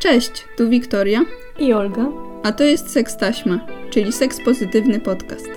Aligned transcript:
Cześć, 0.00 0.44
tu 0.56 0.68
Wiktoria 0.68 1.24
i 1.58 1.72
Olga, 1.72 2.06
a 2.42 2.52
to 2.52 2.64
jest 2.64 2.90
Seks 2.90 3.16
Taśma, 3.16 3.66
czyli 3.90 4.12
seks 4.12 4.44
pozytywny 4.44 5.00
podcast. 5.00 5.48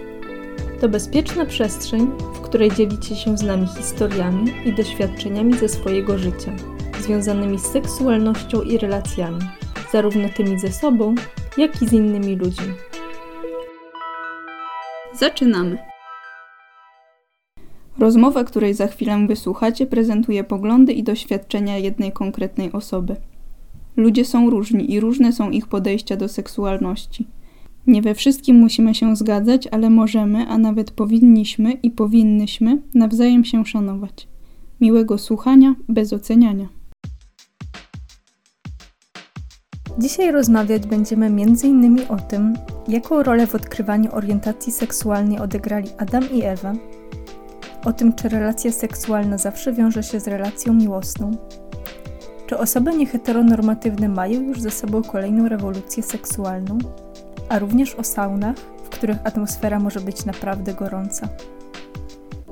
To 0.81 0.89
bezpieczna 0.89 1.45
przestrzeń, 1.45 2.11
w 2.33 2.41
której 2.41 2.71
dzielicie 2.71 3.15
się 3.15 3.37
z 3.37 3.43
nami 3.43 3.67
historiami 3.67 4.51
i 4.65 4.73
doświadczeniami 4.73 5.53
ze 5.53 5.69
swojego 5.69 6.17
życia, 6.17 6.51
związanymi 6.99 7.59
z 7.59 7.65
seksualnością 7.65 8.61
i 8.61 8.77
relacjami, 8.77 9.39
zarówno 9.91 10.29
tymi 10.29 10.59
ze 10.59 10.71
sobą, 10.71 11.15
jak 11.57 11.81
i 11.81 11.87
z 11.87 11.93
innymi 11.93 12.35
ludźmi. 12.35 12.73
Zaczynamy. 15.19 15.77
Rozmowa, 17.99 18.43
której 18.43 18.73
za 18.73 18.87
chwilę 18.87 19.25
wysłuchacie, 19.27 19.85
prezentuje 19.85 20.43
poglądy 20.43 20.93
i 20.93 21.03
doświadczenia 21.03 21.77
jednej 21.77 22.11
konkretnej 22.11 22.71
osoby. 22.71 23.15
Ludzie 23.95 24.25
są 24.25 24.49
różni 24.49 24.91
i 24.91 24.99
różne 24.99 25.33
są 25.33 25.49
ich 25.49 25.67
podejścia 25.67 26.17
do 26.17 26.27
seksualności. 26.27 27.27
Nie 27.87 28.01
we 28.01 28.15
wszystkim 28.15 28.55
musimy 28.55 28.95
się 28.95 29.15
zgadzać, 29.15 29.67
ale 29.67 29.89
możemy, 29.89 30.47
a 30.47 30.57
nawet 30.57 30.91
powinniśmy 30.91 31.71
i 31.71 31.91
powinnyśmy 31.91 32.81
nawzajem 32.93 33.45
się 33.45 33.65
szanować. 33.65 34.27
Miłego 34.81 35.17
słuchania 35.17 35.75
bez 35.89 36.13
oceniania. 36.13 36.67
Dzisiaj 39.97 40.31
rozmawiać 40.31 40.87
będziemy 40.87 41.25
m.in. 41.25 41.99
o 42.09 42.15
tym, 42.15 42.53
jaką 42.87 43.23
rolę 43.23 43.47
w 43.47 43.55
odkrywaniu 43.55 44.15
orientacji 44.15 44.71
seksualnej 44.71 45.39
odegrali 45.39 45.89
Adam 45.97 46.23
i 46.31 46.43
Ewa, 46.43 46.73
o 47.85 47.93
tym, 47.93 48.13
czy 48.13 48.29
relacja 48.29 48.71
seksualna 48.71 49.37
zawsze 49.37 49.73
wiąże 49.73 50.03
się 50.03 50.19
z 50.19 50.27
relacją 50.27 50.73
miłosną, 50.73 51.31
czy 52.53 52.59
osoby 52.59 52.93
nieheteronormatywne 52.93 54.09
mają 54.09 54.41
już 54.41 54.61
za 54.61 54.69
sobą 54.69 55.03
kolejną 55.03 55.49
rewolucję 55.49 56.03
seksualną, 56.03 56.77
a 57.49 57.59
również 57.59 57.95
o 57.95 58.03
saunach, 58.03 58.55
w 58.57 58.89
których 58.89 59.17
atmosfera 59.23 59.79
może 59.79 59.99
być 59.99 60.25
naprawdę 60.25 60.73
gorąca. 60.73 61.29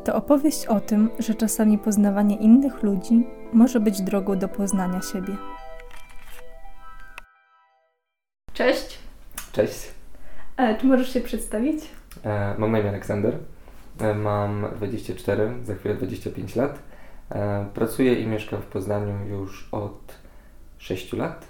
To 0.03 0.15
opowieść 0.15 0.65
o 0.65 0.79
tym, 0.79 1.09
że 1.19 1.35
czasami 1.35 1.77
poznawanie 1.77 2.35
innych 2.35 2.83
ludzi 2.83 3.27
może 3.53 3.79
być 3.79 4.01
drogą 4.01 4.39
do 4.39 4.47
poznania 4.47 5.01
siebie. 5.01 5.37
Cześć. 8.53 8.97
Cześć. 9.51 9.91
E, 10.57 10.75
czy 10.77 10.85
możesz 10.85 11.13
się 11.13 11.21
przedstawić? 11.21 11.83
E, 12.23 12.55
mam 12.57 12.71
na 12.71 12.79
imię 12.79 12.89
Aleksander. 12.89 13.37
E, 13.99 14.13
mam 14.13 14.65
24, 14.75 15.53
za 15.63 15.75
chwilę 15.75 15.95
25 15.95 16.55
lat. 16.55 16.79
E, 17.31 17.65
pracuję 17.73 18.13
i 18.13 18.27
mieszkam 18.27 18.61
w 18.61 18.65
Poznaniu 18.65 19.25
już 19.29 19.69
od 19.71 20.15
6 20.77 21.13
lat. 21.13 21.47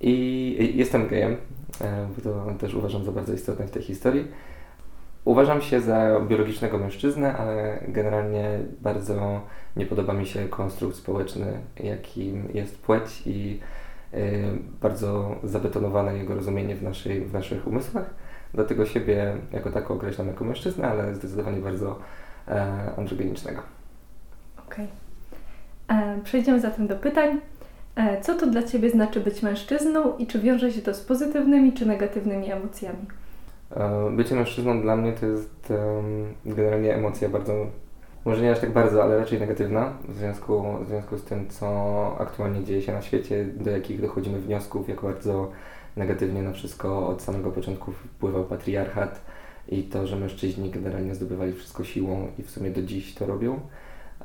I 0.00 0.72
jestem 0.74 1.08
gejem, 1.08 1.36
e, 1.80 2.08
bo 2.16 2.22
to 2.22 2.52
też 2.58 2.74
uważam 2.74 3.04
za 3.04 3.12
bardzo 3.12 3.32
istotne 3.32 3.66
w 3.66 3.70
tej 3.70 3.82
historii. 3.82 4.28
Uważam 5.24 5.60
się 5.60 5.80
za 5.80 6.20
biologicznego 6.20 6.78
mężczyznę, 6.78 7.36
ale 7.36 7.82
generalnie 7.88 8.58
bardzo 8.80 9.40
nie 9.76 9.86
podoba 9.86 10.12
mi 10.12 10.26
się 10.26 10.48
konstrukt 10.48 10.96
społeczny, 10.96 11.60
jakim 11.80 12.48
jest 12.54 12.82
płeć 12.82 13.22
i 13.26 13.60
bardzo 14.80 15.36
zabetonowane 15.44 16.18
jego 16.18 16.34
rozumienie 16.34 16.76
w, 16.76 16.82
naszej, 16.82 17.20
w 17.20 17.32
naszych 17.32 17.66
umysłach. 17.66 18.10
Dlatego 18.54 18.86
siebie 18.86 19.36
jako 19.52 19.70
tako 19.70 19.94
określam 19.94 20.26
jako 20.26 20.44
mężczyznę, 20.44 20.88
ale 20.88 21.14
zdecydowanie 21.14 21.60
bardzo 21.60 21.98
e, 22.48 22.92
androgenicznego. 22.96 23.77
Okej. 24.72 24.86
Okay. 25.88 25.98
E, 25.98 26.20
przejdziemy 26.24 26.60
zatem 26.60 26.86
do 26.86 26.96
pytań. 26.96 27.40
E, 27.96 28.20
co 28.20 28.34
to 28.34 28.46
dla 28.46 28.62
Ciebie 28.62 28.90
znaczy 28.90 29.20
być 29.20 29.42
mężczyzną 29.42 30.16
i 30.16 30.26
czy 30.26 30.38
wiąże 30.38 30.72
się 30.72 30.82
to 30.82 30.94
z 30.94 31.00
pozytywnymi 31.00 31.72
czy 31.72 31.86
negatywnymi 31.86 32.52
emocjami? 32.52 33.06
E, 33.76 34.10
bycie 34.10 34.34
mężczyzną 34.34 34.82
dla 34.82 34.96
mnie 34.96 35.12
to 35.12 35.26
jest 35.26 35.72
generalnie 36.46 36.94
emocja 36.94 37.28
bardzo, 37.28 37.66
może 38.24 38.42
nie 38.42 38.52
aż 38.52 38.60
tak 38.60 38.72
bardzo, 38.72 39.02
ale 39.02 39.18
raczej 39.18 39.40
negatywna 39.40 39.92
w 40.08 40.16
związku, 40.16 40.64
w 40.84 40.88
związku 40.88 41.18
z 41.18 41.24
tym, 41.24 41.48
co 41.48 42.16
aktualnie 42.20 42.64
dzieje 42.64 42.82
się 42.82 42.92
na 42.92 43.02
świecie, 43.02 43.44
do 43.44 43.70
jakich 43.70 44.00
dochodzimy 44.00 44.40
wniosków, 44.40 44.88
jak 44.88 45.02
bardzo 45.02 45.50
negatywnie 45.96 46.42
na 46.42 46.52
wszystko 46.52 47.08
od 47.08 47.22
samego 47.22 47.50
początku 47.50 47.92
wpływał 47.92 48.44
patriarchat 48.44 49.20
i 49.68 49.82
to, 49.82 50.06
że 50.06 50.16
mężczyźni 50.16 50.70
generalnie 50.70 51.14
zdobywali 51.14 51.52
wszystko 51.52 51.84
siłą 51.84 52.28
i 52.38 52.42
w 52.42 52.50
sumie 52.50 52.70
do 52.70 52.82
dziś 52.82 53.14
to 53.14 53.26
robią. 53.26 53.60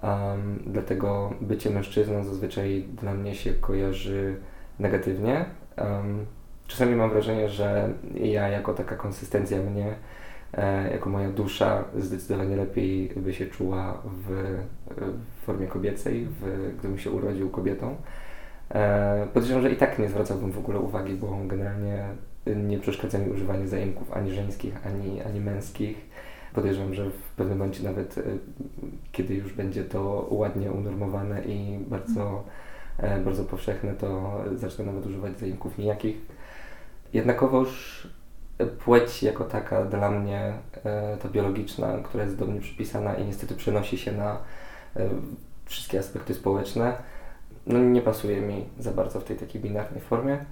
Um, 0.03 0.63
dlatego 0.67 1.33
bycie 1.41 1.69
mężczyzną 1.69 2.23
zazwyczaj 2.23 2.85
dla 3.01 3.13
mnie 3.13 3.35
się 3.35 3.53
kojarzy 3.53 4.35
negatywnie. 4.79 5.45
Um, 5.77 6.25
czasami 6.67 6.95
mam 6.95 7.09
wrażenie, 7.09 7.49
że 7.49 7.89
ja 8.15 8.49
jako 8.49 8.73
taka 8.73 8.95
konsystencja 8.95 9.57
mnie, 9.57 9.95
e, 10.53 10.91
jako 10.91 11.09
moja 11.09 11.29
dusza 11.29 11.83
zdecydowanie 11.97 12.55
lepiej 12.55 13.13
by 13.15 13.33
się 13.33 13.45
czuła 13.45 14.01
w, 14.05 14.57
w 15.41 15.45
formie 15.45 15.67
kobiecej, 15.67 16.25
w, 16.25 16.71
gdybym 16.79 16.97
się 16.97 17.11
urodził 17.11 17.49
kobietą. 17.49 17.95
E, 18.71 19.27
podejrzewam, 19.33 19.63
że 19.63 19.71
i 19.71 19.75
tak 19.75 19.99
nie 19.99 20.09
zwracałbym 20.09 20.51
w 20.51 20.57
ogóle 20.57 20.79
uwagi, 20.79 21.13
bo 21.13 21.37
generalnie 21.47 22.05
nie 22.55 22.79
przeszkadza 22.79 23.17
mi 23.17 23.31
używanie 23.31 23.67
zajemków 23.67 24.13
ani 24.13 24.31
żeńskich, 24.31 24.87
ani, 24.87 25.21
ani 25.21 25.39
męskich. 25.39 26.12
Podejrzewam, 26.53 26.93
że 26.93 27.09
w 27.09 27.35
pewnym 27.35 27.57
momencie 27.57 27.83
nawet, 27.83 28.17
e, 28.17 28.21
kiedy 29.11 29.33
już 29.33 29.53
będzie 29.53 29.83
to 29.83 30.27
ładnie 30.31 30.71
unormowane 30.71 31.43
i 31.45 31.79
bardzo, 31.87 32.43
e, 32.97 33.19
bardzo 33.19 33.43
powszechne, 33.43 33.93
to 33.93 34.39
zacznę 34.55 34.85
nawet 34.85 35.05
używać 35.05 35.39
zajemków 35.39 35.77
nijakich. 35.77 36.17
Jednakowoż 37.13 38.07
płeć 38.79 39.23
jako 39.23 39.43
taka 39.43 39.85
dla 39.85 40.11
mnie, 40.11 40.53
ta 41.21 41.29
biologiczna, 41.29 41.97
która 42.03 42.23
jest 42.23 42.37
do 42.37 42.45
mnie 42.45 42.61
przypisana 42.61 43.15
i 43.15 43.25
niestety 43.25 43.55
przenosi 43.55 43.97
się 43.97 44.11
na 44.11 44.37
wszystkie 45.65 45.99
aspekty 45.99 46.33
społeczne, 46.33 46.97
no 47.67 47.79
nie 47.79 48.01
pasuje 48.01 48.41
mi 48.41 48.65
za 48.79 48.91
bardzo 48.91 49.19
w 49.19 49.23
tej 49.23 49.37
takiej 49.37 49.61
binarnej 49.61 50.01
formie. 50.01 50.45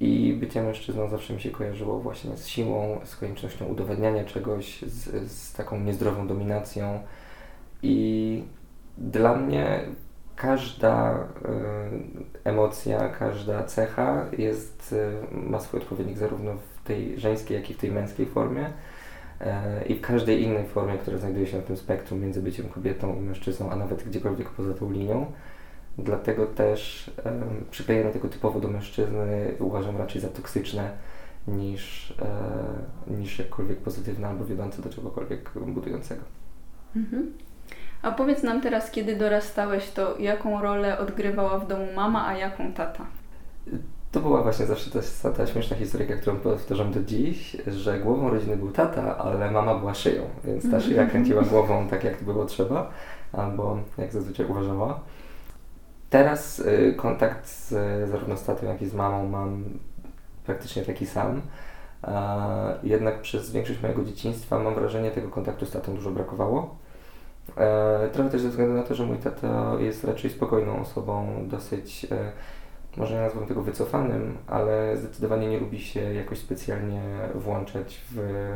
I 0.00 0.32
bycie 0.40 0.62
mężczyzną 0.62 1.08
zawsze 1.08 1.34
mi 1.34 1.40
się 1.40 1.50
kojarzyło 1.50 2.00
właśnie 2.00 2.36
z 2.36 2.46
siłą, 2.46 3.00
z 3.04 3.16
koniecznością 3.16 3.66
udowadniania 3.66 4.24
czegoś, 4.24 4.82
z, 4.82 5.30
z 5.32 5.52
taką 5.52 5.80
niezdrową 5.80 6.26
dominacją. 6.26 7.00
I 7.82 8.42
dla 8.98 9.36
mnie 9.36 9.84
każda 10.36 11.14
y, 11.14 11.18
emocja, 12.44 13.08
każda 13.08 13.64
cecha 13.64 14.26
jest, 14.38 14.92
y, 14.92 15.36
ma 15.36 15.60
swój 15.60 15.80
odpowiednik 15.80 16.18
zarówno 16.18 16.52
w 16.54 16.86
tej 16.86 17.20
żeńskiej, 17.20 17.56
jak 17.56 17.70
i 17.70 17.74
w 17.74 17.78
tej 17.78 17.92
męskiej 17.92 18.26
formie. 18.26 18.66
Y, 18.66 19.84
I 19.88 19.94
w 19.94 20.00
każdej 20.00 20.42
innej 20.42 20.64
formie, 20.64 20.98
która 20.98 21.18
znajduje 21.18 21.46
się 21.46 21.56
na 21.56 21.62
tym 21.62 21.76
spektrum 21.76 22.20
między 22.20 22.42
byciem 22.42 22.68
kobietą 22.68 23.16
i 23.16 23.20
mężczyzną, 23.20 23.70
a 23.70 23.76
nawet 23.76 24.04
gdziekolwiek 24.04 24.50
poza 24.50 24.74
tą 24.74 24.92
linią. 24.92 25.32
Dlatego 26.04 26.46
też 26.46 27.10
um, 27.24 27.64
przyklejenie 27.70 28.10
tego 28.10 28.28
typowo 28.28 28.60
do 28.60 28.68
mężczyzny 28.68 29.54
uważam 29.58 29.96
raczej 29.96 30.20
za 30.20 30.28
toksyczne 30.28 30.90
niż, 31.48 32.14
e, 33.08 33.12
niż 33.12 33.38
jakkolwiek 33.38 33.78
pozytywne 33.78 34.28
albo 34.28 34.44
wiodące 34.44 34.82
do 34.82 34.90
czegokolwiek 34.90 35.50
budującego. 35.66 36.22
Mhm. 36.96 37.32
A 38.02 38.12
powiedz 38.12 38.42
nam 38.42 38.60
teraz, 38.60 38.90
kiedy 38.90 39.16
dorastałeś, 39.16 39.90
to 39.90 40.18
jaką 40.18 40.62
rolę 40.62 40.98
odgrywała 40.98 41.58
w 41.58 41.66
domu 41.66 41.86
mama, 41.96 42.26
a 42.26 42.36
jaką 42.36 42.72
tata? 42.72 43.06
To 44.12 44.20
była 44.20 44.42
właśnie 44.42 44.66
zawsze 44.66 44.90
ta, 45.22 45.30
ta 45.32 45.46
śmieszna 45.46 45.76
historyjka, 45.76 46.16
którą 46.16 46.36
powtarzam 46.36 46.92
do 46.92 47.02
dziś, 47.02 47.56
że 47.66 47.98
głową 47.98 48.30
rodziny 48.30 48.56
był 48.56 48.70
tata, 48.72 49.18
ale 49.18 49.50
mama 49.50 49.74
była 49.74 49.94
szyją, 49.94 50.22
więc 50.44 50.62
ta 50.62 50.68
mhm. 50.68 50.82
szyja 50.82 51.06
kręciła 51.06 51.42
głową 51.42 51.88
tak, 51.88 52.04
jak 52.04 52.22
było 52.22 52.44
trzeba, 52.44 52.90
albo 53.32 53.78
jak 53.98 54.12
zazwyczaj 54.12 54.46
uważała. 54.46 55.00
Teraz 56.10 56.58
y, 56.58 56.94
kontakt 56.96 57.48
z, 57.48 57.68
zarówno 58.10 58.36
z 58.36 58.44
tatą, 58.44 58.66
jak 58.66 58.82
i 58.82 58.86
z 58.86 58.94
mamą 58.94 59.28
mam 59.28 59.64
praktycznie 60.44 60.82
taki 60.82 61.06
sam. 61.06 61.42
E, 62.04 62.78
jednak 62.82 63.20
przez 63.20 63.52
większość 63.52 63.82
mojego 63.82 64.04
dzieciństwa 64.04 64.58
mam 64.58 64.74
wrażenie, 64.74 65.10
tego 65.10 65.28
kontaktu 65.28 65.66
z 65.66 65.70
tatą 65.70 65.94
dużo 65.94 66.10
brakowało. 66.10 66.76
E, 67.56 68.08
trochę 68.12 68.30
też 68.30 68.40
ze 68.40 68.48
względu 68.48 68.74
na 68.74 68.82
to, 68.82 68.94
że 68.94 69.06
mój 69.06 69.18
tata 69.18 69.76
jest 69.78 70.04
raczej 70.04 70.30
spokojną 70.30 70.80
osobą, 70.80 71.44
dosyć, 71.48 72.06
e, 72.10 72.32
może 72.96 73.14
nie 73.14 73.20
nazwę 73.20 73.46
tego 73.46 73.62
wycofanym, 73.62 74.38
ale 74.46 74.96
zdecydowanie 74.96 75.48
nie 75.48 75.60
lubi 75.60 75.80
się 75.80 76.14
jakoś 76.14 76.38
specjalnie 76.38 77.02
włączać 77.34 78.00
w 78.10 78.50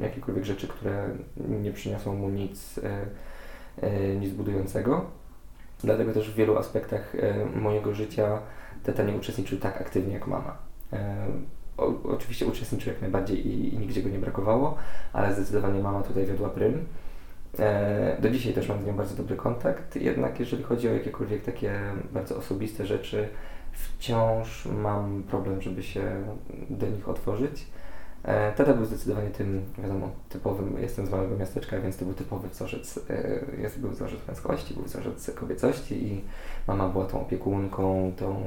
jakiekolwiek 0.00 0.44
rzeczy, 0.44 0.68
które 0.68 1.08
nie 1.36 1.72
przyniosą 1.72 2.14
mu 2.14 2.28
nic, 2.28 2.80
nic 4.20 4.32
budującego. 4.32 5.17
Dlatego 5.84 6.12
też 6.12 6.30
w 6.30 6.34
wielu 6.34 6.58
aspektach 6.58 7.14
e, 7.14 7.44
mojego 7.60 7.94
życia 7.94 8.40
tata 8.84 9.02
nie 9.02 9.12
uczestniczył 9.12 9.58
tak 9.58 9.80
aktywnie 9.80 10.14
jak 10.14 10.26
mama. 10.26 10.56
E, 10.92 11.26
o, 11.76 11.92
oczywiście 12.04 12.46
uczestniczył 12.46 12.92
jak 12.92 13.02
najbardziej 13.02 13.46
i, 13.48 13.74
i 13.74 13.78
nigdzie 13.78 14.02
go 14.02 14.08
nie 14.08 14.18
brakowało, 14.18 14.76
ale 15.12 15.34
zdecydowanie 15.34 15.80
mama 15.80 16.02
tutaj 16.02 16.26
wiodła 16.26 16.48
prym. 16.48 16.86
E, 17.58 18.16
do 18.20 18.30
dzisiaj 18.30 18.52
też 18.52 18.68
mam 18.68 18.82
z 18.82 18.86
nią 18.86 18.96
bardzo 18.96 19.14
dobry 19.14 19.36
kontakt, 19.36 19.96
jednak 19.96 20.40
jeżeli 20.40 20.62
chodzi 20.62 20.88
o 20.88 20.92
jakiekolwiek 20.92 21.44
takie 21.44 21.72
bardzo 22.12 22.36
osobiste 22.36 22.86
rzeczy, 22.86 23.28
wciąż 23.72 24.66
mam 24.66 25.22
problem, 25.22 25.62
żeby 25.62 25.82
się 25.82 26.02
do 26.70 26.86
nich 26.86 27.08
otworzyć. 27.08 27.66
E, 28.24 28.52
tata 28.52 28.74
był 28.74 28.84
zdecydowanie 28.84 29.30
tym, 29.30 29.62
wiadomo, 29.78 30.10
typowym, 30.28 30.76
jestem 30.80 31.06
z 31.06 31.10
małego 31.10 31.36
miasteczka, 31.36 31.80
więc 31.80 31.96
to 31.96 32.04
był 32.04 32.14
typowy 32.14 32.48
wzorzec, 32.48 33.00
e, 33.10 33.40
jest, 33.62 33.80
był 33.80 33.90
wzorzec 33.90 34.28
męskości, 34.28 34.74
był 34.74 34.84
wzorzec 34.84 35.30
kobiecości 35.34 36.06
i 36.06 36.24
mama 36.66 36.88
była 36.88 37.04
tą 37.04 37.20
opiekunką, 37.20 38.12
tą 38.16 38.42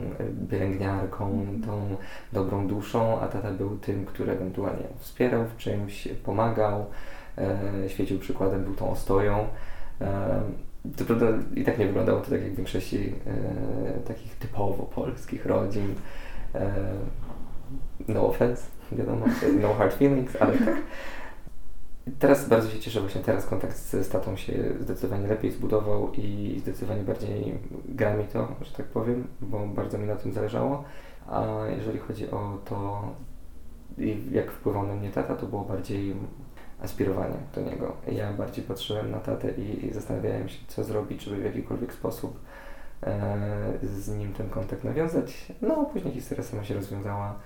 pielęgniarką, 0.50 1.46
tą 1.66 1.96
dobrą 2.34 2.68
duszą, 2.68 3.22
a 3.22 3.28
tata 3.28 3.52
był 3.52 3.78
tym, 3.78 4.06
który 4.06 4.32
ewentualnie 4.32 4.88
wspierał 5.00 5.46
w 5.46 5.58
czymś, 5.58 6.08
pomagał, 6.26 6.86
e, 7.38 7.90
świecił 7.90 8.20
przykładem, 8.20 8.64
był 8.64 8.76
tą 8.76 8.92
ostoją. 8.92 9.48
To 10.98 11.06
prawda 11.06 11.26
i 11.56 11.64
tak 11.64 11.80
nie 11.80 11.86
wyglądało 11.86 12.22
to 12.22 12.30
tak 12.30 12.42
jak 12.42 12.52
w 12.52 12.56
większości 12.56 13.14
takich 14.08 14.36
typowo 14.36 14.84
polskich 14.84 15.46
rodzin. 15.46 15.96
no 18.08 18.28
offense 18.28 18.81
wiadomo, 18.98 19.26
no 19.62 19.74
hard 19.74 19.94
feelings, 19.94 20.36
ale 20.36 20.58
tak. 20.58 20.76
Teraz 22.20 22.50
bardzo 22.50 22.70
się 22.70 22.80
cieszę, 22.80 23.02
właśnie 23.02 23.22
teraz 23.22 23.46
kontakt 23.46 23.78
z 23.78 24.10
tatą 24.10 24.36
się 24.36 24.54
zdecydowanie 24.80 25.28
lepiej 25.28 25.52
zbudował 25.52 26.12
i 26.14 26.56
zdecydowanie 26.60 27.04
bardziej 27.04 27.58
gra 27.86 28.14
mi 28.14 28.24
to, 28.24 28.48
że 28.62 28.72
tak 28.72 28.86
powiem, 28.86 29.28
bo 29.42 29.68
bardzo 29.68 29.98
mi 29.98 30.08
na 30.08 30.16
tym 30.16 30.34
zależało. 30.34 30.84
A 31.28 31.46
jeżeli 31.78 32.00
chodzi 32.00 32.32
o 32.32 32.58
to, 32.66 33.02
jak 34.32 34.52
wpływał 34.52 34.88
na 34.88 34.94
mnie 34.94 35.12
tata, 35.12 35.36
to 35.36 35.46
było 35.46 35.64
bardziej 35.64 36.16
aspirowanie 36.82 37.38
do 37.56 37.62
niego. 37.62 37.96
Ja 38.12 38.34
bardziej 38.34 38.64
patrzyłem 38.64 39.12
na 39.12 39.20
tatę 39.20 39.52
i 39.52 39.94
zastanawiałem 39.94 40.50
się, 40.50 40.58
co 40.68 40.84
zrobić, 40.84 41.24
żeby 41.24 41.42
w 41.42 41.46
jakikolwiek 41.46 41.94
sposób 41.94 42.40
e, 43.04 43.38
z 43.84 44.10
nim 44.10 44.34
ten 44.34 44.50
kontakt 44.50 44.84
nawiązać. 44.84 45.52
No, 45.62 45.86
później 45.86 46.14
historia 46.14 46.44
sama 46.44 46.64
się 46.64 46.74
rozwiązała 46.74 47.40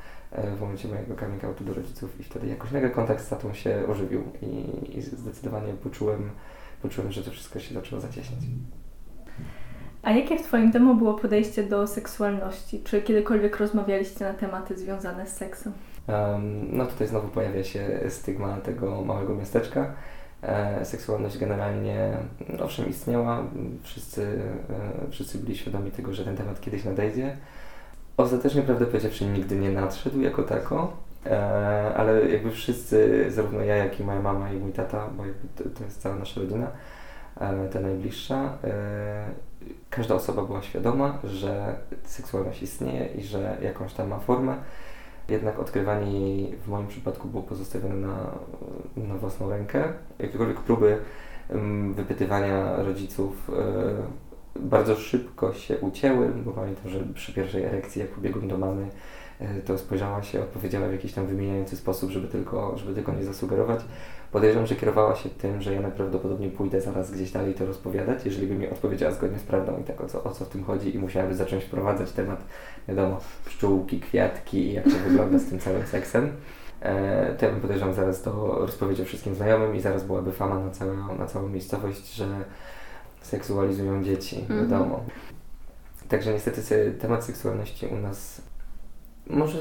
w 0.58 0.62
momencie 0.62 0.88
mojego 0.88 1.16
coming 1.16 1.44
outu 1.44 1.64
do 1.64 1.74
rodziców 1.74 2.20
i 2.20 2.24
wtedy 2.24 2.48
jakoś 2.48 2.72
nagle 2.72 2.90
kontakt 2.90 3.26
z 3.26 3.30
tatą 3.30 3.54
się 3.54 3.84
ożywił 3.88 4.24
i, 4.42 4.98
i 4.98 5.02
zdecydowanie 5.02 5.74
poczułem, 5.74 6.30
poczułem, 6.82 7.12
że 7.12 7.24
to 7.24 7.32
wszystko 7.32 7.60
się 7.60 7.74
zaczęło 7.74 8.02
zacieśniać. 8.02 8.40
A 10.04 10.12
jakie 10.12 10.38
w 10.38 10.42
Twoim 10.42 10.72
domu 10.72 10.96
było 10.96 11.14
podejście 11.14 11.64
do 11.64 11.88
seksualności? 11.88 12.82
Czy 12.84 13.02
kiedykolwiek 13.02 13.58
rozmawialiście 13.58 14.26
na 14.26 14.34
tematy 14.34 14.78
związane 14.78 15.28
z 15.28 15.36
seksem? 15.36 15.74
Um, 16.08 16.78
no 16.78 16.86
tutaj 16.86 17.08
znowu 17.08 17.28
pojawia 17.28 17.64
się 17.64 18.00
stygma 18.10 18.58
tego 18.58 19.02
małego 19.02 19.36
miasteczka. 19.36 19.94
E, 20.42 20.86
seksualność 20.86 21.38
generalnie, 21.38 22.18
owszem, 22.60 22.90
istniała. 22.90 23.44
Wszyscy, 23.84 24.40
e, 25.06 25.12
wszyscy 25.12 25.38
byli 25.38 25.58
świadomi 25.58 25.92
tego, 25.92 26.14
że 26.14 26.26
ten 26.26 26.38
temat 26.38 26.62
kiedyś 26.62 26.84
nadejdzie. 26.84 27.38
Ostatecznie, 28.17 28.62
prawdę 28.62 28.85
powiedziawszy, 28.85 29.25
nigdy 29.25 29.56
nie 29.56 29.71
nadszedł 29.71 30.21
jako 30.21 30.44
tako, 30.44 30.91
e, 31.25 31.94
ale 31.95 32.29
jakby 32.29 32.51
wszyscy, 32.51 33.25
zarówno 33.31 33.62
ja, 33.62 33.75
jak 33.75 34.00
i 34.00 34.03
moja 34.03 34.21
mama 34.21 34.51
i 34.51 34.57
mój 34.57 34.71
tata, 34.71 35.09
bo 35.17 35.23
to, 35.77 35.83
jest 35.83 36.01
cała 36.01 36.15
nasza 36.15 36.41
rodzina, 36.41 36.67
e, 37.39 37.67
ta 37.67 37.79
najbliższa, 37.79 38.57
e, 38.63 39.25
każda 39.89 40.15
osoba 40.15 40.44
była 40.44 40.62
świadoma, 40.62 41.19
że 41.23 41.75
seksualność 42.03 42.62
istnieje 42.62 43.06
i 43.06 43.23
że 43.23 43.57
jakąś 43.62 43.94
tam 43.94 44.07
ma 44.07 44.19
formę. 44.19 44.56
Jednak 45.29 45.59
odkrywanie 45.59 46.19
jej 46.19 46.56
w 46.56 46.67
moim 46.67 46.88
przypadku 46.88 47.27
było 47.27 47.44
pozostawione 47.44 47.95
na, 47.95 48.17
na 48.97 49.15
własną 49.15 49.50
rękę. 49.50 49.83
Jakiekolwiek 50.19 50.59
próby 50.59 50.97
wypytywania 51.95 52.75
rodziców 52.75 53.51
bardzo 54.60 54.96
szybko 54.96 55.54
się 55.54 55.78
ucięły, 55.78 56.28
bo 56.28 56.52
pamiętam, 56.52 56.90
że 56.90 57.00
przy 57.13 57.34
pierwszej 57.34 57.63
erekcji, 57.63 58.02
jak 58.02 58.10
pobiegłem 58.10 58.48
do 58.48 58.57
mamy, 58.57 58.88
e, 59.40 59.62
to 59.62 59.78
spojrzała 59.78 60.24
się, 60.24 60.42
odpowiedziała 60.42 60.88
w 60.88 60.92
jakiś 60.92 61.13
tam 61.13 61.28
wymieniający 61.28 61.78
sposób, 61.78 62.12
żeby 62.12 62.28
tylko, 62.28 62.78
żeby 62.78 62.94
tylko 62.94 63.13
nie 63.13 63.24
zasugerować. 63.24 63.80
Podejrzewam, 64.31 64.68
że 64.68 64.75
kierowała 64.75 65.16
się 65.16 65.30
tym, 65.30 65.62
że 65.62 65.74
ja 65.74 65.81
najprawdopodobniej 65.81 66.52
pójdę 66.52 66.81
zaraz 66.81 67.12
gdzieś 67.12 67.31
dalej 67.31 67.54
to 67.54 67.66
rozpowiadać, 67.66 68.25
jeżeli 68.25 68.48
by 68.48 68.56
mi 68.56 68.68
odpowiedziała 68.68 69.12
zgodnie 69.12 69.40
z 69.40 69.44
prawdą 69.44 69.80
i 69.81 69.84
tak 69.84 70.02
o 70.02 70.07
co, 70.07 70.24
o 70.24 70.31
co 70.31 70.46
w 70.46 70.50
tym 70.50 70.63
chodzi 70.63 70.96
i 70.96 71.00
musiałaby 71.00 71.36
zacząć 71.36 71.63
wprowadzać 71.63 72.12
temat, 72.12 72.44
wiadomo, 72.88 73.19
pszczółki, 73.46 74.00
kwiatki 74.00 74.58
i 74.58 74.74
jak 74.74 74.84
to 74.84 75.10
wygląda 75.10 75.40
z 75.40 75.46
tym 75.46 75.60
całym 75.60 75.86
seksem. 75.86 76.31
E, 76.81 77.36
to 77.36 77.46
ja 77.46 77.51
bym 77.51 77.62
podejrzewam 77.62 77.94
zaraz 77.94 78.22
to 78.22 78.56
rozpowiedział 78.60 79.06
wszystkim 79.06 79.36
znajomym 79.36 79.75
i 79.75 79.81
zaraz 79.81 80.04
byłaby 80.04 80.31
fama 80.31 80.60
na 80.60 80.72
całą, 80.72 81.18
na 81.18 81.25
całą 81.25 81.50
miejscowość, 81.50 82.16
że 82.16 82.28
seksualizują 83.25 84.04
dzieci, 84.04 84.39
mhm. 84.39 84.60
wiadomo. 84.60 85.04
Także 86.07 86.33
niestety 86.33 86.92
temat 87.00 87.24
seksualności 87.24 87.88
u 87.88 87.98
nas 87.98 88.42
może 89.30 89.57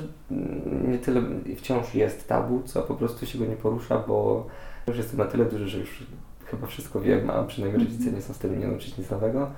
nie 0.89 0.99
tyle 0.99 1.23
wciąż 1.57 1.95
jest 1.95 2.29
tabu, 2.29 2.63
co 2.63 2.83
po 2.83 2.95
prostu 2.95 3.27
się 3.27 3.39
go 3.39 3.47
nie 3.47 3.57
porusza, 3.57 3.99
bo 3.99 4.47
już 4.87 4.97
jestem 4.97 5.19
na 5.19 5.25
tyle 5.25 5.45
duży, 5.45 5.69
że 5.69 5.79
już 5.79 6.07
chyba 6.45 6.67
wszystko 6.67 7.01
wiem, 7.01 7.31
a 7.31 7.43
przynajmniej 7.43 7.85
rodzice 7.85 8.05
mhm. 8.05 8.17
nie 8.17 8.23
są 8.23 8.33
w 8.33 8.37
stanie 8.37 8.57
mnie 8.57 8.67
nauczyć 8.67 8.99
nic 8.99 9.11
nowego. 9.11 9.51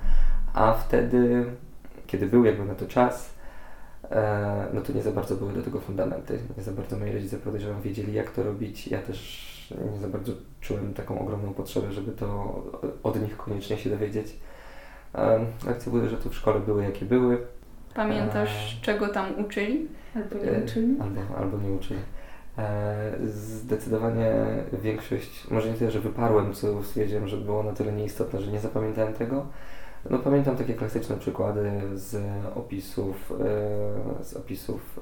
A 0.53 0.73
wtedy, 0.73 1.45
kiedy 2.07 2.25
był 2.25 2.45
jakby 2.45 2.65
na 2.65 2.75
to 2.75 2.85
czas, 2.85 3.33
e, 4.11 4.67
no 4.73 4.81
to 4.81 4.93
nie 4.93 5.01
za 5.01 5.11
bardzo 5.11 5.35
były 5.35 5.53
do 5.53 5.61
tego 5.61 5.79
fundamenty. 5.79 6.39
Nie 6.57 6.63
za 6.63 6.71
bardzo 6.71 6.97
moi 6.97 7.11
rodzice 7.11 7.37
podejrzewam 7.37 7.81
wiedzieli, 7.81 8.13
jak 8.13 8.31
to 8.31 8.43
robić. 8.43 8.87
Ja 8.87 9.01
też 9.01 9.56
nie 9.71 9.99
za 9.99 10.07
bardzo 10.07 10.33
czułem 10.61 10.93
taką 10.93 11.19
ogromną 11.19 11.53
potrzebę, 11.53 11.91
żeby 11.91 12.11
to 12.11 12.61
od 13.03 13.21
nich 13.21 13.37
koniecznie 13.37 13.77
się 13.77 13.89
dowiedzieć. 13.89 14.35
Lekcje 15.67 15.91
były, 15.91 16.09
że 16.09 16.17
tu 16.17 16.29
w 16.29 16.35
szkole 16.35 16.59
były 16.59 16.83
jakie 16.83 17.05
były. 17.05 17.37
Pamiętasz, 17.95 18.77
e... 18.79 18.85
czego 18.85 19.07
tam 19.07 19.39
uczyli? 19.45 19.87
Albo 20.15 20.35
nie 20.35 20.51
e, 20.51 20.63
uczyli? 20.63 20.95
Albo, 21.01 21.37
albo 21.37 21.57
nie 21.57 21.71
uczyli. 21.71 21.99
E... 22.57 23.11
Zdecydowanie 23.25 24.33
większość, 24.83 25.47
może 25.51 25.69
nie 25.69 25.75
tyle, 25.75 25.91
że 25.91 25.99
wyparłem, 25.99 26.53
co 26.53 26.83
stwierdziłem, 26.83 27.27
że 27.27 27.37
było 27.37 27.63
na 27.63 27.71
tyle 27.71 27.91
nieistotne, 27.91 28.41
że 28.41 28.51
nie 28.51 28.59
zapamiętałem 28.59 29.13
tego. 29.13 29.45
No 30.09 30.19
pamiętam 30.19 30.55
takie 30.55 30.73
klasyczne 30.73 31.17
przykłady 31.17 31.71
z 31.93 32.17
opisów, 32.55 33.33
e, 34.19 34.23
z 34.23 34.33
opisów 34.33 34.99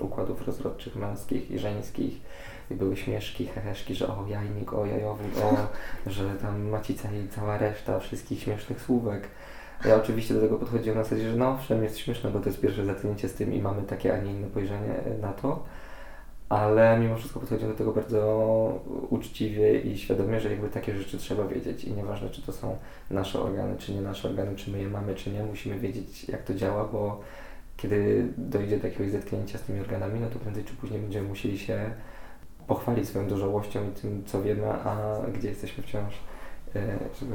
układów 0.00 0.46
rozrodczych 0.46 0.96
męskich 0.96 1.50
i 1.50 1.58
żeńskich 1.58 2.20
i 2.72 2.76
były 2.76 2.96
śmieszki, 2.96 3.46
heheszki, 3.46 3.94
że 3.94 4.08
o 4.08 4.24
jajnik, 4.28 4.72
o 4.72 4.86
jajowód, 4.86 5.42
o, 5.42 5.56
że 6.10 6.34
tam 6.34 6.68
macica 6.68 7.08
i 7.12 7.28
cała 7.28 7.58
reszta 7.58 8.00
wszystkich 8.00 8.42
śmiesznych 8.42 8.80
słówek. 8.80 9.28
Ja 9.84 9.96
oczywiście 9.96 10.34
do 10.34 10.40
tego 10.40 10.56
podchodziłem 10.56 10.98
na 10.98 11.04
zasadzie, 11.04 11.30
że 11.30 11.36
no 11.36 11.50
owszem, 11.50 11.84
jest 11.84 11.98
śmieszne, 11.98 12.30
bo 12.30 12.40
to 12.40 12.48
jest 12.48 12.60
pierwsze 12.60 12.84
zatknięcie 12.84 13.28
z 13.28 13.34
tym 13.34 13.54
i 13.54 13.62
mamy 13.62 13.82
takie, 13.82 14.14
a 14.14 14.18
nie 14.18 14.32
inne 14.32 14.48
spojrzenie 14.48 14.94
na 15.20 15.32
to, 15.32 15.64
ale 16.48 16.98
mimo 16.98 17.16
wszystko 17.16 17.40
podchodziłem 17.40 17.72
do 17.72 17.78
tego 17.78 17.92
bardzo 17.92 18.80
uczciwie 19.10 19.80
i 19.80 19.98
świadomie, 19.98 20.40
że 20.40 20.50
jakby 20.50 20.68
takie 20.68 20.96
rzeczy 20.96 21.18
trzeba 21.18 21.44
wiedzieć 21.44 21.84
i 21.84 21.92
nieważne, 21.92 22.30
czy 22.30 22.42
to 22.42 22.52
są 22.52 22.76
nasze 23.10 23.40
organy, 23.40 23.78
czy 23.78 23.94
nie 23.94 24.00
nasze 24.00 24.28
organy, 24.28 24.56
czy 24.56 24.70
my 24.70 24.78
je 24.78 24.88
mamy, 24.88 25.14
czy 25.14 25.30
nie, 25.30 25.42
musimy 25.42 25.78
wiedzieć, 25.78 26.28
jak 26.28 26.42
to 26.42 26.54
działa, 26.54 26.84
bo 26.84 27.20
kiedy 27.76 28.28
dojdzie 28.38 28.78
do 28.78 28.86
jakiegoś 28.86 29.10
zetknięcia 29.10 29.58
z 29.58 29.62
tymi 29.62 29.80
organami, 29.80 30.20
no 30.20 30.26
to 30.30 30.38
prędzej 30.38 30.64
czy 30.64 30.74
później 30.74 31.00
będziemy 31.00 31.28
musieli 31.28 31.58
się 31.58 31.90
pochwalić 32.66 33.08
swoją 33.08 33.28
dojrzałością 33.28 33.88
i 33.88 34.00
tym, 34.00 34.22
co 34.26 34.42
wiemy, 34.42 34.72
a 34.72 35.16
gdzie 35.34 35.48
jesteśmy 35.48 35.82
wciąż, 35.82 36.14
e, 36.76 36.98
żeby 37.20 37.34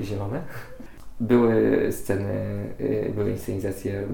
zielone. 0.00 0.42
Były 1.20 1.88
sceny, 1.92 2.34
e, 2.78 3.08
były 3.08 3.30
inscenizacje 3.30 4.06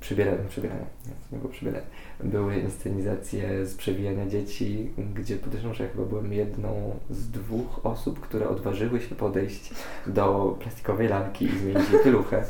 przybierania, 0.00 0.44
przybierania, 0.48 0.86
nie 1.32 1.38
było 1.38 1.50
przybierania. 1.50 1.86
Były 2.24 2.56
inscenizacje 2.56 3.66
z 3.66 3.74
przewijania 3.74 4.26
dzieci, 4.26 4.90
gdzie 5.14 5.36
podejrzewam, 5.36 5.74
że 5.74 5.84
ja 5.84 5.90
chyba 5.90 6.04
byłem 6.04 6.32
jedną 6.32 7.00
z 7.10 7.30
dwóch 7.30 7.86
osób, 7.86 8.20
które 8.20 8.48
odważyły 8.48 9.00
się 9.00 9.14
podejść 9.14 9.74
do 10.06 10.56
plastikowej 10.60 11.08
lalki 11.08 11.44
i 11.44 11.58
zmienić 11.58 11.90
jej 11.90 12.02
pieluchę. 12.04 12.44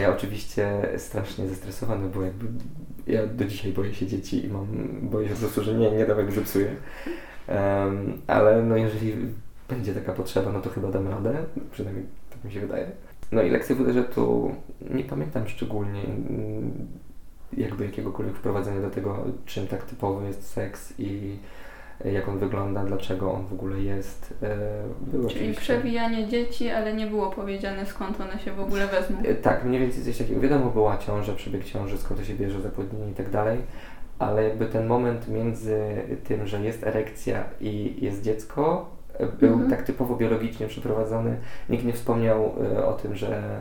Ja 0.00 0.16
oczywiście 0.16 0.88
strasznie 0.96 1.48
zestresowany, 1.48 2.08
bo 2.08 2.22
jakby 2.22 2.46
ja 3.06 3.26
do 3.26 3.44
dzisiaj 3.44 3.72
boję 3.72 3.94
się 3.94 4.06
dzieci 4.06 4.44
i 4.44 4.48
mam, 4.48 4.66
boję 5.02 5.28
się 5.28 5.34
po 5.34 5.40
prostu, 5.40 5.62
że 5.62 5.74
nie, 5.74 5.90
nie 5.90 6.06
go 6.06 6.32
zepsuję. 6.32 6.76
Um, 7.48 8.18
ale 8.26 8.62
no 8.62 8.76
jeżeli 8.76 9.16
będzie 9.68 9.94
taka 9.94 10.12
potrzeba, 10.12 10.52
no 10.52 10.60
to 10.60 10.70
chyba 10.70 10.90
dam 10.90 11.08
radę, 11.08 11.34
przynajmniej 11.72 12.06
tak 12.30 12.44
mi 12.44 12.52
się 12.52 12.60
wydaje. 12.60 12.90
No 13.32 13.42
i 13.42 13.50
lekcje 13.50 13.76
tu 14.14 14.54
nie 14.90 15.04
pamiętam 15.04 15.48
szczególnie 15.48 16.02
mm, 16.04 16.72
jakby 17.56 17.84
jakiegokolwiek 17.84 18.36
wprowadzenia 18.36 18.80
do 18.80 18.90
tego, 18.90 19.24
czym 19.46 19.66
tak 19.66 19.82
typowy 19.82 20.26
jest 20.26 20.46
seks 20.46 20.94
i 20.98 21.36
jak 22.04 22.28
on 22.28 22.38
wygląda, 22.38 22.84
dlaczego 22.84 23.32
on 23.32 23.46
w 23.46 23.52
ogóle 23.52 23.80
jest. 23.80 24.34
E, 24.42 24.56
było 25.00 25.28
Czyli 25.28 25.40
oczywiście... 25.40 25.60
przewijanie 25.60 26.28
dzieci, 26.28 26.70
ale 26.70 26.92
nie 26.94 27.06
było 27.06 27.30
powiedziane 27.30 27.86
skąd 27.86 28.20
one 28.20 28.38
się 28.38 28.52
w 28.52 28.60
ogóle 28.60 28.86
wezmą. 28.86 29.18
E, 29.24 29.34
tak, 29.34 29.64
mniej 29.64 29.80
więcej 29.80 30.04
coś 30.04 30.18
takiego. 30.18 30.40
Wiadomo, 30.40 30.70
była 30.70 30.98
ciąża, 30.98 31.34
przebieg 31.34 31.64
ciąży, 31.64 31.98
skąd 31.98 32.20
to 32.20 32.26
się 32.26 32.34
bierze, 32.34 32.60
zapłodnienie 32.60 33.10
i 33.10 33.14
tak 33.14 33.30
dalej, 33.30 33.58
ale 34.18 34.44
jakby 34.44 34.66
ten 34.66 34.86
moment 34.86 35.28
między 35.28 35.78
tym, 36.24 36.46
że 36.46 36.60
jest 36.60 36.84
erekcja 36.86 37.44
i 37.60 37.94
jest 38.04 38.22
dziecko, 38.22 38.90
był 39.40 39.52
Mhm. 39.52 39.70
tak 39.70 39.82
typowo 39.82 40.16
biologicznie 40.16 40.66
przeprowadzony. 40.66 41.36
Nikt 41.68 41.84
nie 41.84 41.92
wspomniał 41.92 42.52
e, 42.76 42.86
o 42.86 42.92
tym, 42.92 43.16
że 43.16 43.60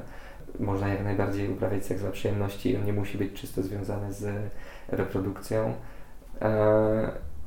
można 0.60 0.88
jak 0.88 1.04
najbardziej 1.04 1.50
uprawiać 1.50 1.86
seks 1.86 2.02
dla 2.02 2.12
przyjemności 2.12 2.72
i 2.72 2.78
on 2.78 2.86
nie 2.86 2.94
musi 2.94 3.18
być 3.18 3.34
czysto 3.34 3.62
związany 3.62 4.14
z 4.14 4.30
reprodukcją. 4.88 5.74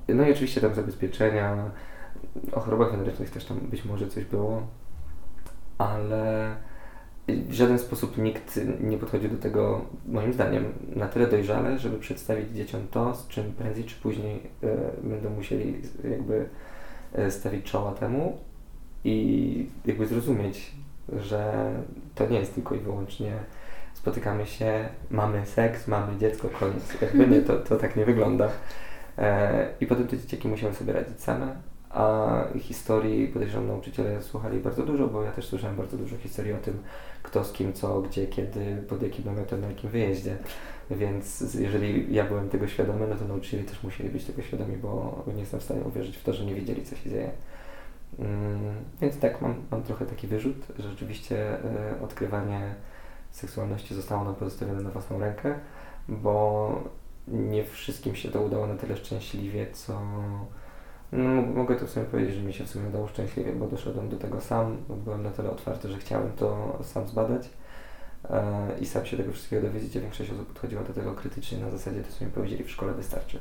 No 0.09 0.29
i 0.29 0.33
oczywiście 0.33 0.61
tam 0.61 0.75
zabezpieczenia, 0.75 1.71
o 2.53 2.61
chorobach 2.61 2.91
wenerycznych 2.91 3.31
też 3.31 3.45
tam 3.45 3.59
być 3.59 3.85
może 3.85 4.09
coś 4.09 4.25
było, 4.25 4.67
ale 5.79 6.57
w 7.29 7.53
żaden 7.53 7.79
sposób 7.79 8.19
nikt 8.19 8.61
nie 8.81 8.99
podchodził 8.99 9.31
do 9.31 9.37
tego, 9.37 9.85
moim 10.07 10.33
zdaniem, 10.33 10.65
na 10.97 11.09
tyle 11.09 11.27
dojrzale, 11.27 11.79
żeby 11.79 11.99
przedstawić 11.99 12.51
dzieciom 12.51 12.87
to, 12.91 13.15
z 13.15 13.29
czym 13.29 13.53
prędzej 13.53 13.85
czy 13.85 13.97
później 14.01 14.43
e, 14.63 14.77
będą 15.03 15.31
musieli 15.31 15.83
jakby 16.11 16.49
e, 17.13 17.31
stawić 17.31 17.65
czoła 17.65 17.93
temu 17.93 18.39
i 19.05 19.69
jakby 19.87 20.07
zrozumieć, 20.07 20.73
że 21.13 21.73
to 22.15 22.27
nie 22.27 22.39
jest 22.39 22.55
tylko 22.55 22.75
i 22.75 22.79
wyłącznie 22.79 23.33
spotykamy 23.95 24.47
się, 24.47 24.89
mamy 25.11 25.47
seks, 25.47 25.89
mamy 25.89 26.19
dziecko, 26.19 26.49
koniec. 26.49 27.01
Jakby 27.03 27.27
nie, 27.27 27.41
to, 27.41 27.57
to 27.57 27.77
tak 27.77 27.97
nie 27.97 28.05
wygląda. 28.05 28.49
E, 29.19 29.69
I 29.81 29.87
potem 29.87 30.07
te 30.07 30.19
dzieciaki 30.19 30.49
musiały 30.49 30.75
sobie 30.75 30.93
radzić 30.93 31.21
same, 31.21 31.57
a 31.91 32.29
historii 32.59 33.29
podejrzewam 33.29 33.67
nauczyciele 33.67 34.23
słuchali 34.23 34.61
bardzo 34.61 34.83
dużo, 34.83 35.07
bo 35.07 35.23
ja 35.23 35.33
też 35.33 35.47
słyszałem 35.47 35.77
bardzo 35.77 35.97
dużo 35.97 36.17
historii 36.17 36.53
o 36.53 36.57
tym, 36.57 36.83
kto 37.23 37.45
z 37.45 37.53
kim, 37.53 37.73
co, 37.73 38.03
gdzie, 38.03 38.27
kiedy, 38.27 38.77
pod 38.89 39.03
jakim 39.03 39.25
namiotem, 39.25 39.61
na 39.61 39.67
jakim 39.67 39.91
wyjeździe. 39.91 40.37
Więc 40.91 41.55
jeżeli 41.55 42.15
ja 42.15 42.25
byłem 42.25 42.49
tego 42.49 42.69
świadomy, 42.69 43.07
no 43.07 43.17
to 43.17 43.25
nauczyciele 43.25 43.63
też 43.63 43.83
musieli 43.83 44.11
być 44.11 44.25
tego 44.25 44.43
świadomi, 44.43 44.77
bo 44.77 45.25
nie 45.35 45.41
jestem 45.41 45.61
w 45.61 45.63
stanie 45.63 45.81
uwierzyć 45.81 46.17
w 46.17 46.23
to, 46.23 46.33
że 46.33 46.45
nie 46.45 46.55
wiedzieli, 46.55 46.85
co 46.85 46.97
się 46.97 47.11
dzieje. 47.11 47.31
Mm, 48.19 48.75
Więc 49.01 49.19
tak, 49.19 49.41
mam, 49.41 49.55
mam 49.71 49.83
trochę 49.83 50.07
taki 50.07 50.27
wyrzut, 50.27 50.57
że 50.79 50.91
rzeczywiście 50.91 51.65
e, 51.65 52.01
odkrywanie 52.03 52.75
seksualności 53.31 53.95
zostało 53.95 54.25
nam 54.25 54.35
pozostawione 54.35 54.83
na 54.83 54.91
własną 54.91 55.19
rękę, 55.19 55.55
bo 56.09 56.83
nie 57.29 57.65
wszystkim 57.65 58.15
się 58.15 58.31
to 58.31 58.41
udało 58.41 58.67
na 58.67 58.77
tyle 58.77 58.97
szczęśliwie, 58.97 59.67
co... 59.73 60.01
No, 61.13 61.43
mogę 61.43 61.77
to 61.77 61.87
w 61.87 61.91
sumie 61.91 62.07
powiedzieć, 62.07 62.35
że 62.35 62.43
mi 62.43 62.53
się 62.53 62.65
w 62.65 62.69
sumie 62.71 62.89
udało 62.89 63.09
szczęśliwie, 63.09 63.53
bo 63.53 63.67
doszedłem 63.67 64.09
do 64.09 64.17
tego 64.17 64.41
sam, 64.41 64.77
byłem 65.05 65.23
na 65.23 65.31
tyle 65.31 65.51
otwarty, 65.51 65.89
że 65.89 65.99
chciałem 65.99 66.33
to 66.33 66.79
sam 66.83 67.09
zbadać 67.09 67.49
e, 68.31 68.79
i 68.81 68.87
sam 68.87 69.07
się 69.07 69.17
tego 69.17 69.33
wszystkiego 69.33 69.63
dowiedzieć, 69.63 69.97
a 69.97 70.01
większość 70.01 70.31
osób 70.31 70.47
podchodziła 70.47 70.83
do 70.83 70.93
tego 70.93 71.15
krytycznie 71.15 71.59
na 71.59 71.71
zasadzie 71.71 72.03
to, 72.03 72.13
co 72.19 72.25
mi 72.25 72.31
powiedzieli 72.31 72.65
w 72.65 72.71
szkole 72.71 72.93
wystarczy. 72.95 73.39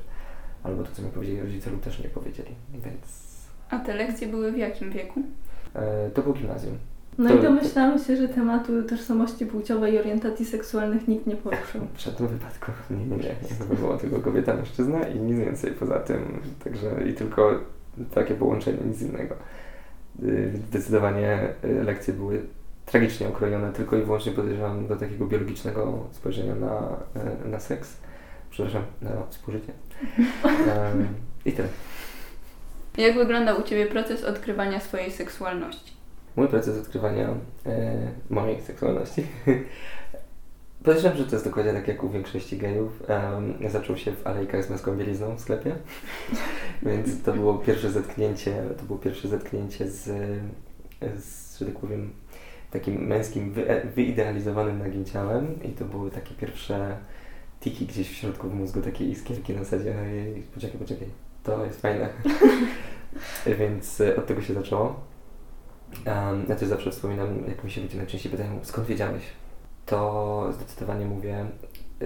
Albo 0.63 0.83
to, 0.83 0.89
co 0.95 1.01
mi 1.01 1.09
powiedzieli 1.09 1.41
rodzice 1.41 1.69
lub 1.69 1.81
też 1.83 1.99
nie 2.03 2.09
powiedzieli, 2.09 2.55
więc 2.73 3.33
A 3.69 3.79
te 3.79 3.93
lekcje 3.95 4.27
były 4.27 4.51
w 4.51 4.57
jakim 4.57 4.91
wieku? 4.91 5.21
e, 5.75 6.09
to 6.09 6.21
było 6.21 6.33
gimnazjum. 6.35 6.77
No 7.17 7.29
To- 7.29 7.35
i 7.35 7.41
domyślałam 7.41 7.99
się, 7.99 8.17
że 8.17 8.29
tematu 8.29 8.83
tożsamości 8.83 9.45
płciowej 9.45 9.93
i 9.93 9.99
orientacji 9.99 10.45
seksualnych 10.45 11.07
nikt 11.07 11.27
nie 11.27 11.35
poruszył. 11.35 11.81
W 11.95 11.99
żadnym 12.01 12.29
wypadku. 12.29 12.71
Nie, 12.89 13.05
nie, 13.05 13.17
nie. 13.17 13.35
Jakby 13.59 13.75
było 13.75 13.97
tylko 13.97 14.19
kobieta, 14.19 14.53
mężczyzna 14.53 15.07
i 15.07 15.19
nic 15.19 15.39
więcej 15.39 15.71
poza 15.71 15.99
tym. 15.99 16.41
Także 16.63 17.09
i 17.09 17.13
tylko 17.13 17.59
takie 18.13 18.33
połączenie, 18.33 18.77
nic 18.85 19.01
innego. 19.01 19.35
Y, 20.23 20.51
zdecydowanie 20.67 21.39
y, 21.65 21.83
lekcje 21.83 22.13
były 22.13 22.41
tragicznie 22.85 23.27
okrojone 23.27 23.71
tylko 23.71 23.97
i 23.97 24.01
wyłącznie 24.01 24.31
podejrzewam 24.31 24.87
do 24.87 24.95
takiego 24.95 25.25
biologicznego 25.25 26.07
spojrzenia 26.11 26.55
na, 26.55 26.97
y, 27.45 27.49
na 27.49 27.59
seks. 27.59 27.97
Przepraszam, 28.51 28.83
na 29.01 29.09
współżycie. 29.29 29.73
I 31.45 31.51
tyle. 31.51 31.67
Jak 32.97 33.15
wygląda 33.15 33.53
u 33.53 33.63
Ciebie 33.63 33.85
proces 33.85 34.23
odkrywania 34.23 34.79
swojej 34.79 35.11
seksualności? 35.11 35.92
Mój 36.35 36.47
proces 36.47 36.77
odkrywania 36.81 37.29
e, 37.65 38.11
mojej 38.29 38.61
seksualności. 38.61 39.23
Podejrzewam, 40.83 41.17
że 41.17 41.25
to 41.25 41.35
jest 41.35 41.45
dokładnie 41.45 41.73
tak 41.73 41.87
jak 41.87 42.03
u 42.03 42.09
większości 42.09 42.57
gejów. 42.57 43.03
Em, 43.07 43.53
zaczął 43.69 43.97
się 43.97 44.11
w 44.11 44.27
alejkach 44.27 44.65
z 44.65 44.69
męską 44.69 44.97
bielizną 44.97 45.35
w 45.35 45.39
sklepie. 45.39 45.75
Więc 46.83 47.23
to 47.23 47.33
było 47.33 47.53
pierwsze 47.53 47.91
zetknięcie, 47.91 48.63
to 48.77 48.83
było 48.83 48.99
pierwsze 48.99 49.27
zetknięcie 49.27 49.89
z, 49.89 50.03
z 51.19 51.59
że 51.59 51.65
tak 51.65 51.79
powiem, 51.79 52.13
takim 52.71 53.07
męskim, 53.07 53.51
wy, 53.51 53.81
wyidealizowanym 53.95 54.79
nagim 54.79 55.05
ciałem. 55.05 55.63
I 55.63 55.69
to 55.69 55.85
były 55.85 56.11
takie 56.11 56.35
pierwsze 56.35 56.97
tiki 57.59 57.85
gdzieś 57.85 58.09
w 58.09 58.13
środku 58.13 58.49
w 58.49 58.53
mózgu, 58.53 58.81
takie 58.81 59.05
iskierki 59.05 59.53
na 59.53 59.63
zasadzie, 59.63 59.95
"Ej, 59.99 60.43
poczekaj, 60.53 60.79
poczekaj, 60.79 61.07
to 61.43 61.65
jest 61.65 61.81
fajne. 61.81 62.09
Więc 63.59 64.01
e, 64.01 64.15
od 64.15 64.27
tego 64.27 64.41
się 64.41 64.53
zaczęło. 64.53 65.12
Um, 66.05 66.45
ja 66.49 66.55
też 66.55 66.69
zawsze 66.69 66.91
wspominam, 66.91 67.27
jak 67.47 67.63
mi 67.63 67.71
się 67.71 67.81
ludzie 67.81 67.97
najczęściej 67.97 68.31
pytają, 68.31 68.59
skąd 68.61 68.87
wiedziałeś? 68.87 69.23
To 69.85 70.47
zdecydowanie 70.51 71.05
mówię, 71.05 71.45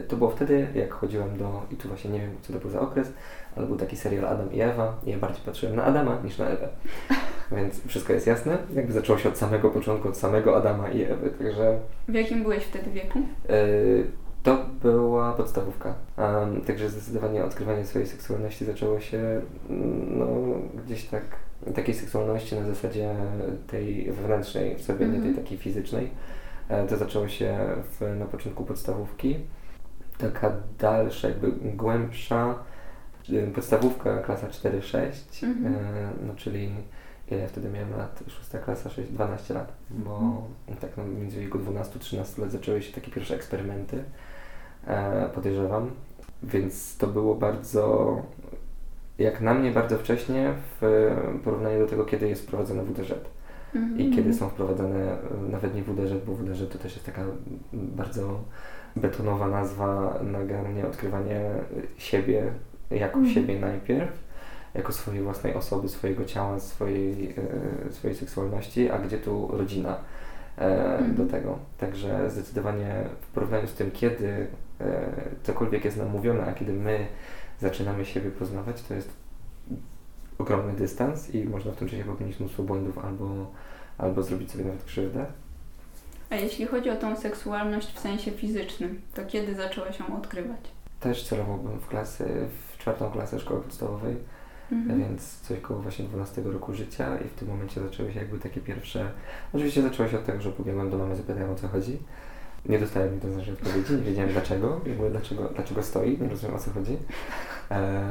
to 0.08 0.16
było 0.16 0.30
wtedy, 0.30 0.68
jak 0.76 0.94
chodziłem 0.94 1.38
do, 1.38 1.66
i 1.72 1.76
tu 1.76 1.88
właśnie 1.88 2.12
nie 2.12 2.20
wiem, 2.20 2.32
co 2.42 2.54
to 2.54 2.60
był 2.60 2.70
za 2.70 2.80
okres, 2.80 3.14
ale 3.56 3.68
był 3.68 3.78
taki 3.78 3.98
serial 3.98 4.26
Adam 4.26 4.54
i 4.54 4.62
Ewa 4.62 5.00
i 5.06 5.10
ja 5.10 5.18
bardziej 5.18 5.42
patrzyłem 5.46 5.76
na 5.76 5.84
Adama 5.84 6.22
niż 6.24 6.38
na 6.38 6.46
Ewę. 6.48 6.70
Więc 7.58 7.88
wszystko 7.88 8.14
jest 8.14 8.28
jasne. 8.28 8.58
Jakby 8.76 8.94
zaczęło 8.94 9.20
się 9.20 9.30
od 9.30 9.38
samego 9.38 9.70
początku, 9.70 10.08
od 10.08 10.18
samego 10.18 10.58
Adama 10.58 10.90
i 10.90 11.04
Ewy, 11.04 11.30
także 11.30 11.80
W 12.08 12.14
jakim 12.14 12.44
byłeś 12.44 12.64
wtedy 12.64 12.92
wieku? 12.92 13.20
Yy, 13.50 14.08
To 14.44 14.66
była 14.82 15.34
podstawówka. 15.34 15.94
Um, 16.18 16.62
także 16.62 16.90
zdecydowanie 16.90 17.46
odkrywanie 17.46 17.86
swojej 17.86 18.08
seksualności 18.08 18.66
zaczęło 18.66 19.00
się 19.00 19.42
mm, 19.70 20.20
no, 20.20 20.28
gdzieś 20.86 21.06
tak, 21.06 21.24
takiej 21.76 21.96
seksualności 21.96 22.56
na 22.56 22.66
zasadzie 22.68 23.16
tej 23.68 24.12
wewnętrznej 24.12 24.76
w 24.76 24.82
sobie, 24.82 25.06
nie 25.06 25.12
tej 25.20 25.28
Mhm. 25.30 25.36
takiej 25.36 25.58
fizycznej. 25.58 26.10
E, 26.70 26.88
To 26.88 26.98
zaczęło 26.98 27.28
się 27.28 27.58
w, 28.00 28.16
na 28.20 28.26
początku 28.26 28.66
podstawówki. 28.66 29.36
Taka 30.18 30.52
dalsza, 30.80 31.28
jakby 31.28 31.52
głębsza 31.76 32.56
y, 33.30 33.52
podstawówka, 33.56 34.18
klasa 34.22 34.48
4-6, 34.48 35.44
Mhm. 35.44 35.76
e, 35.76 35.80
no 36.28 36.36
czyli 36.36 36.70
ile 37.32 37.40
ja 37.40 37.48
wtedy 37.48 37.70
miałem 37.70 37.98
lat? 37.98 38.24
Szósta 38.28 38.58
klasa, 38.60 38.90
6, 38.90 39.12
12 39.12 39.54
lat, 39.54 39.74
bo 39.90 40.44
tak 40.82 40.90
no, 40.98 41.04
między 41.04 41.40
wieku 41.40 41.58
12-13 41.60 42.40
lat 42.42 42.52
zaczęły 42.52 42.82
się 42.82 42.94
takie 42.94 43.12
pierwsze 43.12 43.36
eksperymenty, 43.36 44.04
e, 44.88 45.30
podejrzewam, 45.36 45.92
więc 46.44 46.98
to 46.98 47.08
było 47.08 47.36
bardzo, 47.36 48.16
jak 49.20 49.42
na 49.42 49.54
mnie 49.54 49.72
bardzo 49.72 49.98
wcześnie 49.98 50.54
w 50.82 51.10
porównaniu 51.44 51.80
do 51.80 51.88
tego, 51.88 52.06
kiedy 52.06 52.30
jest 52.30 52.44
wprowadzone 52.44 52.84
WDŻ. 52.84 53.14
Mhm. 53.76 54.00
I 54.00 54.16
kiedy 54.16 54.34
są 54.34 54.50
wprowadzane 54.50 55.18
nawet 55.50 55.76
nie 55.76 55.82
WDŻ, 55.84 56.26
bo 56.26 56.34
WDŻ 56.36 56.68
to 56.72 56.78
też 56.78 56.94
jest 56.94 57.06
taka 57.06 57.22
bardzo 57.74 58.40
betonowa 58.96 59.48
nazwa 59.48 60.20
na 60.24 60.40
generalnie 60.40 60.86
odkrywanie 60.88 61.42
siebie 61.98 62.44
jako 62.92 63.18
Mhm. 63.20 63.34
siebie 63.36 63.60
najpierw, 63.60 64.10
jako 64.76 64.94
swojej 64.94 65.22
własnej 65.24 65.54
osoby, 65.54 65.90
swojego 65.90 66.26
ciała, 66.26 66.60
swojej, 66.60 67.34
e, 67.90 67.92
swojej 67.94 68.16
seksualności, 68.18 68.90
a 68.90 68.98
gdzie 69.00 69.18
tu 69.18 69.48
rodzina 69.52 69.98
e, 70.58 70.94
Mhm. 70.98 71.16
do 71.16 71.26
tego. 71.26 71.58
Także 71.78 72.30
zdecydowanie 72.30 72.94
w 73.22 73.28
porównaniu 73.28 73.68
z 73.68 73.74
tym, 73.74 73.92
kiedy 73.92 74.48
e, 74.82 75.10
cokolwiek 75.44 75.86
jest 75.86 75.98
nam 75.98 76.10
mówione, 76.10 76.46
a 76.46 76.54
kiedy 76.54 76.74
my 76.74 77.08
zaczynamy 77.62 78.06
siebie 78.06 78.32
poznawać, 78.32 78.82
to 78.82 78.94
jest 78.94 79.10
ogromny 80.38 80.74
dystans 80.74 81.36
i 81.36 81.44
można 81.46 81.72
w 81.72 81.76
tym 81.76 81.90
czasie 81.90 82.04
popełnić 82.04 82.40
mnóstwo 82.40 82.64
błędów 82.64 82.98
albo, 82.98 83.52
albo 83.98 84.24
zrobić 84.24 84.52
sobie 84.52 84.64
nawet 84.64 84.84
krzywdę. 84.84 85.26
A 86.30 86.36
jeśli 86.36 86.66
chodzi 86.66 86.90
o 86.90 86.96
tą 86.96 87.16
seksualność 87.16 87.94
w 87.94 88.00
sensie 88.00 88.32
fizycznym, 88.32 89.02
to 89.14 89.26
kiedy 89.26 89.56
zaczęłaś 89.56 90.00
ją 90.00 90.18
odkrywać? 90.18 90.60
Też 91.00 91.24
celowałbym 91.24 91.80
w 91.80 91.88
klasy, 91.88 92.48
w 92.74 92.78
czwartą 92.78 93.12
klasę 93.12 93.40
szkoły 93.40 93.62
podstawowej, 93.62 94.16
Mhm. 94.72 95.00
więc 95.00 95.40
coś 95.40 95.60
koło 95.60 95.80
właśnie 95.80 96.06
12 96.06 96.42
roku 96.42 96.74
życia 96.74 97.18
i 97.20 97.28
w 97.28 97.34
tym 97.34 97.48
momencie 97.48 97.82
zaczęły 97.82 98.14
się 98.14 98.20
jakby 98.20 98.40
takie 98.40 98.62
pierwsze... 98.62 99.12
Oczywiście 99.54 99.82
zaczęło 99.82 100.10
się 100.10 100.18
od 100.20 100.26
tego, 100.26 100.42
że 100.42 100.52
pobiegłem 100.52 100.90
do 100.90 100.98
mamy, 100.98 101.16
zapytałem 101.16 101.52
o 101.52 101.56
co 101.56 101.68
chodzi. 101.68 102.00
Nie 102.70 102.80
dostałem 102.80 103.20
to 103.20 103.32
znaczy 103.32 103.52
odpowiedzi, 103.52 103.94
nie 103.94 104.02
wiedziałem 104.02 104.32
dlaczego, 104.32 104.82
jakby 104.86 105.10
dlaczego, 105.10 105.50
dlaczego 105.56 105.84
stoi, 105.84 106.18
nie 106.22 106.30
rozumiem 106.30 106.56
o 106.56 106.60
co 106.60 106.72
chodzi. 106.72 106.98
E, 107.72 108.10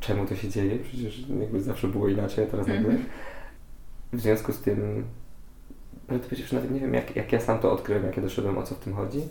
czemu 0.00 0.26
to 0.26 0.36
się 0.36 0.48
dzieje, 0.48 0.78
przecież 0.78 1.28
jakby 1.40 1.60
zawsze 1.60 1.88
było 1.88 2.08
inaczej, 2.08 2.44
a 2.44 2.46
teraz 2.46 2.66
nagle. 2.66 2.90
Mhm. 2.90 3.04
W 4.12 4.20
związku 4.20 4.52
z 4.52 4.60
tym, 4.60 5.04
prawdę 6.06 6.24
powiedziawszy, 6.24 6.54
nawet 6.54 6.70
nie 6.70 6.80
wiem 6.80 6.94
jak, 6.94 7.16
jak 7.16 7.32
ja 7.32 7.40
sam 7.40 7.58
to 7.58 7.72
odkryłem, 7.72 8.06
jak 8.06 8.16
ja 8.16 8.22
doszedłem 8.22 8.58
o 8.58 8.62
co 8.62 8.74
w 8.74 8.78
tym 8.78 8.94
chodzi. 8.94 9.22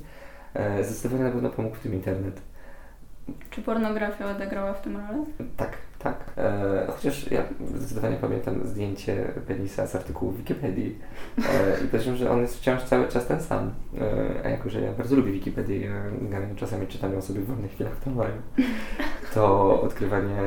E, 0.53 0.83
zdecydowanie 0.83 1.23
na 1.23 1.31
pewno 1.31 1.49
pomógł 1.49 1.75
w 1.75 1.79
tym 1.79 1.93
internet. 1.93 2.41
Czy 3.49 3.61
pornografia 3.61 4.31
odegrała 4.31 4.73
w 4.73 4.81
tym 4.81 4.97
rolę? 4.97 5.25
Tak, 5.57 5.77
Tak. 5.99 6.33
E, 6.37 6.87
chociaż 6.95 7.31
ja 7.31 7.43
zdecydowanie 7.75 8.17
pamiętam 8.21 8.67
zdjęcie 8.67 9.33
penisa 9.47 9.87
z 9.87 9.95
artykułu 9.95 10.31
w 10.31 10.37
Wikipedii 10.37 10.95
e, 11.37 11.85
i 11.85 11.87
powiem, 11.87 12.15
że 12.15 12.31
on 12.31 12.41
jest 12.41 12.57
wciąż 12.57 12.83
cały 12.83 13.07
czas 13.07 13.27
ten 13.27 13.41
sam. 13.41 13.71
E, 14.01 14.45
a 14.45 14.49
jako, 14.49 14.69
że 14.69 14.81
ja 14.81 14.91
bardzo 14.93 15.15
lubię 15.15 15.31
Wikipedię, 15.31 15.79
ja 15.79 16.39
czasami 16.55 16.87
czytam 16.87 17.13
ją 17.13 17.21
sobie 17.21 17.41
w 17.41 17.45
wolnych 17.45 17.71
chwilach 17.71 17.95
tramwaju, 17.95 18.33
to 19.33 19.81
odkrywanie 19.81 20.37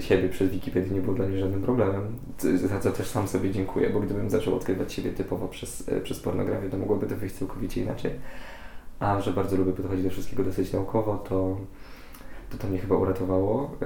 siebie 0.00 0.28
przez 0.28 0.50
Wikipedię 0.50 0.90
nie 0.90 1.00
było 1.00 1.14
dla 1.14 1.26
mnie 1.26 1.38
żadnym 1.38 1.62
problemem, 1.62 2.16
za 2.54 2.80
co 2.80 2.92
też 2.92 3.06
sam 3.06 3.28
sobie 3.28 3.50
dziękuję, 3.50 3.90
bo 3.90 4.00
gdybym 4.00 4.30
zaczął 4.30 4.54
odkrywać 4.54 4.92
siebie 4.92 5.10
typowo 5.10 5.48
przez, 5.48 5.88
e, 5.88 6.00
przez 6.00 6.20
pornografię, 6.20 6.70
to 6.70 6.78
mogłoby 6.78 7.06
to 7.06 7.16
wyjść 7.16 7.34
całkowicie 7.34 7.82
inaczej. 7.82 8.10
A 9.00 9.20
że 9.20 9.32
bardzo 9.32 9.56
lubię 9.56 9.72
podchodzić 9.72 10.04
do 10.04 10.10
wszystkiego 10.10 10.44
dosyć 10.44 10.72
naukowo, 10.72 11.24
to 11.28 11.56
to, 12.58 12.68
mnie 12.68 12.78
chyba 12.78 12.96
uratowało 12.96 13.76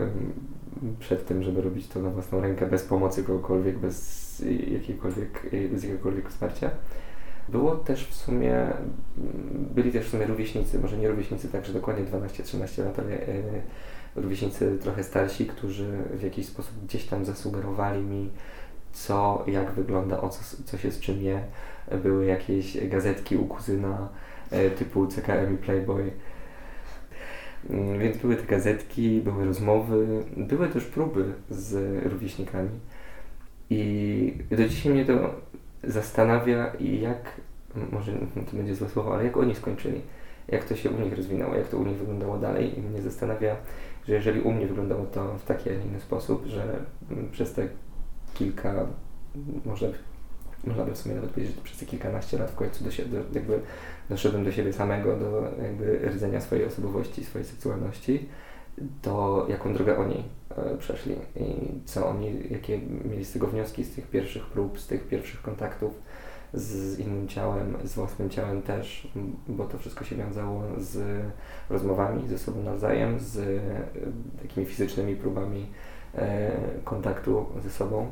przed 0.98 1.26
tym, 1.26 1.42
żeby 1.42 1.62
robić 1.62 1.88
to 1.88 2.02
na 2.02 2.10
własną 2.10 2.40
rękę, 2.40 2.66
bez 2.66 2.84
pomocy 2.84 3.24
kogokolwiek, 3.24 3.78
bez 3.78 4.38
jakiejkolwiek, 4.70 5.50
bez 5.72 5.82
jakiegokolwiek 5.82 6.28
wsparcia. 6.28 6.70
Było 7.48 7.76
też 7.76 8.06
w 8.06 8.14
sumie, 8.14 8.66
byli 9.74 9.92
też 9.92 10.06
w 10.06 10.10
sumie 10.10 10.26
rówieśnicy, 10.26 10.78
może 10.78 10.96
nie 10.96 11.08
rówieśnicy 11.08 11.48
tak, 11.48 11.64
że 11.64 11.72
dokładnie 11.72 12.04
12-13 12.04 12.84
lat, 12.84 12.98
ale 12.98 13.12
e, 13.12 13.42
rówieśnicy 14.16 14.78
trochę 14.82 15.04
starsi, 15.04 15.46
którzy 15.46 15.86
w 16.14 16.22
jakiś 16.22 16.46
sposób 16.46 16.84
gdzieś 16.84 17.06
tam 17.06 17.24
zasugerowali 17.24 18.02
mi, 18.02 18.30
co, 18.92 19.44
jak 19.46 19.72
wygląda, 19.72 20.20
o 20.20 20.28
co, 20.28 20.40
co 20.64 20.78
się 20.78 20.90
z 20.90 21.00
czym 21.00 21.22
je. 21.22 21.42
Były 22.02 22.26
jakieś 22.26 22.88
gazetki 22.88 23.36
u 23.36 23.46
kuzyna 23.46 24.08
e, 24.50 24.70
typu 24.70 25.06
CKM 25.06 25.54
i 25.54 25.58
Playboy, 25.58 26.12
więc 27.98 28.16
były 28.16 28.36
te 28.36 28.46
gazetki, 28.46 29.20
były 29.20 29.44
rozmowy, 29.44 30.24
były 30.36 30.68
też 30.68 30.84
próby 30.84 31.24
z 31.50 32.04
rówieśnikami. 32.06 32.70
I 33.70 34.34
do 34.50 34.68
dzisiaj 34.68 34.92
mnie 34.92 35.04
to 35.04 35.34
zastanawia, 35.84 36.72
jak, 36.80 37.40
może 37.92 38.12
to 38.50 38.56
będzie 38.56 38.74
złe 38.74 38.88
słowo, 38.88 39.14
ale 39.14 39.24
jak 39.24 39.36
oni 39.36 39.54
skończyli, 39.54 40.00
jak 40.48 40.64
to 40.64 40.76
się 40.76 40.90
u 40.90 41.00
nich 41.00 41.16
rozwinęło, 41.16 41.54
jak 41.54 41.68
to 41.68 41.78
u 41.78 41.86
nich 41.86 41.96
wyglądało 41.96 42.38
dalej. 42.38 42.78
I 42.78 42.82
mnie 42.82 43.02
zastanawia, 43.02 43.56
że 44.08 44.14
jeżeli 44.14 44.40
u 44.40 44.52
mnie 44.52 44.66
wyglądało 44.66 45.04
to 45.04 45.38
w 45.38 45.44
taki, 45.44 45.70
a 45.70 45.72
nie 45.72 45.84
inny 45.84 46.00
sposób, 46.00 46.46
że 46.46 46.84
przez 47.32 47.52
te 47.52 47.68
kilka, 48.34 48.86
może 49.64 49.92
można 50.64 50.84
by 50.84 50.92
w 50.92 50.98
sumie 50.98 51.14
nawet 51.14 51.30
powiedzieć, 51.30 51.56
że 51.56 51.62
przez 51.62 51.78
te 51.78 51.86
kilkanaście 51.86 52.38
lat 52.38 52.50
w 52.50 52.54
końcu 52.54 52.84
do, 52.84 53.16
jakby 53.32 53.60
doszedłem 54.10 54.44
do 54.44 54.52
siebie 54.52 54.72
samego, 54.72 55.16
do 55.16 55.42
jakby 55.62 55.98
rdzenia 56.08 56.40
swojej 56.40 56.64
osobowości, 56.64 57.24
swojej 57.24 57.46
seksualności, 57.48 58.28
to 59.02 59.46
jaką 59.48 59.74
drogę 59.74 59.98
oni 59.98 60.24
e, 60.50 60.76
przeszli 60.78 61.14
i 61.36 61.54
co 61.84 62.08
oni, 62.08 62.42
jakie 62.50 62.78
mieli 63.04 63.24
z 63.24 63.32
tego 63.32 63.46
wnioski, 63.46 63.84
z 63.84 63.94
tych 63.94 64.06
pierwszych 64.06 64.46
prób, 64.46 64.80
z 64.80 64.86
tych 64.86 65.08
pierwszych 65.08 65.42
kontaktów 65.42 65.92
z 66.54 66.98
innym 66.98 67.28
ciałem, 67.28 67.76
z 67.84 67.94
własnym 67.94 68.30
ciałem 68.30 68.62
też, 68.62 69.08
bo 69.48 69.64
to 69.64 69.78
wszystko 69.78 70.04
się 70.04 70.16
wiązało 70.16 70.62
z 70.78 71.22
rozmowami 71.70 72.28
ze 72.28 72.38
sobą 72.38 72.62
nawzajem, 72.62 73.20
z 73.20 73.38
e, 73.38 74.42
takimi 74.42 74.66
fizycznymi 74.66 75.16
próbami 75.16 75.66
e, 76.14 76.50
kontaktu 76.84 77.46
ze 77.62 77.70
sobą 77.70 78.10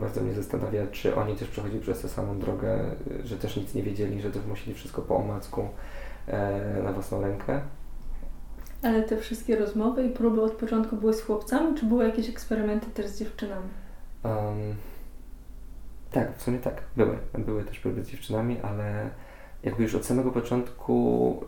bardzo 0.00 0.20
mnie 0.20 0.34
zastanawia, 0.34 0.86
czy 0.86 1.16
oni 1.16 1.36
też 1.36 1.48
przechodzili 1.48 1.80
przez 1.80 2.00
tę 2.00 2.08
samą 2.08 2.38
drogę, 2.38 2.78
że 3.24 3.36
też 3.36 3.56
nic 3.56 3.74
nie 3.74 3.82
wiedzieli, 3.82 4.20
że 4.20 4.30
też 4.30 4.42
musieli 4.44 4.74
wszystko 4.74 5.02
po 5.02 5.16
omacku 5.16 5.68
e, 6.26 6.82
na 6.82 6.92
własną 6.92 7.20
rękę. 7.20 7.60
Ale 8.82 9.02
te 9.02 9.16
wszystkie 9.16 9.56
rozmowy 9.56 10.04
i 10.04 10.10
próby 10.10 10.42
od 10.42 10.52
początku 10.52 10.96
były 10.96 11.14
z 11.14 11.22
chłopcami, 11.22 11.78
czy 11.78 11.86
były 11.86 12.04
jakieś 12.04 12.28
eksperymenty 12.28 12.86
też 12.90 13.06
z 13.06 13.18
dziewczynami? 13.18 13.68
Um, 14.24 14.74
tak, 16.12 16.36
w 16.36 16.42
sumie 16.42 16.58
tak, 16.58 16.82
były. 16.96 17.18
Były 17.38 17.64
też 17.64 17.80
próby 17.80 18.04
z 18.04 18.10
dziewczynami, 18.10 18.56
ale 18.62 19.10
jakby 19.62 19.82
już 19.82 19.94
od 19.94 20.04
samego 20.04 20.30
początku 20.30 21.44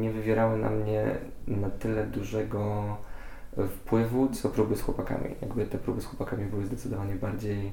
nie 0.00 0.12
wywierały 0.12 0.58
na 0.58 0.70
mnie 0.70 1.14
na 1.46 1.70
tyle 1.70 2.06
dużego 2.06 2.84
wpływu, 3.68 4.28
co 4.28 4.48
próby 4.48 4.76
z 4.76 4.82
chłopakami. 4.82 5.34
Jakby 5.42 5.66
te 5.66 5.78
próby 5.78 6.00
z 6.00 6.04
chłopakami 6.04 6.44
były 6.46 6.66
zdecydowanie 6.66 7.14
bardziej 7.14 7.72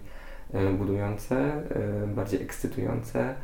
e, 0.54 0.74
budujące, 0.74 1.36
e, 1.36 2.08
bardziej 2.08 2.42
ekscytujące. 2.42 3.36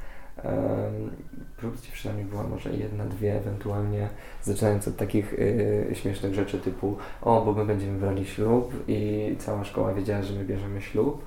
Prób 1.58 1.78
z 1.78 1.82
dziewczynami 1.82 2.26
była 2.26 2.44
może 2.44 2.74
jedna, 2.74 3.06
dwie 3.06 3.36
ewentualnie, 3.36 4.10
zaczynając 4.44 4.88
od 4.88 4.96
takich 4.98 5.36
śmiesznych 5.94 6.34
rzeczy 6.34 6.60
typu 6.60 6.98
o, 7.22 7.42
bo 7.46 7.54
my 7.54 7.66
będziemy 7.66 8.00
brali 8.00 8.26
ślub 8.26 8.74
i 8.88 9.36
cała 9.40 9.64
szkoła 9.64 9.94
wiedziała, 9.94 10.24
że 10.24 10.34
my 10.34 10.46
bierzemy 10.46 10.82
ślub. 10.82 11.24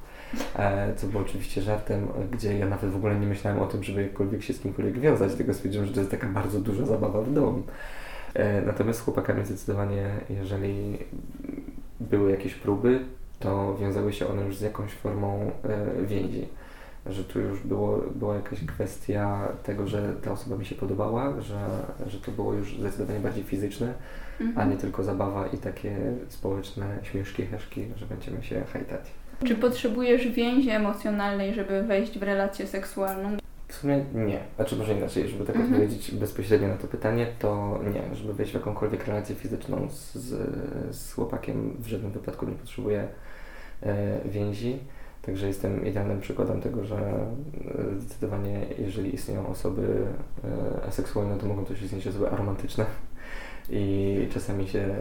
E, 0.57 0.95
co 0.97 1.07
było 1.07 1.23
oczywiście 1.23 1.63
żartem, 1.63 2.09
gdzie 2.33 2.59
ja 2.59 2.67
nawet 2.67 2.91
w 2.91 2.97
ogóle 2.97 3.21
nie 3.21 3.27
myślałem 3.27 3.61
o 3.61 3.67
tym, 3.67 3.83
żeby 3.83 4.03
jakkolwiek 4.03 4.43
się 4.43 4.53
z 4.53 4.61
kimkolwiek 4.61 5.01
wiązać, 5.01 5.35
tylko 5.35 5.55
stwierdziłem, 5.55 5.87
że 5.87 5.93
to 5.93 6.01
jest 6.01 6.11
taka 6.11 6.27
bardzo 6.27 6.61
duża 6.61 6.87
zabawa 6.87 7.23
w 7.23 7.33
dom. 7.33 7.63
E, 8.35 8.63
natomiast 8.63 8.99
z 8.99 9.03
chłopakami 9.03 9.47
zdecydowanie, 9.47 10.11
jeżeli 10.31 10.99
były 12.01 12.31
jakieś 12.31 12.55
próby, 12.55 13.01
to 13.39 13.77
wiązały 13.81 14.13
się 14.13 14.27
one 14.27 14.43
już 14.43 14.57
z 14.57 14.61
jakąś 14.61 14.93
formą 14.93 15.51
e, 15.65 16.07
więzi. 16.07 16.49
Że 17.07 17.25
tu 17.25 17.41
już 17.41 17.61
było, 17.61 17.99
była 18.15 18.35
jakaś 18.35 18.65
kwestia 18.65 19.49
tego, 19.63 19.87
że 19.87 20.15
ta 20.23 20.33
osoba 20.33 20.57
mi 20.57 20.65
się 20.65 20.75
podobała, 20.75 21.41
że, 21.41 21.67
że 22.07 22.21
to 22.21 22.33
było 22.33 22.55
już 22.55 22.79
zdecydowanie 22.79 23.21
bardziej 23.21 23.45
fizyczne, 23.45 23.95
mhm. 24.41 24.59
a 24.59 24.73
nie 24.73 24.77
tylko 24.77 25.05
zabawa 25.05 25.47
i 25.47 25.59
takie 25.59 25.97
społeczne 26.29 26.99
śmieszki, 27.03 27.47
heszki, 27.47 27.87
że 27.97 28.07
będziemy 28.07 28.43
się 28.43 28.65
hajtać. 28.73 29.01
Czy 29.45 29.55
potrzebujesz 29.55 30.29
więzi 30.29 30.71
emocjonalnej, 30.71 31.55
żeby 31.55 31.83
wejść 31.83 32.19
w 32.19 32.23
relację 32.23 32.67
seksualną? 32.67 33.40
W 33.71 33.75
sumie 33.75 34.05
nie. 34.15 34.41
Znaczy 34.57 34.77
może 34.77 34.95
inaczej, 34.95 35.29
żeby 35.29 35.45
tak 35.45 35.57
mhm. 35.57 35.75
odpowiedzieć 35.75 36.15
bezpośrednio 36.15 36.69
na 36.69 36.77
to 36.77 36.89
pytanie, 36.89 37.27
to 37.39 37.81
nie. 37.95 38.17
Żeby 38.17 38.35
wejść 38.35 38.53
w 38.53 38.55
jakąkolwiek 38.55 39.07
relację 39.07 39.35
fizyczną 39.35 39.89
z, 39.91 40.13
z, 40.91 41.13
chłopakiem 41.13 41.77
w 41.79 41.87
żadnym 41.87 42.13
wypadku 42.13 42.47
nie 42.47 42.53
potrzebuję 42.53 43.09
e, 43.83 44.19
więzi. 44.25 44.79
Także 45.23 45.47
jestem 45.47 45.87
idealnym 45.87 46.21
przykładem 46.21 46.61
tego, 46.61 46.85
że 46.85 46.97
e, 46.97 48.01
zdecydowanie 48.01 48.67
jeżeli 48.79 49.15
istnieją 49.15 49.47
osoby 49.47 50.07
e, 50.45 50.87
aseksualne, 50.87 51.39
to 51.39 51.47
mogą 51.47 51.65
też 51.65 51.83
istnieć 51.83 52.07
osoby 52.07 52.31
aromantyczne. 52.31 52.87
I 53.73 54.29
czasami 54.33 54.69
się 54.69 54.95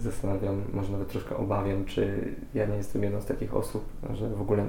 zastanawiam, 0.00 0.62
może 0.72 0.92
nawet 0.92 1.08
troszkę 1.08 1.36
obawiam, 1.36 1.84
czy 1.84 2.32
ja 2.54 2.66
nie 2.66 2.76
jestem 2.76 3.02
jedną 3.02 3.20
z 3.20 3.26
takich 3.26 3.54
osób, 3.54 3.84
że 4.14 4.28
w 4.28 4.40
ogóle 4.40 4.66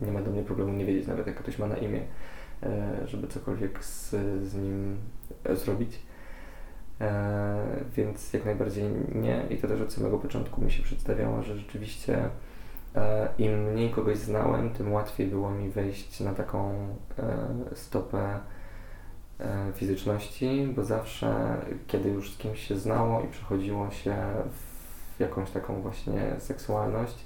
nie 0.00 0.12
ma 0.12 0.22
do 0.22 0.30
mnie 0.30 0.42
problemu 0.42 0.72
nie 0.72 0.84
wiedzieć 0.84 1.06
nawet 1.06 1.26
jak 1.26 1.36
ktoś 1.36 1.58
ma 1.58 1.66
na 1.66 1.76
imię 1.76 2.00
E, 2.00 2.33
żeby 3.04 3.28
cokolwiek 3.28 3.84
z, 3.84 4.10
z 4.42 4.54
nim 4.54 4.96
zrobić. 5.54 5.98
E, 7.00 7.84
więc 7.96 8.32
jak 8.32 8.44
najbardziej 8.44 8.90
nie. 9.14 9.46
I 9.50 9.56
to 9.56 9.68
też 9.68 9.80
od 9.80 9.92
samego 9.92 10.18
początku 10.18 10.62
mi 10.62 10.70
się 10.70 10.82
przedstawiało, 10.82 11.42
że 11.42 11.56
rzeczywiście 11.56 12.28
e, 12.94 13.28
im 13.38 13.72
mniej 13.72 13.90
kogoś 13.90 14.18
znałem, 14.18 14.70
tym 14.70 14.92
łatwiej 14.92 15.26
było 15.26 15.50
mi 15.50 15.70
wejść 15.70 16.20
na 16.20 16.34
taką 16.34 16.88
stopę 17.74 18.40
fizyczności, 19.74 20.72
bo 20.76 20.84
zawsze, 20.84 21.56
kiedy 21.86 22.08
już 22.08 22.32
z 22.32 22.38
kimś 22.38 22.60
się 22.60 22.76
znało 22.76 23.22
i 23.22 23.28
przechodziło 23.28 23.90
się 23.90 24.16
w 25.16 25.20
jakąś 25.20 25.50
taką 25.50 25.80
właśnie 25.80 26.34
seksualność, 26.38 27.24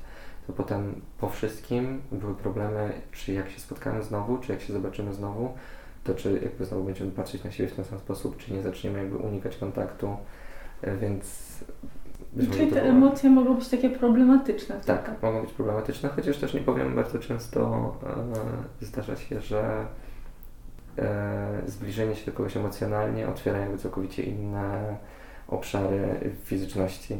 to 0.48 0.52
potem 0.52 1.00
po 1.18 1.28
wszystkim 1.28 2.02
były 2.12 2.34
problemy, 2.34 2.92
czy 3.12 3.32
jak 3.32 3.50
się 3.50 3.60
spotkamy 3.60 4.02
znowu, 4.02 4.38
czy 4.38 4.52
jak 4.52 4.60
się 4.60 4.72
zobaczymy 4.72 5.14
znowu, 5.14 5.54
to 6.04 6.14
czy 6.14 6.40
jakby 6.42 6.64
znowu 6.64 6.84
będziemy 6.84 7.10
patrzeć 7.10 7.44
na 7.44 7.50
siebie 7.50 7.68
w 7.68 7.76
ten 7.76 7.84
sam 7.84 7.98
sposób, 7.98 8.36
czy 8.36 8.52
nie 8.52 8.62
zaczniemy 8.62 8.98
jakby 8.98 9.16
unikać 9.16 9.56
kontaktu, 9.56 10.16
e, 10.82 10.96
więc... 10.96 11.48
Czyli 12.52 12.72
te 12.72 12.82
emocje 12.82 13.30
mogą 13.30 13.54
być 13.54 13.68
takie 13.68 13.90
problematyczne. 13.90 14.80
Tak, 14.86 15.06
tak, 15.06 15.22
mogą 15.22 15.42
być 15.42 15.52
problematyczne, 15.52 16.08
chociaż 16.08 16.36
też 16.36 16.54
nie 16.54 16.60
powiem, 16.60 16.94
bardzo 16.94 17.18
często 17.18 17.92
e, 18.80 18.84
zdarza 18.84 19.16
się, 19.16 19.40
że 19.40 19.86
e, 20.98 21.62
zbliżenie 21.66 22.16
się 22.16 22.26
do 22.30 22.36
kogoś 22.36 22.56
emocjonalnie 22.56 23.28
otwiera 23.28 23.58
jakby 23.58 23.78
całkowicie 23.78 24.22
inne 24.22 24.96
obszary 25.48 26.20
fizyczności 26.44 27.18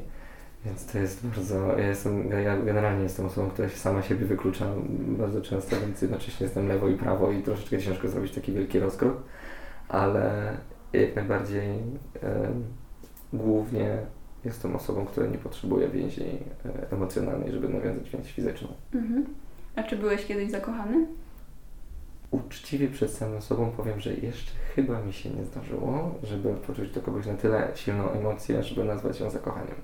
więc 0.65 0.87
to 0.87 0.99
jest 0.99 1.27
bardzo. 1.27 1.79
Ja 1.79 1.89
jestem, 1.89 2.31
ja 2.31 2.57
generalnie 2.57 3.03
jestem 3.03 3.27
osobą, 3.27 3.51
która 3.51 3.69
się 3.69 3.77
sama 3.77 4.03
siebie 4.03 4.27
wyklucza 4.27 4.67
bardzo 4.99 5.43
często, 5.43 5.77
więc 5.81 6.03
jednocześnie 6.03 6.45
jestem 6.45 6.69
lewo 6.69 6.89
i 6.89 6.95
prawo 6.95 7.33
i 7.33 7.43
troszeczkę 7.43 7.79
ciężko 7.79 8.09
zrobić 8.09 8.35
taki 8.35 8.53
wielki 8.53 8.79
rozkrok, 8.79 9.23
ale 9.89 10.57
jak 10.93 11.17
najbardziej 11.17 11.69
głównie 13.33 13.99
jestem 14.45 14.77
osobą, 14.77 15.07
która 15.07 15.27
nie 15.27 15.39
potrzebuje 15.39 15.89
więzi 15.89 16.23
e, 16.65 16.91
emocjonalnej, 16.91 17.53
żeby 17.53 17.69
nawiązać 17.69 18.11
więź 18.11 18.33
fizyczną. 18.33 18.69
Mhm. 18.95 19.27
A 19.77 19.83
czy 19.83 19.97
byłeś 19.97 20.27
kiedyś 20.27 20.51
zakochany? 20.51 21.07
Uczciwie 22.31 22.89
przed 22.89 23.11
samym 23.11 23.43
sobą 23.43 23.71
powiem, 23.77 24.01
że 24.01 24.15
jeszcze 24.15 24.53
chyba 24.75 25.01
mi 25.03 25.13
się 25.13 25.31
nie 25.31 25.45
zdarzyło, 25.45 26.15
żeby 26.23 26.55
poczuć 26.55 26.91
do 26.91 27.03
kogoś 27.03 27.27
na 27.27 27.35
tyle 27.35 27.69
silną 27.75 28.11
emocję, 28.11 28.63
żeby 28.63 28.85
nazwać 28.85 29.21
ją 29.21 29.31
zakochaniem 29.31 29.77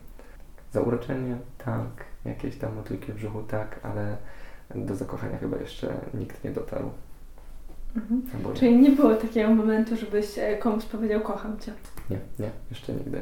Zauroczenie, 0.74 1.37
tak, 1.64 2.04
jakieś 2.24 2.56
tam 2.56 2.74
motylki 2.76 3.12
w 3.12 3.14
brzuchu, 3.14 3.42
tak, 3.42 3.80
ale 3.82 4.16
do 4.74 4.96
zakochania 4.96 5.38
chyba 5.38 5.56
jeszcze 5.56 5.94
nikt 6.14 6.44
nie 6.44 6.50
dotarł. 6.50 6.90
Mhm. 7.96 8.54
Czyli 8.54 8.78
nie 8.78 8.90
było 8.90 9.14
takiego 9.14 9.54
momentu, 9.54 9.96
żebyś 9.96 10.38
e, 10.38 10.56
komuś 10.56 10.84
powiedział 10.84 11.20
kocham 11.20 11.58
cię? 11.58 11.72
Nie, 12.10 12.18
nie, 12.38 12.50
jeszcze 12.70 12.92
nigdy. 12.92 13.20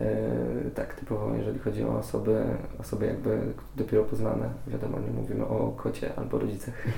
E, 0.00 0.70
tak, 0.74 0.94
typowo 0.94 1.34
jeżeli 1.34 1.58
chodzi 1.58 1.84
o 1.84 1.98
osoby, 1.98 2.44
osoby 2.78 3.06
jakby 3.06 3.40
dopiero 3.76 4.04
poznane, 4.04 4.50
wiadomo, 4.66 5.00
nie 5.00 5.10
mówimy 5.10 5.46
o 5.46 5.72
kocie 5.76 6.14
albo 6.16 6.38
rodzicach, 6.38 6.74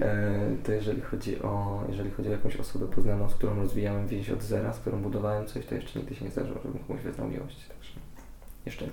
e, 0.00 0.40
to 0.64 0.72
jeżeli 0.72 1.00
chodzi, 1.00 1.42
o, 1.42 1.84
jeżeli 1.88 2.10
chodzi 2.10 2.28
o 2.28 2.32
jakąś 2.32 2.56
osobę 2.56 2.86
poznaną, 2.86 3.28
z 3.28 3.34
którą 3.34 3.56
rozwijałem 3.56 4.06
więź 4.06 4.30
od 4.30 4.42
zera, 4.42 4.72
z 4.72 4.78
którą 4.78 5.02
budowałem 5.02 5.46
coś, 5.46 5.66
to 5.66 5.74
jeszcze 5.74 5.98
nigdy 5.98 6.14
się 6.14 6.24
nie 6.24 6.30
zdarzyło, 6.30 6.58
żebym 6.64 6.84
komuś 6.84 7.02
wyznał 7.02 7.28
miłość. 7.28 7.68
Także 7.68 8.01
jeszcze 8.66 8.84
nie. 8.84 8.90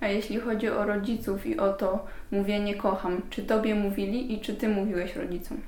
A 0.00 0.08
jeśli 0.08 0.40
chodzi 0.40 0.68
o 0.68 0.84
rodziców 0.84 1.46
i 1.46 1.58
o 1.58 1.72
to 1.72 2.06
mówienie 2.30 2.74
kocham, 2.74 3.22
czy 3.30 3.42
tobie 3.42 3.74
mówili 3.74 4.34
i 4.34 4.40
czy 4.40 4.54
ty 4.54 4.68
mówiłeś 4.68 5.16
rodzicom? 5.16 5.58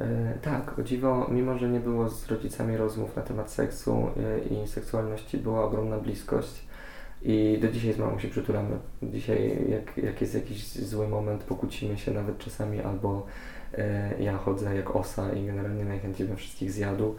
E, 0.00 0.34
tak, 0.42 0.78
o 0.78 0.82
dziwo, 0.82 1.26
mimo 1.30 1.58
że 1.58 1.68
nie 1.68 1.80
było 1.80 2.08
z 2.08 2.26
rodzicami 2.26 2.76
rozmów 2.76 3.16
na 3.16 3.22
temat 3.22 3.50
seksu 3.50 4.10
e, 4.56 4.62
i 4.64 4.68
seksualności, 4.68 5.38
była 5.38 5.64
ogromna 5.64 5.98
bliskość 5.98 6.68
i 7.22 7.58
do 7.62 7.68
dzisiaj 7.68 7.92
z 7.92 7.98
mamą 7.98 8.18
się 8.18 8.28
przytulamy. 8.28 8.76
Dzisiaj 9.02 9.56
jak, 9.68 10.04
jak 10.04 10.20
jest 10.20 10.34
jakiś 10.34 10.72
zły 10.72 11.08
moment, 11.08 11.44
pokłócimy 11.44 11.98
się 11.98 12.12
nawet 12.12 12.38
czasami 12.38 12.80
albo 12.80 13.26
e, 13.78 14.22
ja 14.22 14.36
chodzę 14.36 14.76
jak 14.76 14.96
osa 14.96 15.32
i 15.32 15.46
generalnie 15.46 15.84
najchętniej 15.84 16.28
bym 16.28 16.36
wszystkich 16.36 16.72
zjadł, 16.72 17.14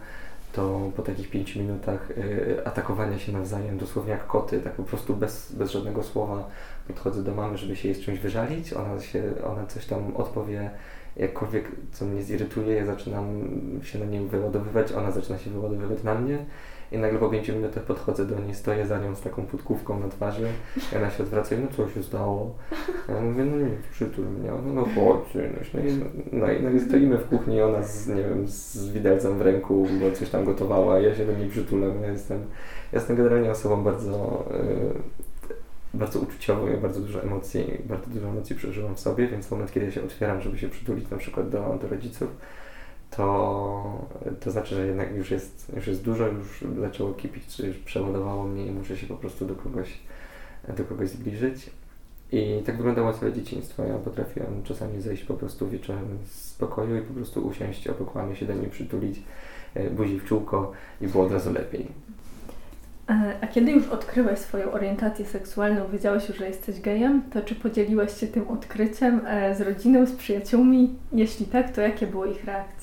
to 0.53 0.91
po 0.95 1.01
takich 1.01 1.29
pięciu 1.29 1.59
minutach 1.59 2.11
e, 2.11 2.67
atakowania 2.67 3.19
się 3.19 3.31
nawzajem, 3.31 3.77
dosłownie 3.77 4.11
jak 4.11 4.27
koty, 4.27 4.59
tak 4.59 4.73
po 4.73 4.83
prostu 4.83 5.15
bez, 5.15 5.51
bez 5.51 5.71
żadnego 5.71 6.03
słowa 6.03 6.49
podchodzę 6.87 7.23
do 7.23 7.35
mamy, 7.35 7.57
żeby 7.57 7.75
się 7.75 7.87
jej 7.87 7.97
z 7.97 8.01
czymś 8.01 8.19
wyżalić, 8.19 8.73
ona, 8.73 9.01
się, 9.01 9.23
ona 9.51 9.65
coś 9.65 9.85
tam 9.85 10.15
odpowie 10.15 10.71
jakkolwiek 11.17 11.71
co 11.91 12.05
mnie 12.05 12.23
zirytuje, 12.23 12.75
ja 12.75 12.85
zaczynam 12.85 13.41
się 13.83 13.99
na 13.99 14.05
niej 14.05 14.27
wyładowywać, 14.27 14.91
ona 14.91 15.11
zaczyna 15.11 15.37
się 15.37 15.49
wyładowywać 15.49 16.03
na 16.03 16.15
mnie 16.15 16.45
i 16.91 16.97
nagle 16.97 17.19
po 17.19 17.29
pięciu 17.29 17.53
minutach 17.53 17.83
podchodzę 17.83 18.25
do 18.25 18.39
niej, 18.39 18.55
stoję 18.55 18.87
za 18.87 18.99
nią 18.99 19.15
z 19.15 19.21
taką 19.21 19.45
podkówką 19.45 19.99
na 19.99 20.07
twarzy 20.07 20.47
i 20.93 20.97
ona 20.97 21.09
się 21.09 21.23
odwraca 21.23 21.55
i 21.55 21.59
no 21.59 21.67
co 21.77 21.89
się 21.89 22.03
stało? 22.03 22.55
Ja 23.09 23.21
mówię, 23.21 23.45
no 23.45 23.57
nie, 23.57 23.69
przytul 23.91 24.25
mnie, 24.25 24.51
no, 24.51 24.73
no 24.73 24.85
chodź, 24.95 25.33
no 25.73 25.79
i, 25.79 25.99
no, 26.31 26.51
i, 26.51 26.63
no 26.63 26.69
i 26.69 26.79
stoimy 26.79 27.17
w 27.17 27.29
kuchni 27.29 27.55
i 27.55 27.61
ona 27.61 27.83
z, 27.83 28.07
nie 28.07 28.23
wiem, 28.23 28.47
z 28.47 28.89
widelcem 28.89 29.37
w 29.37 29.41
ręku, 29.41 29.87
bo 30.01 30.11
coś 30.11 30.29
tam 30.29 30.45
gotowała, 30.45 30.99
ja 30.99 31.15
się 31.15 31.25
do 31.25 31.33
niej 31.33 31.49
przytulam, 31.49 32.01
ja 32.01 32.11
jestem, 32.11 32.37
ja 32.91 32.99
jestem 32.99 33.15
generalnie 33.15 33.51
osobą 33.51 33.83
bardzo 33.83 34.45
y, 35.45 35.49
bardzo 35.93 36.19
uczuciowo, 36.19 36.67
ja 36.67 36.77
bardzo 36.77 36.99
dużo 36.99 37.23
emocji, 37.23 37.77
bardzo 37.85 38.09
dużo 38.09 38.27
emocji 38.27 38.55
przeżyłam 38.55 38.95
w 38.95 38.99
sobie, 38.99 39.27
więc 39.27 39.51
moment, 39.51 39.71
kiedy 39.71 39.85
ja 39.85 39.91
się 39.91 40.03
otwieram, 40.03 40.41
żeby 40.41 40.57
się 40.57 40.69
przytulić 40.69 41.09
na 41.09 41.17
przykład 41.17 41.49
do, 41.49 41.79
do 41.81 41.87
rodziców, 41.87 42.29
to, 43.09 44.07
to 44.39 44.51
znaczy, 44.51 44.75
że 44.75 44.87
jednak 44.87 45.15
już 45.15 45.31
jest, 45.31 45.71
już 45.75 45.87
jest 45.87 46.03
dużo, 46.03 46.27
już 46.27 46.63
zaczęło 46.79 47.13
kipić, 47.13 47.47
czy 47.47 47.67
już 47.67 47.77
przeładowało 47.77 48.43
mnie 48.43 48.65
i 48.65 48.71
muszę 48.71 48.97
się 48.97 49.07
po 49.07 49.15
prostu 49.15 49.45
do 49.45 49.55
kogoś, 49.55 49.99
do 50.77 50.83
kogoś 50.83 51.09
zbliżyć. 51.09 51.69
I 52.31 52.61
tak 52.65 52.77
wyglądało 52.77 53.13
całe 53.13 53.33
dzieciństwo. 53.33 53.83
Ja 53.83 53.97
potrafiłem 53.97 54.63
czasami 54.63 55.01
zejść 55.01 55.23
po 55.23 55.33
prostu 55.33 55.69
wieczorem 55.69 56.17
z 56.25 56.53
pokoju 56.53 56.97
i 56.97 57.01
po 57.01 57.13
prostu 57.13 57.47
usiąść 57.47 57.87
obok 57.87 58.15
mamy, 58.15 58.35
się 58.35 58.45
do 58.45 58.53
niej 58.53 58.69
przytulić, 58.69 59.23
e, 59.73 59.89
buzi 59.89 60.19
w 60.19 60.25
czółko 60.25 60.71
i 61.01 61.07
było 61.07 61.25
od 61.25 61.31
razu 61.31 61.53
lepiej. 61.53 61.87
E, 63.09 63.37
a 63.41 63.47
kiedy 63.47 63.71
już 63.71 63.87
odkryłeś 63.87 64.39
swoją 64.39 64.71
orientację 64.71 65.25
seksualną, 65.25 65.87
wiedziałeś 65.87 66.29
już, 66.29 66.37
że 66.37 66.47
jesteś 66.47 66.81
gejem, 66.81 67.21
to 67.33 67.41
czy 67.41 67.55
podzieliłeś 67.55 68.19
się 68.19 68.27
tym 68.27 68.47
odkryciem 68.47 69.21
e, 69.25 69.55
z 69.55 69.61
rodziną, 69.61 70.05
z 70.05 70.11
przyjaciółmi? 70.11 70.95
Jeśli 71.13 71.45
tak, 71.45 71.75
to 71.75 71.81
jakie 71.81 72.07
były 72.07 72.31
ich 72.31 72.45
reakcje? 72.45 72.78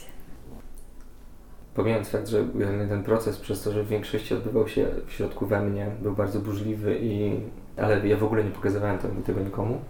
Pomijając 1.77 2.09
fakt, 2.09 2.29
że 2.29 2.45
ten 2.89 3.03
proces 3.03 3.39
przez 3.39 3.62
to, 3.62 3.73
że 3.73 3.85
w 3.85 3.89
większości 3.89 4.35
odbywał 4.35 4.69
się 4.69 4.87
w 5.07 5.12
środku 5.12 5.47
we 5.47 5.62
mnie, 5.62 5.91
był 6.03 6.12
bardzo 6.12 6.41
burzliwy 6.41 6.99
i 7.03 7.41
ale 7.77 8.09
ja 8.09 8.17
w 8.17 8.25
ogóle 8.25 8.45
nie 8.45 8.51
pokazywałem 8.51 8.99
tego, 9.27 9.41
nikomu, 9.41 9.81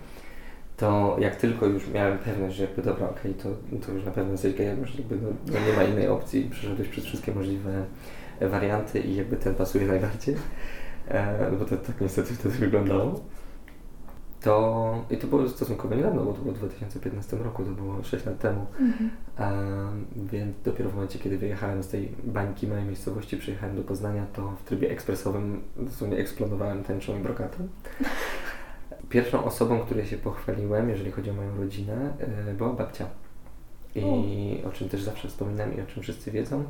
to 0.77 1.17
jak 1.21 1.37
tylko 1.37 1.67
już 1.67 1.89
miałem 1.89 2.19
pewność, 2.19 2.57
że 2.57 2.63
jakby 2.63 2.83
dobra, 2.83 3.09
okej, 3.09 3.33
okay, 3.33 3.43
to, 3.43 3.87
to 3.87 3.93
już 3.93 4.05
na 4.05 4.11
pewno 4.11 4.33
jesteś 4.33 4.55
gejem, 4.55 4.81
już 4.81 4.95
jakby 4.95 5.17
no, 5.17 5.29
no 5.47 5.59
nie 5.67 5.77
ma 5.77 5.83
innej 5.83 6.09
opcji, 6.09 6.49
przeszedłeś 6.51 6.89
przez 6.89 7.05
wszystkie 7.05 7.33
możliwe 7.33 7.85
warianty 8.41 9.01
i 9.01 9.17
jakby 9.17 9.37
ten 9.37 9.55
pasuje 9.55 9.87
najbardziej, 9.87 10.37
e, 11.09 11.51
bo 11.59 11.65
to 11.65 11.77
tak 11.77 12.01
niestety 12.01 12.35
wtedy 12.35 12.59
wyglądało. 12.59 13.21
To, 14.47 15.05
I 15.11 15.17
to 15.17 15.27
było 15.27 15.49
stosunkowo 15.49 15.95
niedawno, 15.95 16.25
bo 16.25 16.33
to 16.33 16.43
było 16.43 16.55
w 16.55 16.59
2015 16.59 17.37
roku, 17.37 17.65
to 17.65 17.71
było 17.71 18.03
6 18.03 18.27
lat 18.27 18.39
temu. 18.39 18.67
Mhm. 18.81 19.11
Więc 20.17 20.57
dopiero 20.65 20.91
w 20.91 20.95
momencie, 20.95 21.19
kiedy 21.19 21.39
wyjechałem 21.39 21.83
z 21.83 21.89
tej 21.89 22.13
bańki 22.25 22.67
mojej 22.67 22.85
miejscowości, 22.85 23.37
przyjechałem 23.37 23.77
do 23.77 23.83
Poznania, 23.83 24.27
to 24.33 24.51
w 24.51 24.63
trybie 24.65 24.91
ekspresowym 24.91 25.63
dosłownie 25.77 26.17
eksplodowałem 26.17 26.85
tęczą 26.85 27.19
i 27.19 27.23
brokatem. 27.23 27.69
Pierwszą 29.09 29.45
osobą, 29.45 29.81
której 29.81 30.07
się 30.07 30.17
pochwaliłem, 30.17 30.91
jeżeli 30.91 31.13
chodzi 31.13 31.31
o 31.31 31.35
moją 31.35 31.57
rodzinę, 31.57 32.13
e, 32.49 32.55
była 32.55 32.73
babcia. 32.73 33.07
I 33.95 34.63
o 34.69 34.73
czym 34.73 34.89
też 34.89 35.03
zawsze 35.03 35.29
wspominam 35.29 35.77
i 35.77 35.81
o 35.81 35.87
czym 35.87 36.03
wszyscy 36.03 36.31
wiedzą, 36.31 36.65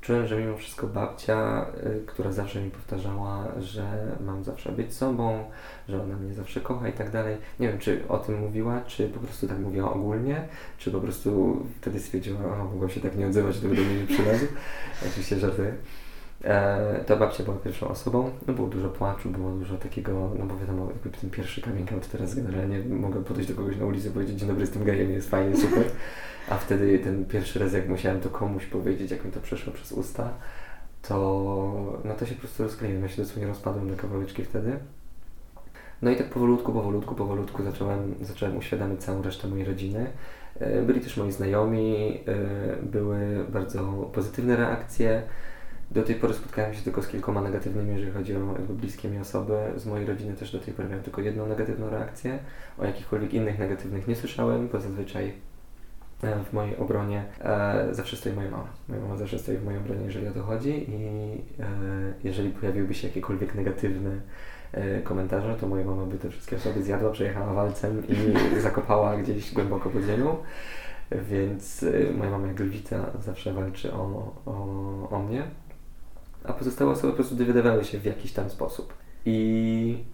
czułem, 0.00 0.26
że 0.26 0.40
mimo 0.40 0.56
wszystko 0.56 0.86
babcia, 0.86 1.66
y, 1.86 2.06
która 2.06 2.32
zawsze 2.32 2.60
mi 2.62 2.70
powtarzała, 2.70 3.48
że 3.60 4.16
mam 4.20 4.44
zawsze 4.44 4.72
być 4.72 4.94
sobą, 4.94 5.44
że 5.88 6.02
ona 6.02 6.16
mnie 6.16 6.34
zawsze 6.34 6.60
kocha 6.60 6.88
i 6.88 6.92
tak 6.92 7.10
dalej. 7.10 7.36
Nie 7.60 7.68
wiem, 7.68 7.78
czy 7.78 8.08
o 8.08 8.18
tym 8.18 8.40
mówiła, 8.40 8.80
czy 8.86 9.08
po 9.08 9.20
prostu 9.20 9.48
tak 9.48 9.58
mówiła 9.58 9.92
ogólnie, 9.92 10.48
czy 10.78 10.90
po 10.90 11.00
prostu 11.00 11.62
wtedy 11.80 12.00
stwierdziła, 12.00 12.40
a 12.60 12.64
mogłam 12.64 12.90
się 12.90 13.00
tak 13.00 13.16
nie 13.16 13.26
odzywać, 13.26 13.58
gdyby 13.58 13.76
do 13.76 13.82
mnie 13.82 14.00
nie 14.00 14.06
przylazł. 14.06 14.46
Oczywiście 15.08 15.38
żartuję. 15.38 15.74
E, 16.44 17.04
ta 17.06 17.16
babcia 17.16 17.44
była 17.44 17.56
pierwszą 17.56 17.88
osobą, 17.88 18.30
no 18.46 18.54
było 18.54 18.68
dużo 18.68 18.88
płaczu, 18.88 19.30
było 19.30 19.50
dużo 19.50 19.76
takiego, 19.76 20.30
no 20.38 20.46
bo 20.46 20.58
wiadomo, 20.58 20.86
jakby 20.86 21.10
ten 21.18 21.30
pierwszy 21.30 21.62
coming 21.62 21.92
out 21.92 22.08
teraz 22.08 22.34
generalnie 22.34 22.78
mogę 22.78 23.24
podejść 23.24 23.50
do 23.50 23.56
kogoś 23.56 23.76
na 23.76 23.86
ulicy 23.86 24.08
i 24.08 24.10
powiedzieć, 24.10 24.38
dzień 24.38 24.48
dobry, 24.48 24.62
jestem 24.62 24.84
gejem, 24.84 25.10
jest 25.10 25.30
fajnie, 25.30 25.56
super. 25.56 25.84
A 26.50 26.56
wtedy 26.56 26.98
ten 26.98 27.24
pierwszy 27.24 27.58
raz, 27.58 27.72
jak 27.72 27.88
musiałem 27.88 28.20
to 28.20 28.28
komuś 28.28 28.66
powiedzieć, 28.66 29.10
jak 29.10 29.24
mi 29.24 29.30
to 29.30 29.40
przeszło 29.40 29.72
przez 29.72 29.92
usta, 29.92 30.30
to 31.02 32.00
no 32.04 32.14
to 32.14 32.26
się 32.26 32.34
po 32.34 32.40
prostu 32.40 32.62
rozkleiłem. 32.62 33.02
Ja 33.02 33.08
się 33.08 33.22
dosłownie 33.22 33.46
rozpadłem 33.46 33.90
na 33.90 33.96
kawałeczki 33.96 34.44
wtedy. 34.44 34.76
No 36.02 36.10
i 36.10 36.16
tak 36.16 36.30
powolutku, 36.30 36.72
powolutku, 36.72 37.14
powolutku 37.14 37.62
zacząłem, 37.62 38.14
zacząłem 38.20 38.56
uświadamiać 38.56 39.00
całą 39.00 39.22
resztę 39.22 39.48
mojej 39.48 39.64
rodziny. 39.64 40.06
E, 40.60 40.82
byli 40.82 41.00
też 41.00 41.16
moi 41.16 41.32
znajomi, 41.32 42.20
e, 42.26 42.82
były 42.82 43.46
bardzo 43.48 44.10
pozytywne 44.12 44.56
reakcje. 44.56 45.22
Do 45.90 46.02
tej 46.02 46.14
pory 46.14 46.34
spotkałem 46.34 46.74
się 46.74 46.82
tylko 46.82 47.02
z 47.02 47.08
kilkoma 47.08 47.42
negatywnymi, 47.42 47.90
jeżeli 47.90 48.12
chodzi 48.12 48.36
o 48.36 48.52
jakby 48.52 48.74
bliskie 48.74 49.08
mi 49.08 49.18
osoby. 49.18 49.54
Z 49.76 49.86
mojej 49.86 50.06
rodziny 50.06 50.34
też 50.34 50.52
do 50.52 50.58
tej 50.58 50.74
pory 50.74 50.88
miałem 50.88 51.04
tylko 51.04 51.20
jedną 51.20 51.46
negatywną 51.46 51.90
reakcję. 51.90 52.38
O 52.78 52.84
jakichkolwiek 52.84 53.34
innych 53.34 53.58
negatywnych 53.58 54.08
nie 54.08 54.16
słyszałem, 54.16 54.68
bo 54.68 54.80
zazwyczaj 54.80 55.32
E, 56.22 56.44
w 56.44 56.52
mojej 56.52 56.76
obronie 56.76 57.24
e, 57.40 57.88
zawsze 57.90 58.16
stoi 58.16 58.32
moja 58.32 58.50
mama. 58.50 58.66
Moja 58.88 59.00
mama 59.00 59.16
zawsze 59.16 59.38
stoi 59.38 59.56
w 59.56 59.64
mojej 59.64 59.80
obronie, 59.80 60.04
jeżeli 60.04 60.28
o 60.28 60.32
to 60.32 60.42
chodzi 60.42 60.90
i 60.90 60.94
e, 61.60 61.66
jeżeli 62.24 62.50
pojawiłby 62.50 62.94
się 62.94 63.08
jakiekolwiek 63.08 63.54
negatywne 63.54 64.10
e, 64.72 65.00
komentarze, 65.00 65.54
to 65.60 65.68
moja 65.68 65.84
mama 65.84 66.06
by 66.06 66.18
te 66.18 66.30
wszystkie 66.30 66.56
osoby 66.56 66.82
zjadła, 66.82 67.10
przejechała 67.10 67.54
walcem 67.54 68.02
i 68.08 68.16
zakopała 68.60 69.16
gdzieś 69.16 69.54
głęboko 69.54 69.90
pod 69.90 70.02
ziemią. 70.02 70.36
Więc 71.30 71.82
e, 71.82 72.12
moja 72.12 72.30
mama 72.30 72.46
jak 72.46 72.60
lwica 72.60 73.06
zawsze 73.20 73.52
walczy 73.52 73.92
o, 73.92 74.34
o, 74.46 75.08
o 75.10 75.18
mnie, 75.18 75.42
a 76.44 76.52
pozostałe 76.52 76.90
osoby 76.90 77.08
po 77.08 77.16
prostu 77.16 77.34
dowiadywały 77.34 77.84
się 77.84 77.98
w 77.98 78.04
jakiś 78.04 78.32
tam 78.32 78.50
sposób. 78.50 78.94
I 79.26 80.04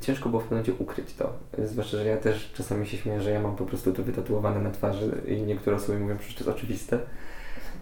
ciężko 0.00 0.28
było 0.28 0.40
w 0.40 0.44
pewnym 0.44 0.60
momencie 0.60 0.84
ukryć 0.84 1.14
to. 1.14 1.32
Zwłaszcza, 1.64 1.96
że 1.96 2.04
ja 2.04 2.16
też 2.16 2.52
czasami 2.52 2.86
się 2.86 2.96
śmieję, 2.96 3.20
że 3.20 3.30
ja 3.30 3.40
mam 3.40 3.56
po 3.56 3.66
prostu 3.66 3.92
to 3.92 4.02
wytatuowane 4.02 4.60
na 4.60 4.70
twarzy 4.70 5.22
i 5.26 5.42
niektóre 5.42 5.76
osoby 5.76 5.98
mówią, 5.98 6.16
że 6.18 6.34
to 6.34 6.44
jest 6.44 6.48
oczywiste. 6.48 6.98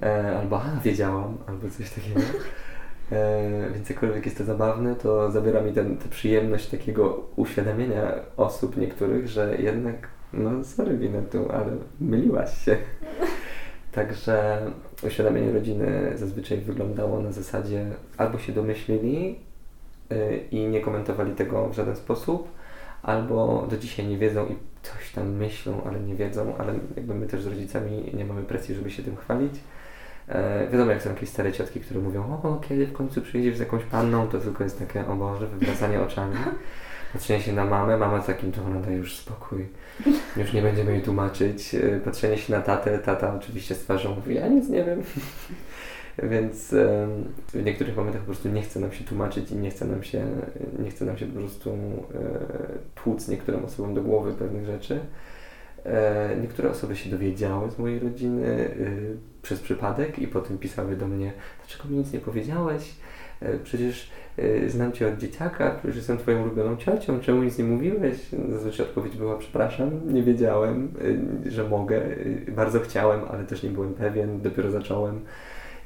E, 0.02 0.38
albo, 0.38 0.62
a, 0.62 0.80
wiedziałam, 0.84 1.38
albo 1.46 1.70
coś 1.70 1.90
takiego. 1.90 2.20
E, 3.12 3.70
więc 3.74 3.90
jakkolwiek 3.90 4.24
jest 4.24 4.38
to 4.38 4.44
zabawne, 4.44 4.96
to 4.96 5.30
zabiera 5.30 5.60
mi 5.60 5.72
tę 5.72 5.84
przyjemność 6.10 6.66
takiego 6.66 7.26
uświadamiania 7.36 8.12
osób 8.36 8.76
niektórych, 8.76 9.28
że 9.28 9.56
jednak, 9.58 10.08
no 10.32 10.64
sorry 10.64 11.10
tu, 11.30 11.52
ale 11.52 11.72
myliłaś 12.00 12.64
się. 12.64 12.76
Także 13.92 14.58
uświadamianie 15.02 15.52
rodziny 15.52 16.12
zazwyczaj 16.14 16.58
wyglądało 16.58 17.20
na 17.20 17.32
zasadzie 17.32 17.86
albo 18.16 18.38
się 18.38 18.52
domyślili, 18.52 19.36
Y, 20.12 20.44
i 20.50 20.66
nie 20.66 20.80
komentowali 20.80 21.32
tego 21.32 21.68
w 21.68 21.74
żaden 21.74 21.96
sposób, 21.96 22.48
albo 23.02 23.66
do 23.70 23.76
dzisiaj 23.76 24.06
nie 24.06 24.18
wiedzą 24.18 24.46
i 24.46 24.56
coś 24.82 25.12
tam 25.12 25.30
myślą, 25.30 25.82
ale 25.86 26.00
nie 26.00 26.14
wiedzą, 26.14 26.56
ale 26.58 26.74
jakby 26.96 27.14
my 27.14 27.26
też 27.26 27.42
z 27.42 27.46
rodzicami 27.46 28.10
nie 28.14 28.24
mamy 28.24 28.42
presji, 28.42 28.74
żeby 28.74 28.90
się 28.90 29.02
tym 29.02 29.16
chwalić. 29.16 29.54
E, 30.28 30.68
wiadomo, 30.72 30.90
jak 30.90 31.02
są 31.02 31.10
jakieś 31.10 31.28
stare 31.28 31.52
ciotki, 31.52 31.80
które 31.80 32.00
mówią, 32.00 32.40
o, 32.42 32.60
kiedy 32.68 32.86
w 32.86 32.92
końcu 32.92 33.22
przyjedziesz 33.22 33.56
z 33.56 33.60
jakąś 33.60 33.84
panną, 33.84 34.28
to 34.28 34.38
tylko 34.38 34.64
jest 34.64 34.78
takie, 34.78 35.06
o 35.06 35.16
Boże, 35.16 35.46
wywracanie 35.46 36.00
oczami. 36.00 36.36
Patrzenie 37.16 37.42
się 37.42 37.52
na 37.52 37.64
mamę, 37.64 37.96
mama 37.96 38.22
z 38.22 38.26
takim 38.26 38.52
tonem 38.52 38.82
daje 38.82 38.96
już 38.96 39.16
spokój, 39.16 39.68
już 40.36 40.52
nie 40.52 40.62
będziemy 40.62 40.92
jej 40.92 41.02
tłumaczyć. 41.02 41.74
E, 41.74 42.00
patrzenie 42.04 42.38
się 42.38 42.52
na 42.52 42.60
tatę, 42.60 42.98
tata 42.98 43.34
oczywiście 43.34 43.74
z 43.74 43.78
twarzą 43.78 44.14
mówi, 44.14 44.34
ja 44.34 44.48
nic 44.48 44.68
nie 44.68 44.84
wiem. 44.84 45.02
Więc 46.32 46.74
w 47.52 47.64
niektórych 47.64 47.96
momentach 47.96 48.20
po 48.20 48.26
prostu 48.26 48.48
nie 48.48 48.62
chce 48.62 48.80
nam 48.80 48.92
się 48.92 49.04
tłumaczyć 49.04 49.50
i 49.50 49.54
nie 49.54 49.70
chce 49.70 49.84
nam 49.84 50.02
się, 50.02 50.26
nie 50.78 50.90
chce 50.90 51.04
nam 51.04 51.18
się 51.18 51.26
po 51.26 51.38
prostu 51.38 51.70
e, 51.70 51.78
tłuc 52.94 53.28
niektórym 53.28 53.64
osobom 53.64 53.94
do 53.94 54.02
głowy 54.02 54.32
pewnych 54.32 54.66
rzeczy. 54.66 55.00
E, 55.84 56.36
niektóre 56.40 56.70
osoby 56.70 56.96
się 56.96 57.10
dowiedziały 57.10 57.70
z 57.70 57.78
mojej 57.78 57.98
rodziny 57.98 58.70
przez 59.42 59.60
przypadek 59.60 60.18
i 60.18 60.28
potem 60.28 60.58
pisały 60.58 60.96
do 60.96 61.08
mnie, 61.08 61.32
dlaczego 61.58 61.88
mi 61.88 61.98
nic 61.98 62.12
nie 62.12 62.20
powiedziałeś? 62.20 62.94
E, 63.40 63.58
przecież 63.58 64.10
y, 64.38 64.70
znam 64.70 64.92
Cię 64.92 65.08
od 65.08 65.18
dzieciaka, 65.18 65.74
przecież 65.78 65.96
jestem 65.96 66.18
Twoją 66.18 66.42
ulubioną 66.42 66.76
ciocią, 66.76 67.20
czemu 67.20 67.42
nic 67.42 67.58
nie 67.58 67.64
mówiłeś? 67.64 68.16
Zazwyczaj 68.50 68.86
odpowiedź 68.86 69.16
była, 69.16 69.38
przepraszam, 69.38 70.14
nie 70.14 70.22
wiedziałem, 70.22 70.88
y, 71.46 71.50
że 71.50 71.68
mogę, 71.68 72.02
bardzo 72.48 72.80
chciałem, 72.80 73.20
ale 73.30 73.44
też 73.44 73.62
nie 73.62 73.70
byłem 73.70 73.94
pewien, 73.94 74.40
dopiero 74.40 74.70
zacząłem. 74.70 75.20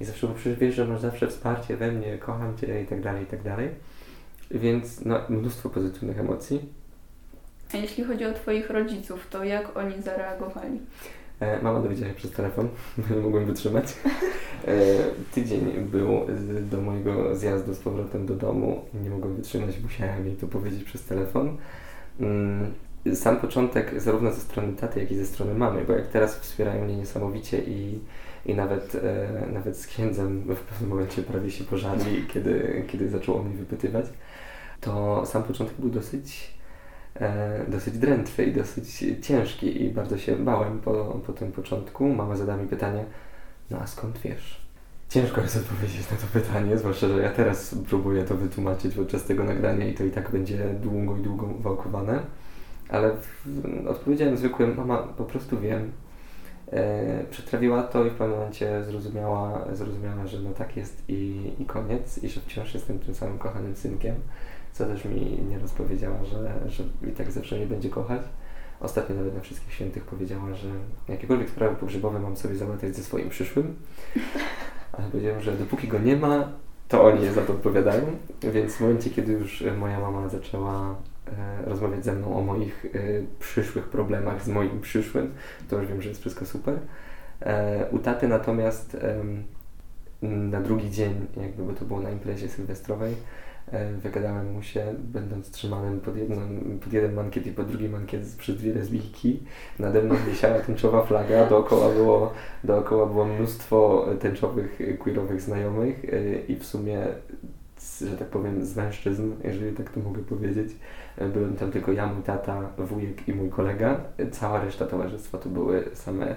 I 0.01 0.05
zawsze, 0.05 0.27
bo 0.27 0.35
przecież 0.35 0.59
wiesz, 0.59 0.75
że 0.75 0.85
masz 0.85 1.01
zawsze 1.01 1.29
wsparcie 1.29 1.77
we 1.77 1.93
mnie, 1.93 2.19
kocham 2.19 2.57
Cię 2.57 2.83
i 2.83 2.87
tak 2.87 3.01
dalej, 3.01 3.23
i 3.23 3.27
tak 3.27 3.43
dalej. 3.43 3.69
Więc 4.51 5.05
no, 5.05 5.21
mnóstwo 5.29 5.71
pozytywnych 5.71 6.19
emocji. 6.19 6.61
A 7.75 7.77
jeśli 7.77 8.05
chodzi 8.05 8.25
o 8.25 8.33
Twoich 8.33 8.71
rodziców, 8.71 9.27
to 9.31 9.45
jak 9.45 9.77
oni 9.77 10.03
zareagowali? 10.03 10.81
E, 11.41 11.63
mama 11.63 11.81
dowiedziała 11.81 12.11
się 12.13 12.17
przez 12.17 12.31
telefon, 12.31 12.69
nie 13.11 13.17
mogłem 13.17 13.45
wytrzymać. 13.45 13.85
E, 14.67 14.75
tydzień 15.33 15.61
był 15.93 16.09
do 16.71 16.81
mojego 16.81 17.37
zjazdu 17.37 17.75
z 17.75 17.79
powrotem 17.79 18.27
do 18.27 18.35
domu 18.35 18.85
nie 19.03 19.11
mogłem 19.11 19.37
wytrzymać, 19.37 19.81
musiałem 19.83 20.27
jej 20.27 20.37
to 20.37 20.47
powiedzieć 20.47 20.85
przez 20.85 21.05
telefon. 21.05 21.57
Mm, 22.21 22.75
sam 23.15 23.37
początek 23.37 24.01
zarówno 24.01 24.33
ze 24.33 24.41
strony 24.41 24.73
taty, 24.73 25.01
jak 25.01 25.11
i 25.11 25.17
ze 25.17 25.27
strony 25.27 25.55
mamy, 25.55 25.85
bo 25.85 25.93
jak 25.93 26.09
teraz 26.09 26.39
wspierają 26.39 26.85
mnie 26.85 26.97
niesamowicie 26.97 27.59
i, 27.59 27.99
i 28.47 28.55
nawet, 28.55 28.95
e, 28.95 29.47
nawet 29.53 29.77
z 29.77 29.87
księdzem 29.87 30.41
w 30.41 30.61
pewnym 30.61 30.91
momencie 30.91 31.23
prawie 31.23 31.51
się 31.51 31.65
pożarli, 31.65 32.27
kiedy, 32.29 32.85
kiedy 32.89 33.09
zaczęło 33.09 33.43
mnie 33.43 33.57
wypytywać, 33.57 34.07
to 34.81 35.27
sam 35.27 35.43
początek 35.43 35.77
był 35.79 35.91
dosyć 35.91 36.60
dosyć 37.69 37.99
drętwy 37.99 38.45
i 38.45 38.53
dosyć 38.53 39.05
ciężki 39.23 39.83
i 39.83 39.91
bardzo 39.91 40.19
się 40.19 40.37
bałem 40.37 40.79
po, 40.79 41.21
po 41.27 41.33
tym 41.33 41.53
początku. 41.53 42.09
Mama 42.09 42.37
zada 42.37 42.57
mi 42.57 42.69
pytanie, 42.69 43.05
no 43.71 43.79
a 43.81 43.87
skąd 43.87 44.19
wiesz? 44.19 44.61
Ciężko 45.09 45.41
jest 45.41 45.57
odpowiedzieć 45.57 46.11
na 46.11 46.17
to 46.17 46.27
pytanie, 46.33 46.79
zwłaszcza, 46.79 47.09
że 47.09 47.23
ja 47.23 47.31
teraz 47.31 47.75
próbuję 47.89 48.25
to 48.25 48.37
wytłumaczyć 48.37 48.95
podczas 48.95 49.25
tego 49.25 49.45
nagrania 49.45 49.89
i 49.89 49.95
to 49.95 50.05
i 50.05 50.11
tak 50.11 50.31
będzie 50.31 50.59
długo 50.83 51.17
i 51.17 51.23
długo 51.23 51.47
wałkowane, 51.47 52.21
ale 52.89 53.13
odpowiedziałem 53.89 54.37
zwykłym, 54.37 54.77
mama 54.77 54.99
po 54.99 55.25
prostu 55.25 55.61
wiem. 55.61 55.93
E, 56.73 57.25
przetrawiła 57.31 57.83
to 57.83 58.05
i 58.05 58.11
w 58.11 58.15
pewnym 58.15 58.39
momencie 58.39 58.85
zrozumiała, 58.85 59.67
zrozumiała 59.73 60.27
że 60.27 60.41
no 60.41 60.51
tak 60.51 60.77
jest 60.77 61.03
i, 61.09 61.53
i 61.59 61.65
koniec 61.65 62.23
i 62.23 62.29
że 62.29 62.41
wciąż 62.41 62.75
jestem 62.75 62.99
tym 62.99 63.15
samym 63.15 63.39
kochanym 63.39 63.77
synkiem 63.77 64.15
co 64.81 64.87
też 64.87 65.05
mi 65.05 65.39
nieraz 65.51 65.73
powiedziała, 65.73 66.25
że, 66.25 66.71
że 66.71 66.85
i 67.09 67.13
tak 67.13 67.33
zawsze 67.33 67.57
mnie 67.57 67.67
będzie 67.67 67.89
kochać. 67.89 68.23
Ostatnio 68.81 69.17
nawet 69.17 69.35
na 69.35 69.41
Wszystkich 69.41 69.73
Świętych 69.73 70.05
powiedziała, 70.05 70.55
że 70.55 70.69
jakiekolwiek 71.09 71.51
sprawy 71.51 71.77
pogrzebowe 71.77 72.19
mam 72.19 72.37
sobie 72.37 72.57
załatwiać 72.57 72.97
ze 72.97 73.03
swoim 73.03 73.29
przyszłym. 73.29 73.77
Ale 74.93 75.09
powiedziałem, 75.09 75.41
że 75.41 75.53
dopóki 75.53 75.89
go 75.89 75.99
nie 75.99 76.17
ma, 76.17 76.53
to 76.89 77.05
oni 77.05 77.29
za 77.29 77.43
to 77.43 77.53
odpowiadają. 77.53 78.03
Więc 78.43 78.75
w 78.75 78.81
momencie, 78.81 79.11
kiedy 79.11 79.33
już 79.33 79.65
moja 79.79 80.01
mama 80.01 80.29
zaczęła 80.29 80.95
e, 81.27 81.65
rozmawiać 81.65 82.05
ze 82.05 82.13
mną 82.13 82.39
o 82.39 82.41
moich 82.41 82.87
e, 82.87 82.89
przyszłych 83.39 83.89
problemach 83.89 84.43
z 84.43 84.49
moim 84.49 84.81
przyszłym, 84.81 85.35
to 85.69 85.79
już 85.79 85.87
wiem, 85.89 86.03
że 86.03 86.09
jest 86.09 86.21
wszystko 86.21 86.47
super. 86.47 86.79
E, 87.41 87.87
u 87.91 87.99
taty 87.99 88.29
natomiast 88.29 88.97
na 90.23 90.61
drugi 90.61 90.91
dzień, 90.91 91.27
jakby 91.43 91.63
bo 91.63 91.73
to 91.73 91.85
było 91.85 92.01
na 92.01 92.11
imprezie 92.11 92.49
sylwestrowej, 92.49 93.15
E, 93.15 93.50
wygadałem 94.03 94.53
mu 94.53 94.63
się, 94.63 94.95
będąc 94.99 95.51
trzymanym 95.51 96.01
pod, 96.01 96.17
jedną, 96.17 96.37
pod 96.81 96.93
jeden 96.93 97.15
mankiet 97.15 97.47
i 97.47 97.53
pod 97.53 97.67
drugi 97.67 97.89
mankiet 97.89 98.37
przez 98.39 98.57
dwie 98.57 98.75
lesbijki. 98.75 99.41
Nade 99.79 100.03
mną 100.03 100.15
wisiała 100.31 100.59
tęczowa 100.59 101.03
flaga, 101.03 101.47
dookoła 101.47 101.95
było, 101.95 102.33
dookoła 102.65 103.07
było 103.07 103.25
mnóstwo 103.25 104.07
tęczowych, 104.21 104.79
queerowych 104.99 105.41
znajomych 105.41 106.05
e, 106.05 106.35
i 106.35 106.57
w 106.57 106.67
sumie, 106.67 107.07
że 108.01 108.17
tak 108.17 108.29
powiem, 108.29 108.65
z 108.65 108.77
mężczyzn, 108.77 109.33
jeżeli 109.45 109.77
tak 109.77 109.91
to 109.91 110.01
mogę 110.01 110.23
powiedzieć. 110.23 110.69
E, 111.19 111.29
byłem 111.29 111.57
tam 111.57 111.71
tylko 111.71 111.93
ja, 111.93 112.07
mój 112.07 112.23
tata, 112.23 112.71
wujek 112.79 113.29
i 113.29 113.35
mój 113.35 113.51
kolega. 113.51 114.01
Cała 114.31 114.65
reszta 114.65 114.87
towarzystwa 114.87 115.39
to 115.39 115.49
były 115.49 115.85
same, 115.95 116.37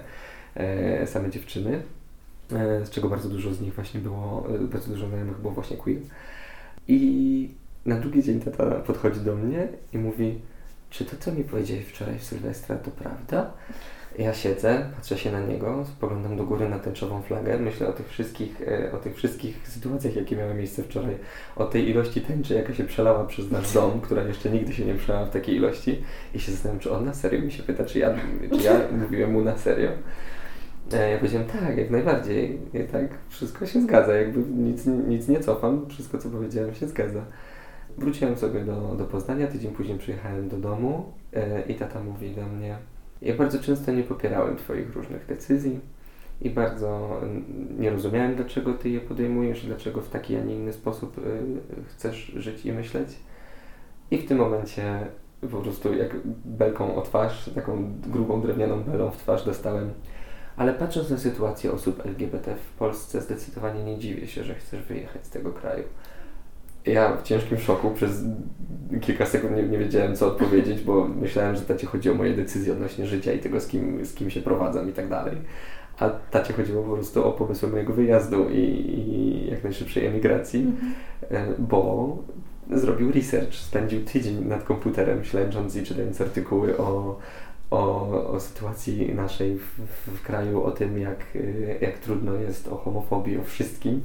same 1.06 1.30
dziewczyny, 1.30 1.82
z 2.84 2.90
czego 2.90 3.08
bardzo 3.08 3.28
dużo 3.28 3.54
z 3.54 3.60
nich 3.60 3.74
właśnie 3.74 4.00
było, 4.00 4.46
bardzo 4.60 4.88
dużo 4.88 5.08
znajomych 5.08 5.38
było 5.38 5.52
właśnie 5.52 5.76
queer. 5.76 5.98
I 6.88 7.48
na 7.86 7.96
drugi 7.96 8.22
dzień 8.22 8.40
tata 8.40 8.64
podchodzi 8.64 9.20
do 9.20 9.36
mnie 9.36 9.68
i 9.92 9.98
mówi, 9.98 10.38
czy 10.90 11.04
to, 11.04 11.16
co 11.20 11.32
mi 11.32 11.44
powiedziałeś 11.44 11.84
wczoraj 11.84 12.18
w 12.18 12.24
Sylwestra, 12.24 12.76
to 12.76 12.90
prawda? 12.90 13.50
Ja 14.18 14.34
siedzę, 14.34 14.90
patrzę 14.96 15.18
się 15.18 15.32
na 15.32 15.40
niego, 15.40 15.84
spoglądam 15.96 16.36
do 16.36 16.44
góry 16.44 16.68
na 16.68 16.78
tęczową 16.78 17.22
flagę, 17.22 17.58
myślę 17.58 17.88
o 17.88 17.92
tych 17.92 18.08
wszystkich, 18.08 18.62
e, 18.68 18.92
o 18.92 18.96
tych 18.96 19.16
wszystkich 19.16 19.68
sytuacjach, 19.68 20.16
jakie 20.16 20.36
miały 20.36 20.54
miejsce 20.54 20.82
wczoraj, 20.82 21.16
o 21.56 21.64
tej 21.64 21.88
ilości 21.88 22.20
tęczy, 22.20 22.54
jaka 22.54 22.74
się 22.74 22.84
przelała 22.84 23.24
przez 23.24 23.50
nasz 23.50 23.72
dom, 23.72 24.00
która 24.00 24.22
jeszcze 24.22 24.50
nigdy 24.50 24.72
się 24.72 24.84
nie 24.84 24.94
przelała 24.94 25.26
w 25.26 25.30
takiej 25.30 25.56
ilości 25.56 26.02
i 26.34 26.40
się 26.40 26.52
zastanawiam, 26.52 26.80
czy 26.80 26.92
on 26.92 27.04
na 27.04 27.14
serio 27.14 27.42
mi 27.42 27.52
się 27.52 27.62
pyta, 27.62 27.84
czy 27.84 27.98
ja, 27.98 28.14
czy 28.58 28.62
ja 28.62 28.80
mówiłem 29.00 29.32
mu 29.32 29.44
na 29.44 29.58
serio. 29.58 29.90
E, 30.92 31.10
ja 31.10 31.18
powiedziałem 31.18 31.46
tak, 31.46 31.78
jak 31.78 31.90
najbardziej. 31.90 32.60
I 32.74 32.84
tak 32.92 33.08
wszystko 33.28 33.66
się 33.66 33.80
zgadza, 33.80 34.14
jakby 34.14 34.40
nic, 34.62 34.86
nic 34.86 35.28
nie 35.28 35.40
cofam, 35.40 35.86
wszystko 35.88 36.18
co 36.18 36.30
powiedziałem 36.30 36.74
się 36.74 36.86
zgadza. 36.86 37.24
Wróciłem 37.98 38.36
sobie 38.36 38.60
do, 38.60 38.94
do 38.98 39.04
Poznania, 39.04 39.46
tydzień 39.46 39.72
później 39.72 39.98
przyjechałem 39.98 40.48
do 40.48 40.56
domu 40.56 41.12
e, 41.32 41.62
i 41.62 41.74
tata 41.74 42.00
mówi 42.04 42.30
do 42.30 42.46
mnie 42.46 42.78
ja 43.24 43.34
bardzo 43.34 43.58
często 43.58 43.92
nie 43.92 44.02
popierałem 44.02 44.56
Twoich 44.56 44.94
różnych 44.96 45.26
decyzji 45.26 45.80
i 46.40 46.50
bardzo 46.50 47.20
nie 47.78 47.90
rozumiałem, 47.90 48.36
dlaczego 48.36 48.74
Ty 48.74 48.90
je 48.90 49.00
podejmujesz, 49.00 49.66
dlaczego 49.66 50.00
w 50.00 50.08
taki, 50.08 50.36
a 50.36 50.44
nie 50.44 50.54
inny 50.54 50.72
sposób 50.72 51.18
y, 51.18 51.22
chcesz 51.88 52.32
żyć 52.36 52.66
i 52.66 52.72
myśleć. 52.72 53.08
I 54.10 54.18
w 54.18 54.28
tym 54.28 54.38
momencie 54.38 55.06
po 55.50 55.60
prostu 55.60 55.94
jak 55.94 56.16
belką 56.44 56.96
o 56.96 57.02
twarz, 57.02 57.50
taką 57.54 57.92
grubą 58.06 58.40
drewnianą 58.40 58.82
belą 58.82 59.10
w 59.10 59.16
twarz 59.16 59.44
dostałem 59.44 59.90
ale 60.56 60.74
patrząc 60.74 61.10
na 61.10 61.18
sytuację 61.18 61.72
osób 61.72 62.06
LGBT 62.06 62.56
w 62.56 62.78
Polsce, 62.78 63.20
zdecydowanie 63.20 63.84
nie 63.84 63.98
dziwię 63.98 64.26
się, 64.26 64.44
że 64.44 64.54
chcesz 64.54 64.82
wyjechać 64.82 65.26
z 65.26 65.30
tego 65.30 65.52
kraju. 65.52 65.84
Ja 66.86 67.16
w 67.16 67.22
ciężkim 67.22 67.58
szoku 67.58 67.90
przez 67.90 68.22
kilka 69.00 69.26
sekund 69.26 69.56
nie, 69.56 69.62
nie 69.62 69.78
wiedziałem, 69.78 70.16
co 70.16 70.26
odpowiedzieć, 70.26 70.80
bo 70.80 71.08
myślałem, 71.08 71.56
że 71.56 71.62
tacie 71.62 71.86
chodzi 71.86 72.10
o 72.10 72.14
moje 72.14 72.36
decyzje 72.36 72.72
odnośnie 72.72 73.06
życia 73.06 73.32
i 73.32 73.38
tego, 73.38 73.60
z 73.60 73.66
kim, 73.66 74.06
z 74.06 74.14
kim 74.14 74.30
się 74.30 74.40
prowadzam 74.40 74.90
i 74.90 74.92
tak 74.92 75.08
dalej. 75.08 75.36
A 75.98 76.10
tacie 76.10 76.52
chodziło 76.52 76.82
po 76.82 76.94
prostu 76.94 77.24
o 77.28 77.32
pomysł 77.32 77.68
mojego 77.68 77.92
wyjazdu 77.92 78.48
i, 78.50 78.58
i 78.58 79.50
jak 79.50 79.64
najszybszej 79.64 80.06
emigracji, 80.06 80.60
mhm. 80.60 81.54
Bo 81.58 82.16
zrobił 82.72 83.12
research, 83.12 83.54
spędził 83.54 84.04
tydzień 84.04 84.44
nad 84.44 84.64
komputerem, 84.64 85.24
śledząc 85.24 85.76
i 85.76 85.82
czytając 85.82 86.20
artykuły 86.20 86.78
o 86.78 87.18
o, 87.70 88.08
o 88.32 88.40
sytuacji 88.40 89.14
naszej 89.14 89.58
w, 89.58 89.80
w, 90.06 90.22
kraju, 90.22 90.62
o 90.62 90.70
tym, 90.70 90.98
jak, 90.98 91.26
jak 91.80 91.98
trudno 91.98 92.34
jest 92.34 92.68
o 92.68 92.76
homofobii, 92.76 93.38
o 93.38 93.44
wszystkim. 93.44 94.00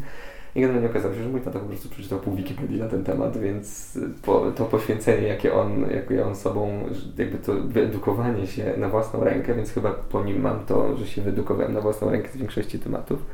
I 0.55 0.61
generalnie 0.61 0.89
okazało 0.89 1.13
się, 1.13 1.23
że 1.23 1.29
mój 1.29 1.41
tata 1.41 1.59
po 1.59 1.65
prostu 1.65 1.89
przeczytał 1.89 2.19
pół 2.19 2.35
Wikipedii 2.35 2.79
na 2.79 2.87
ten 2.87 3.03
temat, 3.03 3.37
więc 3.37 3.99
po, 4.21 4.51
to 4.51 4.65
poświęcenie, 4.65 5.27
jakie 5.27 5.53
on, 5.53 5.89
jakie 5.91 6.25
on 6.25 6.35
sobą, 6.35 6.89
jakby 7.17 7.37
to 7.37 7.53
wyedukowanie 7.53 8.47
się 8.47 8.73
na 8.77 8.89
własną 8.89 9.23
rękę, 9.23 9.55
więc 9.55 9.71
chyba 9.71 9.91
po 9.91 10.23
nim 10.23 10.41
mam 10.41 10.65
to, 10.65 10.97
że 10.97 11.07
się 11.07 11.21
wyedukowałem 11.21 11.73
na 11.73 11.81
własną 11.81 12.09
rękę 12.09 12.29
z 12.29 12.37
większości 12.37 12.79
tematów, 12.79 13.25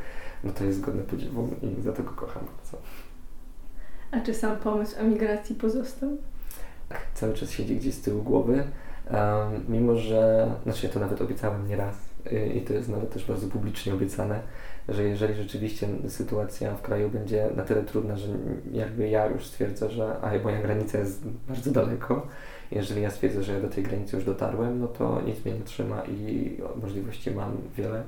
no 0.44 0.52
to 0.52 0.64
jest 0.64 0.82
godne 0.82 1.04
podziwu 1.04 1.50
i 1.62 1.82
za 1.82 1.94
to 1.94 2.04
go 2.04 2.12
kocham 2.12 2.44
bardzo. 2.46 2.78
A 4.12 4.20
czy 4.20 4.34
sam 4.34 4.58
pomysł 4.58 5.00
emigracji 5.00 5.56
pozostał? 5.56 6.10
Tak, 6.90 7.02
cały 7.14 7.34
czas 7.34 7.52
siedzi 7.52 7.76
gdzieś 7.76 7.94
z 7.94 8.02
tyłu 8.02 8.24
głowy. 8.24 8.64
Mimo, 9.68 9.96
że, 9.96 10.52
znaczy 10.64 10.88
ja 10.88 10.94
to 10.94 11.00
nawet 11.00 11.22
obiecałem 11.22 11.68
nieraz 11.68 11.96
y, 12.32 12.48
i 12.48 12.62
to 12.62 12.74
jest 12.74 12.90
nawet 12.90 13.14
też 13.14 13.26
bardzo 13.26 13.48
publicznie 13.48 13.94
obiecane, 13.94 14.40
że 14.90 15.04
jeżeli 15.04 15.34
rzeczywiście 15.34 15.88
sytuacja 16.08 16.76
w 16.76 16.82
kraju 16.82 17.10
będzie 17.10 17.50
na 17.56 17.64
tyle 17.64 17.84
trudna, 17.84 18.18
że 18.18 18.28
jakby 18.72 19.10
ja 19.10 19.26
już 19.26 19.46
stwierdzę, 19.46 19.90
że 19.90 20.20
a 20.22 20.44
moja 20.44 20.62
granica 20.62 20.98
jest 20.98 21.28
bardzo 21.48 21.72
daleko, 21.72 22.28
jeżeli 22.72 23.02
ja 23.02 23.12
stwierdzę, 23.12 23.44
że 23.44 23.54
ja 23.54 23.62
do 23.62 23.70
tej 23.70 23.84
granicy 23.84 24.16
już 24.16 24.26
dotarłem, 24.26 24.80
no 24.80 24.88
to 24.88 25.22
nic 25.22 25.46
mnie 25.46 25.54
nie 25.54 25.64
trzyma 25.64 26.04
i 26.04 26.58
możliwości 26.82 27.32
mam 27.32 27.58
wiele, 27.78 28.04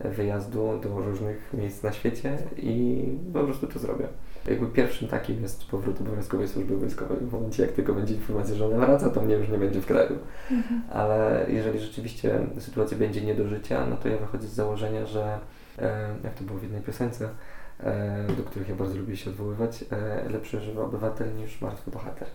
wyjazdu 0.00 0.80
do 0.82 0.88
różnych 0.88 1.52
miejsc 1.52 1.82
na 1.82 1.92
świecie 1.92 2.38
i 2.56 3.04
po 3.32 3.44
prostu 3.44 3.66
to 3.66 3.78
zrobię. 3.78 4.08
Jakby 4.46 4.66
pierwszym 4.66 5.08
takim 5.08 5.42
jest 5.42 5.64
powrót 5.64 6.00
obowiązkowej 6.00 6.48
służby 6.48 6.76
wojskowej. 6.76 7.18
W 7.20 7.32
momencie, 7.32 7.62
jak 7.62 7.72
tylko 7.72 7.94
będzie 7.94 8.14
informacja, 8.14 8.54
że 8.54 8.66
ona 8.66 8.86
wraca, 8.86 9.10
to 9.10 9.22
mnie 9.22 9.34
już 9.34 9.48
nie 9.48 9.58
będzie 9.58 9.80
w 9.80 9.86
kraju. 9.86 10.18
Mhm. 10.50 10.82
Ale 10.90 11.46
jeżeli 11.48 11.78
rzeczywiście 11.78 12.46
sytuacja 12.58 12.98
będzie 12.98 13.22
nie 13.22 13.34
do 13.34 13.48
życia, 13.48 13.86
no 13.90 13.96
to 13.96 14.08
ja 14.08 14.16
wychodzę 14.16 14.48
z 14.48 14.52
założenia, 14.52 15.06
że 15.06 15.38
e, 15.78 16.08
jak 16.24 16.34
to 16.34 16.44
było 16.44 16.58
w 16.58 16.62
jednej 16.62 16.82
piosence, 16.82 17.28
e, 17.80 18.26
do 18.36 18.42
których 18.42 18.68
ja 18.68 18.74
bardzo 18.74 18.98
lubię 18.98 19.16
się 19.16 19.30
odwoływać, 19.30 19.84
e, 19.90 20.28
lepszy 20.28 20.60
żywy 20.60 20.82
obywatel 20.82 21.36
niż 21.36 21.60
martwy 21.60 21.90
bohater. 21.90 22.28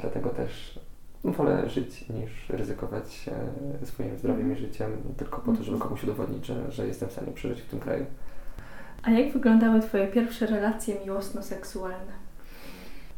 Dlatego 0.00 0.30
też 0.30 0.80
wolę 1.24 1.68
żyć 1.68 2.08
niż 2.08 2.48
ryzykować 2.48 3.30
swoim 3.84 4.18
zdrowiem 4.18 4.52
i 4.52 4.56
życiem 4.56 4.92
tylko 5.16 5.40
po 5.40 5.52
to, 5.52 5.62
żeby 5.62 5.78
komuś 5.78 6.04
udowodnić, 6.04 6.46
że, 6.46 6.72
że 6.72 6.86
jestem 6.86 7.08
w 7.08 7.12
stanie 7.12 7.32
przeżyć 7.32 7.60
w 7.60 7.70
tym 7.70 7.80
kraju. 7.80 8.06
A 9.02 9.10
jak 9.10 9.32
wyglądały 9.32 9.80
Twoje 9.80 10.06
pierwsze 10.08 10.46
relacje 10.46 10.94
miłosno-seksualne? 11.04 12.28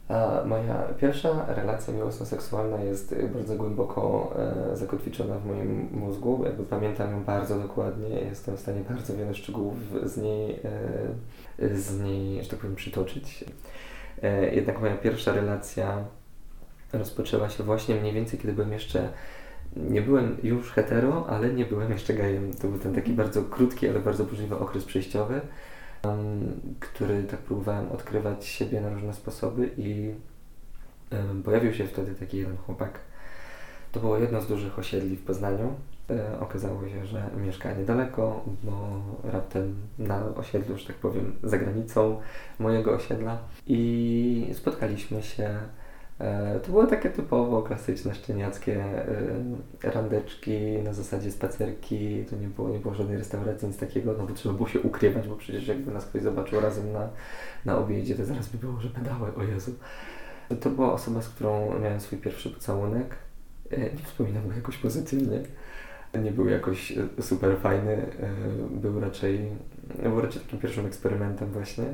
A 0.09 0.45
moja 0.47 0.75
pierwsza 1.01 1.47
relacja 1.49 1.95
miłosno-seksualna 1.95 2.81
jest 2.81 3.15
bardzo 3.35 3.57
głęboko 3.57 4.33
e, 4.73 4.77
zakotwiczona 4.77 5.39
w 5.39 5.47
moim 5.47 5.89
mózgu. 5.93 6.43
Jakby 6.45 6.65
pamiętam 6.65 7.11
ją 7.11 7.25
bardzo 7.25 7.59
dokładnie, 7.59 8.09
jestem 8.09 8.57
w 8.57 8.61
stanie 8.61 8.81
bardzo 8.89 9.17
wiele 9.17 9.35
szczegółów 9.35 9.77
z 10.05 10.17
niej, 10.17 10.61
e, 11.59 11.77
z 11.77 12.01
niej 12.01 12.45
że 12.45 12.51
tak 12.51 12.59
powiem, 12.59 12.77
przytoczyć. 12.77 13.45
E, 14.23 14.55
jednak 14.55 14.81
moja 14.81 14.97
pierwsza 14.97 15.33
relacja 15.33 16.05
rozpoczęła 16.93 17.49
się 17.49 17.65
właśnie 17.65 17.95
mniej 17.95 18.13
więcej, 18.13 18.39
kiedy 18.39 18.53
byłem 18.53 18.73
jeszcze 18.73 19.09
nie 19.77 20.03
byłem 20.03 20.37
już 20.43 20.71
hetero, 20.71 21.27
ale 21.29 21.53
nie 21.53 21.65
byłem 21.65 21.93
jeszcze 21.93 22.15
gejem. 22.15 22.55
To 22.55 22.69
był 22.69 22.79
ten 22.79 22.95
taki 22.95 23.13
bardzo 23.13 23.43
krótki, 23.43 23.89
ale 23.89 24.01
bardzo 24.01 24.25
burzliwy 24.25 24.59
okres 24.59 24.85
przejściowy 24.85 25.41
który 26.81 27.23
tak 27.23 27.41
próbowałem 27.41 27.93
odkrywać 27.93 28.47
siebie 28.47 28.81
na 28.81 28.91
różne 28.91 29.15
sposoby 29.15 29.71
i 29.77 30.15
pojawił 31.45 31.75
się 31.75 31.87
wtedy 31.87 32.15
taki 32.15 32.37
jeden 32.37 32.57
chłopak. 32.57 32.99
To 33.93 34.01
było 34.01 34.19
jedno 34.19 34.41
z 34.41 34.47
dużych 34.47 34.79
osiedli 34.79 35.17
w 35.17 35.25
Poznaniu. 35.25 35.75
E, 36.11 36.41
okazało 36.41 36.89
się, 36.89 37.07
że 37.07 37.31
mieszka 37.37 37.73
niedaleko, 37.73 38.45
bo 38.63 39.03
raptem 39.25 39.75
na 39.99 40.25
osiedlu, 40.37 40.79
że 40.79 40.87
tak 40.87 40.97
powiem, 40.97 41.37
za 41.43 41.59
granicą 41.59 42.21
mojego 42.59 42.95
osiedla. 42.95 43.39
I 43.67 44.51
spotkaliśmy 44.55 45.23
się 45.23 45.59
to 46.63 46.71
było 46.71 46.87
takie 46.87 47.11
typowo 47.11 47.63
klasyczne, 47.63 48.15
szczeniackie 48.15 48.85
e, 49.83 49.91
randeczki 49.91 50.59
na 50.85 50.93
zasadzie 50.93 51.31
spacerki. 51.31 52.25
To 52.31 52.37
nie 52.37 52.49
było, 52.49 52.69
nie 52.69 52.79
było 52.79 52.95
żadnej 52.95 53.19
restauracji, 53.19 53.69
nic 53.69 53.77
takiego, 53.77 54.15
no 54.19 54.27
bo 54.27 54.35
trzeba 54.35 54.55
było 54.55 54.69
się 54.69 54.81
ukrywać, 54.81 55.29
bo 55.29 55.37
przecież 55.37 55.69
jakby 55.69 55.93
nas 55.93 56.07
ktoś 56.07 56.23
zobaczył 56.23 56.61
razem 56.61 56.93
na, 56.93 57.09
na 57.65 57.79
obiedzie, 57.79 58.15
to 58.15 58.25
zaraz 58.25 58.49
by 58.49 58.59
było, 58.59 58.81
że 58.81 58.89
pedały, 58.89 59.35
o 59.35 59.43
Jezu. 59.43 59.75
To 60.61 60.71
była 60.71 60.93
osoba, 60.93 61.23
z 61.23 61.29
którą 61.29 61.79
miałem 61.79 62.01
swój 62.01 62.19
pierwszy 62.19 62.51
pocałunek. 62.51 63.15
E, 63.71 63.81
nie 63.81 64.03
wspominam 64.05 64.49
go 64.49 64.55
jakoś 64.55 64.77
pozytywnie. 64.77 65.43
Nie 66.23 66.31
był 66.31 66.49
jakoś 66.49 66.93
super 67.21 67.59
fajny. 67.59 68.07
Był 68.71 69.01
raczej, 69.01 69.49
był 70.03 70.21
raczej 70.21 70.43
takim 70.43 70.59
pierwszym 70.59 70.87
eksperymentem 70.87 71.53
właśnie 71.53 71.85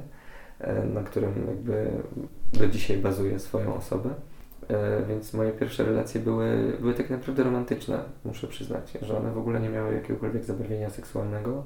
na 0.94 1.02
którym 1.02 1.32
jakby 1.48 1.90
do 2.58 2.68
dzisiaj 2.68 2.96
bazuję 2.96 3.38
swoją 3.38 3.74
osobę. 3.74 4.10
E, 4.68 5.02
więc 5.08 5.34
moje 5.34 5.52
pierwsze 5.52 5.84
relacje 5.84 6.20
były, 6.20 6.76
były 6.80 6.94
tak 6.94 7.10
naprawdę 7.10 7.42
romantyczne, 7.42 7.98
muszę 8.24 8.46
przyznać, 8.46 8.92
że 9.02 9.18
one 9.18 9.32
w 9.32 9.38
ogóle 9.38 9.60
nie 9.60 9.68
miały 9.68 9.94
jakiegokolwiek 9.94 10.44
zabarwienia 10.44 10.90
seksualnego. 10.90 11.62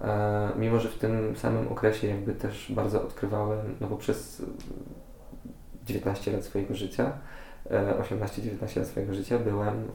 E, 0.00 0.50
mimo, 0.56 0.80
że 0.80 0.88
w 0.88 0.98
tym 0.98 1.36
samym 1.36 1.68
okresie 1.68 2.06
jakby 2.06 2.34
też 2.34 2.72
bardzo 2.72 3.02
odkrywałem, 3.02 3.76
no 3.80 3.86
bo 3.86 3.96
przez 3.96 4.42
19 5.84 6.32
lat 6.32 6.44
swojego 6.44 6.74
życia, 6.74 7.12
18-19 8.02 8.76
e, 8.76 8.80
lat 8.80 8.88
swojego 8.88 9.14
życia 9.14 9.38
byłem 9.38 9.88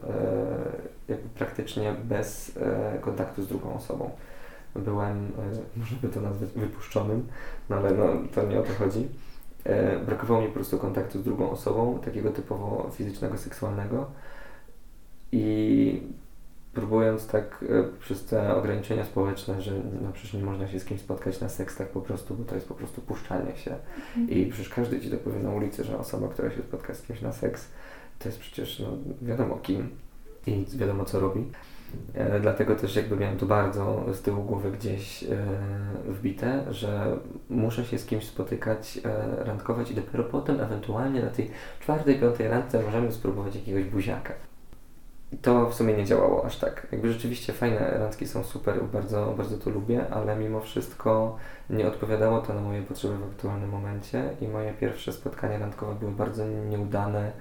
jakby 1.07 1.29
praktycznie 1.29 1.95
bez 2.03 2.59
kontaktu 3.01 3.43
z 3.43 3.47
drugą 3.47 3.73
osobą. 3.73 4.09
Byłem, 4.75 5.31
może 5.77 5.95
by 6.01 6.07
to 6.09 6.21
nazwać 6.21 6.49
wypuszczonym, 6.49 7.27
no 7.69 7.75
ale 7.75 7.91
no, 7.91 8.05
to 8.35 8.43
nie 8.43 8.59
o 8.59 8.63
to 8.63 8.73
chodzi. 8.73 9.07
E, 9.65 9.99
brakowało 9.99 10.41
mi 10.41 10.47
po 10.47 10.53
prostu 10.53 10.77
kontaktu 10.77 11.19
z 11.19 11.23
drugą 11.23 11.49
osobą, 11.49 11.99
takiego 12.05 12.29
typowo 12.29 12.89
fizycznego, 12.93 13.37
seksualnego. 13.37 14.07
I 15.31 16.01
próbując 16.73 17.27
tak 17.27 17.65
e, 17.69 17.99
przez 17.99 18.25
te 18.25 18.55
ograniczenia 18.55 19.05
społeczne, 19.05 19.61
że 19.61 19.71
no 20.01 20.11
przecież 20.13 20.33
nie 20.33 20.43
można 20.43 20.67
się 20.67 20.79
z 20.79 20.85
kimś 20.85 21.01
spotkać 21.01 21.41
na 21.41 21.49
seks 21.49 21.75
tak 21.75 21.89
po 21.89 22.01
prostu, 22.01 22.35
bo 22.35 22.43
to 22.43 22.55
jest 22.55 22.67
po 22.67 22.75
prostu 22.75 23.01
puszczanie 23.01 23.57
się. 23.57 23.75
Mhm. 23.97 24.29
I 24.29 24.45
przecież 24.45 24.69
każdy 24.69 25.01
ci 25.01 25.09
to 25.09 25.17
powie 25.17 25.39
na 25.39 25.51
ulicy, 25.51 25.83
że 25.83 25.97
osoba, 25.97 26.27
która 26.27 26.51
się 26.51 26.61
spotka 26.61 26.93
z 26.93 27.01
kimś 27.01 27.21
na 27.21 27.31
seks, 27.31 27.67
to 28.19 28.29
jest 28.29 28.39
przecież 28.39 28.79
no, 28.79 28.87
wiadomo 29.21 29.55
kim 29.55 29.89
i 30.47 30.65
wiadomo 30.75 31.05
co 31.05 31.19
robi. 31.19 31.45
E, 32.13 32.39
dlatego 32.39 32.75
też 32.75 32.95
jakby 32.95 33.17
miałem 33.17 33.37
to 33.37 33.45
bardzo 33.45 34.05
z 34.13 34.21
tyłu 34.21 34.43
głowy 34.43 34.71
gdzieś 34.71 35.23
e, 35.23 35.27
wbite, 36.07 36.73
że 36.73 37.17
muszę 37.49 37.85
się 37.85 37.97
z 37.97 38.05
kimś 38.05 38.27
spotykać, 38.27 38.99
e, 39.05 39.43
randkować 39.45 39.91
i 39.91 39.95
dopiero 39.95 40.23
potem 40.23 40.61
ewentualnie 40.61 41.21
na 41.21 41.29
tej 41.29 41.51
czwartej, 41.79 42.19
piątej 42.19 42.47
randce 42.47 42.83
możemy 42.83 43.11
spróbować 43.11 43.55
jakiegoś 43.55 43.83
buziaka. 43.83 44.33
To 45.41 45.69
w 45.69 45.73
sumie 45.73 45.93
nie 45.93 46.05
działało 46.05 46.45
aż 46.45 46.57
tak. 46.57 46.87
Jakby 46.91 47.13
rzeczywiście 47.13 47.53
fajne 47.53 47.97
randki 47.97 48.27
są 48.27 48.43
super, 48.43 48.83
bardzo, 48.93 49.33
bardzo 49.37 49.57
to 49.57 49.69
lubię, 49.69 50.05
ale 50.11 50.35
mimo 50.35 50.61
wszystko 50.61 51.37
nie 51.69 51.87
odpowiadało 51.87 52.41
to 52.41 52.53
na 52.53 52.61
moje 52.61 52.81
potrzeby 52.81 53.17
w 53.17 53.23
aktualnym 53.23 53.69
momencie 53.69 54.29
i 54.41 54.47
moje 54.47 54.73
pierwsze 54.73 55.13
spotkania 55.13 55.59
randkowe 55.59 55.95
były 55.95 56.11
bardzo 56.11 56.45
nieudane 56.47 57.31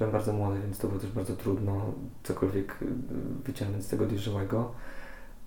byłem 0.00 0.12
bardzo 0.12 0.32
młody, 0.32 0.60
więc 0.60 0.78
to 0.78 0.88
było 0.88 1.00
też 1.00 1.12
bardzo 1.12 1.36
trudno 1.36 1.92
cokolwiek 2.22 2.76
y, 2.82 2.86
wyciągnąć 3.44 3.84
z 3.84 3.88
tego 3.88 4.06
dojrzałego. 4.06 4.72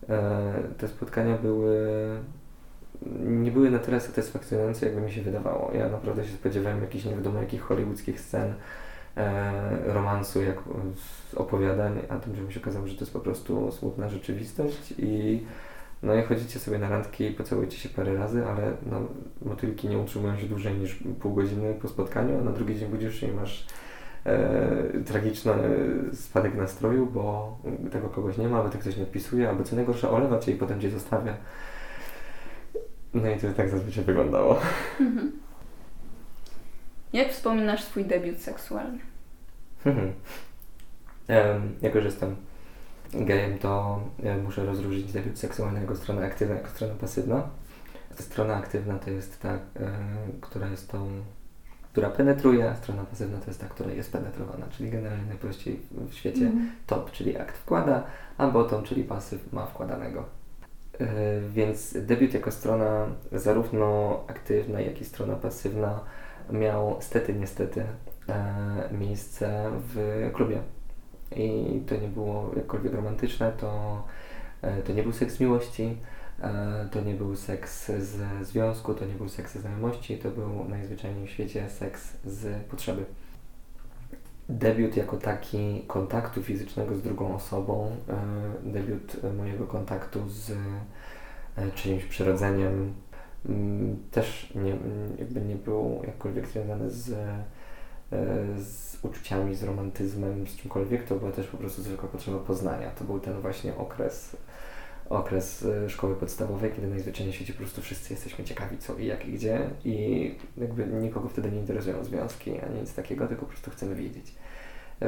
E, 0.10 0.54
te 0.78 0.88
spotkania 0.88 1.38
były 1.38 1.78
nie 3.26 3.52
były 3.52 3.72
na 3.72 3.80
tyle 3.80 4.02
satysfakcjonujące, 4.02 4.86
jakby 4.86 5.02
mi 5.02 5.12
się 5.12 5.22
wydawało. 5.22 5.72
Ja 5.74 5.90
naprawdę 5.90 6.26
się 6.26 6.34
spodziewałem 6.34 6.82
jakichś 6.82 7.06
nie 7.06 7.16
wiadomo 7.16 7.40
jakich 7.40 7.62
hollywoodzkich 7.62 8.20
scen, 8.20 8.54
e, 9.18 9.94
romansu, 9.94 10.42
jak 10.42 10.58
opowiadań, 11.36 12.00
a 12.10 12.20
tym 12.20 12.52
się 12.52 12.60
okazało, 12.60 12.88
że 12.88 12.96
to 12.96 13.00
jest 13.00 13.14
po 13.14 13.20
prostu 13.20 13.72
smutna 13.72 14.10
rzeczywistość 14.10 14.94
i 14.98 15.44
no 16.04 16.16
i 16.16 16.24
chodzicie 16.24 16.60
sobie 16.60 16.78
na 16.78 16.90
randki 16.90 17.26
i 17.26 17.32
pocałujecie 17.32 17.78
się 17.78 17.90
parę 17.90 18.14
razy, 18.14 18.46
ale 18.46 18.72
no, 18.92 19.02
motylki 19.42 19.88
nie 19.88 19.98
utrzymują 19.98 20.38
się 20.38 20.48
dłużej 20.48 20.74
niż 20.74 21.04
pół 21.20 21.34
godziny 21.34 21.74
po 21.82 21.88
spotkaniu, 21.88 22.40
a 22.40 22.44
na 22.44 22.52
drugi 22.52 22.80
dzień 22.80 22.90
budzisz 22.90 23.20
się 23.20 23.28
i 23.28 23.32
masz 23.32 23.68
e, 24.26 25.04
tragiczny 25.06 25.54
spadek 26.14 26.56
nastroju, 26.56 27.06
bo 27.06 27.58
tego 27.92 28.10
kogoś 28.10 28.38
nie 28.38 28.48
ma, 28.48 28.58
albo 28.58 28.70
ktoś 28.70 28.98
nie 28.98 29.04
odpisuje, 29.04 29.50
albo 29.50 29.64
co 29.64 29.76
najgorsze 29.76 30.10
olewa 30.10 30.40
cię 30.40 30.52
i 30.52 30.56
potem 30.56 30.82
cię 30.82 30.90
zostawia. 30.90 31.38
No 33.14 33.30
i 33.30 33.38
to 33.38 33.48
tak 33.58 33.70
zazwyczaj 33.70 34.04
wyglądało. 34.04 34.60
Mhm. 35.00 35.32
Jak 37.14 37.32
wspominasz 37.32 37.84
swój 37.84 38.06
debiut 38.06 38.40
seksualny? 38.40 39.00
Mhm. 39.86 40.14
Um, 41.30 41.76
jako, 41.82 42.00
że 42.00 42.06
jestem 42.06 42.36
gejem, 43.14 43.60
to 43.60 44.02
ja 44.24 44.38
muszę 44.38 44.66
rozróżnić 44.66 45.14
debiut 45.14 45.40
seksualny 45.40 45.82
jako 45.82 45.96
stronę 45.96 46.26
aktywną, 46.26 46.56
jako 46.56 46.70
stronę 46.70 46.94
pasywną. 46.94 47.42
Strona 48.20 48.56
aktywna 48.56 49.00
to 49.00 49.10
jest 49.10 49.42
ta, 49.42 49.54
e, 49.54 49.60
która 50.42 50.68
jest 50.68 50.92
tą 50.92 51.10
która 51.94 52.10
penetruje, 52.10 52.70
a 52.70 52.76
strona 52.76 53.04
pasywna 53.04 53.38
to 53.38 53.48
jest 53.48 53.62
ta, 53.62 53.68
która 53.68 53.92
jest 53.92 54.12
penetrowana, 54.12 54.66
czyli 54.72 54.92
generalnie 54.92 55.26
najprościej 55.26 55.80
w 55.92 56.14
świecie 56.14 56.46
mm. 56.46 56.72
top, 56.88 57.12
czyli 57.12 57.38
akt 57.38 57.58
wkłada, 57.58 58.04
a 58.38 58.48
bottom, 58.48 58.84
czyli 58.84 59.04
pasyw 59.04 59.54
ma 59.54 59.66
wkładanego. 59.66 60.26
Yy, 61.00 61.08
więc 61.50 61.98
debiut 62.02 62.34
jako 62.34 62.52
strona 62.52 63.08
zarówno 63.32 64.20
aktywna, 64.28 64.82
jak 64.82 65.02
i 65.02 65.06
strona 65.06 65.36
pasywna 65.36 66.00
miał 66.52 66.98
stety, 67.00 67.34
niestety 67.34 67.84
e, 68.30 68.90
miejsce 68.92 69.72
w 69.94 70.30
klubie. 70.34 70.62
I 71.36 71.82
to 71.88 71.96
nie 71.96 72.08
było 72.08 72.52
jakkolwiek 72.56 72.94
romantyczne, 72.94 73.52
to, 73.52 74.04
e, 74.62 74.82
to 74.82 74.94
nie 74.94 75.04
był 75.04 75.14
seks 75.14 75.40
miłości, 75.40 75.98
E, 76.23 76.23
to 76.92 77.02
nie 77.02 77.14
był 77.14 77.36
seks 77.36 77.92
ze 77.92 78.46
związku, 78.46 78.94
to 78.94 79.06
nie 79.06 79.14
był 79.14 79.30
seks 79.30 79.54
ze 79.54 79.60
znajomości, 79.60 80.18
to 80.18 80.30
był 80.30 80.66
najzwyczajniej 80.70 81.28
w 81.28 81.30
świecie 81.30 81.70
seks 81.70 82.18
z 82.26 82.64
potrzeby. 82.64 83.06
Debiut 84.50 84.98
jako 84.98 85.18
taki 85.18 85.84
kontaktu 85.88 86.44
fizycznego 86.44 86.96
z 86.96 87.02
drugą 87.02 87.36
osobą, 87.36 87.92
e, 88.10 88.72
debiut 88.72 89.18
mojego 89.38 89.68
kontaktu 89.68 90.30
z 90.30 90.52
e, 90.52 91.72
czyimś 91.76 92.06
przyrodzeniem 92.06 92.94
mm, 93.46 93.98
też 94.12 94.54
nie, 94.56 94.78
jakby 95.20 95.42
nie 95.42 95.56
był 95.56 96.02
jakkolwiek 96.08 96.48
związany 96.48 96.92
z, 96.92 97.16
z 98.58 98.98
uczuciami, 99.02 99.56
z 99.56 99.64
romantyzmem, 99.64 100.48
z 100.48 100.56
czymkolwiek, 100.56 101.04
to 101.04 101.16
była 101.16 101.32
też 101.32 101.48
po 101.48 101.58
prostu 101.58 101.82
zwykła 101.82 102.10
potrzeba 102.10 102.38
poznania. 102.38 102.92
To 102.92 103.04
był 103.04 103.20
ten 103.20 103.42
właśnie 103.42 103.76
okres 103.76 104.38
okres 105.14 105.66
e, 105.66 105.90
szkoły 105.90 106.16
podstawowej, 106.16 106.72
kiedy 106.72 106.88
najzwyczajniej 106.88 107.34
w 107.34 107.36
świecie 107.36 107.54
po 107.54 107.60
prostu 107.60 107.82
wszyscy 107.82 108.14
jesteśmy 108.14 108.46
ciekawi 108.46 108.78
co 108.78 108.98
i 108.98 109.06
jak 109.06 109.26
i 109.26 109.32
gdzie 109.32 109.70
i 109.86 110.36
jakby 110.58 110.88
nikogo 110.88 111.30
wtedy 111.30 111.52
nie 111.52 111.60
interesują 111.60 112.04
związki 112.04 112.60
ani 112.60 112.80
nic 112.80 112.94
takiego, 112.94 113.28
tylko 113.28 113.46
po 113.46 113.52
prostu 113.52 113.72
chcemy 113.72 113.96
wiedzieć. 113.96 114.36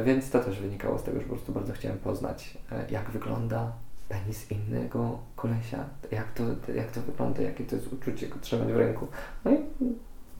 Więc 0.05 0.29
to 0.29 0.39
też 0.39 0.59
wynikało 0.59 0.99
z 0.99 1.03
tego, 1.03 1.17
że 1.17 1.23
po 1.23 1.33
prostu 1.33 1.51
bardzo 1.51 1.73
chciałem 1.73 1.97
poznać, 1.97 2.57
e, 2.71 2.91
jak 2.91 3.09
wygląda 3.09 3.71
penis 4.09 4.51
innego 4.51 5.19
kolesia, 5.35 5.85
jak 6.11 6.33
to, 6.33 6.43
jak 6.75 6.91
to 6.91 7.01
wygląda, 7.01 7.41
jakie 7.41 7.63
to 7.63 7.75
jest 7.75 7.93
uczucie 7.93 8.27
go 8.27 8.35
trzymać 8.41 8.73
w 8.73 8.77
ręku. 8.77 9.07
No 9.45 9.51
i 9.51 9.57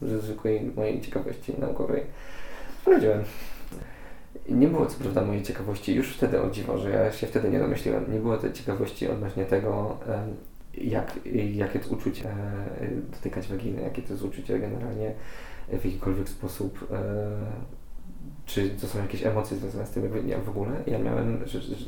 ze 0.02 0.18
zwykłej 0.18 0.72
mojej 0.76 1.00
ciekawości 1.00 1.54
naukowej 1.58 2.02
sprawdziłem. 2.82 3.24
Nie 4.48 4.68
było 4.68 4.86
co 4.86 4.98
prawda 4.98 5.24
mojej 5.24 5.42
ciekawości, 5.42 5.94
już 5.94 6.16
wtedy 6.16 6.42
o 6.42 6.50
dziwo, 6.50 6.78
że 6.78 6.90
ja 6.90 7.12
się 7.12 7.26
wtedy 7.26 7.50
nie 7.50 7.58
domyśliłem, 7.58 8.12
nie 8.12 8.18
było 8.18 8.36
tej 8.36 8.52
ciekawości 8.52 9.08
odnośnie 9.08 9.44
tego, 9.44 9.98
jak, 10.78 11.18
jakie 11.54 11.78
to 11.78 11.94
uczucie 11.94 12.30
e, 12.30 12.90
dotykać 13.12 13.48
waginy, 13.48 13.82
jakie 13.82 14.02
to 14.02 14.12
jest 14.12 14.24
uczucie 14.24 14.58
generalnie 14.58 15.14
w 15.68 15.84
jakikolwiek 15.84 16.28
sposób 16.28 16.88
e, 16.92 16.96
czy 18.46 18.70
to 18.70 18.86
są 18.86 18.98
jakieś 18.98 19.26
emocje 19.26 19.56
związane 19.56 19.86
z 19.86 19.90
tym, 19.90 20.26
nie, 20.26 20.38
w 20.38 20.48
ogóle. 20.48 20.70
Ja 20.86 20.98
miałem 20.98 21.44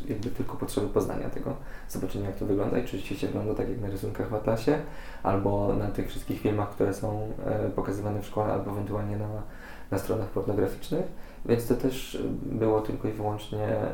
jakby 0.08 0.30
tylko 0.30 0.56
potrzeby 0.56 0.88
poznania 0.88 1.30
tego, 1.30 1.56
zobaczenia 1.88 2.26
jak 2.26 2.36
to 2.36 2.46
wygląda 2.46 2.78
i 2.78 2.84
czy 2.84 2.98
rzeczywiście 2.98 3.26
wygląda 3.26 3.54
tak 3.54 3.68
jak 3.68 3.80
na 3.80 3.88
rysunkach 3.88 4.28
w 4.28 4.34
Atlasie, 4.34 4.78
albo 5.22 5.74
na 5.74 5.88
tych 5.88 6.08
wszystkich 6.08 6.40
filmach, 6.40 6.70
które 6.70 6.94
są 6.94 7.32
e, 7.46 7.70
pokazywane 7.70 8.22
w 8.22 8.26
szkole, 8.26 8.52
albo 8.52 8.70
ewentualnie 8.70 9.16
na, 9.16 9.28
na 9.90 9.98
stronach 9.98 10.28
pornograficznych. 10.28 11.04
Więc 11.46 11.68
to 11.68 11.74
też 11.74 12.22
było 12.42 12.80
tylko 12.80 13.08
i 13.08 13.12
wyłącznie 13.12 13.66
e, 13.66 13.92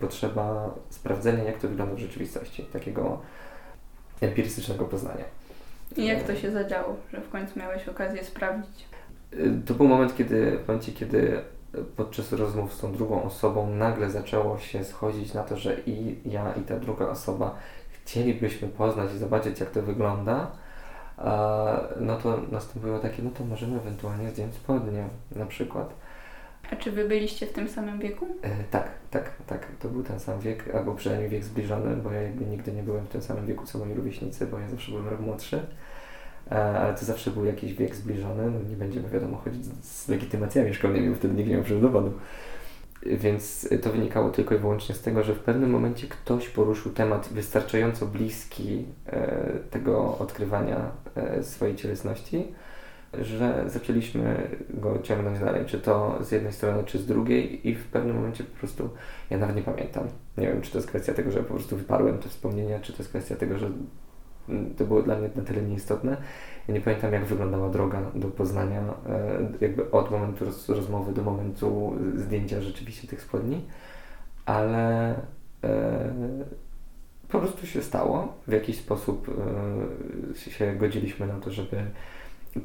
potrzeba 0.00 0.74
sprawdzenia, 0.90 1.44
jak 1.44 1.58
to 1.58 1.68
wygląda 1.68 1.94
w 1.94 1.98
rzeczywistości, 1.98 2.62
takiego 2.62 3.18
empirystycznego 4.20 4.84
poznania. 4.84 5.24
I 5.96 6.06
jak 6.06 6.22
to 6.22 6.36
się 6.36 6.50
zadziało, 6.50 6.96
że 7.12 7.20
w 7.20 7.28
końcu 7.28 7.58
miałeś 7.58 7.88
okazję 7.88 8.24
sprawdzić? 8.24 8.86
to 9.66 9.74
był 9.74 9.88
moment, 9.88 10.16
kiedy, 10.16 10.58
w 10.58 10.68
momencie, 10.68 10.92
kiedy 10.92 11.40
podczas 11.96 12.32
rozmów 12.32 12.74
z 12.74 12.80
tą 12.80 12.92
drugą 12.92 13.22
osobą 13.22 13.70
nagle 13.70 14.10
zaczęło 14.10 14.58
się 14.58 14.84
schodzić 14.84 15.34
na 15.34 15.42
to, 15.42 15.56
że 15.56 15.76
i 15.86 16.16
ja, 16.24 16.52
i 16.52 16.60
ta 16.60 16.78
druga 16.78 17.08
osoba 17.08 17.54
chcielibyśmy 17.90 18.68
poznać 18.68 19.14
i 19.14 19.18
zobaczyć, 19.18 19.60
jak 19.60 19.70
to 19.70 19.82
wygląda, 19.82 20.50
no 22.00 22.16
to 22.22 22.38
nastąpiło 22.52 22.98
takie, 22.98 23.22
no 23.22 23.30
to 23.30 23.44
możemy 23.44 23.76
ewentualnie 23.76 24.30
zdjąć 24.30 24.54
spodnie 24.54 25.08
na 25.36 25.46
przykład. 25.46 25.94
A 26.70 26.76
czy 26.76 26.92
wy 26.92 27.08
byliście 27.08 27.46
w 27.46 27.52
tym 27.52 27.68
samym 27.68 27.98
wieku? 27.98 28.26
E, 28.42 28.64
tak, 28.70 28.88
tak, 29.10 29.30
tak. 29.46 29.66
To 29.80 29.88
był 29.88 30.02
ten 30.02 30.20
sam 30.20 30.40
wiek, 30.40 30.74
albo 30.74 30.94
przynajmniej 30.94 31.30
wiek 31.30 31.44
zbliżony, 31.44 31.96
bo 31.96 32.12
ja 32.12 32.22
jakby 32.22 32.44
nigdy 32.44 32.72
nie 32.72 32.82
byłem 32.82 33.06
w 33.06 33.08
tym 33.08 33.22
samym 33.22 33.46
wieku 33.46 33.66
co 33.66 33.78
moi 33.78 33.94
rówieśnicy, 33.94 34.46
bo 34.46 34.58
ja 34.58 34.68
zawsze 34.68 34.90
byłem 34.90 35.08
rok 35.08 35.20
młodszy. 35.20 35.60
E, 36.50 36.54
ale 36.54 36.94
to 36.94 37.04
zawsze 37.04 37.30
był 37.30 37.44
jakiś 37.44 37.74
wiek 37.74 37.94
zbliżony, 37.94 38.50
no 38.50 38.70
nie 38.70 38.76
będziemy 38.76 39.08
wiadomo 39.08 39.36
chodzić 39.36 39.64
z 39.84 40.08
legitymacjami 40.08 40.74
szkolnymi, 40.74 41.10
bo 41.10 41.16
wtedy 41.16 41.34
nikt 41.34 41.50
nie 41.50 41.56
miał 41.56 41.80
dowodu. 41.80 42.12
Więc 43.02 43.68
to 43.82 43.92
wynikało 43.92 44.30
tylko 44.30 44.54
i 44.54 44.58
wyłącznie 44.58 44.94
z 44.94 45.02
tego, 45.02 45.22
że 45.22 45.34
w 45.34 45.38
pewnym 45.38 45.70
momencie 45.70 46.06
ktoś 46.06 46.48
poruszył 46.48 46.92
temat 46.92 47.28
wystarczająco 47.28 48.06
bliski 48.06 48.84
e, 49.06 49.52
tego 49.70 50.18
odkrywania 50.18 50.90
e, 51.16 51.42
swojej 51.42 51.76
cielesności, 51.76 52.54
że 53.24 53.64
zaczęliśmy 53.66 54.50
go 54.70 54.98
ciągnąć 55.02 55.38
dalej, 55.38 55.64
czy 55.66 55.78
to 55.78 56.18
z 56.20 56.32
jednej 56.32 56.52
strony, 56.52 56.84
czy 56.84 56.98
z 56.98 57.06
drugiej 57.06 57.68
i 57.68 57.74
w 57.74 57.84
pewnym 57.84 58.16
momencie 58.16 58.44
po 58.44 58.58
prostu, 58.58 58.90
ja 59.30 59.38
nawet 59.38 59.56
nie 59.56 59.62
pamiętam, 59.62 60.04
nie 60.38 60.46
wiem, 60.46 60.62
czy 60.62 60.70
to 60.70 60.78
jest 60.78 60.88
kwestia 60.88 61.14
tego, 61.14 61.30
że 61.30 61.42
po 61.42 61.54
prostu 61.54 61.76
wyparłem 61.76 62.18
te 62.18 62.28
wspomnienia, 62.28 62.80
czy 62.80 62.92
to 62.92 62.98
jest 62.98 63.10
kwestia 63.10 63.36
tego, 63.36 63.58
że 63.58 63.70
to 64.76 64.84
było 64.84 65.02
dla 65.02 65.16
mnie 65.16 65.30
na 65.36 65.42
tyle 65.42 65.62
nieistotne. 65.62 66.16
Ja 66.68 66.74
nie 66.74 66.80
pamiętam, 66.80 67.12
jak 67.12 67.24
wyglądała 67.24 67.68
droga 67.68 68.02
do 68.14 68.28
poznania, 68.28 68.80
e, 68.80 69.38
jakby 69.60 69.90
od 69.90 70.10
momentu 70.10 70.44
rozmowy 70.68 71.12
do 71.12 71.22
momentu 71.22 71.96
zdjęcia 72.14 72.60
rzeczywiście 72.60 73.08
tych 73.08 73.22
spodni, 73.22 73.64
ale 74.46 75.14
e, 75.64 76.14
po 77.28 77.38
prostu 77.38 77.66
się 77.66 77.82
stało. 77.82 78.34
W 78.46 78.52
jakiś 78.52 78.78
sposób 78.78 79.28
e, 80.34 80.50
się 80.50 80.76
godziliśmy 80.76 81.26
na 81.26 81.40
to, 81.40 81.50
żeby 81.50 81.76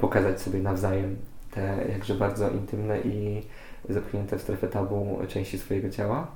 pokazać 0.00 0.40
sobie 0.40 0.58
nawzajem 0.58 1.16
te 1.50 1.86
jakże 1.92 2.14
bardzo 2.14 2.50
intymne 2.50 3.00
i 3.00 3.42
zapchnięte 3.88 4.38
w 4.38 4.42
strefę 4.42 4.68
tabu 4.68 5.18
części 5.28 5.58
swojego 5.58 5.90
ciała. 5.90 6.26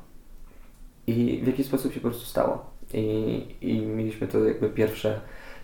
I 1.06 1.40
w 1.44 1.46
jakiś 1.46 1.66
sposób 1.66 1.92
się 1.92 2.00
po 2.00 2.08
prostu 2.08 2.26
stało. 2.26 2.70
I, 2.94 3.56
I 3.60 3.80
mieliśmy 3.80 4.28
to 4.28 4.44
jakby 4.44 4.70
pierwsze, 4.70 5.20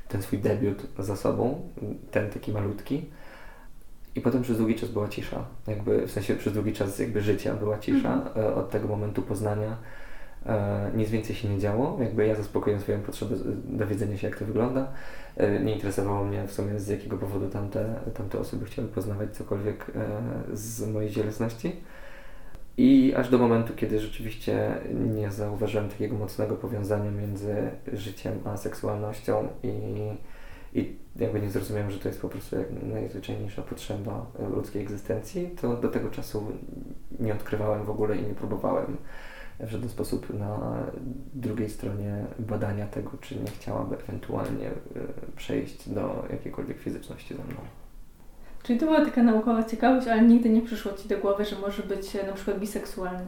ten 0.09 0.22
swój 0.22 0.38
debiut 0.38 0.86
za 0.99 1.16
sobą, 1.16 1.70
ten 2.11 2.30
taki 2.30 2.53
malutki. 2.53 3.05
I 4.14 4.20
potem 4.20 4.43
przez 4.43 4.59
długi 4.59 4.74
czas 4.74 4.90
była 4.90 5.09
cisza. 5.09 5.45
Jakby, 5.66 6.07
w 6.07 6.11
sensie 6.11 6.34
przez 6.36 6.53
długi 6.53 6.72
czas 6.72 6.99
jakby 6.99 7.20
życia 7.20 7.55
była 7.55 7.78
cisza. 7.78 8.14
Mhm. 8.14 8.47
E, 8.47 8.55
od 8.55 8.70
tego 8.70 8.88
momentu 8.88 9.22
poznania 9.22 9.76
nic 10.95 11.11
więcej 11.11 11.36
się 11.36 11.49
nie 11.49 11.59
działo. 11.59 11.99
Jakby 12.01 12.26
ja 12.26 12.34
zaspokoiłem 12.34 12.80
swoją 12.80 13.01
potrzebę 13.01 13.36
dowiedzenia 13.64 14.16
się, 14.16 14.28
jak 14.28 14.38
to 14.38 14.45
wygląda. 14.45 14.93
E, 15.36 15.61
nie 15.61 15.74
interesowało 15.74 16.24
mnie 16.24 16.47
w 16.47 16.53
sumie 16.53 16.80
z 16.80 16.88
jakiego 16.88 17.18
powodu 17.18 17.49
tamte, 17.49 17.95
tamte 18.14 18.38
osoby 18.38 18.66
chciały 18.66 18.88
poznawać 18.88 19.36
cokolwiek 19.36 19.86
e, 19.97 20.57
z 20.57 20.86
mojej 20.93 21.11
cielesności. 21.11 21.76
I 22.76 23.14
aż 23.16 23.30
do 23.30 23.38
momentu, 23.38 23.72
kiedy 23.76 24.01
rzeczywiście 24.01 24.78
nie 24.95 25.30
zauważyłem 25.30 25.88
takiego 25.88 26.16
mocnego 26.16 26.57
powiązania 26.57 27.11
między 27.11 27.55
życiem 27.93 28.32
a 28.45 28.57
seksualnością 28.57 29.49
i, 29.62 29.68
i 30.80 30.97
jakby 31.16 31.40
nie 31.40 31.51
zrozumiałem, 31.51 31.90
że 31.90 31.99
to 31.99 32.09
jest 32.09 32.20
po 32.20 32.28
prostu 32.28 32.57
najzwyczajniejsza 32.82 33.62
potrzeba 33.62 34.26
ludzkiej 34.55 34.82
egzystencji, 34.82 35.51
to 35.61 35.76
do 35.76 35.88
tego 35.88 36.11
czasu 36.11 36.47
nie 37.20 37.32
odkrywałem 37.32 37.84
w 37.84 37.90
ogóle 37.90 38.16
i 38.16 38.22
nie 38.22 38.34
próbowałem 38.34 38.97
w 39.61 39.70
żaden 39.70 39.88
sposób 39.88 40.38
na 40.38 40.76
drugiej 41.34 41.70
stronie 41.70 42.24
badania 42.38 42.86
tego, 42.86 43.11
czy 43.20 43.36
nie 43.36 43.50
chciałaby 43.50 43.96
ewentualnie 43.96 44.66
e, 44.68 44.72
przejść 45.36 45.88
do 45.88 46.26
jakiejkolwiek 46.30 46.78
fizyczności 46.78 47.34
ze 47.34 47.44
mną. 47.44 47.61
Czyli 48.62 48.78
to 48.78 48.86
była 48.86 49.05
taka 49.05 49.22
naukowa 49.22 49.64
ciekawość, 49.64 50.09
ale 50.09 50.22
nigdy 50.22 50.50
nie 50.50 50.62
przyszło 50.62 50.92
Ci 50.92 51.09
do 51.09 51.18
głowy, 51.18 51.44
że 51.44 51.59
może 51.59 51.82
być 51.82 52.16
e, 52.16 52.26
na 52.26 52.32
przykład 52.32 52.59
biseksualny? 52.59 53.26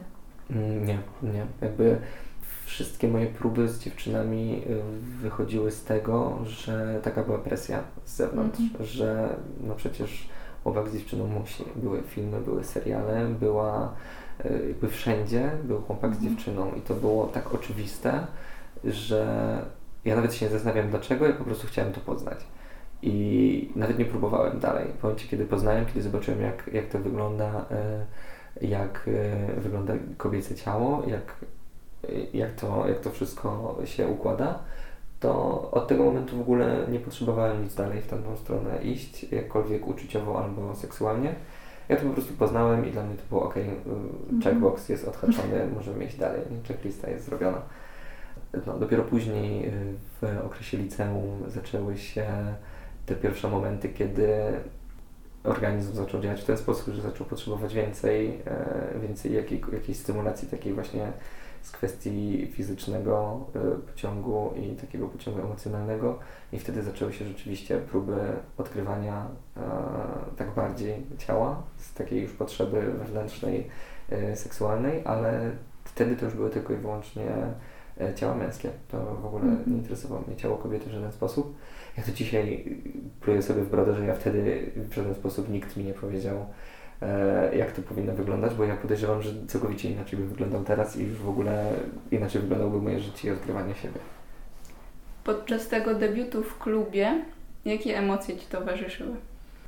Mm, 0.49 0.85
nie, 0.85 0.99
nie. 1.23 1.45
Jakby 1.61 1.97
wszystkie 2.65 3.07
moje 3.07 3.27
próby 3.27 3.69
z 3.69 3.79
dziewczynami 3.79 4.61
e, 4.69 5.21
wychodziły 5.21 5.71
z 5.71 5.83
tego, 5.83 6.39
że 6.43 6.99
taka 7.03 7.23
była 7.23 7.37
presja 7.37 7.83
z 8.05 8.15
zewnątrz, 8.15 8.59
-hmm. 8.59 8.83
że 8.83 9.29
no 9.67 9.75
przecież 9.75 10.29
chłopak 10.63 10.89
z 10.89 10.93
dziewczyną 10.93 11.27
musi. 11.27 11.63
Były 11.75 12.01
filmy, 12.01 12.41
były 12.41 12.63
seriale, 12.63 13.27
była 13.39 13.93
jakby 14.43 14.87
wszędzie 14.89 15.51
był 15.63 15.81
chłopak 15.81 16.03
mm 16.03 16.15
z 16.15 16.17
mhm. 16.17 16.35
dziewczyną 16.35 16.71
i 16.77 16.81
to 16.81 16.93
było 16.93 17.27
tak 17.27 17.53
oczywiste, 17.53 18.27
że 18.83 19.25
ja 20.05 20.15
nawet 20.15 20.33
się 20.33 20.45
nie 20.45 20.51
zastanawiam 20.51 20.89
dlaczego, 20.89 21.27
ja 21.27 21.33
po 21.33 21.43
prostu 21.43 21.67
chciałem 21.67 21.93
to 21.93 22.01
poznać. 22.01 22.39
I 23.01 23.71
nawet 23.75 23.99
nie 23.99 24.05
próbowałem 24.05 24.59
dalej. 24.59 24.87
W 24.99 25.03
momencie, 25.03 25.27
kiedy 25.27 25.45
poznałem, 25.45 25.85
kiedy 25.85 26.01
zobaczyłem, 26.01 26.41
jak, 26.41 26.69
jak 26.73 26.85
to 26.85 26.99
wygląda, 26.99 27.65
e, 27.71 28.05
jak 28.61 29.09
e, 29.57 29.61
wygląda 29.61 29.93
kobiece 30.17 30.55
ciało, 30.55 31.03
jak, 31.07 31.35
jak, 32.33 32.51
to, 32.51 32.87
jak 32.87 32.99
to 32.99 33.09
wszystko 33.09 33.77
się 33.85 34.07
układa, 34.07 34.59
to 35.19 35.61
od 35.71 35.87
tego 35.87 36.03
momentu 36.03 36.37
w 36.37 36.41
ogóle 36.41 36.85
nie 36.91 36.99
potrzebowałem 36.99 37.63
nic 37.63 37.75
dalej 37.75 38.01
w 38.01 38.07
tamtą 38.07 38.37
stronę 38.37 38.83
iść, 38.83 39.23
jakkolwiek 39.23 39.87
uczuciowo 39.87 40.43
albo 40.43 40.75
seksualnie. 40.75 41.35
Ja 41.89 41.95
to 41.95 42.03
po 42.03 42.13
prostu 42.13 42.33
poznałem 42.33 42.85
i 42.85 42.91
dla 42.91 43.03
mnie 43.03 43.15
to 43.15 43.23
było 43.29 43.43
ok, 43.43 43.57
mhm. 43.57 44.41
checkbox 44.43 44.89
jest 44.89 45.07
odhaczony, 45.07 45.67
możemy 45.75 46.05
iść 46.05 46.17
dalej, 46.17 46.41
checklista 46.67 47.09
jest 47.09 47.25
zrobiona. 47.25 47.61
No, 48.67 48.79
dopiero 48.79 49.03
później 49.03 49.71
w 50.21 50.45
okresie 50.45 50.77
liceum 50.77 51.43
zaczęły 51.47 51.97
się 51.97 52.25
te 53.05 53.15
pierwsze 53.15 53.49
momenty, 53.49 53.89
kiedy 53.89 54.27
organizm 55.43 55.93
zaczął 55.93 56.21
działać 56.21 56.41
w 56.41 56.45
ten 56.45 56.57
sposób, 56.57 56.93
że 56.93 57.01
zaczął 57.01 57.27
potrzebować 57.27 57.73
więcej, 57.73 58.41
e, 58.45 58.99
więcej 59.07 59.33
jakiej, 59.33 59.61
jakiejś 59.73 59.97
stymulacji 59.97 60.47
takiej 60.47 60.73
właśnie 60.73 61.11
z 61.65 61.71
kwestii 61.71 62.47
fizycznego 62.51 63.45
e, 63.55 63.59
pociągu 63.91 64.53
i 64.57 64.75
takiego 64.75 65.07
pociągu 65.07 65.39
emocjonalnego 65.39 66.19
i 66.53 66.59
wtedy 66.59 66.83
zaczęły 66.83 67.13
się 67.13 67.25
rzeczywiście 67.25 67.77
próby 67.77 68.17
odkrywania 68.57 69.27
e, 69.57 69.61
tak 70.37 70.53
bardziej 70.55 70.93
ciała 71.17 71.63
z 71.77 71.93
takiej 71.93 72.21
już 72.21 72.31
potrzeby 72.31 72.81
wewnętrznej, 72.81 73.67
seksualnej, 74.35 75.01
ale 75.05 75.51
wtedy 75.83 76.15
to 76.15 76.25
już 76.25 76.33
były 76.33 76.49
tylko 76.49 76.73
i 76.73 76.77
wyłącznie 76.77 77.31
ciała 78.15 78.35
męskie. 78.35 78.69
To 78.91 78.97
w 79.21 79.25
ogóle 79.25 79.43
mhm. 79.43 79.71
nie 79.71 79.77
interesowało 79.77 80.21
mnie 80.27 80.35
ciało 80.35 80.57
kobiety 80.57 80.89
w 80.89 80.93
żaden 80.93 81.11
sposób 81.11 81.55
ja 81.97 82.03
to 82.03 82.11
dzisiaj 82.11 82.65
pluję 83.21 83.41
sobie 83.41 83.61
w 83.61 83.69
brodę, 83.69 83.95
że 83.95 84.05
ja 84.05 84.15
wtedy 84.15 84.71
w 84.75 84.93
żaden 84.93 85.15
sposób 85.15 85.49
nikt 85.49 85.77
mi 85.77 85.83
nie 85.83 85.93
powiedział, 85.93 86.37
e, 86.37 86.45
jak 87.57 87.71
to 87.71 87.81
powinno 87.81 88.13
wyglądać, 88.13 88.53
bo 88.53 88.63
ja 88.63 88.77
podejrzewam, 88.77 89.21
że 89.21 89.29
całkowicie 89.47 89.89
inaczej 89.89 90.19
by 90.19 90.25
wyglądał 90.25 90.63
teraz 90.63 90.97
i 90.97 91.03
już 91.03 91.17
w 91.17 91.29
ogóle 91.29 91.69
inaczej 92.11 92.41
wyglądałoby 92.41 92.81
moje 92.81 92.99
życie 92.99 93.27
i 93.27 93.31
odkrywanie 93.31 93.75
siebie. 93.75 93.99
Podczas 95.23 95.67
tego 95.67 95.95
debiutu 95.95 96.43
w 96.43 96.59
klubie, 96.59 97.23
jakie 97.65 97.97
emocje 97.97 98.37
Ci 98.37 98.45
towarzyszyły? 98.45 99.15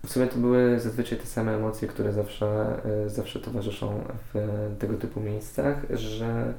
W 0.05 0.11
sumie 0.11 0.27
to 0.27 0.37
były 0.37 0.79
zazwyczaj 0.79 1.17
te 1.17 1.25
same 1.25 1.55
emocje, 1.55 1.87
które 1.87 2.13
zawsze, 2.13 2.45
e, 3.05 3.09
zawsze 3.09 3.39
towarzyszą 3.39 4.03
w 4.33 4.35
tego 4.79 4.93
typu 4.93 5.19
miejscach, 5.19 5.77
że 5.89 6.53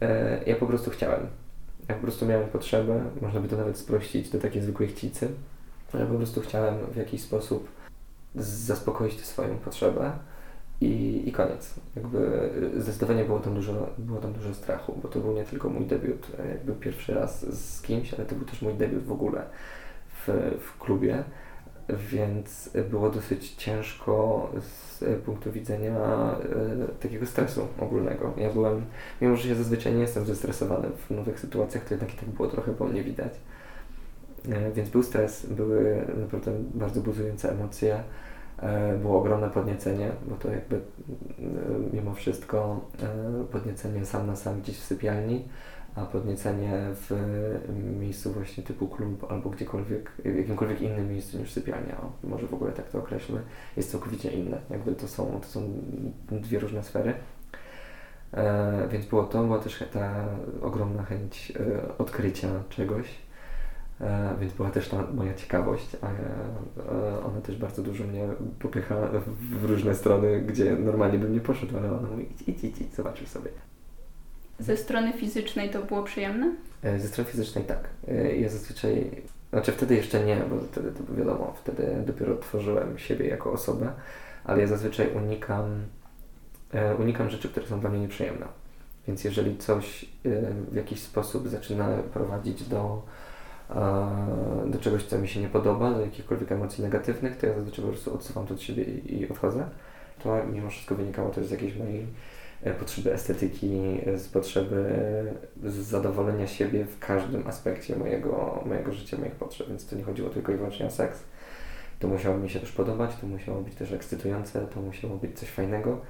e, 0.00 0.40
ja 0.46 0.56
po 0.56 0.66
prostu 0.66 0.90
chciałem. 0.90 1.26
Ja 1.88 1.94
po 1.94 2.02
prostu 2.02 2.26
miałem 2.26 2.48
potrzebę, 2.48 3.04
można 3.20 3.40
by 3.40 3.48
to 3.48 3.56
nawet 3.56 3.78
sprościć 3.78 4.30
do 4.30 4.38
takiej 4.38 4.62
zwykłej 4.62 4.88
chcicy. 4.88 5.28
Ja 5.94 6.06
po 6.06 6.14
prostu 6.14 6.40
chciałem 6.40 6.74
w 6.92 6.96
jakiś 6.96 7.22
sposób 7.22 7.68
zaspokoić 8.38 9.24
swoją 9.24 9.56
potrzebę 9.56 10.12
i, 10.80 11.22
i 11.28 11.32
koniec. 11.32 11.74
Jakby 11.96 12.50
zdecydowanie 12.76 13.24
było 13.24 13.40
tam, 13.40 13.54
dużo, 13.54 13.86
było 13.98 14.20
tam 14.20 14.32
dużo 14.32 14.54
strachu, 14.54 14.98
bo 15.02 15.08
to 15.08 15.20
był 15.20 15.32
nie 15.32 15.44
tylko 15.44 15.68
mój 15.68 15.86
debiut, 15.86 16.26
jakby 16.48 16.72
pierwszy 16.72 17.14
raz 17.14 17.40
z 17.60 17.82
kimś, 17.82 18.14
ale 18.14 18.24
to 18.24 18.34
był 18.34 18.46
też 18.46 18.62
mój 18.62 18.74
debiut 18.74 19.04
w 19.04 19.12
ogóle 19.12 19.42
w, 20.26 20.56
w 20.60 20.78
klubie, 20.78 21.24
więc 21.88 22.70
było 22.90 23.10
dosyć 23.10 23.54
ciężko 23.54 24.48
z 24.60 25.04
punktu 25.24 25.52
widzenia 25.52 25.96
e, 25.96 26.36
takiego 27.00 27.26
stresu 27.26 27.68
ogólnego. 27.78 28.32
Ja 28.36 28.50
byłem, 28.50 28.84
mimo 29.20 29.36
że 29.36 29.48
ja 29.48 29.54
zazwyczaj 29.54 29.94
nie 29.94 30.00
jestem 30.00 30.26
zestresowany 30.26 30.88
w 31.08 31.10
nowych 31.10 31.40
sytuacjach, 31.40 31.84
to 31.84 31.94
jednak 31.94 32.14
i 32.14 32.16
tak 32.16 32.28
było 32.28 32.48
trochę 32.48 32.72
po 32.72 32.84
mnie 32.84 33.02
widać. 33.02 33.32
E, 34.48 34.72
więc 34.72 34.88
był 34.88 35.02
stres, 35.02 35.46
były 35.46 36.06
naprawdę 36.16 36.52
bardzo 36.74 37.00
buzujące 37.00 37.52
emocje. 37.52 38.02
E, 38.62 38.98
było 38.98 39.18
ogromne 39.18 39.50
podniecenie, 39.50 40.10
bo 40.26 40.36
to 40.36 40.50
jakby 40.50 40.76
e, 40.76 40.80
mimo 41.92 42.14
wszystko 42.14 42.80
podniecenie 43.52 44.06
sam 44.06 44.26
na 44.26 44.36
sam 44.36 44.60
gdzieś 44.60 44.78
w 44.78 44.84
sypialni, 44.84 45.44
a 45.94 46.04
podniecenie 46.04 46.72
w 46.94 47.10
miejscu 48.00 48.32
właśnie 48.32 48.62
typu 48.62 48.88
klub 48.88 49.26
albo 49.30 49.50
gdziekolwiek, 49.50 50.10
w 50.24 50.36
jakimkolwiek 50.36 50.80
innym 50.80 51.10
miejscu 51.10 51.38
niż 51.38 51.52
sypialnia, 51.52 52.00
o, 52.00 52.26
może 52.26 52.46
w 52.46 52.54
ogóle 52.54 52.72
tak 52.72 52.90
to 52.90 52.98
określmy, 52.98 53.40
jest 53.76 53.90
całkowicie 53.90 54.30
inne. 54.30 54.58
Jakby 54.70 54.94
to 54.94 55.08
są, 55.08 55.40
to 55.40 55.48
są 55.48 55.72
dwie 56.30 56.58
różne 56.58 56.82
sfery. 56.82 57.14
E, 58.34 58.88
więc 58.88 59.06
było 59.06 59.24
to, 59.24 59.44
była 59.44 59.58
też 59.58 59.84
ta 59.92 60.24
ogromna 60.62 61.02
chęć 61.02 61.52
e, 61.60 61.98
odkrycia 61.98 62.48
czegoś, 62.68 63.06
E, 64.00 64.34
więc 64.40 64.52
była 64.52 64.70
też 64.70 64.88
ta 64.88 65.04
moja 65.14 65.34
ciekawość, 65.34 65.86
a 66.02 66.06
e, 66.06 67.24
ona 67.24 67.40
też 67.40 67.56
bardzo 67.56 67.82
dużo 67.82 68.04
mnie 68.04 68.28
popycha 68.58 68.96
w 69.60 69.64
różne 69.64 69.94
strony, 69.94 70.40
gdzie 70.40 70.76
normalnie 70.76 71.18
bym 71.18 71.32
nie 71.32 71.40
poszedł, 71.40 71.78
ale 71.78 71.92
ona 71.92 72.08
mówi 72.08 72.26
idź, 72.30 72.48
idź, 72.48 72.64
idź, 72.64 72.80
idź 72.80 72.94
zobaczył 72.94 73.26
sobie. 73.26 73.50
Ze 74.58 74.76
strony 74.76 75.12
fizycznej 75.12 75.70
to 75.70 75.82
było 75.82 76.02
przyjemne? 76.02 76.52
E, 76.82 76.98
ze 76.98 77.08
strony 77.08 77.30
fizycznej 77.30 77.64
tak. 77.64 77.88
Ja 78.38 78.48
zazwyczaj, 78.48 79.10
znaczy 79.50 79.72
wtedy 79.72 79.94
jeszcze 79.94 80.24
nie, 80.24 80.36
bo 80.36 80.56
wtedy 80.72 80.92
to 80.92 81.14
wiadomo, 81.14 81.54
wtedy 81.62 82.02
dopiero 82.06 82.36
tworzyłem 82.36 82.98
siebie 82.98 83.28
jako 83.28 83.52
osobę, 83.52 83.92
ale 84.44 84.60
ja 84.60 84.66
zazwyczaj 84.66 85.08
unikam, 85.16 85.84
unikam 86.98 87.30
rzeczy, 87.30 87.48
które 87.48 87.66
są 87.66 87.80
dla 87.80 87.90
mnie 87.90 88.00
nieprzyjemne. 88.00 88.46
Więc 89.08 89.24
jeżeli 89.24 89.56
coś 89.56 90.04
w 90.70 90.74
jakiś 90.74 91.02
sposób 91.02 91.48
zaczyna 91.48 91.88
prowadzić 92.12 92.62
do 92.62 93.02
do 94.66 94.78
czegoś, 94.80 95.04
co 95.04 95.18
mi 95.18 95.28
się 95.28 95.40
nie 95.40 95.48
podoba, 95.48 95.90
do 95.90 96.00
jakichkolwiek 96.00 96.52
emocji 96.52 96.84
negatywnych, 96.84 97.36
to 97.36 97.46
ja 97.46 97.54
zazwyczaj 97.54 97.84
po 97.84 97.90
prostu 97.90 98.14
odsuwam 98.14 98.46
to 98.46 98.54
od 98.54 98.62
siebie 98.62 98.84
i, 98.84 99.28
odchodzę. 99.30 99.64
To 100.22 100.46
mimo 100.52 100.70
wszystko 100.70 100.94
wynikało 100.94 101.30
też 101.30 101.46
z 101.46 101.50
jakiejś 101.50 101.76
mojej 101.76 102.06
e, 102.62 102.74
potrzeby 102.74 103.12
estetyki, 103.12 104.00
z 104.16 104.28
potrzeby 104.28 104.84
zadowolenia 105.66 106.46
siebie 106.46 106.84
w 106.84 106.98
każdym 106.98 107.46
aspekcie 107.46 107.96
mojego, 107.96 108.62
mojego 108.66 108.92
życia, 108.92 109.16
moich 109.18 109.34
potrzeb, 109.34 109.68
więc 109.68 109.86
to 109.86 109.96
nie 109.96 110.04
chodziło 110.04 110.30
tylko 110.30 110.52
i 110.52 110.56
wyłącznie 110.56 110.86
o 110.86 110.90
seks. 110.90 111.22
To 111.98 112.08
musiało 112.08 112.38
mi 112.38 112.50
się 112.50 112.60
też 112.60 112.72
podobać, 112.72 113.10
to 113.20 113.26
musiało 113.26 113.60
być 113.60 113.74
też 113.74 113.92
ekscytujące, 113.92 114.66
to 114.74 114.80
musiało 114.80 115.16
być 115.16 115.38
coś 115.38 115.48
fajnego, 115.48 116.00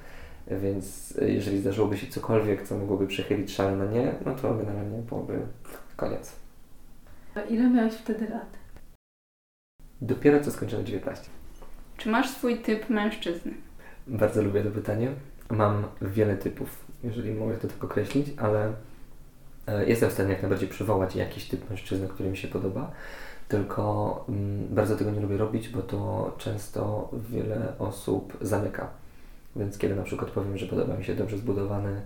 więc 0.50 1.14
jeżeli 1.20 1.59
zdarzyłoby 1.59 1.96
się 1.96 2.06
cokolwiek, 2.06 2.68
co 2.68 2.78
mogłoby 2.78 3.06
przechylić 3.06 3.54
szale 3.54 3.76
na 3.76 3.84
nie, 3.84 4.14
no 4.26 4.34
to 4.34 4.54
generalnie 4.54 4.98
byłoby 4.98 5.38
koniec. 5.96 6.47
A 7.39 7.41
ile 7.41 7.70
miałeś 7.70 7.95
wtedy 7.95 8.28
lat? 8.28 8.57
Dopiero 10.01 10.41
co 10.41 10.51
skończyłem 10.51 10.86
19. 10.86 11.30
Czy 11.97 12.09
masz 12.09 12.30
swój 12.30 12.59
typ 12.59 12.91
mężczyzny? 12.91 13.53
Bardzo 14.07 14.43
lubię 14.43 14.62
to 14.62 14.70
pytanie. 14.70 15.11
Mam 15.51 15.84
wiele 16.03 16.36
typów, 16.36 16.84
jeżeli 17.05 17.34
mogę 17.34 17.57
to 17.57 17.68
tak 17.68 17.84
określić, 17.84 18.26
ale 18.36 18.72
e, 19.66 19.86
jestem 19.89 20.11
w 20.11 20.12
stanie 20.12 20.30
jak 20.30 20.43
najbardziej 20.43 20.68
przywołać 20.68 21.16
jakiś 21.16 21.49
typ 21.49 21.70
mężczyzny, 21.70 22.09
który 22.09 22.30
mi 22.30 22.36
się 22.36 22.49
podoba, 22.49 22.91
tylko 23.49 24.24
mm, 24.28 24.66
bardzo 24.70 24.97
tego 24.97 25.11
nie 25.11 25.20
lubię 25.20 25.36
robić, 25.36 25.68
bo 25.68 25.82
to 25.82 26.34
często 26.39 27.11
wiele 27.30 27.72
osób 27.78 28.36
zamyka. 28.41 28.89
Więc 29.57 29.78
kiedy 29.78 29.97
na 29.97 30.03
przykład 30.03 30.30
powiem, 30.30 30.59
że 30.59 30.66
podoba 30.66 30.97
mi 30.97 31.05
się 31.05 31.14
dobrze 31.14 31.39
zbudowany, 31.39 32.03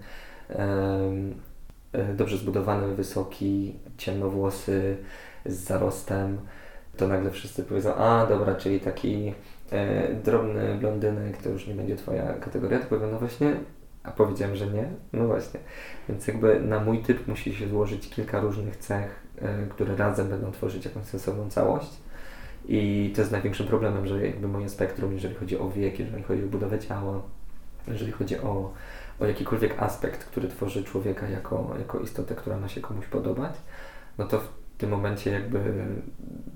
dobrze 2.14 2.36
zbudowany, 2.36 2.95
wysoki, 2.95 3.74
ciemnowłosy, 3.99 4.97
z 5.47 5.55
zarostem, 5.55 6.38
to 6.97 7.09
nagle 7.09 7.30
wszyscy 7.30 7.62
powiedzą, 7.62 7.95
a 7.95 8.26
dobra, 8.26 8.55
czyli 8.55 8.80
taki 8.80 9.34
e, 9.72 10.14
drobny 10.14 10.76
blondynek 10.80 11.36
to 11.36 11.49
już 11.49 11.66
nie 11.66 11.74
będzie 11.74 11.97
Twoja 11.97 12.32
kategoria, 12.32 12.78
to 12.78 12.86
powiem, 12.86 13.11
no 13.11 13.18
właśnie, 13.18 13.57
a 14.03 14.11
powiedziałem, 14.11 14.57
że 14.57 14.66
nie, 14.66 14.88
no 15.12 15.26
właśnie. 15.26 15.61
Więc 16.09 16.26
jakby 16.26 16.61
na 16.61 16.80
mój 16.80 16.99
typ 16.99 17.28
musi 17.28 17.55
się 17.55 17.68
złożyć 17.68 18.11
kilka 18.11 18.40
różnych 18.40 18.76
cech, 18.76 19.22
e, 19.38 19.66
które 19.66 19.97
razem 19.97 20.28
będą 20.28 20.53
tworzyć 20.53 20.84
jakąś 20.84 21.05
sensowną 21.05 21.51
całość. 21.51 21.90
I 22.68 23.12
to 23.14 23.20
jest 23.20 23.32
największym 23.32 23.66
problemem, 23.66 24.07
że 24.07 24.26
jakby 24.26 24.49
moje 24.49 24.68
spektrum, 24.68 25.12
jeżeli 25.12 25.34
chodzi 25.34 25.59
o 25.59 25.70
wiek, 25.70 25.99
jeżeli 25.99 26.22
chodzi 26.22 26.45
o 26.45 26.47
budowę 26.47 26.78
ciała, 26.78 27.22
jeżeli 27.88 28.12
chodzi 28.12 28.38
o 28.38 28.72
o 29.20 29.26
jakikolwiek 29.26 29.82
aspekt, 29.82 30.24
który 30.24 30.48
tworzy 30.48 30.84
człowieka 30.84 31.28
jako, 31.28 31.74
jako 31.78 32.00
istotę, 32.00 32.34
która 32.34 32.56
ma 32.56 32.68
się 32.68 32.80
komuś 32.80 33.06
podobać, 33.06 33.52
no 34.18 34.26
to 34.26 34.40
w 34.40 34.48
tym 34.78 34.90
momencie 34.90 35.30
jakby 35.30 35.58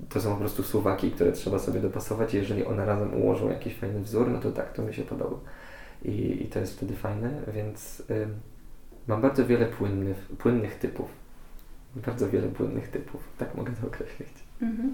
to 0.09 0.21
są 0.21 0.33
po 0.33 0.39
prostu 0.39 0.63
suwaki, 0.63 1.11
które 1.11 1.31
trzeba 1.31 1.59
sobie 1.59 1.79
dopasować. 1.79 2.33
Jeżeli 2.33 2.65
one 2.65 2.85
razem 2.85 3.13
ułożą 3.13 3.49
jakiś 3.49 3.75
fajny 3.75 3.99
wzór, 4.01 4.29
no 4.29 4.39
to 4.39 4.51
tak, 4.51 4.73
to 4.73 4.81
mi 4.81 4.93
się 4.93 5.03
podoba. 5.03 5.37
I, 6.05 6.43
i 6.43 6.47
to 6.47 6.59
jest 6.59 6.77
wtedy 6.77 6.95
fajne, 6.95 7.41
więc 7.53 7.99
y, 7.99 8.27
mam 9.07 9.21
bardzo 9.21 9.45
wiele 9.45 9.65
płynnych, 9.65 10.17
płynnych 10.37 10.75
typów. 10.75 11.09
Bardzo 11.95 12.29
wiele 12.29 12.47
płynnych 12.47 12.87
typów, 12.87 13.23
tak 13.37 13.55
mogę 13.55 13.71
to 13.81 13.87
określić. 13.87 14.29
Mhm. 14.61 14.93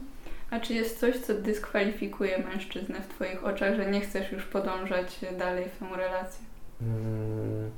A 0.49 0.59
czy 0.59 0.74
jest 0.74 0.99
coś, 0.99 1.20
co 1.20 1.34
dyskwalifikuje 1.34 2.43
mężczyznę 2.43 3.01
w 3.01 3.07
Twoich 3.07 3.43
oczach, 3.43 3.76
że 3.76 3.91
nie 3.91 4.01
chcesz 4.01 4.32
już 4.32 4.45
podążać 4.45 5.20
dalej 5.38 5.66
w 5.70 5.80
tą 5.80 5.95
relację? 5.95 6.45
Mm, 6.84 7.72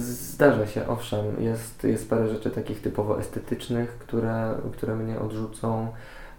zdarza 0.00 0.66
się, 0.66 0.88
owszem, 0.88 1.42
jest, 1.42 1.84
jest 1.84 2.10
parę 2.10 2.28
rzeczy 2.28 2.50
takich 2.50 2.80
typowo 2.80 3.20
estetycznych, 3.20 3.98
które, 3.98 4.54
które 4.72 4.96
mnie 4.96 5.20
odrzucą. 5.20 5.92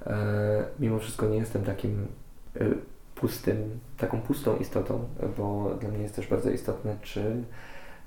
E, 0.05 0.63
mimo 0.80 0.99
wszystko 0.99 1.26
nie 1.26 1.38
jestem 1.38 1.63
takim 1.63 2.07
e, 2.55 2.65
pustym, 3.15 3.80
taką 3.97 4.22
pustą 4.22 4.57
istotą, 4.57 4.99
bo 5.38 5.76
dla 5.80 5.89
mnie 5.89 6.01
jest 6.01 6.15
też 6.15 6.28
bardzo 6.28 6.49
istotne, 6.49 6.97
czy 7.01 7.43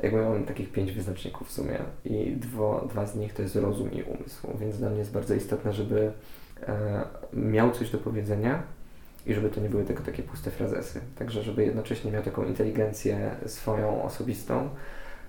jakby 0.03 0.23
mam 0.23 0.45
takich 0.45 0.73
pięć 0.73 0.93
wyznaczników 0.93 1.49
w 1.49 1.53
sumie 1.53 1.79
i 2.05 2.37
dwo, 2.37 2.87
dwa 2.91 3.07
z 3.07 3.17
nich 3.17 3.35
to 3.35 3.43
jest 3.43 3.57
rozum 3.57 3.93
i 3.93 4.03
umysł, 4.03 4.49
więc 4.61 4.79
dla 4.79 4.91
mnie 4.91 4.99
jest 4.99 5.13
bardzo 5.13 5.35
istotne, 5.35 5.73
żeby 5.73 6.13
e, 6.63 7.05
miał 7.33 7.71
coś 7.71 7.91
do 7.91 7.99
powiedzenia, 7.99 8.63
i 9.27 9.35
żeby 9.35 9.51
to 9.51 9.61
nie 9.61 9.69
były 9.69 9.85
tylko 9.85 10.03
takie 10.03 10.23
puste 10.23 10.51
frazesy. 10.51 11.01
Także, 11.19 11.43
żeby 11.43 11.65
jednocześnie 11.65 12.13
miał 12.13 12.23
taką 12.23 12.45
inteligencję 12.45 13.31
swoją 13.47 14.03
osobistą 14.03 14.69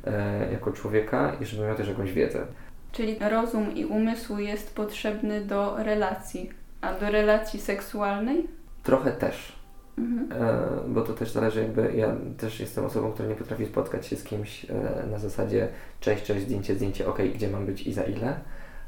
e, 0.06 0.52
jako 0.52 0.72
człowieka 0.72 1.36
i 1.42 1.46
żeby 1.46 1.68
miał 1.68 1.76
też 1.76 1.88
jakąś 1.88 2.12
wiedzę. 2.12 2.46
Czyli 2.92 3.18
rozum 3.30 3.76
i 3.76 3.86
umysł 3.86 4.38
jest 4.38 4.76
potrzebny 4.76 5.46
do 5.46 5.84
relacji, 5.84 6.50
a 6.82 6.94
do 6.94 7.12
relacji 7.12 7.60
seksualnej? 7.60 8.48
Trochę 8.84 9.12
też. 9.12 9.62
Mhm. 9.98 10.42
E, 10.42 10.68
bo 10.88 11.02
to 11.02 11.14
też 11.14 11.32
zależy, 11.32 11.62
jakby 11.62 11.94
ja 11.96 12.16
też 12.38 12.60
jestem 12.60 12.86
osobą, 12.86 13.12
która 13.12 13.30
nie 13.30 13.36
potrafi 13.36 13.66
spotkać 13.66 14.08
się 14.08 14.16
z 14.16 14.24
kimś 14.24 14.66
e, 14.66 14.74
na 15.12 15.20
zasadzie 15.20 15.68
cześć, 16.00 16.24
cześć, 16.24 16.46
zdjęcie, 16.46 16.76
zdjęcie, 16.76 17.08
ok, 17.08 17.20
gdzie 17.36 17.48
mam 17.48 17.66
być 17.66 17.88
i 17.88 17.94
za 17.94 18.04
ile 18.04 18.39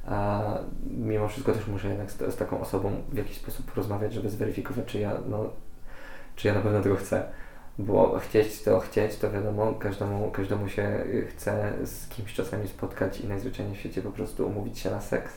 a 0.06 0.42
mimo 0.88 1.28
wszystko 1.28 1.54
też 1.54 1.68
muszę 1.68 1.88
jednak 1.88 2.12
z, 2.12 2.18
z, 2.18 2.36
taką 2.36 2.62
osobą 2.62 2.92
w 3.10 3.18
jakiś 3.18 3.38
sposób 3.38 3.72
porozmawiać, 3.72 4.14
żeby 4.14 4.30
zweryfikować, 4.30 4.86
czy 4.86 5.00
ja, 5.00 5.14
no, 5.30 5.50
czy 6.36 6.48
ja 6.48 6.54
na 6.54 6.62
pewno 6.62 6.82
tego 6.82 6.96
chcę. 6.96 7.24
Bo 7.78 8.20
chcieć 8.20 8.64
to 8.64 8.80
chcieć, 8.80 9.18
to 9.18 9.32
wiadomo, 9.32 9.74
każdemu, 9.74 10.32
każdemu 10.32 10.70
się 10.70 11.06
chce 11.30 11.74
z 11.84 12.08
kimś 12.08 12.34
czasami 12.34 12.68
spotkać 12.68 13.22
i 13.22 13.28
najzwyczajniej 13.28 13.76
w 13.76 13.80
świecie 13.80 14.02
po 14.02 14.12
prostu 14.12 14.48
umówić 14.48 14.80
się 14.80 14.92
na 14.92 15.02
seks. 15.02 15.34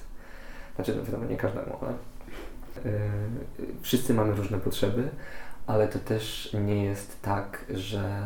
Znaczy, 0.75 0.97
no 0.97 1.05
wiadomo, 1.05 1.25
nie 1.25 1.37
każdemu, 1.37 1.77
ale 1.81 1.93
yy, 2.85 3.01
wszyscy 3.83 4.15
mamy 4.15 4.35
różne 4.35 4.59
potrzeby, 4.59 5.09
ale 5.67 5.89
to 5.89 5.99
też 5.99 6.57
nie 6.65 6.85
jest 6.85 7.23
tak, 7.23 7.65
że 7.71 8.25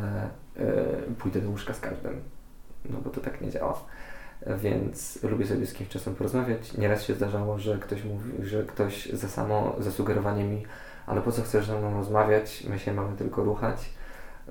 yy, 0.55 1.15
pójdę 1.17 1.41
do 1.41 1.49
łóżka 1.49 1.73
z 1.73 1.79
każdym. 1.79 2.21
No 2.89 2.99
bo 3.03 3.09
to 3.09 3.21
tak 3.21 3.41
nie 3.41 3.51
działa 3.51 3.83
więc 4.57 5.23
lubię 5.23 5.47
sobie 5.47 5.65
z 5.65 5.73
kimś 5.73 5.89
czasem 5.89 6.15
porozmawiać. 6.15 6.77
Nieraz 6.77 7.03
się 7.03 7.13
zdarzało, 7.13 7.59
że 7.59 7.77
ktoś 7.77 8.03
mówi, 8.03 8.47
że 8.47 8.63
ktoś 8.63 9.05
za 9.05 9.27
samo 9.27 9.75
zasugerowanie 9.79 10.43
mi, 10.43 10.63
ale 11.05 11.21
po 11.21 11.31
co 11.31 11.41
chcesz 11.41 11.65
ze 11.65 11.79
mną 11.79 11.93
rozmawiać, 11.93 12.63
my 12.69 12.79
się 12.79 12.93
mamy 12.93 13.17
tylko 13.17 13.43
ruchać 13.43 13.89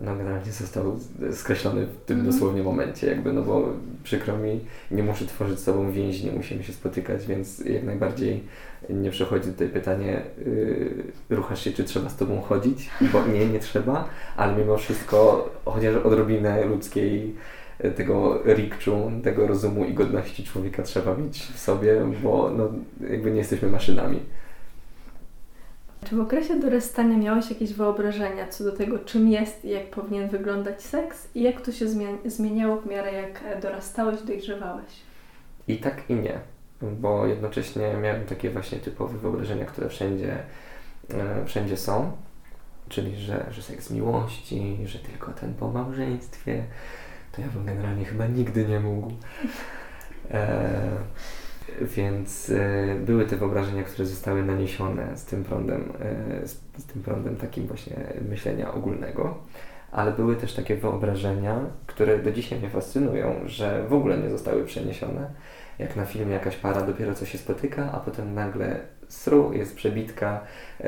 no 0.01 0.17
generalnie 0.17 0.53
został 0.53 0.99
skreślony 1.33 1.87
w 1.87 1.97
tym 1.97 2.21
mm. 2.21 2.33
dosłownie 2.33 2.63
momencie, 2.63 3.07
jakby, 3.07 3.33
no 3.33 3.43
bo 3.43 3.69
przykro 4.05 4.39
mi, 4.39 4.61
nie 4.91 5.03
muszę 5.03 5.27
tworzyć 5.27 5.59
z 5.59 5.65
sobą 5.65 5.93
więzi, 5.93 6.27
nie 6.27 6.33
musimy 6.33 6.65
się 6.65 6.73
spotykać, 6.73 7.27
więc 7.27 7.59
jak 7.59 7.85
najbardziej 7.85 8.45
nie 8.91 9.11
przechodzi 9.11 9.51
tutaj 9.51 9.69
pytanie, 9.69 10.23
yy, 10.47 11.37
ruchasz 11.37 11.65
się, 11.65 11.73
czy 11.73 11.85
trzeba 11.85 12.09
z 12.09 12.17
tobą 12.17 12.41
chodzić, 12.41 12.91
bo 13.13 13.27
nie, 13.27 13.47
nie 13.47 13.59
trzeba, 13.59 14.09
ale 14.37 14.57
mimo 14.57 14.77
wszystko 14.77 15.51
chociaż 15.65 15.97
odrobinę 15.97 16.65
ludzkiej 16.65 17.35
tego 17.97 18.43
rikczu, 18.45 19.11
tego 19.25 19.47
rozumu 19.47 19.85
i 19.85 19.95
godności 19.95 20.45
człowieka 20.45 20.83
trzeba 20.83 21.17
mieć 21.17 21.43
w 21.43 21.59
sobie, 21.59 22.01
bo 22.23 22.51
no, 22.51 22.69
jakby 23.11 23.31
nie 23.31 23.39
jesteśmy 23.39 23.69
maszynami. 23.69 24.21
Czy 26.05 26.17
w 26.17 26.21
okresie 26.21 26.61
dorastania 26.61 27.17
miałeś 27.17 27.51
jakieś 27.51 27.73
wyobrażenia 27.73 28.49
co 28.49 28.65
do 28.65 28.73
tego, 28.73 28.99
czym 28.99 29.29
jest 29.29 29.65
i 29.65 29.69
jak 29.69 29.91
powinien 29.91 30.29
wyglądać 30.29 30.83
seks 30.83 31.29
i 31.35 31.43
jak 31.43 31.61
to 31.61 31.73
się 31.73 31.87
zmieniało 32.25 32.77
w 32.77 32.87
miarę 32.87 33.13
jak 33.13 33.61
dorastałeś, 33.63 34.23
dojrzewałeś? 34.23 34.93
I 35.69 35.77
tak 35.77 36.03
i 36.09 36.15
nie, 36.15 36.39
bo 36.83 37.27
jednocześnie 37.27 37.95
miałem 38.03 38.25
takie 38.25 38.51
właśnie 38.51 38.79
typowe 38.79 39.19
wyobrażenia, 39.19 39.65
które 39.65 39.89
wszędzie, 39.89 40.37
e, 41.15 41.45
wszędzie 41.47 41.77
są, 41.77 42.13
czyli 42.89 43.17
że, 43.17 43.47
że 43.51 43.63
seks 43.63 43.91
miłości, 43.91 44.77
że 44.85 44.99
tylko 44.99 45.33
ten 45.33 45.55
po 45.55 45.71
małżeństwie, 45.71 46.65
to 47.33 47.41
ja 47.41 47.49
bym 47.49 47.67
generalnie 47.67 48.05
chyba 48.05 48.27
nigdy 48.27 48.67
nie 48.67 48.81
mógł. 48.81 49.13
E, 50.31 50.91
więc 51.81 52.49
y, 52.49 52.97
były 53.07 53.27
te 53.27 53.37
wyobrażenia, 53.37 53.83
które 53.83 54.07
zostały 54.07 54.43
naniesione 54.43 55.17
z 55.17 55.25
tym 55.25 55.45
prądem, 55.45 55.93
y, 56.43 56.49
z, 56.49 56.61
z, 56.79 56.85
tym 56.85 57.03
prądem 57.03 57.37
takim 57.37 57.67
właśnie 57.67 57.97
myślenia 58.29 58.75
ogólnego, 58.75 59.39
ale 59.93 60.13
były 60.13 60.37
też 60.37 60.55
takie 60.55 60.77
wyobrażenia, 60.77 61.61
które 61.87 62.19
do 62.19 62.33
dzisiaj 62.33 62.59
mnie 62.59 62.71
fascynują, 62.71 63.41
że 63.47 63.85
w 63.89 63.93
ogóle 63.93 64.19
nie 64.19 64.31
zostały 64.31 64.65
przeniesione. 64.65 65.31
Jak 65.79 65.97
na 65.97 66.05
filmie 66.05 66.35
jakaś 66.35 66.57
para 66.57 66.83
dopiero 66.83 67.15
co 67.15 67.27
się 67.27 67.39
spotyka, 67.39 67.93
a 67.93 68.01
potem 68.01 68.35
nagle 68.35 68.81
sru, 69.09 69.53
jest 69.53 69.77
przebitka, 69.77 70.41
y, 70.81 70.85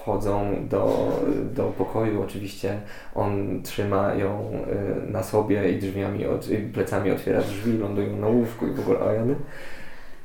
wchodzą 0.00 0.56
do, 0.68 1.12
do 1.54 1.64
pokoju, 1.64 2.22
oczywiście 2.22 2.80
on 3.14 3.62
trzyma 3.62 4.14
ją 4.14 4.50
na 5.08 5.22
sobie 5.22 5.72
i 5.72 5.78
drzwiami, 5.78 6.26
od, 6.26 6.48
plecami 6.74 7.10
otwiera 7.10 7.40
drzwi, 7.40 7.78
lądują 7.78 8.16
na 8.16 8.26
łóżku 8.26 8.66
i 8.66 8.72
w 8.72 8.80
ogóle 8.80 9.00
ojany. 9.00 9.34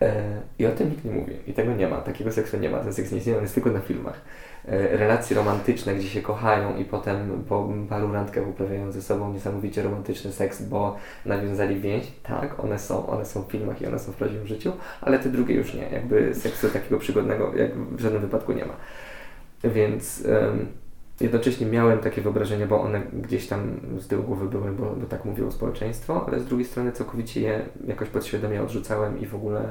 E, 0.01 0.41
I 0.59 0.65
o 0.65 0.71
tym 0.71 0.89
nikt 0.89 1.05
nie 1.05 1.11
mówi. 1.11 1.33
I 1.47 1.53
tego 1.53 1.73
nie 1.73 1.87
ma. 1.87 1.97
Takiego 1.97 2.31
seksu 2.31 2.57
nie 2.57 2.69
ma. 2.69 2.79
Ten 2.79 2.93
seks 2.93 3.11
nie 3.11 3.17
istnieje, 3.17 3.37
on 3.37 3.43
jest 3.43 3.53
tylko 3.53 3.69
na 3.69 3.79
filmach. 3.79 4.21
E, 4.67 4.97
relacje 4.97 5.35
romantyczne, 5.35 5.95
gdzie 5.95 6.07
się 6.07 6.21
kochają 6.21 6.77
i 6.77 6.85
potem 6.85 7.43
po 7.49 7.69
paru 7.89 8.13
randkach 8.13 8.47
uprawiają 8.47 8.91
ze 8.91 9.01
sobą 9.01 9.33
niesamowicie 9.33 9.83
romantyczny 9.83 10.31
seks, 10.31 10.61
bo 10.61 10.95
nawiązali 11.25 11.79
więź. 11.79 12.11
Tak, 12.23 12.63
one 12.63 12.79
są. 12.79 13.07
One 13.07 13.25
są 13.25 13.41
w 13.41 13.51
filmach 13.51 13.81
i 13.81 13.87
one 13.87 13.99
są 13.99 14.11
w 14.11 14.15
prawdziwym 14.15 14.47
życiu, 14.47 14.71
ale 15.01 15.19
te 15.19 15.29
drugie 15.29 15.55
już 15.55 15.73
nie. 15.73 15.89
Jakby 15.89 16.35
seksu 16.35 16.69
takiego 16.69 16.97
przygodnego 16.97 17.55
jak 17.55 17.77
w 17.77 17.99
żadnym 17.99 18.21
wypadku 18.21 18.53
nie 18.53 18.65
ma. 18.65 18.73
Więc 19.73 20.23
um, 20.27 20.67
jednocześnie 21.21 21.65
miałem 21.65 21.99
takie 21.99 22.21
wyobrażenia, 22.21 22.67
bo 22.67 22.81
one 22.81 23.01
gdzieś 23.13 23.47
tam 23.47 23.79
z 23.99 24.07
tyłu 24.07 24.23
głowy 24.23 24.49
były, 24.49 24.71
bo, 24.71 24.95
bo 24.95 25.05
tak 25.05 25.25
mówiło 25.25 25.51
społeczeństwo, 25.51 26.25
ale 26.27 26.39
z 26.39 26.45
drugiej 26.45 26.65
strony 26.65 26.91
całkowicie 26.91 27.41
je 27.41 27.65
jakoś 27.87 28.09
podświadomie 28.09 28.63
odrzucałem 28.63 29.19
i 29.19 29.25
w 29.25 29.35
ogóle 29.35 29.69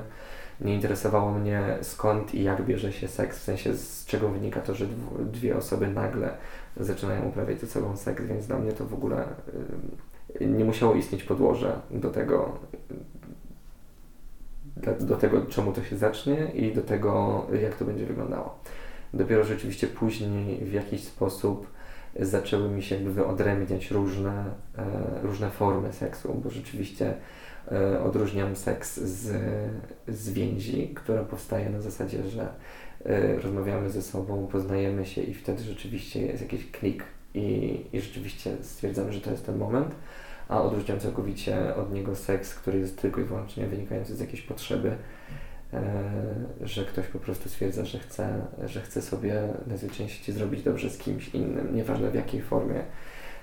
nie 0.60 0.74
interesowało 0.74 1.32
mnie 1.32 1.78
skąd 1.82 2.34
i 2.34 2.42
jak 2.42 2.64
bierze 2.64 2.92
się 2.92 3.08
seks, 3.08 3.38
w 3.38 3.42
sensie 3.42 3.74
z 3.74 4.06
czego 4.06 4.28
wynika 4.28 4.60
to, 4.60 4.74
że 4.74 4.86
dwie 5.32 5.56
osoby 5.56 5.88
nagle 5.88 6.36
zaczynają 6.76 7.24
uprawiać 7.24 7.60
ze 7.60 7.66
sobą 7.66 7.96
seks, 7.96 8.24
więc 8.24 8.46
dla 8.46 8.58
mnie 8.58 8.72
to 8.72 8.84
w 8.84 8.94
ogóle 8.94 9.24
nie 10.40 10.64
musiało 10.64 10.94
istnieć 10.94 11.22
podłoże 11.22 11.80
do 11.90 12.10
tego, 12.10 12.58
do 15.00 15.16
tego, 15.16 15.46
czemu 15.46 15.72
to 15.72 15.84
się 15.84 15.96
zacznie 15.96 16.50
i 16.54 16.72
do 16.72 16.82
tego, 16.82 17.42
jak 17.62 17.74
to 17.74 17.84
będzie 17.84 18.06
wyglądało. 18.06 18.58
Dopiero 19.14 19.44
rzeczywiście 19.44 19.86
później 19.86 20.64
w 20.64 20.72
jakiś 20.72 21.04
sposób 21.04 21.66
zaczęły 22.20 22.68
mi 22.68 22.82
się 22.82 22.94
jakby 22.94 23.12
wyodrębniać 23.12 23.90
różne, 23.90 24.44
e, 24.78 24.84
różne 25.22 25.50
formy 25.50 25.92
seksu, 25.92 26.40
bo 26.44 26.50
rzeczywiście 26.50 27.14
e, 27.72 28.02
odróżniam 28.02 28.56
seks 28.56 29.00
z, 29.00 29.32
z 30.08 30.30
więzi, 30.30 30.88
która 30.94 31.22
powstaje 31.24 31.70
na 31.70 31.80
zasadzie, 31.80 32.28
że 32.28 32.48
e, 33.04 33.36
rozmawiamy 33.36 33.90
ze 33.90 34.02
sobą, 34.02 34.46
poznajemy 34.46 35.06
się 35.06 35.22
i 35.22 35.34
wtedy 35.34 35.62
rzeczywiście 35.62 36.26
jest 36.26 36.42
jakiś 36.42 36.70
klik 36.70 37.04
i, 37.34 37.80
i 37.92 38.00
rzeczywiście 38.00 38.50
stwierdzamy, 38.62 39.12
że 39.12 39.20
to 39.20 39.30
jest 39.30 39.46
ten 39.46 39.58
moment, 39.58 39.94
a 40.48 40.62
odróżniam 40.62 41.00
całkowicie 41.00 41.74
od 41.76 41.92
niego 41.92 42.16
seks, 42.16 42.54
który 42.54 42.78
jest 42.78 43.00
tylko 43.00 43.20
i 43.20 43.24
wyłącznie 43.24 43.66
wynikający 43.66 44.16
z 44.16 44.20
jakiejś 44.20 44.42
potrzeby 44.42 44.96
że 46.60 46.84
ktoś 46.84 47.06
po 47.06 47.18
prostu 47.18 47.48
stwierdza, 47.48 47.84
że 47.84 47.98
chce, 47.98 48.46
że 48.64 48.80
chce 48.80 49.02
sobie 49.02 49.42
najzwyczajniej 49.66 50.14
zrobić 50.28 50.62
dobrze 50.62 50.90
z 50.90 50.98
kimś 50.98 51.28
innym, 51.28 51.76
nieważne 51.76 52.10
w 52.10 52.14
jakiej 52.14 52.42
formie, 52.42 52.84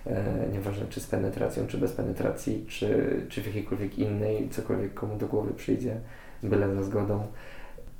e, 0.05 0.23
nieważne 0.53 0.85
czy 0.89 0.99
z 0.99 1.07
penetracją, 1.07 1.67
czy 1.67 1.77
bez 1.77 1.91
penetracji, 1.91 2.65
czy, 2.67 3.21
czy 3.29 3.41
w 3.41 3.45
jakiejkolwiek 3.47 3.99
innej, 3.99 4.49
cokolwiek 4.49 4.93
komu 4.93 5.17
do 5.17 5.27
głowy 5.27 5.53
przyjdzie, 5.53 5.97
byle 6.43 6.75
za 6.75 6.83
zgodą. 6.83 7.27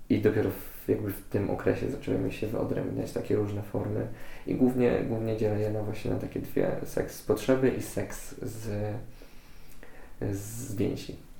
I 0.09 0.21
dopiero 0.21 0.49
w, 0.49 0.89
jakby 0.89 1.11
w 1.11 1.21
tym 1.21 1.49
okresie 1.49 1.91
zaczęły 1.91 2.17
mi 2.17 2.32
się 2.32 2.47
wyodrębniać 2.47 3.11
takie 3.11 3.36
różne 3.36 3.61
formy 3.61 4.07
i 4.47 4.55
głównie, 4.55 5.03
głównie 5.03 5.38
dzielę 5.38 5.59
je 5.59 5.71
na 5.71 5.84
właśnie 5.84 6.11
na 6.11 6.17
takie 6.17 6.39
dwie, 6.39 6.71
seks 6.84 7.15
z 7.15 7.21
potrzeby 7.21 7.69
i 7.69 7.82
seks 7.82 8.36
z, 8.41 8.69
z 10.32 10.75
więzi. 10.75 11.30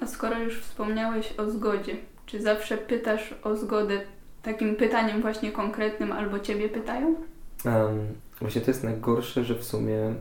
A 0.00 0.06
skoro 0.06 0.38
już 0.38 0.60
wspomniałeś 0.60 1.34
o 1.38 1.50
zgodzie, 1.50 1.96
czy 2.26 2.42
zawsze 2.42 2.78
pytasz 2.78 3.34
o 3.44 3.56
zgodę 3.56 4.00
takim 4.42 4.76
pytaniem 4.76 5.22
właśnie 5.22 5.52
konkretnym 5.52 6.12
albo 6.12 6.40
Ciebie 6.40 6.68
pytają? 6.68 7.14
Um, 7.64 8.06
właśnie 8.40 8.60
to 8.60 8.70
jest 8.70 8.84
najgorsze, 8.84 9.44
że 9.44 9.54
w 9.54 9.64
sumie 9.64 10.14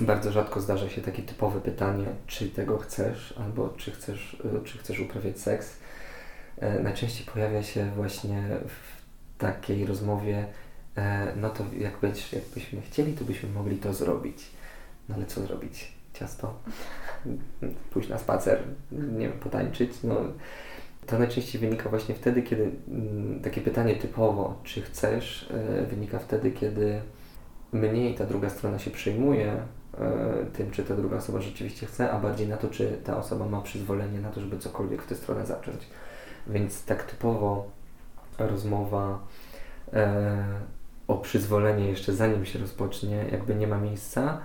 bardzo 0.00 0.32
rzadko 0.32 0.60
zdarza 0.60 0.88
się 0.88 1.02
takie 1.02 1.22
typowe 1.22 1.60
pytanie, 1.60 2.06
czy 2.26 2.48
tego 2.48 2.78
chcesz, 2.78 3.34
albo 3.38 3.68
czy 3.76 3.90
chcesz, 3.90 4.36
e, 4.44 4.64
czy 4.64 4.78
chcesz 4.78 5.00
uprawiać 5.00 5.38
seks. 5.38 5.76
E, 6.58 6.80
najczęściej 6.80 7.26
pojawia 7.26 7.62
się 7.62 7.90
właśnie 7.96 8.42
w 8.68 9.04
takiej 9.38 9.86
rozmowie, 9.86 10.46
e, 10.96 11.32
no 11.36 11.50
to 11.50 11.64
jak 11.78 11.98
być, 11.98 12.32
jakbyśmy 12.32 12.80
chcieli, 12.80 13.12
to 13.12 13.24
byśmy 13.24 13.48
mogli 13.48 13.76
to 13.76 13.94
zrobić. 13.94 14.50
No 15.08 15.14
ale 15.14 15.26
co 15.26 15.40
zrobić? 15.40 15.93
Ciasto? 16.14 16.54
Pójść 17.90 18.08
na 18.08 18.18
spacer? 18.18 18.62
Nie 18.92 19.28
wiem, 19.28 19.38
potańczyć? 19.38 20.02
No, 20.02 20.14
to 21.06 21.18
najczęściej 21.18 21.60
wynika 21.60 21.88
właśnie 21.90 22.14
wtedy, 22.14 22.42
kiedy 22.42 22.70
mm, 22.88 23.40
takie 23.40 23.60
pytanie 23.60 23.96
typowo, 23.96 24.54
czy 24.64 24.82
chcesz, 24.82 25.50
e, 25.50 25.86
wynika 25.86 26.18
wtedy, 26.18 26.50
kiedy 26.50 27.00
mniej 27.72 28.14
ta 28.14 28.26
druga 28.26 28.50
strona 28.50 28.78
się 28.78 28.90
przejmuje 28.90 29.52
e, 29.52 30.46
tym, 30.52 30.70
czy 30.70 30.84
ta 30.84 30.96
druga 30.96 31.16
osoba 31.16 31.40
rzeczywiście 31.40 31.86
chce, 31.86 32.10
a 32.10 32.18
bardziej 32.18 32.48
na 32.48 32.56
to, 32.56 32.68
czy 32.68 32.98
ta 33.04 33.16
osoba 33.16 33.46
ma 33.46 33.60
przyzwolenie 33.60 34.20
na 34.20 34.30
to, 34.30 34.40
żeby 34.40 34.58
cokolwiek 34.58 35.02
w 35.02 35.06
tę 35.06 35.14
stronę 35.14 35.46
zacząć. 35.46 35.88
Więc 36.46 36.84
tak 36.84 37.02
typowo 37.02 37.70
rozmowa 38.38 39.18
e, 39.92 40.44
o 41.08 41.16
przyzwolenie 41.16 41.88
jeszcze 41.88 42.12
zanim 42.12 42.44
się 42.44 42.58
rozpocznie, 42.58 43.24
jakby 43.32 43.54
nie 43.54 43.66
ma 43.66 43.78
miejsca, 43.78 44.40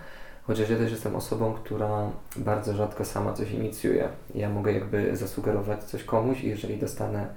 Chociaż 0.50 0.70
ja 0.70 0.78
też 0.78 0.92
jestem 0.92 1.16
osobą, 1.16 1.54
która 1.54 2.10
bardzo 2.36 2.74
rzadko 2.74 3.06
sama 3.06 3.34
coś 3.34 3.52
inicjuje. 3.52 4.10
Ja 4.36 4.50
mogę 4.50 4.74
jakby 4.74 5.18
zasugerować 5.18 5.84
coś 5.84 6.04
komuś 6.04 6.44
i 6.44 6.50
jeżeli 6.50 6.78
dostanę 6.78 7.28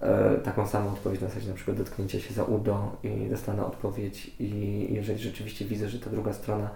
e, 0.00 0.34
taką 0.34 0.66
samą 0.66 0.92
odpowiedź 0.92 1.20
na 1.20 1.28
zasadzie 1.28 1.48
na 1.48 1.54
przykład 1.54 1.76
dotknięcia 1.76 2.20
się 2.20 2.34
za 2.34 2.44
udo 2.44 2.96
i 3.02 3.30
dostanę 3.30 3.66
odpowiedź 3.66 4.30
i 4.40 4.86
jeżeli 4.90 5.18
rzeczywiście 5.18 5.64
widzę, 5.64 5.88
że 5.88 5.98
ta 5.98 6.10
druga 6.10 6.32
strona 6.32 6.70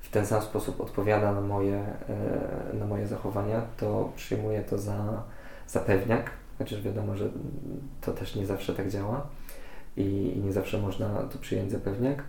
w 0.00 0.10
ten 0.10 0.26
sam 0.26 0.42
sposób 0.42 0.80
odpowiada 0.80 1.32
na 1.32 1.40
moje, 1.40 1.84
e, 2.72 2.76
na 2.78 2.86
moje 2.86 3.06
zachowania, 3.06 3.62
to 3.76 4.12
przyjmuję 4.16 4.62
to 4.62 4.78
za, 4.78 5.22
za 5.68 5.80
pewniak, 5.80 6.30
chociaż 6.58 6.82
wiadomo, 6.82 7.16
że 7.16 7.28
to 8.00 8.12
też 8.12 8.36
nie 8.36 8.46
zawsze 8.46 8.74
tak 8.74 8.90
działa 8.90 9.26
i, 9.96 10.32
i 10.36 10.40
nie 10.40 10.52
zawsze 10.52 10.78
można 10.78 11.08
to 11.08 11.38
przyjąć 11.38 11.72
za 11.72 11.78
pewniak 11.78 12.24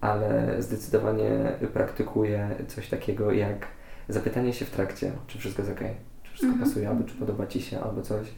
ale 0.00 0.62
zdecydowanie 0.62 1.52
praktykuję 1.72 2.50
coś 2.68 2.88
takiego 2.88 3.32
jak 3.32 3.66
zapytanie 4.08 4.52
się 4.52 4.64
w 4.64 4.70
trakcie, 4.70 5.12
czy 5.26 5.38
wszystko 5.38 5.62
jest 5.62 5.74
ok, 5.74 5.84
czy 6.22 6.30
wszystko 6.30 6.52
mhm. 6.52 6.68
pasuje, 6.68 6.88
albo 6.88 7.04
czy 7.04 7.14
podoba 7.14 7.46
Ci 7.46 7.62
się, 7.62 7.80
albo 7.80 8.02
coś. 8.02 8.28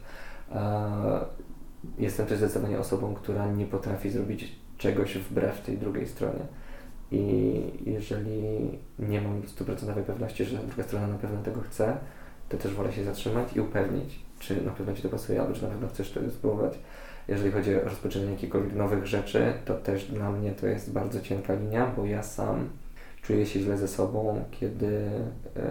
Jestem 1.97 2.25
też 2.25 2.37
zdecydowanie 2.37 2.79
osobą, 2.79 3.13
która 3.13 3.47
nie 3.47 3.65
potrafi 3.65 4.09
zrobić 4.09 4.55
czegoś 4.77 5.17
wbrew 5.17 5.61
tej 5.61 5.77
drugiej 5.77 6.07
stronie. 6.07 6.45
I 7.11 7.61
jeżeli 7.85 8.69
nie 8.99 9.21
mam 9.21 9.47
stuprocentowej 9.47 10.03
pewności, 10.03 10.45
że 10.45 10.57
druga 10.57 10.83
strona 10.83 11.07
na 11.07 11.17
pewno 11.17 11.43
tego 11.43 11.61
chce, 11.61 11.97
to 12.49 12.57
też 12.57 12.73
wolę 12.73 12.91
się 12.91 13.03
zatrzymać 13.03 13.55
i 13.55 13.61
upewnić, 13.61 14.19
czy 14.39 14.61
na 14.61 14.71
pewno 14.71 14.93
Ci 14.93 15.01
to 15.01 15.09
pasuje, 15.09 15.41
albo 15.41 15.53
czy 15.53 15.63
na 15.63 15.69
pewno 15.69 15.87
chcesz 15.87 16.11
tego 16.11 16.31
spróbować. 16.31 16.79
Jeżeli 17.27 17.51
chodzi 17.51 17.75
o 17.75 17.83
rozpoczynanie 17.83 18.31
jakichkolwiek 18.31 18.75
nowych 18.75 19.07
rzeczy, 19.07 19.53
to 19.65 19.75
też 19.75 20.05
dla 20.05 20.31
mnie 20.31 20.51
to 20.51 20.67
jest 20.67 20.91
bardzo 20.91 21.21
cienka 21.21 21.53
linia, 21.53 21.93
bo 21.97 22.05
ja 22.05 22.23
sam 22.23 22.69
czuję 23.21 23.45
się 23.45 23.59
źle 23.59 23.77
ze 23.77 23.87
sobą, 23.87 24.43
kiedy, 24.51 25.09
e, 25.55 25.61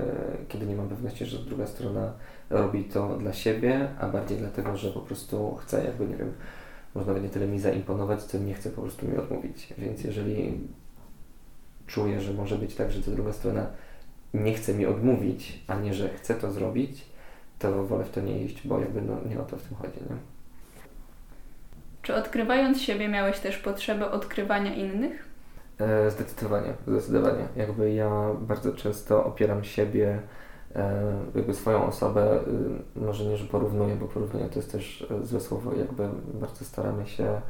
kiedy 0.48 0.66
nie 0.66 0.76
mam 0.76 0.88
pewności, 0.88 1.26
że 1.26 1.38
druga 1.38 1.66
strona 1.66 2.12
robi 2.50 2.84
to 2.84 3.16
dla 3.16 3.32
siebie, 3.32 3.88
a 4.00 4.08
bardziej 4.08 4.38
dlatego, 4.38 4.76
że 4.76 4.90
po 4.90 5.00
prostu 5.00 5.54
chce 5.54 5.84
jakby, 5.84 6.06
nie 6.06 6.16
wiem, 6.16 6.32
może 6.94 7.06
nawet 7.06 7.22
nie 7.22 7.28
tyle 7.28 7.46
mi 7.46 7.60
zaimponować, 7.60 8.22
co 8.22 8.38
nie 8.38 8.54
chce 8.54 8.70
po 8.70 8.82
prostu 8.82 9.08
mi 9.08 9.16
odmówić. 9.16 9.74
Więc 9.78 10.04
jeżeli 10.04 10.60
czuję, 11.86 12.20
że 12.20 12.34
może 12.34 12.58
być 12.58 12.74
tak, 12.74 12.92
że 12.92 13.02
ta 13.02 13.10
druga 13.10 13.32
strona 13.32 13.66
nie 14.34 14.54
chce 14.54 14.74
mi 14.74 14.86
odmówić, 14.86 15.64
a 15.66 15.74
nie, 15.74 15.94
że 15.94 16.08
chce 16.08 16.34
to 16.34 16.52
zrobić, 16.52 17.04
to 17.58 17.86
wolę 17.86 18.04
w 18.04 18.10
to 18.10 18.20
nie 18.20 18.42
iść, 18.42 18.68
bo 18.68 18.80
jakby 18.80 19.02
no, 19.02 19.16
nie 19.28 19.40
o 19.40 19.44
to 19.44 19.56
w 19.56 19.62
tym 19.62 19.76
chodzi, 19.76 20.00
nie? 20.10 20.35
Czy 22.06 22.14
odkrywając 22.14 22.82
siebie 22.82 23.08
miałeś 23.08 23.38
też 23.38 23.58
potrzebę 23.58 24.10
odkrywania 24.10 24.74
innych? 24.74 25.28
E, 25.78 26.10
zdecydowanie, 26.10 26.74
zdecydowanie. 26.86 27.48
Jakby 27.56 27.92
ja 27.92 28.10
bardzo 28.40 28.72
często 28.72 29.24
opieram 29.24 29.64
siebie, 29.64 30.20
e, 30.76 31.02
jakby 31.34 31.54
swoją 31.54 31.86
osobę, 31.86 32.40
y, 32.96 33.00
może 33.00 33.24
nie, 33.24 33.36
że 33.36 33.44
porównuję, 33.44 33.96
bo 33.96 34.06
porównuję 34.06 34.48
to 34.48 34.58
jest 34.58 34.72
też 34.72 35.06
e, 35.22 35.26
złe 35.26 35.40
słowo, 35.40 35.74
jakby 35.74 36.08
bardzo 36.34 36.64
staramy 36.64 37.06
się 37.06 37.40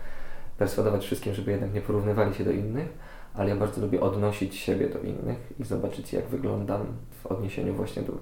perswadować 0.59 1.05
wszystkim, 1.05 1.35
żeby 1.35 1.51
jednak 1.51 1.75
nie 1.75 1.81
porównywali 1.81 2.35
się 2.35 2.45
do 2.45 2.51
innych, 2.51 2.89
ale 3.35 3.49
ja 3.49 3.57
bardzo 3.57 3.81
lubię 3.81 4.01
odnosić 4.01 4.57
siebie 4.57 4.89
do 4.89 4.99
innych 4.99 5.39
i 5.61 5.65
zobaczyć, 5.65 6.13
jak 6.13 6.27
wyglądam 6.27 6.87
w 7.23 7.27
odniesieniu 7.27 7.75
właśnie 7.75 8.03
do 8.03 8.13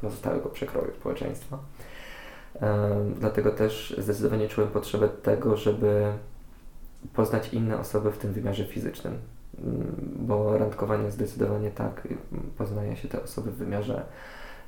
pozostałego 0.00 0.48
przekroju 0.48 0.94
społeczeństwa. 0.94 1.58
Dlatego 3.18 3.50
też 3.50 3.94
zdecydowanie 3.98 4.48
czułem 4.48 4.70
potrzebę 4.70 5.08
tego, 5.08 5.56
żeby 5.56 6.12
poznać 7.14 7.54
inne 7.54 7.78
osoby 7.78 8.12
w 8.12 8.18
tym 8.18 8.32
wymiarze 8.32 8.64
fizycznym, 8.64 9.18
mm, 9.58 9.96
bo 10.18 10.58
randkowanie 10.58 11.10
zdecydowanie 11.10 11.70
tak 11.70 12.08
poznaje 12.58 12.96
się 12.96 13.08
te 13.08 13.22
osoby 13.22 13.50
w 13.50 13.56
wymiarze 13.56 14.02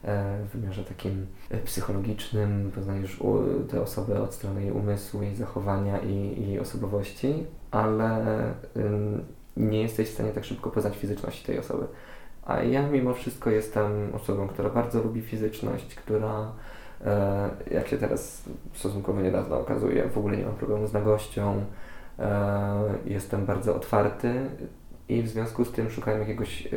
e, 0.04 0.38
w 0.44 0.48
wymiarze 0.48 0.84
takim 0.84 1.26
e, 1.50 1.58
psychologicznym, 1.58 2.70
poznajesz 2.74 3.20
te 3.70 3.82
osoby 3.82 4.20
od 4.20 4.34
strony 4.34 4.62
jej 4.62 4.72
umysłu, 4.72 5.22
jej 5.22 5.34
zachowania 5.36 5.98
i 5.98 6.46
jej 6.46 6.60
osobowości, 6.60 7.46
ale 7.70 8.24
nie 9.56 9.82
jesteś 9.82 10.08
w 10.08 10.14
stanie 10.14 10.32
tak 10.32 10.44
szybko 10.44 10.70
poznać 10.70 10.96
fizyczności 10.96 11.46
tej 11.46 11.58
osoby. 11.58 11.86
A 12.46 12.62
ja 12.62 12.88
mimo 12.88 13.14
wszystko 13.14 13.50
jestem 13.50 14.14
osobą, 14.14 14.48
która 14.48 14.70
bardzo 14.70 15.02
lubi 15.02 15.22
fizyczność, 15.22 15.94
która 15.94 16.52
jak 17.70 17.88
się 17.88 17.98
teraz 17.98 18.42
stosunkowo 18.74 19.22
niedawno 19.22 19.60
okazuje, 19.60 20.08
w 20.08 20.18
ogóle 20.18 20.36
nie 20.36 20.44
mam 20.44 20.54
problemu 20.54 20.86
z 20.86 20.92
nagością, 20.92 21.64
e, 22.18 22.94
jestem 23.04 23.46
bardzo 23.46 23.76
otwarty 23.76 24.34
i 25.08 25.22
w 25.22 25.28
związku 25.28 25.64
z 25.64 25.72
tym 25.72 25.90
szukałem 25.90 26.20
jakiegoś, 26.20 26.68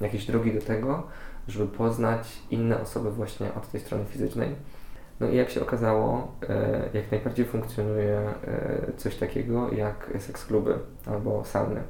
jakiejś 0.00 0.26
drogi 0.26 0.54
do 0.54 0.60
tego, 0.60 1.02
żeby 1.48 1.66
poznać 1.66 2.38
inne 2.50 2.80
osoby 2.80 3.10
właśnie 3.10 3.54
od 3.54 3.70
tej 3.70 3.80
strony 3.80 4.04
fizycznej. 4.04 4.48
No 5.20 5.28
i 5.28 5.36
jak 5.36 5.50
się 5.50 5.62
okazało, 5.62 6.32
e, 6.48 6.88
jak 6.94 7.10
najbardziej 7.10 7.46
funkcjonuje 7.46 8.22
coś 8.96 9.16
takiego 9.16 9.72
jak 9.72 10.10
seks 10.18 10.46
kluby 10.46 10.78
albo 11.06 11.44
sauny. 11.44 11.82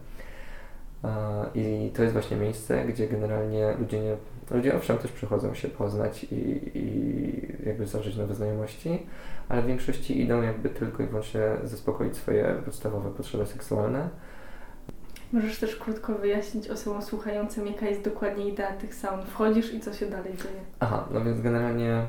I 1.54 1.92
to 1.96 2.02
jest 2.02 2.12
właśnie 2.12 2.36
miejsce, 2.36 2.84
gdzie 2.84 3.08
generalnie 3.08 3.74
ludzie 3.78 4.00
nie. 4.00 4.16
Ludzie 4.50 4.76
owszem 4.76 4.98
też 4.98 5.12
przychodzą 5.12 5.54
się 5.54 5.68
poznać 5.68 6.24
i, 6.24 6.70
i 6.78 7.66
jakby 7.66 7.86
zawrzeć 7.86 8.16
nowe 8.16 8.34
znajomości, 8.34 9.06
ale 9.48 9.62
w 9.62 9.66
większości 9.66 10.20
idą 10.20 10.42
jakby 10.42 10.68
tylko 10.68 11.02
i 11.02 11.06
wyłącznie 11.06 11.40
zaspokoić 11.64 12.16
swoje 12.16 12.62
podstawowe 12.64 13.10
potrzeby 13.10 13.46
seksualne. 13.46 14.08
Możesz 15.32 15.58
też 15.58 15.76
krótko 15.76 16.14
wyjaśnić 16.14 16.68
osobom 16.68 17.02
słuchającym, 17.02 17.66
jaka 17.66 17.86
jest 17.86 18.02
dokładnie 18.02 18.48
idea 18.48 18.72
tych 18.72 18.94
saun. 18.94 19.22
Wchodzisz 19.26 19.74
i 19.74 19.80
co 19.80 19.92
się 19.92 20.06
dalej 20.06 20.32
dzieje? 20.32 20.60
Aha, 20.80 21.08
no 21.10 21.24
więc 21.24 21.40
generalnie 21.40 22.06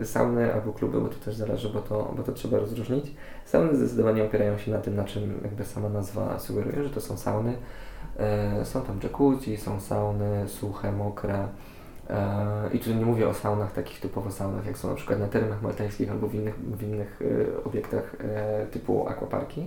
y, 0.00 0.06
sauny 0.06 0.54
albo 0.54 0.72
kluby, 0.72 1.00
bo 1.00 1.08
to 1.08 1.14
też 1.24 1.34
zależy, 1.34 1.68
bo 1.68 1.80
to, 1.80 2.14
bo 2.16 2.22
to 2.22 2.32
trzeba 2.32 2.58
rozróżnić. 2.58 3.14
Sauny 3.44 3.76
zdecydowanie 3.76 4.24
opierają 4.24 4.58
się 4.58 4.70
na 4.70 4.78
tym, 4.78 4.96
na 4.96 5.04
czym 5.04 5.40
jakby 5.42 5.64
sama 5.64 5.88
nazwa 5.88 6.38
sugeruje, 6.38 6.84
że 6.84 6.90
to 6.90 7.00
są 7.00 7.16
sauny 7.16 7.56
są 8.64 8.82
tam 8.82 9.00
jacuzzi, 9.02 9.56
są 9.56 9.80
sauny 9.80 10.48
suche, 10.48 10.92
mokre. 10.92 11.48
E, 12.10 12.70
I 12.72 12.78
tu 12.78 12.94
nie 12.94 13.06
mówię 13.06 13.28
o 13.28 13.34
saunach 13.34 13.72
takich 13.72 14.00
typowo 14.00 14.30
saunach, 14.30 14.66
jak 14.66 14.78
są 14.78 14.88
na 14.88 14.94
przykład 14.94 15.18
na 15.20 15.28
terenach 15.28 15.62
maltańskich 15.62 16.10
albo 16.10 16.26
w 16.26 16.34
innych, 16.34 16.58
w 16.58 16.82
innych 16.82 17.22
e, 17.22 17.64
obiektach 17.64 18.16
typu 18.70 19.08
aquaparki. 19.08 19.66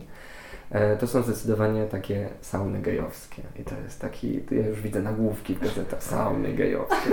To 1.00 1.08
są 1.08 1.22
zdecydowanie 1.22 1.86
takie 1.86 2.30
sauny 2.42 2.82
gejowskie. 2.82 3.42
I 3.60 3.64
to 3.64 3.76
jest 3.84 4.02
taki, 4.02 4.40
ja 4.52 4.68
już 4.68 4.82
widzę 4.82 5.02
nagłówki 5.02 5.56
w 5.56 5.60
gazetach, 5.60 6.04
sauny 6.04 6.54
gejowskie. 6.54 7.10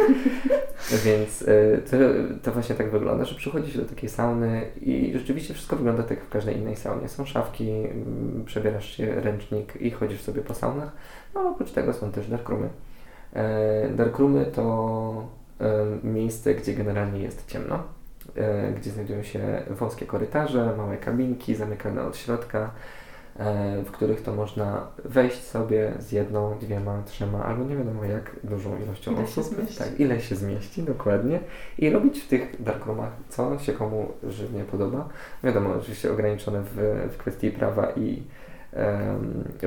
Więc 1.04 1.44
to, 1.90 1.96
to 2.42 2.52
właśnie 2.52 2.74
tak 2.74 2.90
wygląda, 2.90 3.24
że 3.24 3.34
przychodzi 3.34 3.72
się 3.72 3.78
do 3.78 3.84
takiej 3.84 4.10
sauny 4.10 4.62
i 4.80 5.12
rzeczywiście 5.18 5.54
wszystko 5.54 5.76
wygląda 5.76 6.02
tak 6.02 6.10
jak 6.10 6.26
w 6.26 6.28
każdej 6.28 6.56
innej 6.56 6.76
saunie. 6.76 7.08
Są 7.08 7.24
szafki, 7.24 7.70
mm, 7.70 8.42
przebierasz 8.46 8.96
się 8.96 9.20
ręcznik 9.20 9.76
i 9.80 9.90
chodzisz 9.90 10.20
sobie 10.20 10.42
po 10.42 10.54
saunach. 10.54 10.92
No 11.34 11.50
oprócz 11.50 11.70
tego 11.70 11.92
są 11.92 12.12
też 12.12 12.28
darkroomy. 12.28 12.68
E, 13.32 13.88
darkroomy 13.88 14.46
to 14.46 15.28
e, 15.60 15.86
miejsce, 16.06 16.54
gdzie 16.54 16.74
generalnie 16.74 17.22
jest 17.22 17.46
ciemno, 17.46 17.82
e, 18.36 18.72
gdzie 18.72 18.90
znajdują 18.90 19.22
się 19.22 19.62
wąskie 19.70 20.06
korytarze, 20.06 20.74
małe 20.76 20.96
kabinki 20.96 21.54
zamykane 21.54 22.02
od 22.02 22.16
środka, 22.16 22.70
w 23.84 23.90
których 23.90 24.22
to 24.22 24.34
można 24.34 24.86
wejść 25.04 25.42
sobie 25.42 25.92
z 25.98 26.12
jedną, 26.12 26.58
dwiema, 26.58 27.02
trzema, 27.06 27.44
albo 27.44 27.64
nie 27.64 27.76
wiadomo 27.76 28.04
jak 28.04 28.36
dużą 28.44 28.78
ilością 28.82 29.12
ile 29.12 29.22
osób. 29.22 29.56
Tak, 29.78 30.00
ile 30.00 30.20
się 30.20 30.34
zmieści, 30.34 30.82
dokładnie. 30.82 31.40
I 31.78 31.90
robić 31.90 32.20
w 32.20 32.28
tych 32.28 32.62
darkroomach, 32.62 33.12
co 33.28 33.58
się 33.58 33.72
komu 33.72 34.08
żywnie 34.22 34.64
podoba. 34.64 35.08
Wiadomo, 35.44 35.70
oczywiście 35.80 36.12
ograniczone 36.12 36.62
w, 36.62 37.08
w 37.12 37.16
kwestii 37.16 37.50
prawa 37.50 37.90
i 37.90 38.22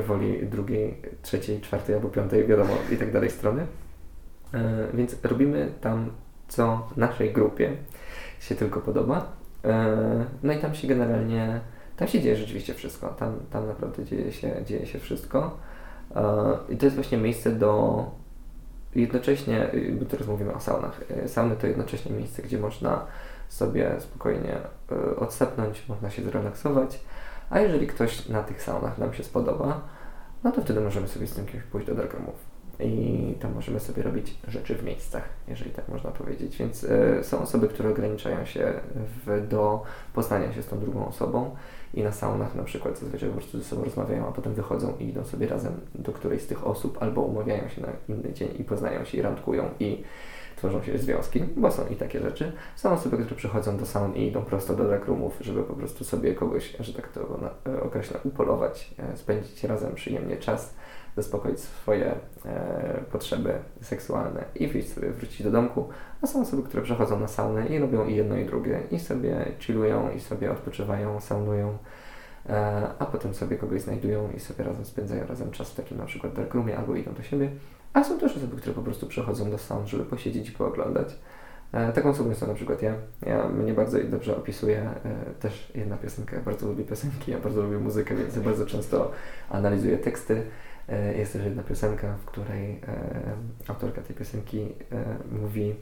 woli 0.07 0.47
drugiej, 0.47 1.01
trzeciej, 1.21 1.61
czwartej 1.61 1.95
albo 1.95 2.09
piątej, 2.09 2.47
wiadomo, 2.47 2.73
i 2.91 2.97
tak 2.97 3.11
dalej 3.11 3.29
strony. 3.29 3.67
E, 4.53 4.87
więc 4.93 5.15
robimy 5.23 5.71
tam, 5.81 6.11
co 6.47 6.87
naszej 6.97 7.33
grupie 7.33 7.71
się 8.39 8.55
tylko 8.55 8.81
podoba. 8.81 9.31
E, 9.65 10.25
no 10.43 10.53
i 10.53 10.57
tam 10.57 10.75
się 10.75 10.87
generalnie, 10.87 11.59
tam 11.97 12.07
się 12.07 12.21
dzieje 12.21 12.35
rzeczywiście 12.35 12.73
wszystko. 12.73 13.07
Tam, 13.07 13.39
tam 13.51 13.67
naprawdę 13.67 14.05
dzieje 14.05 14.31
się, 14.31 14.55
dzieje 14.65 14.85
się 14.85 14.99
wszystko. 14.99 15.57
E, 16.15 16.57
I 16.69 16.77
to 16.77 16.85
jest 16.85 16.95
właśnie 16.95 17.17
miejsce 17.17 17.51
do 17.51 18.05
jednocześnie, 18.95 19.67
bo 19.99 20.05
teraz 20.05 20.27
mówimy 20.27 20.53
o 20.53 20.59
saunach. 20.59 21.01
Sauny 21.27 21.55
to 21.55 21.67
jednocześnie 21.67 22.15
miejsce, 22.15 22.41
gdzie 22.41 22.59
można 22.59 23.05
sobie 23.49 23.91
spokojnie 23.99 24.57
odsepnąć, 25.17 25.83
można 25.89 26.09
się 26.09 26.23
zrelaksować 26.23 26.99
a 27.49 27.59
jeżeli 27.59 27.87
ktoś 27.87 28.29
na 28.29 28.43
tych 28.43 28.61
saunach 28.61 28.97
nam 28.97 29.13
się 29.13 29.23
spodoba, 29.23 29.81
no 30.43 30.51
to 30.51 30.61
wtedy 30.61 30.81
możemy 30.81 31.07
sobie 31.07 31.27
z 31.27 31.33
tym 31.33 31.45
kimś 31.45 31.63
pójść 31.63 31.87
do 31.87 31.95
Darkroomów. 31.95 32.55
I 32.79 33.35
tam 33.39 33.53
możemy 33.53 33.79
sobie 33.79 34.03
robić 34.03 34.37
rzeczy 34.47 34.75
w 34.75 34.83
miejscach, 34.83 35.23
jeżeli 35.47 35.71
tak 35.71 35.87
można 35.87 36.11
powiedzieć. 36.11 36.57
Więc 36.57 36.83
y, 36.83 37.19
są 37.23 37.39
osoby, 37.39 37.67
które 37.67 37.89
ograniczają 37.89 38.45
się 38.45 38.73
w, 38.95 39.47
do 39.47 39.83
poznania 40.13 40.53
się 40.53 40.63
z 40.63 40.67
tą 40.67 40.79
drugą 40.79 41.07
osobą 41.07 41.55
i 41.93 42.03
na 42.03 42.11
saunach 42.11 42.55
na 42.55 42.63
przykład 42.63 42.99
zazwyczaj 42.99 43.29
po 43.29 43.35
prostu 43.35 43.57
ze 43.57 43.63
sobą 43.63 43.83
rozmawiają, 43.83 44.27
a 44.27 44.31
potem 44.31 44.53
wychodzą 44.53 44.93
i 44.99 45.09
idą 45.09 45.23
sobie 45.23 45.47
razem 45.47 45.73
do 45.95 46.11
którejś 46.11 46.41
z 46.41 46.47
tych 46.47 46.67
osób 46.67 46.97
albo 47.01 47.21
umawiają 47.21 47.69
się 47.69 47.81
na 47.81 47.87
inny 48.09 48.33
dzień 48.33 48.49
i 48.59 48.63
poznają 48.63 49.05
się 49.05 49.17
i 49.17 49.21
randkują 49.21 49.69
i 49.79 50.03
tworzą 50.55 50.83
się 50.83 50.97
związki, 50.97 51.43
bo 51.57 51.71
są 51.71 51.87
i 51.87 51.95
takie 51.95 52.19
rzeczy. 52.19 52.51
Są 52.75 52.91
osoby, 52.91 53.17
które 53.17 53.35
przychodzą 53.35 53.77
do 53.77 53.85
saun 53.85 54.15
i 54.15 54.27
idą 54.27 54.41
prosto 54.41 54.75
do 54.75 54.87
darkroomów, 54.87 55.37
żeby 55.41 55.63
po 55.63 55.73
prostu 55.73 56.03
sobie 56.03 56.35
kogoś, 56.35 56.75
że 56.79 56.93
tak 56.93 57.07
to 57.07 57.39
e, 57.67 57.83
określę, 57.83 58.19
upolować, 58.23 58.95
e, 58.99 59.17
spędzić 59.17 59.63
razem 59.63 59.95
przyjemnie 59.95 60.37
czas, 60.37 60.73
zaspokoić 61.15 61.59
swoje 61.59 62.15
e, 62.45 63.03
potrzeby 63.11 63.53
seksualne 63.81 64.43
i 64.55 64.67
wyjść 64.67 64.93
sobie, 64.93 65.11
wrócić 65.11 65.43
do 65.43 65.51
domku. 65.51 65.89
A 66.21 66.27
są 66.27 66.41
osoby, 66.41 66.63
które 66.63 66.83
przychodzą 66.83 67.19
na 67.19 67.27
saunę 67.27 67.67
i 67.67 67.79
robią 67.79 68.07
i 68.07 68.15
jedno 68.15 68.37
i 68.37 68.45
drugie 68.45 68.79
i 68.91 68.99
sobie 68.99 69.45
chillują 69.59 70.11
i 70.11 70.19
sobie 70.19 70.51
odpoczywają, 70.51 71.21
saunują 71.21 71.77
e, 72.49 72.87
a 72.99 73.05
potem 73.05 73.33
sobie 73.33 73.57
kogoś 73.57 73.81
znajdują 73.81 74.31
i 74.31 74.39
sobie 74.39 74.63
razem 74.63 74.85
spędzają 74.85 75.27
razem 75.27 75.51
czas 75.51 75.71
w 75.71 75.75
takim 75.75 75.97
na 75.97 76.05
przykład 76.05 76.33
darkroomie 76.33 76.77
albo 76.77 76.95
idą 76.95 77.13
do 77.13 77.23
siebie 77.23 77.49
a 77.95 78.03
są 78.03 78.19
też 78.19 78.37
osoby, 78.37 78.57
które 78.57 78.75
po 78.75 78.81
prostu 78.81 79.07
przychodzą 79.07 79.51
do 79.51 79.57
sound, 79.57 79.87
żeby 79.87 80.05
posiedzieć 80.05 80.49
i 80.49 80.51
pooglądać. 80.51 81.15
E, 81.71 81.91
taką 81.93 82.09
osobą 82.09 82.29
jestem 82.29 82.49
na 82.49 82.55
przykład 82.55 82.81
ja. 82.81 82.93
ja. 83.25 83.49
Mnie 83.49 83.73
bardzo 83.73 83.99
dobrze 84.03 84.37
opisuje 84.37 84.79
e, 84.79 85.33
też 85.39 85.71
jedna 85.75 85.97
piosenka. 85.97 86.35
Ja 86.35 86.41
bardzo 86.41 86.67
lubię 86.67 86.83
piosenki, 86.83 87.31
ja 87.31 87.39
bardzo 87.39 87.61
lubię 87.63 87.77
muzykę, 87.77 88.15
więc 88.15 88.39
bardzo 88.39 88.65
często 88.65 89.11
analizuję 89.49 89.97
teksty. 89.97 90.43
E, 90.89 91.17
jest 91.17 91.33
też 91.33 91.45
jedna 91.45 91.63
piosenka, 91.63 92.15
w 92.17 92.25
której 92.25 92.81
autorka 93.67 94.01
tej 94.01 94.15
piosenki 94.15 94.75
mówi 95.41 95.75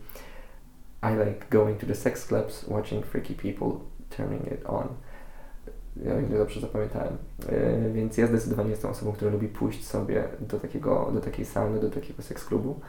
I 1.04 1.30
like 1.30 1.46
going 1.52 1.80
to 1.80 1.86
the 1.86 1.96
sex 1.96 2.28
clubs, 2.28 2.68
watching 2.68 3.06
freaky 3.06 3.34
people 3.34 3.80
turning 4.18 4.48
it 4.48 4.66
on. 4.66 4.88
Ja 5.96 6.20
ile 6.20 6.38
dobrze 6.38 6.62
zapamiętałem. 6.62 7.18
Yy, 7.84 7.94
więc 7.94 8.18
ja 8.18 8.28
zdecydowanie 8.28 8.70
jestem 8.70 8.92
osobą, 8.92 9.12
która 9.12 9.32
lubi 9.32 9.48
pójść 9.48 9.88
sobie 9.88 10.24
do, 10.40 10.60
takiego, 10.60 11.12
do 11.14 11.22
takiej 11.22 11.46
sauny, 11.46 11.80
do 11.80 11.90
takiego 11.90 12.24
seks 12.24 12.46
klubu. 12.46 12.80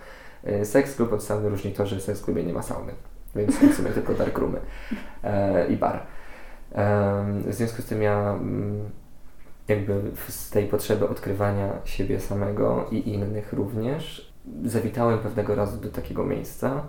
Yy, 0.44 0.64
seks 0.64 0.96
klub 0.96 1.12
od 1.12 1.24
sauny 1.24 1.48
różni 1.48 1.72
to, 1.72 1.86
że 1.86 1.96
w 1.96 2.02
seks 2.02 2.22
klubie 2.22 2.44
nie 2.44 2.52
ma 2.52 2.62
sauny, 2.62 2.92
więc 3.36 3.56
w 3.56 3.74
sumie 3.74 3.90
tylko 3.90 4.14
darkroomy 4.14 4.58
yy, 5.24 5.30
i 5.74 5.76
bar. 5.76 6.06
W 7.46 7.54
związku 7.54 7.82
z 7.82 7.84
tym 7.84 8.02
ja 8.02 8.30
mm, 8.40 8.90
jakby 9.68 10.00
z 10.28 10.50
tej 10.50 10.66
potrzeby 10.66 11.08
odkrywania 11.08 11.72
siebie 11.84 12.20
samego 12.20 12.86
i 12.90 13.08
innych 13.08 13.52
również 13.52 14.34
zawitałem 14.64 15.18
pewnego 15.18 15.54
razu 15.54 15.80
do 15.80 15.88
takiego 15.88 16.24
miejsca. 16.24 16.86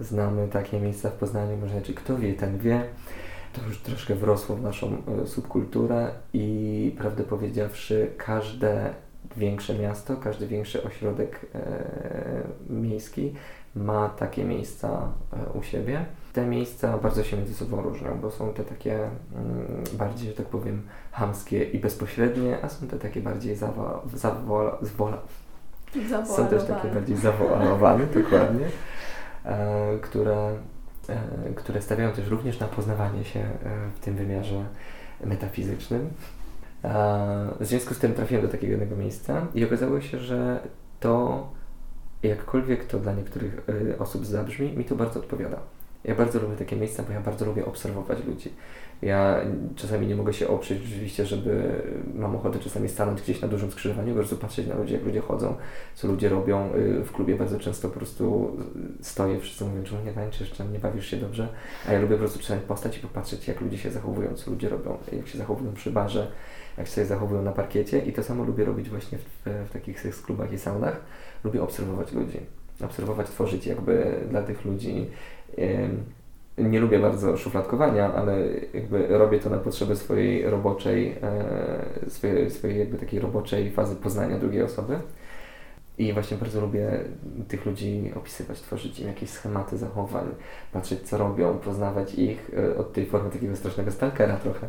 Znamy 0.00 0.48
takie 0.48 0.80
miejsca 0.80 1.10
w 1.10 1.12
Poznaniu, 1.12 1.56
może 1.56 1.82
czy 1.82 1.94
kto 1.94 2.18
wie, 2.18 2.34
ten 2.34 2.58
wie 2.58 2.84
to 3.52 3.66
już 3.66 3.78
troszkę 3.78 4.14
wrosło 4.14 4.56
w 4.56 4.62
naszą 4.62 5.02
e, 5.22 5.26
subkulturę 5.26 6.10
i 6.32 6.94
prawdę 6.98 7.22
powiedziawszy, 7.22 8.10
każde 8.16 8.94
większe 9.36 9.78
miasto, 9.78 10.16
każdy 10.16 10.46
większy 10.46 10.84
ośrodek 10.84 11.46
e, 11.54 11.62
miejski 12.70 13.34
ma 13.76 14.08
takie 14.08 14.44
miejsca 14.44 15.08
e, 15.32 15.58
u 15.58 15.62
siebie. 15.62 16.04
Te 16.32 16.46
miejsca 16.46 16.98
bardzo 16.98 17.22
się 17.22 17.36
między 17.36 17.54
sobą 17.54 17.82
różnią, 17.82 18.18
bo 18.22 18.30
są 18.30 18.52
te 18.52 18.64
takie 18.64 18.94
mm, 18.94 19.84
bardziej, 19.92 20.28
że 20.28 20.34
tak 20.34 20.46
powiem, 20.46 20.82
hamskie 21.12 21.64
i 21.64 21.78
bezpośrednie, 21.78 22.58
a 22.62 22.68
są 22.68 22.86
te 22.86 22.98
takie 22.98 23.20
bardziej 23.20 23.56
zawo, 23.56 24.02
zawo, 24.14 24.78
zwola, 24.82 25.18
są 26.36 26.46
też 26.46 26.64
takie 26.64 26.88
bardziej 26.88 27.16
zawoalowane, 27.16 28.06
dokładnie, 28.06 28.66
e, 29.44 29.98
które 29.98 30.54
które 31.56 31.82
stawiają 31.82 32.12
też 32.12 32.28
również 32.28 32.60
na 32.60 32.66
poznawanie 32.66 33.24
się 33.24 33.40
e, 33.40 33.50
w 33.96 34.00
tym 34.00 34.16
wymiarze 34.16 34.64
metafizycznym. 35.24 36.10
W 37.60 37.66
związku 37.66 37.94
z 37.94 37.98
tym 37.98 38.14
trafiłem 38.14 38.42
do 38.42 38.48
takiego 38.48 38.70
jednego 38.70 38.96
miejsca 38.96 39.46
i 39.54 39.64
okazało 39.64 40.00
się, 40.00 40.18
że 40.18 40.60
to, 41.00 41.46
jakkolwiek 42.22 42.84
to 42.84 42.98
dla 42.98 43.12
niektórych 43.12 43.60
e, 43.92 43.98
osób 43.98 44.26
zabrzmi, 44.26 44.72
mi 44.72 44.84
to 44.84 44.94
bardzo 44.96 45.20
odpowiada. 45.20 45.58
Ja 46.04 46.14
bardzo 46.14 46.40
lubię 46.40 46.56
takie 46.56 46.76
miejsca, 46.76 47.02
bo 47.02 47.12
ja 47.12 47.20
bardzo 47.20 47.46
lubię 47.46 47.64
obserwować 47.64 48.24
ludzi. 48.24 48.52
Ja 49.02 49.40
czasami 49.76 50.06
nie 50.06 50.16
mogę 50.16 50.32
się 50.32 50.48
oprzeć 50.48 50.82
rzeczywiście, 50.82 51.26
żeby 51.26 51.82
mam 52.14 52.36
ochotę 52.36 52.58
czasami 52.58 52.88
stanąć 52.88 53.22
gdzieś 53.22 53.40
na 53.40 53.48
dużym 53.48 53.70
skrzyżowaniu, 53.70 54.08
po 54.08 54.18
prostu 54.18 54.36
patrzeć 54.36 54.66
na 54.66 54.74
ludzi, 54.74 54.92
jak 54.92 55.04
ludzie 55.04 55.20
chodzą, 55.20 55.54
co 55.94 56.08
ludzie 56.08 56.28
robią. 56.28 56.74
Y, 56.74 57.04
w 57.04 57.12
klubie 57.12 57.36
bardzo 57.36 57.58
często 57.58 57.88
po 57.88 57.96
prostu 57.96 58.56
stoję, 59.00 59.40
wszyscy 59.40 59.64
mówią, 59.64 59.84
czemu 59.84 60.04
nie 60.04 60.12
tańczysz, 60.12 60.52
czemu 60.52 60.70
nie 60.70 60.78
bawisz 60.78 61.06
się 61.06 61.16
dobrze, 61.16 61.48
a 61.88 61.92
ja 61.92 62.00
lubię 62.00 62.14
po 62.14 62.18
prostu 62.18 62.38
czasami 62.38 62.60
postać 62.60 62.98
i 62.98 63.00
popatrzeć, 63.00 63.48
jak 63.48 63.60
ludzie 63.60 63.78
się 63.78 63.90
zachowują, 63.90 64.34
co 64.34 64.50
ludzie 64.50 64.68
robią, 64.68 64.98
jak 65.12 65.28
się 65.28 65.38
zachowują 65.38 65.72
przy 65.72 65.90
barze, 65.90 66.30
jak 66.78 66.86
się 66.86 67.04
zachowują 67.04 67.42
na 67.42 67.52
parkiecie 67.52 67.98
i 67.98 68.12
to 68.12 68.22
samo 68.22 68.44
lubię 68.44 68.64
robić 68.64 68.90
właśnie 68.90 69.18
w, 69.18 69.50
w 69.68 69.72
takich 69.72 70.00
seks 70.00 70.22
klubach 70.22 70.52
i 70.52 70.58
saunach. 70.58 71.00
Lubię 71.44 71.62
obserwować 71.62 72.12
ludzi, 72.12 72.40
obserwować, 72.84 73.26
tworzyć 73.26 73.66
jakby 73.66 74.14
dla 74.30 74.42
tych 74.42 74.64
ludzi 74.64 75.06
nie 76.58 76.80
lubię 76.80 76.98
bardzo 76.98 77.36
szufladkowania, 77.36 78.14
ale 78.14 78.38
jakby 78.74 79.06
robię 79.06 79.38
to 79.38 79.50
na 79.50 79.58
potrzeby 79.58 79.96
swojej 79.96 80.50
roboczej, 80.50 81.18
e, 81.22 82.10
swojej, 82.10 82.50
swojej 82.50 82.78
jakby 82.78 82.98
takiej 82.98 83.20
roboczej 83.20 83.70
fazy 83.70 83.96
poznania 83.96 84.38
drugiej 84.38 84.62
osoby. 84.62 84.98
I 85.98 86.12
właśnie 86.12 86.36
bardzo 86.36 86.60
lubię 86.60 87.00
tych 87.48 87.66
ludzi 87.66 88.12
opisywać, 88.16 88.60
tworzyć 88.60 89.00
im 89.00 89.08
jakieś 89.08 89.30
schematy 89.30 89.78
zachowań, 89.78 90.26
patrzeć 90.72 91.00
co 91.00 91.18
robią, 91.18 91.58
poznawać 91.58 92.14
ich 92.14 92.50
e, 92.58 92.76
od 92.76 92.92
tej 92.92 93.06
formy 93.06 93.30
takiego 93.30 93.56
strasznego 93.56 93.90
stalkera 93.90 94.36
trochę. 94.36 94.68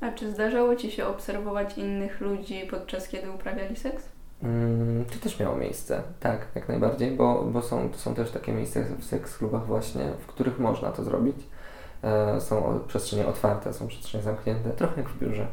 A 0.00 0.12
czy 0.12 0.30
zdarzało 0.30 0.76
Ci 0.76 0.90
się 0.90 1.06
obserwować 1.06 1.78
innych 1.78 2.20
ludzi 2.20 2.66
podczas 2.70 3.08
kiedy 3.08 3.30
uprawiali 3.30 3.76
seks? 3.76 4.19
Mm, 4.42 5.04
to 5.04 5.18
też 5.22 5.40
miało 5.40 5.56
miejsce, 5.56 6.02
tak, 6.20 6.46
jak 6.54 6.68
najbardziej, 6.68 7.10
bo, 7.10 7.44
bo 7.44 7.62
są, 7.62 7.88
są 7.94 8.14
też 8.14 8.30
takie 8.30 8.52
miejsca 8.52 8.80
w 8.98 9.04
seks 9.04 9.38
klubach 9.38 9.66
właśnie, 9.66 10.02
w 10.18 10.26
których 10.26 10.58
można 10.58 10.90
to 10.90 11.04
zrobić. 11.04 11.36
E, 12.02 12.40
są 12.40 12.80
przestrzenie 12.88 13.26
otwarte, 13.26 13.72
są 13.72 13.86
przestrzenie 13.86 14.24
zamknięte, 14.24 14.70
trochę 14.70 15.00
jak 15.00 15.10
w 15.10 15.18
biurze. 15.18 15.46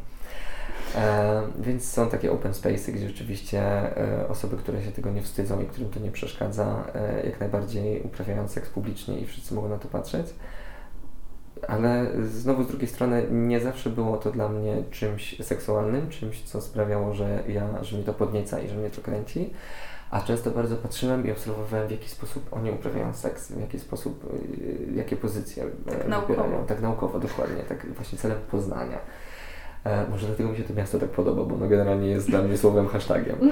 E, 0.96 1.42
więc 1.60 1.92
są 1.92 2.10
takie 2.10 2.32
open 2.32 2.54
spaces, 2.54 2.90
gdzie 2.90 3.08
rzeczywiście 3.08 3.62
e, 3.62 4.28
osoby, 4.28 4.58
które 4.58 4.84
się 4.84 4.92
tego 4.92 5.12
nie 5.12 5.22
wstydzą 5.22 5.62
i 5.62 5.66
którym 5.66 5.90
to 5.90 6.00
nie 6.00 6.12
przeszkadza, 6.12 6.84
e, 6.96 7.26
jak 7.26 7.40
najbardziej 7.40 8.02
uprawiają 8.02 8.48
seks 8.48 8.70
publicznie 8.70 9.20
i 9.20 9.26
wszyscy 9.26 9.54
mogą 9.54 9.70
na 9.70 9.78
to 9.78 9.88
patrzeć 9.88 10.28
ale 11.68 12.08
znowu 12.24 12.64
z 12.64 12.68
drugiej 12.68 12.88
strony 12.88 13.28
nie 13.32 13.60
zawsze 13.60 13.90
było 13.90 14.18
to 14.18 14.32
dla 14.32 14.50
mnie 14.50 14.84
czymś 14.92 15.46
seksualnym, 15.46 16.10
czymś, 16.10 16.44
co 16.44 16.62
sprawiało, 16.62 17.14
że 17.14 17.44
ja, 17.48 17.84
że 17.84 17.96
mnie 17.96 18.06
to 18.06 18.14
podnieca 18.14 18.60
i 18.60 18.68
że 18.70 18.76
mnie 18.76 18.90
to 18.90 19.02
kręci. 19.02 19.54
A 20.12 20.22
często 20.22 20.52
bardzo 20.52 20.76
patrzyłem 20.76 21.28
i 21.28 21.32
obserwowałem, 21.32 21.88
w 21.88 21.92
jaki 21.92 22.10
sposób 22.10 22.48
oni 22.52 22.72
uprawiają 22.72 23.14
seks, 23.14 23.52
w 23.52 23.62
jaki 23.62 23.80
sposób, 23.80 24.34
y, 24.34 24.94
jakie 24.96 25.16
pozycje 25.16 25.64
tak 25.64 26.28
wybierają. 26.28 26.66
Tak 26.66 26.82
naukowo, 26.82 27.20
dokładnie, 27.20 27.64
tak 27.64 27.94
właśnie 27.94 28.18
celem 28.18 28.38
poznania. 28.52 28.98
E, 29.84 30.10
może 30.10 30.28
dlatego 30.28 30.50
mi 30.50 30.58
się 30.58 30.64
to 30.64 30.74
miasto 30.74 31.00
tak 31.00 31.10
podoba, 31.10 31.44
bo 31.44 31.56
ono 31.56 31.68
generalnie 31.68 32.08
jest 32.08 32.30
dla 32.30 32.42
mnie 32.42 32.58
słowem 32.58 32.88
hashtagiem. 32.88 33.36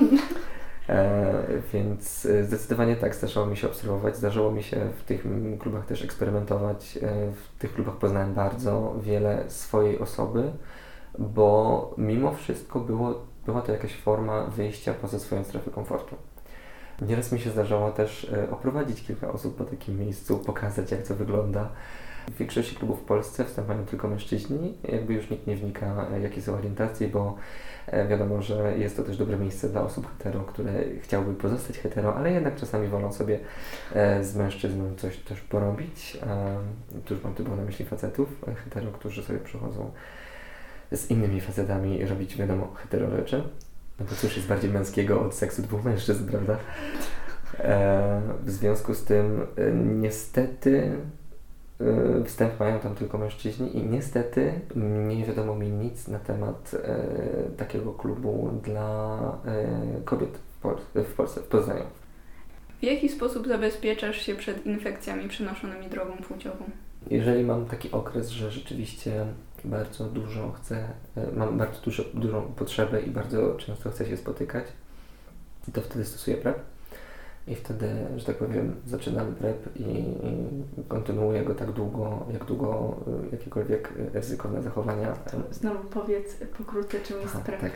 E, 0.90 1.44
więc 1.74 2.26
e, 2.26 2.44
zdecydowanie 2.44 2.96
tak, 2.96 3.16
zdarzało 3.16 3.46
mi 3.48 3.58
się 3.58 3.68
obserwować, 3.68 4.18
zdarzało 4.18 4.52
mi 4.52 4.64
się 4.64 4.90
w 4.98 5.04
tych 5.04 5.26
klubach 5.60 5.86
też 5.86 6.04
eksperymentować. 6.04 6.98
E, 6.98 7.32
w 7.32 7.60
tych 7.60 7.74
klubach 7.74 7.96
poznałem 7.96 8.34
bardzo 8.34 8.96
wiele 9.02 9.44
swojej 9.48 10.00
osoby, 10.00 10.52
bo 11.20 11.94
mimo 11.98 12.34
wszystko 12.34 12.80
było, 12.80 13.26
była 13.46 13.62
to 13.62 13.72
jakaś 13.72 13.96
forma 13.96 14.44
wyjścia 14.44 14.94
poza 14.94 15.20
swoją 15.20 15.44
strefę 15.44 15.72
komfortu. 15.72 16.16
Nieraz 17.02 17.32
mi 17.32 17.40
się 17.40 17.50
zdarzało 17.50 17.92
też 17.92 18.32
oprowadzić 18.52 19.04
kilka 19.04 19.32
osób 19.32 19.56
po 19.56 19.64
takim 19.64 20.00
miejscu, 20.00 20.38
pokazać 20.38 20.92
jak 20.92 21.08
to 21.08 21.16
wygląda. 21.16 21.70
W 22.28 22.38
większości 22.38 22.76
klubów 22.76 23.02
w 23.02 23.04
Polsce 23.06 23.46
wstępują 23.46 23.86
tylko 23.86 24.08
mężczyźni, 24.08 24.78
jakby 24.84 25.14
już 25.14 25.30
nikt 25.30 25.48
nie 25.48 25.56
wnika 25.56 26.06
jakie 26.22 26.42
są 26.42 26.54
orientacje, 26.54 27.08
bo 27.08 27.38
E, 27.38 27.75
wiadomo, 28.10 28.42
że 28.42 28.78
jest 28.78 28.98
to 28.98 29.04
też 29.04 29.18
dobre 29.18 29.38
miejsce 29.38 29.70
dla 29.70 29.82
osób 29.82 30.08
hetero, 30.18 30.40
które 30.40 30.72
chciałyby 31.02 31.34
pozostać 31.34 31.78
hetero, 31.78 32.16
ale 32.16 32.32
jednak 32.32 32.56
czasami 32.56 32.88
wolą 32.88 33.14
sobie 33.14 33.40
e, 33.94 34.24
z 34.24 34.36
mężczyzną 34.36 34.96
coś 34.96 35.18
też 35.18 35.42
porobić. 35.42 36.18
Tu 37.06 37.14
już 37.14 37.24
mam 37.24 37.34
tylko 37.34 37.56
na 37.56 37.64
myśli 37.64 37.86
facetów 37.86 38.44
e, 38.48 38.56
hetero, 38.56 38.92
którzy 38.92 39.24
sobie 39.24 39.40
przychodzą 39.40 39.92
z 40.92 41.12
innymi 41.12 41.42
facetami 41.42 42.06
robić, 42.06 42.38
wiadomo, 42.38 42.74
hetero 42.76 43.10
rzeczy. 43.10 43.44
No 44.00 44.06
to 44.06 44.16
cóż 44.16 44.36
jest 44.36 44.48
bardziej 44.48 44.72
męskiego 44.72 45.22
od 45.22 45.36
seksu 45.36 45.62
dwóch 45.62 45.84
mężczyzn, 45.84 46.28
prawda? 46.28 46.58
W 48.44 48.52
związku 48.52 48.94
z 48.94 49.04
tym 49.04 49.48
niestety 50.02 50.92
wstęp 52.26 52.60
mają 52.60 52.80
tam 52.80 52.96
tylko 52.96 53.18
mężczyźni 53.18 53.78
i 53.78 53.84
niestety 53.84 54.54
nie 55.08 55.26
wiadomo 55.26 55.56
mi 55.56 55.70
nic 55.70 56.08
na 56.08 56.20
temat 56.20 56.76
e, 56.84 56.98
takiego 57.58 57.94
klubu 57.94 58.52
dla 58.64 59.18
e, 59.46 60.02
kobiet 60.06 60.38
w, 60.38 60.60
Pol 60.60 60.76
w 60.96 61.14
Polsce, 61.14 61.42
w 61.42 61.48
Poznaniu. 61.48 61.86
W 62.80 62.84
jaki 62.84 63.10
sposób 63.10 63.48
zabezpieczasz 63.48 64.22
się 64.22 64.36
przed 64.36 64.66
infekcjami 64.66 65.30
przenoszonymi 65.30 65.88
drogą 65.88 66.18
płciową? 66.18 66.66
Jeżeli 67.10 67.44
mam 67.44 67.66
taki 67.66 67.92
okres, 67.92 68.30
że 68.30 68.52
rzeczywiście 68.52 69.26
bardzo 69.66 70.06
dużo 70.06 70.52
chcę, 70.52 70.88
e, 71.18 71.32
mam 71.32 71.58
bardzo 71.58 71.82
dużo, 71.82 72.04
dużą 72.14 72.42
potrzebę 72.42 73.02
i 73.02 73.12
bardzo 73.12 73.56
często 73.56 73.90
chcę 73.90 74.06
się 74.06 74.18
spotykać, 74.18 74.66
to 75.74 75.82
wtedy 75.82 76.06
stosuję 76.06 76.38
PrEP 76.38 76.75
i 77.48 77.56
wtedy, 77.56 77.90
że 78.16 78.26
tak 78.26 78.36
powiem, 78.36 78.76
zaczynam 78.86 79.36
prep 79.36 79.76
i, 79.76 79.84
i 79.84 80.84
kontynuuję 80.88 81.44
go 81.44 81.56
tak 81.56 81.72
długo, 81.72 82.26
jak 82.34 82.46
długo 82.46 82.96
y, 83.28 83.32
jakiekolwiek 83.32 83.94
ryzykowne 84.14 84.62
zachowania. 84.62 85.14
Znowu 85.52 85.84
powiedz 85.90 86.38
pokrótce, 86.58 87.00
czym 87.00 87.22
jest 87.22 87.38
prep. 87.38 87.62
Tak. 87.62 87.72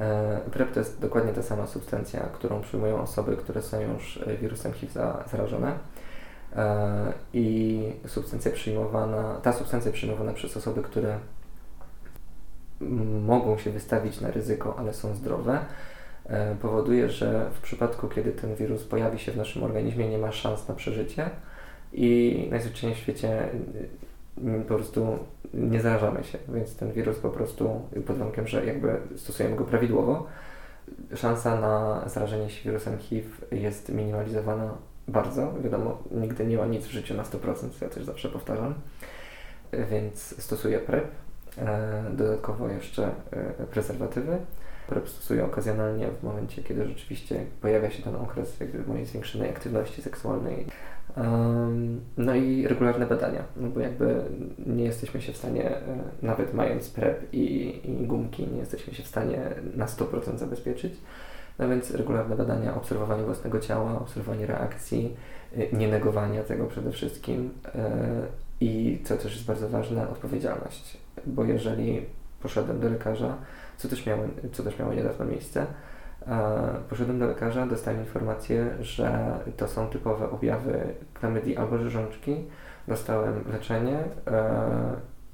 E, 0.00 0.40
PrEP 0.52 0.72
to 0.72 0.80
jest 0.80 1.00
dokładnie 1.00 1.32
ta 1.32 1.42
sama 1.42 1.66
substancja, 1.66 2.20
którą 2.20 2.60
przyjmują 2.60 3.00
osoby, 3.00 3.36
które 3.36 3.62
są 3.62 3.80
już 3.80 4.20
wirusem 4.40 4.72
HIV 4.72 5.12
zarażone. 5.30 5.78
E, 6.56 7.12
I 7.32 7.80
substancja 8.06 8.50
przyjmowana, 8.50 9.40
ta 9.42 9.52
substancja 9.52 9.92
przyjmowana 9.92 10.32
przez 10.32 10.56
osoby, 10.56 10.82
które 10.82 11.18
mogą 13.26 13.58
się 13.58 13.70
wystawić 13.70 14.20
na 14.20 14.30
ryzyko, 14.30 14.74
ale 14.78 14.94
są 14.94 15.14
zdrowe, 15.14 15.58
E, 15.58 15.97
powoduje, 16.62 17.08
że 17.08 17.50
w 17.54 17.60
przypadku, 17.60 18.08
kiedy 18.08 18.32
ten 18.32 18.54
wirus 18.54 18.84
pojawi 18.84 19.18
się 19.18 19.32
w 19.32 19.36
naszym 19.36 19.62
organizmie, 19.62 20.08
nie 20.08 20.18
ma 20.18 20.32
szans 20.32 20.68
na 20.68 20.74
przeżycie 20.74 21.30
i 21.92 22.48
najzwyczajniej 22.50 22.96
w 22.96 23.02
świecie 23.02 23.48
mm, 24.38 24.62
po 24.62 24.74
prostu 24.74 25.18
nie 25.54 25.80
zarażamy 25.80 26.24
się, 26.24 26.38
więc 26.48 26.76
ten 26.76 26.92
wirus 26.92 27.18
po 27.18 27.30
prostu, 27.30 27.80
pod 28.06 28.16
warunkiem, 28.16 28.46
że 28.46 28.66
jakby 28.66 28.96
stosujemy 29.16 29.56
go 29.56 29.64
prawidłowo, 29.64 30.26
szansa 31.14 31.60
na 31.60 32.02
zarażenie 32.08 32.50
się 32.50 32.64
wirusem 32.64 32.98
HIV 32.98 33.28
jest 33.52 33.88
minimalizowana 33.88 34.74
bardzo. 35.08 35.54
Wiadomo, 35.64 36.02
nigdy 36.10 36.46
nie 36.46 36.56
ma 36.56 36.66
nic 36.66 36.86
w 36.86 36.90
życiu 36.90 37.14
na 37.14 37.22
100%, 37.22 37.82
ja 37.82 37.88
też 37.88 38.04
zawsze 38.04 38.28
powtarzam. 38.28 38.74
Więc 39.90 40.42
stosuję 40.42 40.78
PrEP. 40.78 41.04
E, 41.58 42.04
dodatkowo 42.12 42.68
jeszcze 42.68 43.10
e, 43.30 43.66
prezerwatywy. 43.70 44.38
PrEP 44.88 45.08
stosuję 45.08 45.44
okazjonalnie 45.44 46.06
w 46.20 46.22
momencie, 46.22 46.62
kiedy 46.62 46.88
rzeczywiście 46.88 47.44
pojawia 47.60 47.90
się 47.90 48.02
ten 48.02 48.16
okres 48.16 48.60
jakby 48.60 48.88
mojej 48.88 49.06
zwiększonej 49.06 49.50
aktywności 49.50 50.02
seksualnej. 50.02 50.66
No 52.16 52.34
i 52.34 52.66
regularne 52.66 53.06
badania, 53.06 53.42
no 53.56 53.68
bo 53.68 53.80
jakby 53.80 54.22
nie 54.66 54.84
jesteśmy 54.84 55.20
się 55.20 55.32
w 55.32 55.36
stanie, 55.36 55.70
e, 55.70 55.80
nawet 56.22 56.54
mając 56.54 56.90
PrEP 56.90 57.34
i, 57.34 57.80
i 57.84 58.06
gumki, 58.06 58.46
nie 58.46 58.58
jesteśmy 58.58 58.94
się 58.94 59.02
w 59.02 59.06
stanie 59.06 59.40
na 59.74 59.86
100% 59.86 60.38
zabezpieczyć. 60.38 60.94
No 61.58 61.68
więc 61.68 61.90
regularne 61.90 62.36
badania, 62.36 62.74
obserwowanie 62.74 63.22
własnego 63.22 63.60
ciała, 63.60 64.00
obserwowanie 64.00 64.46
reakcji, 64.46 65.16
nie 65.72 65.88
negowania 65.88 66.42
tego 66.42 66.66
przede 66.66 66.92
wszystkim 66.92 67.50
i 68.60 68.98
co 69.04 69.16
też 69.16 69.34
jest 69.34 69.46
bardzo 69.46 69.68
ważne, 69.68 70.08
odpowiedzialność. 70.08 70.98
Bo 71.26 71.44
jeżeli 71.44 72.06
poszedłem 72.42 72.80
do 72.80 72.88
lekarza, 72.88 73.36
co 73.78 73.88
też 73.88 74.06
miało, 74.06 74.22
co 74.52 74.62
też 74.62 74.78
miało 74.78 74.94
niedawno 74.94 75.24
miejsce, 75.24 75.66
poszedłem 76.90 77.18
do 77.18 77.26
lekarza, 77.26 77.66
dostałem 77.66 78.00
informację, 78.00 78.70
że 78.80 79.38
to 79.56 79.68
są 79.68 79.86
typowe 79.86 80.30
objawy 80.30 80.94
klamydii 81.14 81.56
albo 81.56 81.78
rzeżączki. 81.78 82.36
Dostałem 82.88 83.44
leczenie 83.52 83.98
e, 84.26 84.50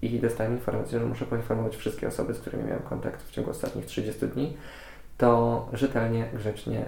i 0.03 0.21
dostałem 0.21 0.53
informację, 0.53 1.01
że 1.01 1.07
muszę 1.07 1.25
poinformować 1.25 1.77
wszystkie 1.77 2.09
osoby, 2.09 2.35
z 2.35 2.39
którymi 2.39 2.65
miałem 2.65 2.83
kontakt 2.83 3.23
w 3.23 3.31
ciągu 3.31 3.51
ostatnich 3.51 3.87
30 3.87 4.27
dni. 4.27 4.57
To 5.19 5.69
rzetelnie, 5.73 6.29
grzecznie 6.35 6.85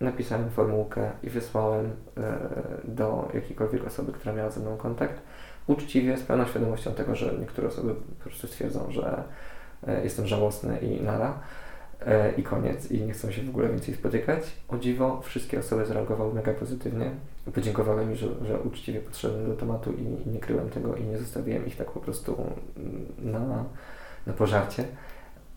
napisałem 0.00 0.50
formułkę 0.50 1.10
i 1.22 1.30
wysłałem 1.30 1.90
e, 2.16 2.38
do 2.84 3.28
jakiejkolwiek 3.34 3.86
osoby, 3.86 4.12
która 4.12 4.34
miała 4.34 4.50
ze 4.50 4.60
mną 4.60 4.76
kontakt 4.76 5.22
uczciwie, 5.66 6.16
z 6.16 6.22
pełną 6.22 6.46
świadomością 6.46 6.92
tego, 6.92 7.14
że 7.14 7.34
niektóre 7.40 7.68
osoby 7.68 7.94
po 7.94 8.24
prostu 8.24 8.46
stwierdzą, 8.46 8.90
że 8.90 9.06
e, 9.18 9.24
jestem 10.04 10.26
żałosny 10.26 10.78
i 10.78 11.02
nara 11.02 11.38
e, 12.06 12.32
i 12.32 12.42
koniec 12.42 12.90
i 12.90 13.00
nie 13.02 13.12
chcą 13.12 13.30
się 13.30 13.42
w 13.42 13.48
ogóle 13.48 13.68
więcej 13.68 13.94
spotykać. 13.94 14.42
O 14.68 14.78
dziwo, 14.78 15.20
wszystkie 15.20 15.58
osoby 15.58 15.86
zareagowały 15.86 16.34
mega 16.34 16.54
pozytywnie. 16.54 17.10
Podziękowały 17.54 18.06
mi, 18.06 18.16
że, 18.16 18.26
że 18.46 18.60
uczciwie 18.60 19.00
podszedłem 19.00 19.46
do 19.46 19.56
tematu 19.56 19.92
i, 19.92 20.30
nie 20.30 20.38
kryłem 20.40 20.70
tego 20.70 20.96
i 20.96 21.04
nie 21.04 21.18
zostawiłem 21.18 21.66
ich 21.66 21.76
tak 21.76 21.90
po 21.90 22.00
prostu 22.00 22.36
na, 23.18 23.64
na 24.26 24.32
pożarcie. 24.32 24.84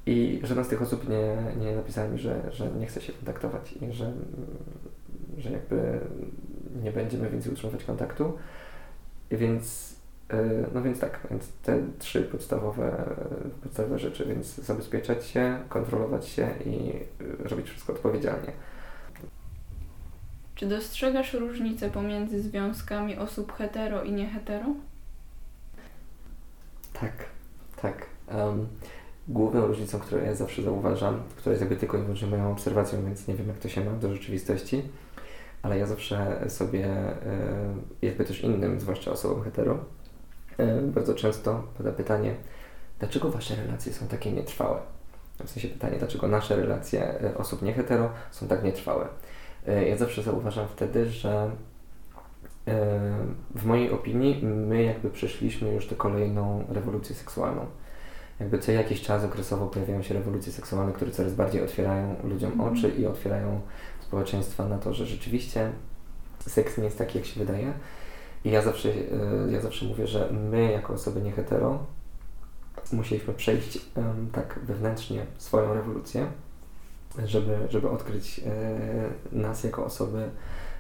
I 0.06 0.40
żadna 0.44 0.64
z 0.64 0.68
tych 0.68 0.82
osób 0.82 1.10
nie, 1.10 1.38
nie 1.66 1.76
napisała 1.76 2.08
mi, 2.08 2.20
że, 2.20 2.42
że 2.52 2.72
nie 2.80 2.86
chce 2.86 3.02
się 3.02 3.14
kontaktować 3.14 3.74
i 3.74 3.92
że, 3.92 4.14
że 5.38 5.52
jakby 5.52 6.00
nie 6.84 6.92
będziemy 6.92 7.30
więcej 7.30 7.52
utrzymywać 7.54 7.84
kontaktu. 7.84 8.34
Więc 9.32 9.97
E, 9.97 9.97
no 10.74 10.82
więc 10.82 11.00
tak, 11.00 11.20
więc 11.30 11.48
te 11.64 11.84
trzy 12.00 12.22
podstawowe, 12.22 13.16
podstawowe 13.64 14.00
rzeczy, 14.00 14.26
więc 14.26 14.56
zabezpieczać 14.56 15.26
się, 15.26 15.60
kontrolować 15.70 16.28
się 16.28 16.50
i 16.66 16.92
e, 17.44 17.50
robić 17.50 17.70
wszystko 17.70 17.94
odpowiedzialnie. 17.94 18.52
Czy 20.56 20.66
dostrzegasz 20.66 21.34
różnicę 21.34 21.90
pomiędzy 21.90 22.42
związkami 22.42 23.18
osób 23.18 23.54
hetero 23.54 24.04
i 24.04 24.12
niehetero? 24.12 24.66
Tak, 26.94 27.14
tak. 27.82 28.06
Um, 28.34 28.68
główną 29.28 29.68
różnicą, 29.68 30.00
którą 30.00 30.24
ja 30.24 30.36
zawsze 30.36 30.62
zauważam, 30.62 31.24
która 31.36 31.52
jest 31.52 31.62
jakby 31.62 31.76
tylko 31.76 31.98
i 31.98 32.02
wyłącznie 32.02 32.28
moją 32.28 32.52
obserwacją, 32.52 33.06
więc 33.06 33.28
nie 33.28 33.36
wiem 33.36 33.48
jak 33.48 33.58
to 33.58 33.70
się 33.70 33.86
ma 33.86 33.92
do 33.92 34.14
rzeczywistości, 34.14 34.82
ale 35.62 35.78
ja 35.78 35.86
zawsze 35.86 36.46
sobie, 36.50 36.86
e, 36.86 37.16
jakby 38.02 38.26
też 38.26 38.42
innym, 38.42 38.80
zwłaszcza 38.80 39.12
osobom 39.12 39.44
hetero, 39.44 39.80
E, 39.80 39.97
bardzo 40.82 41.14
często 41.14 41.64
pada 41.78 41.92
pytanie, 41.92 42.36
dlaczego 43.00 43.30
wasze 43.30 43.56
relacje 43.56 43.94
są 43.94 44.08
takie 44.08 44.32
nietrwałe? 44.32 44.80
W 45.46 45.50
sensie 45.50 45.68
pytanie, 45.68 45.98
dlaczego 46.00 46.28
nasze 46.28 46.56
relacje 46.56 47.22
e, 47.22 47.38
osób 47.38 47.62
niehetero 47.62 48.10
są 48.32 48.48
tak 48.48 48.64
nietrwałe? 48.64 49.08
E, 49.68 49.90
ja 49.90 49.98
zawsze 49.98 50.24
zauważam 50.24 50.68
wtedy, 50.68 51.10
że 51.10 51.52
w 53.56 53.66
mojej 53.66 53.92
opinii 53.92 54.46
my 54.46 54.84
jakby 54.84 55.10
przeszliśmy 55.10 55.72
już 55.74 55.88
tę 55.88 55.96
kolejną 55.96 56.66
rewolucję 56.70 57.16
seksualną. 57.16 57.66
Jakby 58.40 58.60
co 58.60 58.72
jakiś 58.72 59.02
czas 59.02 59.24
okresowo 59.24 59.68
pojawiają 59.68 60.02
się 60.02 60.14
rewolucje 60.14 60.52
seksualne, 60.52 60.94
które 60.94 61.12
coraz 61.12 61.34
bardziej 61.34 61.64
otwierają 61.64 62.16
ludziom 62.24 62.52
mm. 62.52 62.74
oczy 62.74 62.90
i 62.90 63.06
otwierają 63.06 63.62
społeczeństwa 64.02 64.68
na 64.68 64.78
to, 64.78 64.94
że 64.94 65.06
rzeczywiście 65.06 65.72
seks 66.40 66.78
nie 66.78 66.84
jest 66.84 66.98
taki, 66.98 67.18
jak 67.18 67.28
się 67.28 67.40
wydaje, 67.40 67.74
i 68.48 68.52
ja 68.52 68.62
zawsze, 68.62 68.90
e, 68.90 69.52
ja 69.52 69.62
zawsze 69.62 69.86
mówię, 69.86 70.08
że 70.08 70.30
my 70.32 70.72
jako 70.72 70.94
osoby 70.94 71.22
niehetero 71.22 71.80
musieliśmy 72.92 73.34
przejść 73.34 73.80
tak 74.32 74.60
wewnętrznie 74.64 75.26
swoją 75.38 75.74
rewolucję, 75.74 76.28
żeby, 77.26 77.58
żeby 77.70 77.90
odkryć 77.90 78.42
e, 78.46 79.36
nas 79.38 79.64
jako 79.64 79.86
osoby 79.86 80.30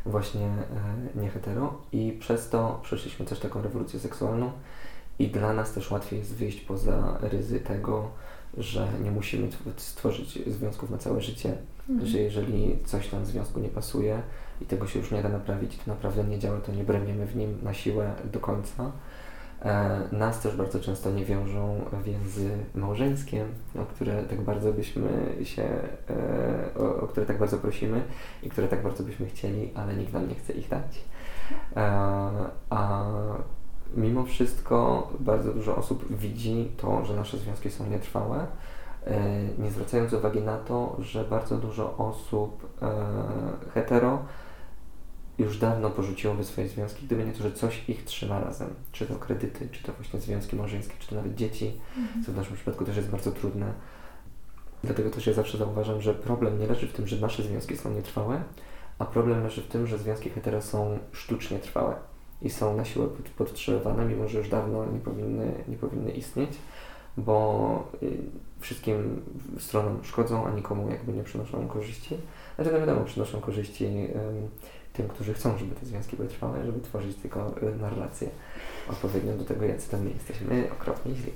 właśnie 0.05 0.45
e, 0.45 1.19
niehetero 1.21 1.81
i 1.91 2.17
przez 2.19 2.49
to 2.49 2.79
przeszliśmy 2.83 3.25
też 3.25 3.39
taką 3.39 3.61
rewolucję 3.61 3.99
seksualną 3.99 4.51
i 5.19 5.27
dla 5.27 5.53
nas 5.53 5.73
też 5.73 5.91
łatwiej 5.91 6.19
jest 6.19 6.35
wyjść 6.35 6.61
poza 6.61 7.17
ryzy 7.21 7.59
tego, 7.59 8.09
że 8.57 8.87
nie 9.03 9.11
musimy 9.11 9.49
stworzyć 9.77 10.39
związków 10.47 10.89
na 10.89 10.97
całe 10.97 11.21
życie, 11.21 11.57
mhm. 11.89 12.07
że 12.09 12.19
jeżeli 12.19 12.77
coś 12.85 13.07
tam 13.07 13.23
w 13.23 13.27
związku 13.27 13.59
nie 13.59 13.69
pasuje, 13.69 14.21
i 14.61 14.65
tego 14.65 14.87
się 14.87 14.99
już 14.99 15.11
nie 15.11 15.23
da 15.23 15.29
naprawić, 15.29 15.77
to 15.77 15.83
naprawdę 15.87 16.23
nie 16.23 16.39
działa, 16.39 16.59
to 16.59 16.71
nie 16.71 16.83
broniemy 16.83 17.25
w 17.25 17.35
nim 17.35 17.57
na 17.63 17.73
siłę 17.73 18.11
do 18.33 18.39
końca. 18.39 18.91
E, 19.61 19.99
nas 20.11 20.39
też 20.39 20.55
bardzo 20.55 20.79
często 20.79 21.11
nie 21.11 21.25
wiążą 21.25 21.81
więzy 22.05 22.49
małżeńskie, 22.75 23.45
o 23.79 23.85
które 23.85 24.23
tak 24.23 24.41
bardzo 24.41 24.73
byśmy 24.73 25.35
się, 25.43 25.63
e, 25.63 26.79
o, 26.79 27.01
o 27.01 27.07
które 27.07 27.25
tak 27.25 27.37
bardzo 27.39 27.57
prosimy 27.57 28.01
i 28.43 28.49
które 28.49 28.67
tak 28.67 28.83
bardzo 28.83 29.03
byśmy 29.03 29.25
chcieli, 29.25 29.71
ale 29.75 29.93
nikt 29.95 30.13
nam 30.13 30.29
nie 30.29 30.35
chce 30.35 30.53
ich 30.53 30.69
dać. 30.69 31.05
E, 31.75 31.81
a 32.69 33.05
mimo 33.95 34.23
wszystko 34.23 35.07
bardzo 35.19 35.53
dużo 35.53 35.75
osób 35.75 36.17
widzi 36.17 36.71
to, 36.77 37.05
że 37.05 37.15
nasze 37.15 37.37
związki 37.37 37.69
są 37.69 37.89
nietrwałe, 37.89 38.47
nie 39.57 39.71
zwracając 39.71 40.13
uwagi 40.13 40.41
na 40.41 40.57
to, 40.57 40.95
że 40.99 41.23
bardzo 41.23 41.57
dużo 41.57 41.97
osób 41.97 42.79
hetero 43.73 44.19
już 45.39 45.57
dawno 45.57 45.89
porzuciłoby 45.89 46.43
swoje 46.43 46.67
związki, 46.67 47.05
gdyby 47.05 47.25
nie 47.25 47.31
to, 47.31 47.43
że 47.43 47.51
coś 47.51 47.89
ich 47.89 48.03
trzyma 48.03 48.39
razem. 48.39 48.69
Czy 48.91 49.05
to 49.05 49.15
kredyty, 49.15 49.69
czy 49.71 49.83
to 49.83 49.93
właśnie 49.93 50.19
związki 50.19 50.55
małżeńskie, 50.55 50.93
czy 50.99 51.07
to 51.07 51.15
nawet 51.15 51.35
dzieci, 51.35 51.73
mhm. 51.97 52.23
co 52.23 52.31
w 52.31 52.35
naszym 52.35 52.55
przypadku 52.55 52.85
też 52.85 52.95
jest 52.95 53.09
bardzo 53.09 53.31
trudne. 53.31 53.73
Dlatego 54.83 55.09
też 55.09 55.27
ja 55.27 55.33
zawsze 55.33 55.57
zauważam, 55.57 56.01
że 56.01 56.13
problem 56.13 56.59
nie 56.59 56.67
leży 56.67 56.87
w 56.87 56.93
tym, 56.93 57.07
że 57.07 57.15
nasze 57.15 57.43
związki 57.43 57.77
są 57.77 57.93
nietrwałe, 57.93 58.41
a 58.99 59.05
problem 59.05 59.43
leży 59.43 59.61
w 59.61 59.67
tym, 59.67 59.87
że 59.87 59.97
związki 59.97 60.29
hetero 60.29 60.61
są 60.61 60.99
sztucznie 61.11 61.59
trwałe 61.59 61.95
i 62.41 62.49
są 62.49 62.77
na 62.77 62.85
siłę 62.85 63.07
podtrzymywane, 63.37 64.05
mimo 64.05 64.27
że 64.27 64.37
już 64.37 64.49
dawno 64.49 64.85
nie 64.85 64.99
powinny, 64.99 65.51
nie 65.67 65.77
powinny 65.77 66.11
istnieć, 66.11 66.51
bo 67.17 67.87
y, 68.03 68.17
wszystkim 68.59 69.21
stronom 69.59 70.03
szkodzą, 70.03 70.45
a 70.45 70.51
nikomu 70.51 70.89
jakby 70.89 71.13
nie 71.13 71.23
przynoszą 71.23 71.67
korzyści. 71.67 72.17
Dlatego 72.55 72.79
wiadomo, 72.79 73.01
przynoszą 73.05 73.41
korzyści 73.41 73.85
tym, 74.97 75.07
którzy 75.07 75.33
chcą, 75.33 75.57
żeby 75.57 75.75
te 75.75 75.85
związki 75.85 76.15
były 76.15 76.29
trwałe, 76.29 76.65
żeby 76.65 76.81
tworzyć 76.81 77.17
tylko 77.17 77.53
y, 77.63 77.75
narrację 77.75 78.29
odpowiednią 78.89 79.37
do 79.37 79.45
tego, 79.45 79.65
jacy 79.65 79.91
tam 79.91 80.01
my 80.01 80.09
jesteśmy 80.09 80.71
okropnie 80.71 81.15
źli. 81.15 81.31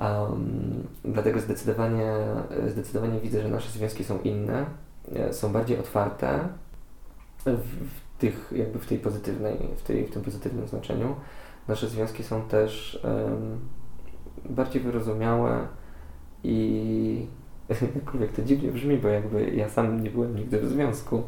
Um, 0.00 0.86
dlatego 1.04 1.40
zdecydowanie, 1.40 2.12
zdecydowanie 2.66 3.20
widzę, 3.20 3.42
że 3.42 3.48
nasze 3.48 3.70
związki 3.70 4.04
są 4.04 4.20
inne, 4.20 4.66
e, 5.14 5.32
są 5.32 5.52
bardziej 5.52 5.78
otwarte 5.78 6.48
w, 7.46 7.50
w, 7.54 8.18
tych, 8.18 8.52
jakby 8.56 8.78
w 8.78 8.86
tej 8.86 8.98
pozytywnej, 8.98 9.58
w, 9.76 9.82
tej, 9.82 10.06
w 10.06 10.10
tym 10.10 10.22
pozytywnym 10.22 10.68
znaczeniu. 10.68 11.14
Nasze 11.68 11.88
związki 11.88 12.22
są 12.24 12.42
też 12.42 13.00
um, 13.04 13.58
bardziej 14.44 14.82
wyrozumiałe 14.82 15.68
i 16.44 17.26
jakkolwiek 17.94 18.32
to 18.32 18.42
dziwnie 18.42 18.72
brzmi, 18.72 18.96
bo 18.96 19.08
jakby 19.08 19.50
ja 19.50 19.68
sam 19.68 20.02
nie 20.02 20.10
byłem 20.10 20.36
nigdy 20.36 20.60
w 20.60 20.68
związku, 20.68 21.22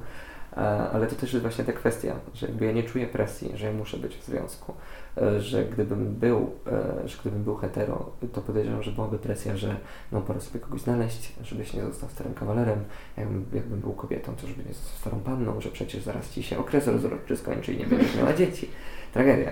ale 0.92 1.06
to 1.06 1.14
też 1.14 1.32
jest 1.32 1.42
właśnie 1.42 1.64
ta 1.64 1.72
kwestia, 1.72 2.14
że 2.34 2.46
jakby 2.46 2.64
ja 2.64 2.72
nie 2.72 2.82
czuję 2.82 3.06
presji, 3.06 3.52
że 3.54 3.66
ja 3.66 3.72
muszę 3.72 3.96
być 3.96 4.16
w 4.16 4.24
związku, 4.24 4.74
e, 5.16 5.40
że 5.40 5.64
gdybym 5.64 6.14
był, 6.14 6.50
e, 6.66 7.08
że 7.08 7.18
gdybym 7.20 7.44
był 7.44 7.56
hetero, 7.56 8.10
to 8.32 8.40
podejrzewam, 8.40 8.82
że 8.82 8.92
byłaby 8.92 9.18
presja, 9.18 9.56
że 9.56 9.76
no 10.12 10.20
pora 10.20 10.40
sobie 10.40 10.60
kogoś 10.60 10.80
znaleźć, 10.80 11.32
żebyś 11.42 11.74
nie 11.74 11.82
został 11.82 12.08
starym 12.10 12.34
kawalerem, 12.34 12.84
jakbym, 13.16 13.46
jakbym 13.52 13.80
był 13.80 13.92
kobietą, 13.92 14.36
to 14.36 14.46
żeby 14.46 14.64
nie 14.68 14.74
został 14.74 14.98
starą 14.98 15.20
panną, 15.20 15.60
że 15.60 15.70
przecież 15.70 16.02
zaraz 16.02 16.30
ci 16.30 16.42
się 16.42 16.58
okres 16.58 16.86
rozrodczy 16.86 17.36
skończy 17.36 17.72
i 17.72 17.78
nie 17.78 17.86
będziesz 17.86 18.16
miała 18.16 18.32
dzieci. 18.32 18.70
Tragedia. 19.12 19.50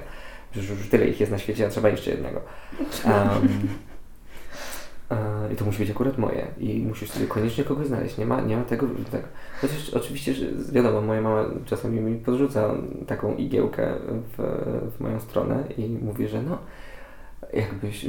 Przecież 0.50 0.70
już 0.70 0.88
tyle 0.88 1.06
ich 1.06 1.20
jest 1.20 1.32
na 1.32 1.38
świecie, 1.38 1.66
a 1.66 1.70
trzeba 1.70 1.88
jeszcze 1.88 2.10
jednego. 2.10 2.40
Um, 3.04 3.68
I 5.52 5.56
to 5.56 5.64
musi 5.64 5.78
być 5.78 5.90
akurat 5.90 6.18
moje. 6.18 6.46
I 6.58 6.78
musisz 6.78 7.10
sobie 7.10 7.26
koniecznie 7.26 7.64
kogoś 7.64 7.86
znaleźć. 7.86 8.18
Nie 8.18 8.26
ma, 8.26 8.40
nie 8.40 8.56
ma 8.56 8.64
tego. 8.64 8.86
Tak. 9.10 9.22
Chociaż 9.60 9.90
oczywiście, 9.90 10.34
że 10.34 10.46
wiadomo, 10.72 11.00
moja 11.00 11.20
mama 11.20 11.44
czasami 11.64 12.00
mi 12.00 12.18
podrzuca 12.18 12.74
taką 13.06 13.36
igiełkę 13.36 13.94
w, 14.08 14.42
w 14.96 15.00
moją 15.00 15.20
stronę 15.20 15.64
i 15.78 15.88
mówi, 15.88 16.28
że 16.28 16.42
no, 16.42 16.58
jakbyś, 17.52 18.06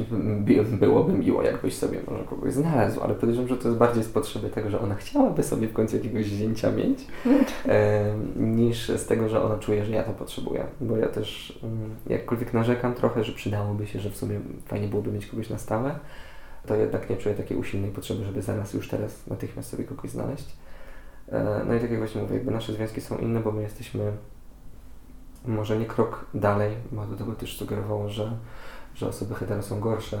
byłoby 0.80 1.12
miło, 1.12 1.42
jakbyś 1.42 1.74
sobie 1.74 2.00
może 2.10 2.24
kogoś 2.24 2.52
znalazł, 2.52 3.00
ale 3.00 3.14
podejrzewam, 3.14 3.48
że 3.48 3.56
to 3.56 3.68
jest 3.68 3.78
bardziej 3.78 4.04
z 4.04 4.08
potrzeby 4.08 4.50
tego, 4.50 4.70
że 4.70 4.80
ona 4.80 4.94
chciałaby 4.94 5.42
sobie 5.42 5.68
w 5.68 5.72
końcu 5.72 5.96
jakiegoś 5.96 6.26
zdjęcia 6.26 6.72
mieć, 6.72 6.98
e, 7.68 8.14
niż 8.36 8.88
z 8.88 9.06
tego, 9.06 9.28
że 9.28 9.42
ona 9.42 9.58
czuje, 9.58 9.84
że 9.84 9.92
ja 9.92 10.02
to 10.02 10.12
potrzebuję. 10.12 10.66
Bo 10.80 10.96
ja 10.96 11.08
też 11.08 11.58
mm, 11.62 11.94
jakkolwiek 12.06 12.54
narzekam 12.54 12.94
trochę, 12.94 13.24
że 13.24 13.32
przydałoby 13.32 13.86
się, 13.86 14.00
że 14.00 14.10
w 14.10 14.16
sumie 14.16 14.40
fajnie 14.66 14.88
byłoby 14.88 15.12
mieć 15.12 15.26
kogoś 15.26 15.50
na 15.50 15.58
stałe, 15.58 15.98
to 16.66 16.76
jednak 16.76 17.10
nie 17.10 17.16
czuję 17.16 17.34
takiej 17.34 17.56
usilnej 17.56 17.90
potrzeby, 17.90 18.24
żeby 18.24 18.42
zaraz 18.42 18.74
już 18.74 18.88
teraz 18.88 19.26
natychmiast 19.26 19.70
sobie 19.70 19.84
kogoś 19.84 20.10
znaleźć. 20.10 20.56
E, 21.32 21.64
no 21.66 21.74
i 21.74 21.80
tak 21.80 21.90
jak 21.90 21.98
właśnie 21.98 22.22
mówię, 22.22 22.34
jakby 22.34 22.50
nasze 22.50 22.72
związki 22.72 23.00
są 23.00 23.18
inne, 23.18 23.40
bo 23.40 23.52
my 23.52 23.62
jesteśmy 23.62 24.12
może 25.46 25.78
nie 25.78 25.86
krok 25.86 26.26
dalej, 26.34 26.76
bo 26.92 27.06
do 27.06 27.16
tego 27.16 27.32
też 27.32 27.58
sugerowało, 27.58 28.08
że 28.08 28.32
że 28.94 29.08
osoby 29.08 29.34
hetero 29.34 29.62
są 29.62 29.80
gorsze, 29.80 30.20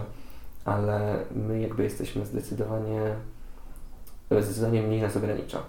ale 0.64 1.24
my 1.34 1.60
jakby 1.60 1.82
jesteśmy 1.82 2.26
zdecydowanie, 2.26 3.14
zdecydowanie 4.30 4.82
mniej 4.82 5.00
nas 5.00 5.16
ogranicza. 5.16 5.62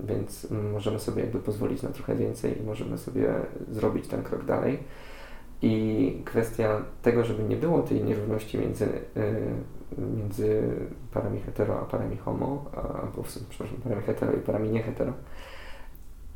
Więc 0.00 0.46
możemy 0.72 0.98
sobie 0.98 1.22
jakby 1.22 1.38
pozwolić 1.38 1.82
na 1.82 1.88
trochę 1.88 2.16
więcej 2.16 2.60
i 2.60 2.62
możemy 2.62 2.98
sobie 2.98 3.34
zrobić 3.70 4.08
ten 4.08 4.22
krok 4.22 4.44
dalej. 4.44 4.78
I 5.62 6.22
kwestia 6.24 6.82
tego, 7.02 7.24
żeby 7.24 7.42
nie 7.42 7.56
było 7.56 7.82
tej 7.82 8.04
nierówności 8.04 8.58
między, 8.58 8.84
y, 8.84 9.00
między 9.98 10.62
parami 11.12 11.40
hetero 11.40 11.80
a 11.80 11.84
parami 11.84 12.16
homo, 12.16 12.64
albo 13.02 13.22
przepraszam, 13.50 13.76
parami 13.84 14.02
hetero 14.02 14.32
i 14.32 14.40
parami 14.40 14.70
nie 14.70 14.82
hetero, 14.82 15.12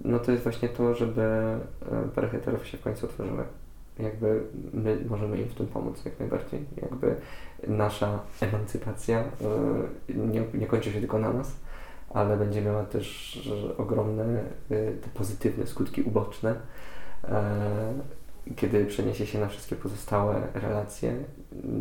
no 0.05 0.19
to 0.19 0.33
jest 0.33 0.43
właśnie 0.43 0.69
to, 0.69 0.95
żeby 0.95 1.23
y, 2.07 2.09
pary 2.15 2.29
heterów 2.29 2.67
się 2.67 2.79
w 2.79 2.83
końcu 2.83 3.07
otworzyły 3.07 3.45
jakby 3.99 4.43
my 4.73 4.99
możemy 5.09 5.39
im 5.39 5.49
w 5.49 5.55
tym 5.55 5.67
pomóc 5.67 6.05
jak 6.05 6.21
najbardziej. 6.21 6.65
Jakby 6.83 7.17
nasza 7.69 8.21
emancypacja 8.41 9.21
y, 9.21 10.15
nie, 10.15 10.43
nie 10.55 10.67
kończy 10.67 10.93
się 10.93 11.01
tylko 11.01 11.19
na 11.19 11.33
nas, 11.33 11.57
ale 12.11 12.37
będzie 12.37 12.63
miała 12.63 12.85
też 12.85 13.39
ogromne 13.79 14.25
y, 14.71 14.97
te 15.03 15.09
pozytywne 15.15 15.67
skutki 15.67 16.03
uboczne, 16.03 16.55
e, 17.25 17.93
kiedy 18.57 18.85
przeniesie 18.85 19.27
się 19.27 19.39
na 19.41 19.49
wszystkie 19.49 19.77
pozostałe 19.77 20.43
relacje, 20.55 21.15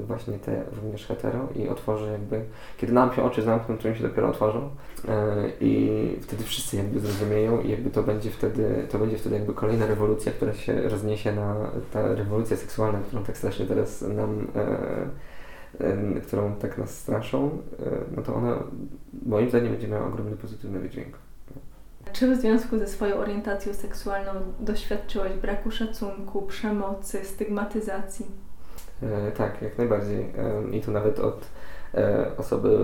właśnie 0.08 0.40
te 0.40 0.64
również 0.76 1.06
hetero 1.06 1.48
i 1.56 1.70
otworzy 1.70 2.12
jakby, 2.12 2.42
kiedy 2.78 2.94
nam 2.94 3.14
się 3.14 3.24
oczy 3.24 3.42
zamkną, 3.42 3.78
to 3.78 3.88
im 3.88 3.96
się 3.96 4.04
dopiero 4.04 4.30
otworzą 4.30 4.70
e, 5.08 5.36
i 5.62 5.92
wtedy 6.22 6.44
wszyscy 6.44 6.78
jakby 6.78 7.00
zrozumieją 7.00 7.62
i 7.62 7.70
jakby 7.70 7.90
to 7.90 8.04
będzie 8.04 8.32
wtedy, 8.32 8.88
to 8.90 9.00
będzie 9.00 9.18
wtedy 9.18 9.36
jakby 9.36 9.54
kolejna 9.54 9.86
rewolucja, 9.86 10.32
która 10.32 10.54
się 10.54 10.82
rozniesie 10.82 11.32
na, 11.32 11.56
ta 11.94 12.16
rewolucja 12.16 12.58
seksualna, 12.58 13.00
którą 13.00 13.24
tak 13.24 13.38
strasznie 13.38 13.66
teraz 13.66 14.02
nam 14.02 14.48
e, 14.56 16.22
którą 16.28 16.56
tak 16.56 16.78
nas 16.78 17.00
straszą, 17.00 17.50
e, 17.80 18.16
no 18.16 18.22
to 18.22 18.36
ona 18.36 18.64
moim 19.26 19.50
zdaniem 19.50 19.72
będzie 19.72 19.88
miała 19.88 20.08
ogromny 20.08 20.38
pozytywny 20.38 20.80
wydźwięk. 20.80 21.31
Czy 22.14 22.36
w 22.36 22.40
związku 22.40 22.80
ze 22.80 22.88
swoją 22.88 23.16
orientacją 23.16 23.74
seksualną 23.74 24.32
doświadczyłeś 24.60 25.34
braku 25.34 25.72
szacunku, 25.72 26.42
przemocy, 26.42 27.26
stygmatyzacji? 27.26 28.26
E, 29.04 29.32
tak, 29.32 29.62
jak 29.62 29.78
najbardziej. 29.78 30.20
E, 30.20 30.78
I 30.78 30.82
to 30.82 30.92
nawet 30.92 31.20
od 31.20 31.46
e, 31.94 32.32
osoby 32.38 32.78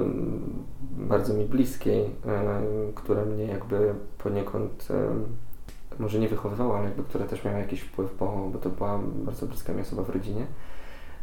bardzo 0.91 1.33
mi 1.33 1.45
bliskiej, 1.45 2.05
e, 2.05 2.61
która 2.95 3.25
mnie 3.25 3.45
jakby 3.45 3.93
poniekąd 4.17 4.87
e, 4.91 5.99
może 5.99 6.19
nie 6.19 6.29
wychowywała, 6.29 6.77
ale 6.77 6.85
jakby 6.85 7.03
która 7.03 7.25
też 7.25 7.43
miała 7.43 7.57
jakiś 7.57 7.81
wpływ, 7.81 8.17
bo, 8.19 8.49
bo 8.53 8.59
to 8.59 8.69
była 8.69 8.99
bardzo 9.03 9.45
bliska 9.45 9.73
mi 9.73 9.81
osoba 9.81 10.03
w 10.03 10.09
rodzinie. 10.09 10.45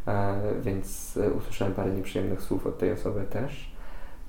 E, 0.07 0.35
więc 0.61 1.19
usłyszałem 1.37 1.73
parę 1.73 1.91
nieprzyjemnych 1.91 2.41
słów 2.41 2.67
od 2.67 2.77
tej 2.77 2.91
osoby 2.91 3.21
też. 3.29 3.74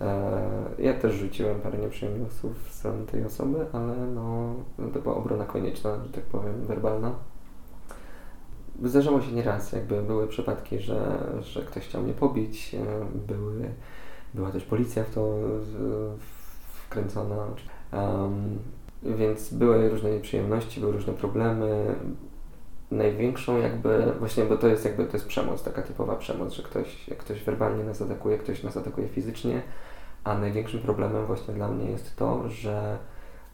E, 0.01 0.41
ja 0.79 0.95
też 0.95 1.15
rzuciłem 1.15 1.61
parę 1.61 1.79
nieprzyjemnych 1.79 2.33
słów 2.33 2.69
w 2.69 2.73
stronę 2.73 3.07
tej 3.07 3.25
osoby, 3.25 3.67
ale 3.73 3.97
no, 3.97 4.55
to 4.95 5.01
była 5.01 5.15
obrona 5.15 5.45
konieczna, 5.45 6.05
że 6.05 6.13
tak 6.13 6.25
powiem, 6.25 6.67
werbalna. 6.67 7.15
Zdarzało 8.85 9.21
się 9.21 9.33
nieraz, 9.33 9.73
jakby 9.73 10.03
były 10.03 10.27
przypadki, 10.27 10.79
że, 10.79 11.19
że 11.41 11.63
ktoś 11.63 11.85
chciał 11.85 12.03
mnie 12.03 12.13
pobić, 12.13 12.75
e, 12.75 12.79
były, 13.27 13.71
była 14.35 14.51
też 14.51 14.65
policja 14.65 15.05
w 15.05 15.15
to 15.15 15.39
wkręcona, 16.87 17.37
um, 17.93 18.59
więc 19.03 19.55
były 19.55 19.89
różne 19.89 20.11
nieprzyjemności, 20.11 20.81
były 20.81 20.93
różne 20.93 21.13
problemy. 21.13 21.95
Największą 22.91 23.59
jakby, 23.59 24.13
właśnie, 24.19 24.45
bo 24.45 24.57
to 24.57 24.69
jest 24.69 24.85
jakby, 24.85 25.07
to 25.07 25.13
jest 25.13 25.27
przemoc, 25.27 25.63
taka 25.63 25.83
typowa 25.83 26.17
przemoc, 26.17 26.53
że 26.53 26.63
ktoś, 26.63 27.11
ktoś 27.19 27.43
werbalnie 27.45 27.85
nas 27.85 28.03
atakuje, 28.03 28.39
ktoś 28.39 28.63
nas 28.63 28.77
atakuje 28.77 29.09
fizycznie, 29.09 29.63
a 30.27 30.39
największym 30.39 30.81
problemem 30.81 31.27
właśnie 31.27 31.55
dla 31.55 31.69
mnie 31.69 31.91
jest 31.91 32.17
to, 32.17 32.49
że, 32.49 32.99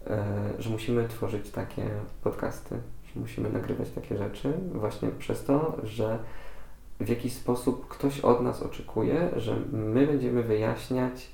e, 0.06 0.24
że 0.58 0.70
musimy 0.70 1.08
tworzyć 1.08 1.50
takie 1.50 1.90
podcasty, 2.22 2.78
że 3.14 3.20
musimy 3.20 3.50
nagrywać 3.50 3.90
takie 3.90 4.16
rzeczy 4.16 4.52
właśnie 4.74 5.08
przez 5.08 5.44
to, 5.44 5.76
że 5.82 6.18
w 7.00 7.08
jakiś 7.08 7.32
sposób 7.32 7.88
ktoś 7.88 8.20
od 8.20 8.42
nas 8.42 8.62
oczekuje, 8.62 9.30
że 9.36 9.56
my 9.72 10.06
będziemy 10.06 10.42
wyjaśniać, 10.42 11.30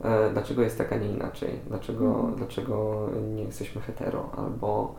e, 0.00 0.30
dlaczego 0.30 0.62
jest 0.62 0.78
tak, 0.78 0.92
a 0.92 0.96
nie 0.96 1.10
inaczej, 1.10 1.60
dlaczego, 1.66 2.20
mm. 2.20 2.34
dlaczego 2.34 3.08
nie 3.34 3.42
jesteśmy 3.42 3.80
hetero, 3.80 4.30
albo 4.36 4.94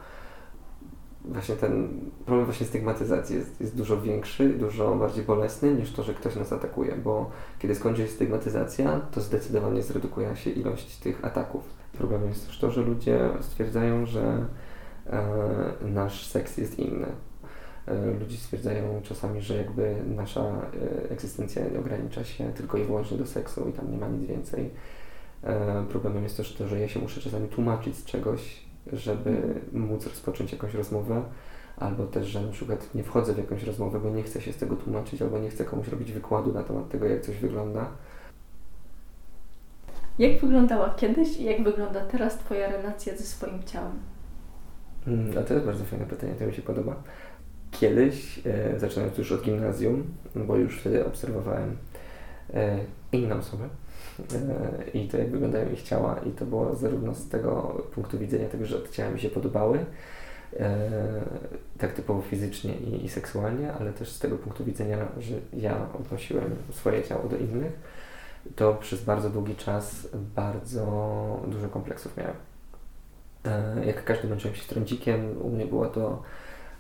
właśnie 1.26 1.56
ten 1.56 1.90
problem 2.26 2.46
właśnie 2.46 2.66
stygmatyzacji 2.66 3.36
jest, 3.36 3.62
jest 3.62 3.78
dużo 3.78 4.02
większy, 4.02 4.50
dużo 4.50 4.96
bardziej 4.96 5.24
bolesny 5.24 5.74
niż 5.74 5.92
to, 5.92 6.04
że 6.04 6.14
ktoś 6.14 6.36
nas 6.36 6.54
atakuje, 6.54 6.96
bo 6.96 7.30
kiedy 7.60 7.76
skończy 7.76 8.02
się 8.02 8.08
stygmatyzacja, 8.08 9.00
to 9.12 9.22
zdecydowanie 9.22 9.84
zredukuje 9.84 10.36
się 10.36 10.50
ilość 10.50 10.98
tych 10.98 11.26
ataków. 11.26 11.64
Problemem 11.98 12.30
jest 12.30 12.48
też 12.48 12.60
to, 12.60 12.72
że 12.72 12.82
ludzie 12.82 13.30
stwierdzają, 13.42 14.06
że 14.06 14.46
e, 15.08 15.24
nasz 15.82 16.28
seks 16.28 16.58
jest 16.58 16.80
inny. 16.80 17.08
E, 17.88 18.12
ludzie 18.20 18.38
stwierdzają 18.38 19.02
czasami, 19.04 19.42
że 19.42 19.56
jakby 19.58 19.96
nasza 20.16 20.42
e, 20.42 21.10
egzystencja 21.10 21.64
ogranicza 21.80 22.24
się 22.24 22.54
tylko 22.54 22.78
i 22.78 22.84
wyłącznie 22.84 23.18
do 23.18 23.26
seksu 23.26 23.70
i 23.70 23.74
tam 23.74 23.92
nie 23.92 23.98
ma 23.98 24.08
nic 24.08 24.28
więcej. 24.28 24.70
E, 25.44 25.86
problemem 25.90 26.24
jest 26.24 26.38
też 26.38 26.54
to, 26.54 26.68
że 26.68 26.80
ja 26.80 26.88
się 26.88 27.00
muszę 27.00 27.22
czasami 27.22 27.48
tłumaczyć 27.48 27.96
z 27.96 28.06
czegoś, 28.06 28.69
żeby 28.94 29.60
móc 29.74 30.08
rozpocząć 30.08 30.52
jakąś 30.52 30.74
rozmowę, 30.74 31.24
albo 31.78 32.06
też, 32.06 32.28
że 32.28 32.42
na 32.42 32.52
przykład 32.52 32.96
nie 32.96 33.04
wchodzę 33.04 33.34
w 33.34 33.38
jakąś 33.38 33.64
rozmowę, 33.64 34.00
bo 34.00 34.10
nie 34.10 34.24
chcę 34.24 34.42
się 34.42 34.54
z 34.54 34.58
tego 34.58 34.76
tłumaczyć, 34.76 35.22
albo 35.22 35.40
nie 35.40 35.50
chcę 35.50 35.66
komuś 35.66 35.88
robić 35.88 36.12
wykładu 36.12 36.54
na 36.54 36.64
temat 36.64 36.90
tego, 36.90 37.06
jak 37.06 37.22
coś 37.22 37.38
wygląda. 37.38 37.88
Jak 40.20 40.42
wyglądała 40.42 40.90
kiedyś 40.90 41.38
i 41.38 41.44
jak 41.44 41.64
wygląda 41.64 42.06
teraz 42.06 42.38
Twoja 42.38 42.72
relacja 42.72 43.18
ze 43.18 43.24
swoim 43.24 43.64
ciałem? 43.64 44.00
Mm, 45.08 45.38
a 45.38 45.42
to 45.42 45.54
jest 45.54 45.66
bardzo 45.66 45.84
fajne 45.84 46.06
pytanie, 46.06 46.34
to 46.40 46.46
mi 46.46 46.54
się 46.54 46.62
podoba. 46.62 46.96
Kiedyś, 47.72 48.42
e, 48.46 48.80
zaczynając 48.80 49.18
już 49.18 49.32
od 49.32 49.42
gimnazjum, 49.42 50.04
bo 50.36 50.56
już 50.56 50.80
wtedy 50.80 51.06
obserwowałem 51.06 51.78
e, 52.54 52.80
inną 53.12 53.36
osobę, 53.38 53.70
E, 53.70 53.79
i 54.94 55.08
to 55.08 55.18
jak 55.18 55.32
wyglądają 55.32 55.72
ich 55.72 55.84
ciała 55.84 56.20
i 56.20 56.32
to 56.32 56.46
było 56.46 56.76
zarówno 56.76 57.16
z 57.16 57.30
tego 57.30 57.52
punktu 57.94 58.20
widzenia 58.20 58.50
tego, 58.50 58.66
że 58.66 58.80
te 58.80 58.90
ciała 58.90 59.12
mi 59.12 59.20
się 59.20 59.30
podobały, 59.30 59.86
e, 60.60 60.90
tak 61.78 61.94
typowo 61.94 62.22
fizycznie 62.22 62.76
i, 62.76 63.06
i, 63.06 63.10
seksualnie, 63.10 63.74
ale 63.74 63.94
też 63.94 64.10
z 64.10 64.20
tego 64.20 64.38
punktu 64.38 64.66
widzenia, 64.66 64.98
że 65.20 65.36
ja 65.54 65.88
odnosiłem 66.00 66.56
swoje 66.72 67.04
ciało 67.04 67.30
do 67.30 67.38
innych, 67.38 67.72
to 68.56 68.74
przez 68.74 69.04
bardzo 69.04 69.30
długi 69.30 69.56
czas 69.56 70.08
bardzo 70.36 71.44
dużo 71.48 71.70
kompleksów 71.70 72.18
miałem. 72.18 72.36
E, 73.46 73.86
jak 73.86 74.04
każdy 74.04 74.28
męczyłem 74.28 74.56
się 74.56 74.68
trądzikiem, 74.68 75.42
u 75.42 75.50
mnie 75.50 75.66
było 75.66 75.86
to, 75.86 76.22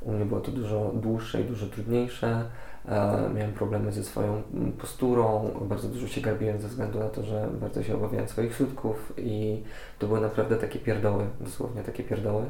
u 0.02 0.12
mnie 0.12 0.26
było 0.26 0.42
to 0.42 0.52
dużo 0.52 0.92
dłuższe 0.96 1.42
i 1.42 1.44
dużo 1.44 1.68
trudniejsze 1.68 2.46
E, 2.90 3.30
miałem 3.36 3.54
problemy 3.54 3.92
ze 3.92 4.04
swoją 4.04 4.42
posturą, 4.78 5.52
bardzo 5.62 5.88
dużo 5.88 6.08
się 6.08 6.22
garbiłem 6.22 6.60
ze 6.62 6.68
względu 6.68 7.00
na 7.00 7.10
to, 7.10 7.24
że 7.24 7.50
bardzo 7.62 7.84
się 7.84 7.96
obawiałem 7.96 8.28
swoich 8.28 8.56
środków 8.56 9.14
i 9.18 9.64
to 10.00 10.08
były 10.08 10.22
naprawdę 10.22 10.56
takie 10.56 10.80
pierdoły, 10.80 11.26
dosłownie 11.42 11.84
takie 11.84 12.04
pierdoły, 12.04 12.46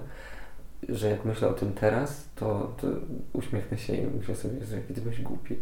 że 0.90 1.10
jak 1.10 1.26
myślę 1.26 1.48
o 1.48 1.54
tym 1.54 1.74
teraz, 1.74 2.30
to, 2.36 2.74
to 2.82 2.88
uśmiechnę 3.34 3.78
się 3.78 3.96
i 3.96 4.08
myślę 4.18 4.36
sobie, 4.36 4.66
że 4.66 4.76
jaki 4.76 5.24
głupi. 5.24 5.56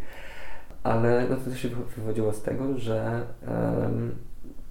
Ale 0.84 1.26
no 1.30 1.36
to 1.36 1.56
się 1.56 1.70
wywodziło 1.98 2.34
z 2.34 2.42
tego, 2.42 2.78
że 2.78 3.22
um, 3.48 4.16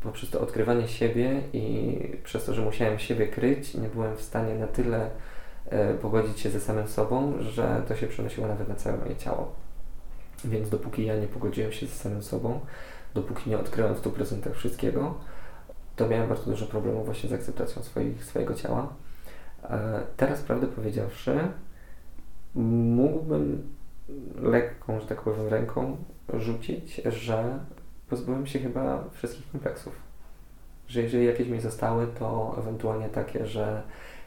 poprzez 0.03 0.31
to 0.31 0.41
odkrywanie 0.41 0.89
siebie 0.89 1.41
i 1.53 1.99
przez 2.25 2.45
to, 2.45 2.55
że 2.55 2.63
musiałem 2.63 2.99
siebie 2.99 3.29
kryć, 3.29 3.75
nie 3.75 3.89
byłem 3.89 4.17
w 4.17 4.23
stanie 4.23 4.55
na 4.55 4.67
tyle 4.67 5.11
pogodzić 6.03 6.41
się 6.41 6.51
ze 6.51 6.61
samym 6.61 6.89
sobą, 6.89 7.33
że 7.41 7.83
to 7.89 7.97
się 7.97 8.07
przenosiło 8.07 8.47
nawet 8.47 8.69
na 8.69 8.75
całe 8.75 8.97
moje 8.97 9.17
ciało. 9.17 9.53
Więc 10.45 10.71
dopóki 10.71 11.05
ja 11.07 11.17
nie 11.17 11.27
pogodziłem 11.27 11.73
się 11.73 11.87
z 11.87 12.01
samym 12.01 12.23
sobą, 12.23 12.61
dopóki 13.15 13.51
nie 13.51 13.59
odkryłem 13.59 13.95
w 13.95 14.03
100% 14.03 14.53
wszystkiego, 14.53 15.15
to 15.97 16.09
miałem 16.09 16.29
bardzo 16.29 16.51
dużo 16.51 16.67
problemów 16.67 17.07
właśnie 17.07 17.29
z 17.29 17.33
akceptacją 17.33 17.83
swoich, 17.83 18.25
swojego 18.25 18.55
ciała. 18.55 18.89
E, 19.65 20.01
teraz, 20.17 20.43
prawdę 20.43 20.67
powiedziawszy, 20.67 21.39
mógłbym 22.55 23.63
lekką, 24.43 25.01
że 25.01 25.07
tak 25.07 25.21
powiem, 25.21 25.49
ręką 25.49 25.97
rzucić, 26.35 26.95
że 27.05 27.59
pozbyłem 28.09 28.47
się 28.47 28.59
chyba 28.59 29.05
wszystkich 29.13 29.51
kompleksów. 29.53 29.93
Że 30.89 31.03
jeżeli 31.03 31.27
jakieś 31.27 31.49
mi 31.49 31.61
zostały, 31.61 32.07
to 32.07 32.57
ewentualnie 32.59 33.09
takie, 33.09 33.47
że 33.47 33.83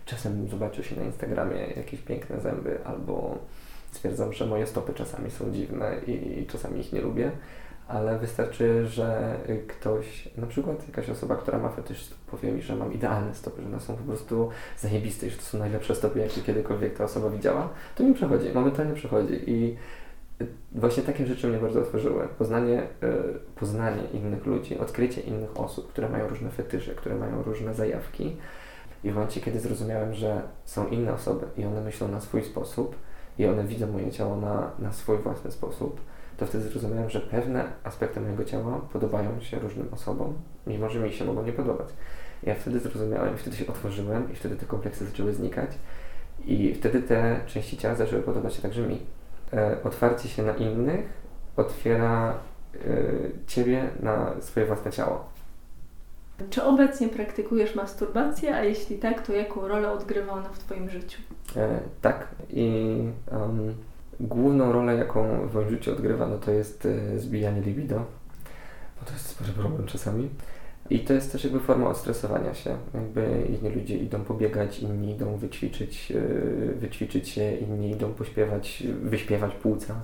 czasem 0.10 0.48
zobaczył 0.48 0.84
się 0.84 0.96
na 0.96 1.04
Instagramie 1.04 1.58
jakieś 1.76 2.02
piękne 2.02 2.42
zęby, 2.42 2.80
albo 2.86 3.38
stwierdzam, 3.92 4.34
że 4.34 4.46
moje 4.46 4.68
stopy 4.68 4.94
czasami 4.94 5.32
są 5.32 5.52
dziwne 5.52 5.96
i 6.08 6.46
czasami 6.52 6.80
ich 6.80 6.94
nie 6.94 7.02
lubię, 7.02 7.32
ale 7.88 8.20
wystarczy, 8.20 8.88
że 8.88 9.38
ktoś, 9.68 10.30
na 10.38 10.48
przykład 10.48 10.88
jakaś 10.88 11.10
osoba, 11.10 11.36
która 11.36 11.58
ma 11.58 11.70
fetysz, 11.70 12.10
powie 12.32 12.52
mi, 12.52 12.62
że 12.62 12.76
mam 12.76 12.94
idealne 12.94 13.36
stopy, 13.36 13.62
że 13.62 13.68
one 13.68 13.80
są 13.80 13.96
po 13.96 14.04
prostu 14.04 14.50
zajebiste 14.78 15.28
i 15.28 15.30
że 15.30 15.38
to 15.38 15.44
są 15.44 15.58
najlepsze 15.58 15.96
stopy, 15.96 16.20
jakie 16.20 16.42
kiedykolwiek 16.42 16.98
ta 16.98 17.04
osoba 17.04 17.30
widziała, 17.30 17.70
to 17.96 18.04
mi 18.04 18.14
przechodzi, 18.14 18.52
momentalnie 18.54 18.94
przechodzi 18.94 19.50
i 19.52 19.78
właśnie 20.72 21.04
takie 21.04 21.26
rzeczy 21.26 21.48
mnie 21.48 21.58
bardzo 21.58 21.80
otworzyły. 21.80 22.28
Poznanie, 22.38 22.82
e, 22.82 22.88
poznanie 23.56 24.04
innych 24.14 24.46
ludzi, 24.46 24.80
odkrycie 24.80 25.22
innych 25.22 25.60
osób, 25.60 25.92
które 25.92 26.10
mają 26.10 26.28
różne 26.28 26.50
fetysze, 26.50 26.96
które 26.96 27.16
mają 27.16 27.44
różne 27.44 27.74
zajawki. 27.74 28.36
I 29.04 29.12
w 29.12 29.14
momencie, 29.14 29.42
kiedy 29.42 29.60
zrozumiałem, 29.60 30.14
że 30.14 30.42
są 30.66 30.88
inne 30.88 31.14
osoby 31.14 31.46
i 31.58 31.66
one 31.66 31.82
myślą 31.82 32.08
na 32.08 32.22
swój 32.22 32.44
sposób 32.44 32.96
i 33.38 33.46
one 33.46 33.64
widzą 33.64 33.88
moje 33.92 34.12
ciało 34.12 34.36
na, 34.36 34.72
na 34.80 34.94
swój 34.94 35.18
własny 35.18 35.52
sposób, 35.52 36.02
to 36.38 36.46
wtedy 36.46 36.64
zrozumiałem, 36.64 37.10
że 37.10 37.20
pewne 37.20 37.72
aspekty 37.84 38.22
mojego 38.22 38.46
ciała 38.46 38.82
podobają 38.94 39.42
się 39.42 39.60
różnym 39.60 39.88
osobom, 39.92 40.34
mimo 40.68 40.90
że 40.90 41.00
mi 41.00 41.14
się 41.14 41.26
mogą 41.26 41.44
nie 41.44 41.54
podobać. 41.54 41.88
Ja 42.44 42.56
wtedy 42.56 42.80
zrozumiałem, 42.80 43.38
wtedy 43.38 43.56
się 43.56 43.68
otworzyłem 43.68 44.32
i 44.32 44.36
wtedy 44.36 44.56
te 44.56 44.66
kompleksy 44.66 45.06
zaczęły 45.06 45.34
znikać 45.34 45.72
i 46.46 46.76
wtedy 46.76 47.02
te 47.02 47.40
części 47.46 47.78
ciała 47.78 47.96
zaczęły 47.96 48.22
podobać 48.22 48.54
się 48.54 48.62
także 48.62 48.82
mi. 48.82 49.00
E, 49.54 49.78
otwarcie 49.84 50.30
się 50.30 50.44
na 50.44 50.54
innych 50.54 51.06
otwiera 51.58 52.34
e, 52.76 52.78
ciebie 53.48 53.90
na 54.00 54.42
swoje 54.42 54.66
własne 54.66 54.92
ciało. 54.92 55.39
Czy 56.50 56.64
obecnie 56.64 57.10
praktykujesz 57.10 57.76
masturbację, 57.76 58.56
a 58.56 58.64
jeśli 58.64 58.98
tak, 58.98 59.28
to 59.28 59.34
jaką 59.34 59.68
rolę 59.68 59.92
odgrywa 59.92 60.34
ona 60.34 60.50
w 60.50 60.60
Twoim 60.60 60.90
życiu? 60.90 61.22
E, 61.56 61.80
tak 62.02 62.28
i 62.50 62.98
um, 63.32 63.74
główną 64.20 64.72
rolę, 64.72 64.96
jaką 64.96 65.48
w 65.48 65.56
moim 65.56 65.70
życiu 65.70 65.92
odgrywa, 65.92 66.28
no 66.28 66.38
to 66.38 66.52
jest 66.52 66.86
e, 66.86 67.20
zbijanie 67.20 67.62
libido, 67.62 67.96
bo 69.00 69.06
to 69.06 69.14
jest 69.14 69.26
spory 69.26 69.52
problem 69.52 69.88
czasami. 69.88 70.30
I 70.90 71.00
to 71.00 71.14
jest 71.14 71.32
też 71.32 71.44
jakby 71.44 71.60
forma 71.60 71.90
odstresowania 71.90 72.54
się. 72.54 72.78
Jakby 72.94 73.48
inni 73.50 73.76
ludzie 73.76 73.98
idą 73.98 74.22
pobiegać, 74.22 74.80
inni 74.80 75.12
idą 75.12 75.38
wyćwiczyć, 75.38 76.12
e, 76.12 76.20
wyćwiczyć 76.74 77.30
się, 77.30 77.56
inni 77.56 77.92
idą 77.92 78.14
pośpiewać, 78.14 78.84
wyśpiewać 79.04 79.56
płuca. 79.56 79.96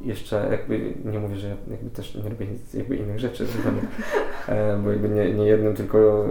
Jeszcze 0.00 0.48
jakby 0.50 0.94
nie 1.04 1.18
mówię, 1.18 1.36
że 1.36 1.56
jakby 1.70 1.90
też 1.90 2.14
nie 2.14 2.22
robię 2.22 2.46
nic 2.46 2.74
jakby 2.74 2.96
innych 2.96 3.18
rzeczy, 3.18 3.46
e, 4.48 4.78
bo 4.84 4.90
jakby 4.90 5.08
nie, 5.08 5.34
nie 5.34 5.46
jednym 5.46 5.74
tylko 5.74 6.26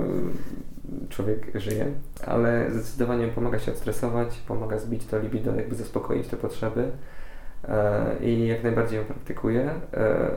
człowiek 1.10 1.52
żyje, 1.56 1.86
ale 2.28 2.72
zdecydowanie 2.72 3.28
pomaga 3.28 3.60
się 3.60 3.72
odstresować, 3.72 4.40
pomaga 4.48 4.80
zbić 4.80 5.06
to 5.06 5.20
libido, 5.20 5.56
jakby 5.56 5.76
zaspokoić 5.76 6.28
te 6.28 6.38
potrzeby 6.38 6.92
e, 7.68 8.06
i 8.22 8.48
jak 8.48 8.64
najbardziej 8.64 9.00
ją 9.00 9.06
praktykuję. 9.06 9.70
E, 9.94 10.32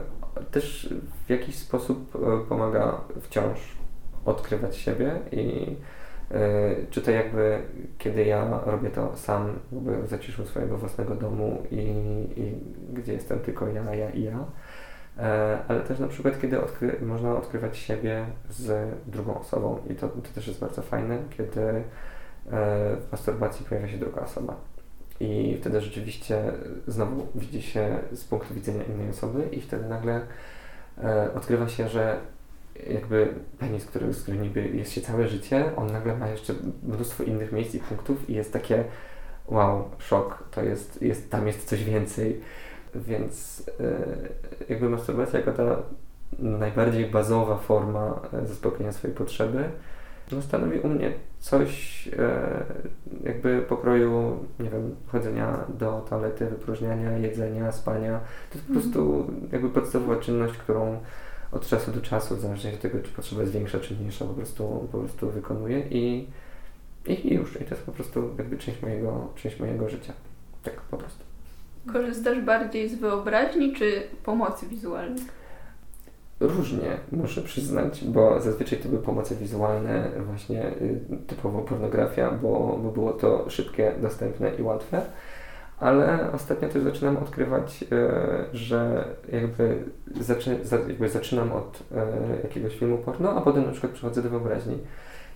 też 0.51 0.93
w 1.25 1.29
jakiś 1.29 1.55
sposób 1.55 2.17
pomaga 2.49 3.01
wciąż 3.21 3.77
odkrywać 4.25 4.77
siebie 4.77 5.19
i 5.31 5.75
czy 6.89 7.01
to 7.01 7.11
jakby, 7.11 7.61
kiedy 7.97 8.25
ja 8.25 8.61
robię 8.65 8.89
to 8.89 9.11
sam, 9.15 9.59
jakby 9.71 10.03
w 10.03 10.07
zaciszu 10.07 10.45
swojego 10.45 10.77
własnego 10.77 11.15
domu 11.15 11.63
i, 11.71 11.77
i 12.35 12.53
gdzie 12.93 13.13
jestem 13.13 13.39
tylko 13.39 13.67
ja, 13.67 13.95
ja 13.95 14.09
i 14.09 14.23
ja, 14.23 14.45
E, 15.19 15.57
ale 15.67 15.79
też 15.79 15.99
na 15.99 16.07
przykład, 16.07 16.41
kiedy 16.41 16.61
odkry 16.61 16.97
można 17.01 17.37
odkrywać 17.37 17.77
siebie 17.77 18.25
z 18.49 18.89
drugą 19.07 19.39
osobą 19.39 19.79
i 19.89 19.95
to, 19.95 20.07
to 20.07 20.29
też 20.35 20.47
jest 20.47 20.59
bardzo 20.59 20.81
fajne, 20.81 21.17
kiedy 21.37 21.61
e, 21.61 21.83
w 22.95 23.07
masturbacji 23.11 23.65
pojawia 23.65 23.87
się 23.87 23.97
druga 23.97 24.21
osoba. 24.21 24.55
I 25.19 25.57
wtedy 25.61 25.81
rzeczywiście 25.81 26.43
znowu 26.87 27.27
widzi 27.35 27.61
się 27.61 27.99
z 28.11 28.23
punktu 28.23 28.53
widzenia 28.53 28.83
innej 28.83 29.09
osoby 29.09 29.43
i 29.51 29.61
wtedy 29.61 29.85
nagle 29.85 30.21
e, 31.03 31.33
odkrywa 31.33 31.67
się, 31.67 31.89
że 31.89 32.17
jakby 32.89 33.33
penis, 33.59 33.85
który, 33.85 34.13
z 34.13 34.23
którym 34.23 34.41
niby 34.41 34.67
jest 34.67 34.91
się 34.91 35.01
całe 35.01 35.27
życie, 35.27 35.71
on 35.75 35.91
nagle 35.91 36.17
ma 36.17 36.29
jeszcze 36.29 36.53
mnóstwo 36.83 37.23
innych 37.23 37.51
miejsc 37.51 37.75
i 37.75 37.79
punktów 37.79 38.29
i 38.29 38.33
jest 38.33 38.53
takie 38.53 38.83
wow, 39.47 39.89
szok, 39.97 40.43
to 40.51 40.63
jest, 40.63 41.01
jest 41.01 41.31
tam 41.31 41.47
jest 41.47 41.65
coś 41.65 41.83
więcej. 41.83 42.41
Więc 42.95 43.63
e, 43.79 44.69
jakby 44.69 44.89
masturbacja 44.89 45.39
jako 45.39 45.51
ta 45.51 45.77
najbardziej 46.39 47.05
bazowa 47.05 47.57
forma 47.57 48.21
e, 48.33 48.47
zaspokojenia 48.47 48.91
swojej 48.91 49.17
potrzeby 49.17 49.69
no 50.31 50.41
stanowi 50.41 50.79
u 50.79 50.87
mnie 50.87 51.13
coś 51.39 52.07
e, 52.07 52.63
jakby 53.23 53.61
pokroju, 53.61 54.45
nie 54.59 54.69
wiem, 54.69 54.95
chodzenia 55.07 55.57
do 55.79 56.05
toalety, 56.09 56.45
wypróżniania, 56.45 57.17
jedzenia, 57.17 57.71
spania. 57.71 58.19
To 58.49 58.57
jest 58.57 58.67
po 58.67 58.73
mhm. 58.73 58.81
prostu 58.81 59.31
jakby 59.51 59.69
podstawowa 59.69 60.15
czynność, 60.15 60.53
którą 60.53 60.99
od 61.51 61.67
czasu 61.67 61.91
do 61.91 62.01
czasu, 62.01 62.35
w 62.35 62.39
zależności 62.39 62.77
od 62.77 62.81
tego, 62.81 62.99
czy 62.99 63.11
potrzeba 63.11 63.41
jest 63.41 63.53
większa, 63.53 63.79
czy 63.79 63.95
mniejsza, 63.95 64.25
po 64.25 64.33
prostu, 64.33 64.87
po 64.91 64.97
prostu 64.97 65.29
wykonuję 65.29 65.79
i, 65.79 66.27
i 67.05 67.33
już. 67.33 67.61
I 67.61 67.65
to 67.65 67.75
jest 67.75 67.83
po 67.83 67.91
prostu 67.91 68.29
jakby 68.37 68.57
część 68.57 68.81
mojego, 68.81 69.27
część 69.35 69.59
mojego 69.59 69.89
życia. 69.89 70.13
Tak 70.63 70.81
po 70.81 70.97
prostu. 70.97 71.23
Korzystasz 71.93 72.41
bardziej 72.41 72.89
z 72.89 72.95
wyobraźni 72.95 73.73
czy 73.73 74.03
pomocy 74.23 74.67
wizualnej? 74.67 75.23
Różnie, 76.39 76.97
muszę 77.11 77.41
przyznać, 77.41 78.03
bo 78.03 78.41
zazwyczaj 78.41 78.79
to 78.79 78.89
były 78.89 79.01
pomoce 79.01 79.35
wizualne, 79.35 80.09
właśnie 80.25 80.67
y, 80.67 80.99
typowo 81.27 81.59
pornografia, 81.59 82.31
bo, 82.31 82.79
bo 82.83 82.91
było 82.91 83.13
to 83.13 83.49
szybkie, 83.49 83.93
dostępne 84.01 84.55
i 84.55 84.61
łatwe. 84.61 85.01
Ale 85.79 86.31
ostatnio 86.31 86.69
też 86.69 86.83
zaczynam 86.83 87.17
odkrywać, 87.17 87.83
y, 87.83 87.87
że 88.57 89.05
jakby, 89.31 89.83
zaczy, 90.19 90.59
jakby 90.87 91.09
zaczynam 91.09 91.51
od 91.51 91.83
y, 91.91 92.43
jakiegoś 92.43 92.77
filmu 92.77 92.97
porno, 92.97 93.35
a 93.35 93.41
potem 93.41 93.65
na 93.65 93.71
przykład 93.71 93.91
przechodzę 93.91 94.23
do 94.23 94.29
wyobraźni. 94.29 94.77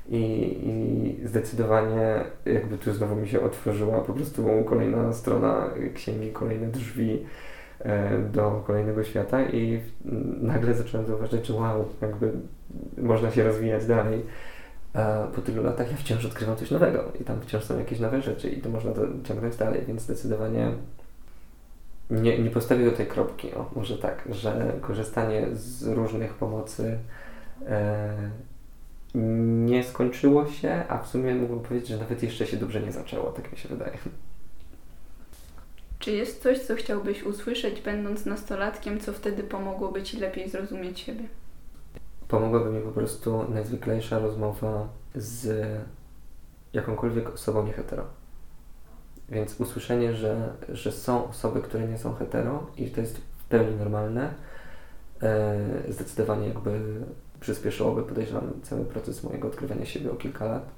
I, 0.09 0.57
I, 0.63 1.27
zdecydowanie 1.27 2.23
jakby 2.45 2.77
tu 2.77 2.93
znowu 2.93 3.15
mi 3.15 3.27
się 3.27 3.41
otworzyła 3.41 3.99
po 3.99 4.13
prostu 4.13 4.45
kolejna 4.65 5.13
strona 5.13 5.69
księgi, 5.93 6.31
kolejne 6.31 6.67
drzwi 6.67 7.25
e, 7.79 8.19
do 8.19 8.63
kolejnego 8.67 9.03
świata 9.03 9.43
i 9.43 9.81
nagle 10.41 10.73
zacząłem 10.73 11.07
zauważyć, 11.07 11.47
że 11.47 11.53
wow, 11.53 11.85
jakby 12.01 12.31
można 12.97 13.31
się 13.31 13.43
rozwijać 13.43 13.85
dalej. 13.85 14.25
A 14.93 15.27
po 15.35 15.41
tylu 15.41 15.63
latach 15.63 15.91
ja 15.91 15.97
wciąż 15.97 16.25
odkrywam 16.25 16.55
coś 16.57 16.71
nowego 16.71 17.03
i 17.21 17.23
tam 17.23 17.41
wciąż 17.41 17.63
są 17.63 17.79
jakieś 17.79 17.99
nowe 17.99 18.21
rzeczy 18.21 18.49
i 18.49 18.61
to 18.61 18.69
można 18.69 18.91
to 18.91 19.01
ciągnąć 19.23 19.55
dalej, 19.55 19.83
więc 19.87 20.01
zdecydowanie 20.01 20.71
nie, 22.09 22.39
nie 22.39 22.49
postawię 22.49 22.85
do 22.85 22.91
tej 22.91 23.07
kropki, 23.07 23.53
o, 23.53 23.71
może 23.75 23.97
tak, 23.97 24.23
że 24.29 24.73
korzystanie 24.81 25.47
z 25.53 25.87
różnych 25.87 26.33
pomocy 26.33 26.97
e, 27.67 28.13
nie 29.65 29.83
skończyło 29.83 30.47
się, 30.47 30.83
a 30.89 30.97
w 30.97 31.07
sumie 31.07 31.35
mógłbym 31.35 31.59
powiedzieć, 31.59 31.89
że 31.89 31.97
nawet 31.97 32.23
jeszcze 32.23 32.47
się 32.47 32.57
dobrze 32.57 32.81
nie 32.81 32.91
zaczęło, 32.91 33.31
tak 33.31 33.51
mi 33.51 33.57
się 33.57 33.69
wydaje. 33.69 33.97
Czy 35.99 36.11
jest 36.11 36.43
coś, 36.43 36.59
co 36.59 36.75
chciałbyś 36.75 37.23
usłyszeć, 37.23 37.81
będąc 37.81 38.25
nastolatkiem, 38.25 38.99
co 38.99 39.13
wtedy 39.13 39.43
pomogłoby 39.43 40.03
Ci 40.03 40.17
lepiej 40.17 40.49
zrozumieć 40.49 40.99
siebie? 40.99 41.23
Pomogłaby 42.31 42.69
mi 42.69 42.81
po 42.81 42.91
prostu 42.91 43.45
najzwyklejsza 43.49 44.19
rozmowa 44.19 44.87
z 45.15 45.67
jakąkolwiek 46.73 47.29
osobą 47.29 47.65
nie 47.65 47.73
hetero. 47.73 48.03
Więc 49.29 49.59
usłyszenie, 49.59 50.13
że, 50.13 50.53
że 50.69 50.91
są 50.91 51.27
osoby, 51.27 51.61
które 51.61 51.87
nie 51.87 51.97
są 51.97 52.13
hetero 52.13 52.67
i 52.77 52.91
to 52.91 53.01
jest 53.01 53.17
w 53.17 53.43
pełni 53.43 53.75
normalne, 53.75 54.33
e, 55.21 55.59
zdecydowanie 55.89 56.47
jakby 56.47 56.79
przyspieszyłoby, 57.39 58.03
podejrzewam, 58.03 58.51
cały 58.63 58.85
proces 58.85 59.23
mojego 59.23 59.47
odkrywania 59.47 59.85
siebie 59.85 60.11
o 60.11 60.15
kilka 60.15 60.45
lat. 60.45 60.71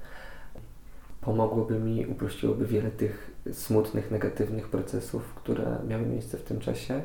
Pomogłoby 1.20 1.78
mi, 1.78 2.06
uprościłoby 2.06 2.66
wiele 2.66 2.90
tych 2.90 3.30
smutnych, 3.52 4.10
negatywnych 4.10 4.68
procesów, 4.68 5.34
które 5.34 5.78
miały 5.88 6.06
miejsce 6.06 6.38
w 6.38 6.42
tym 6.42 6.60
czasie. 6.60 7.02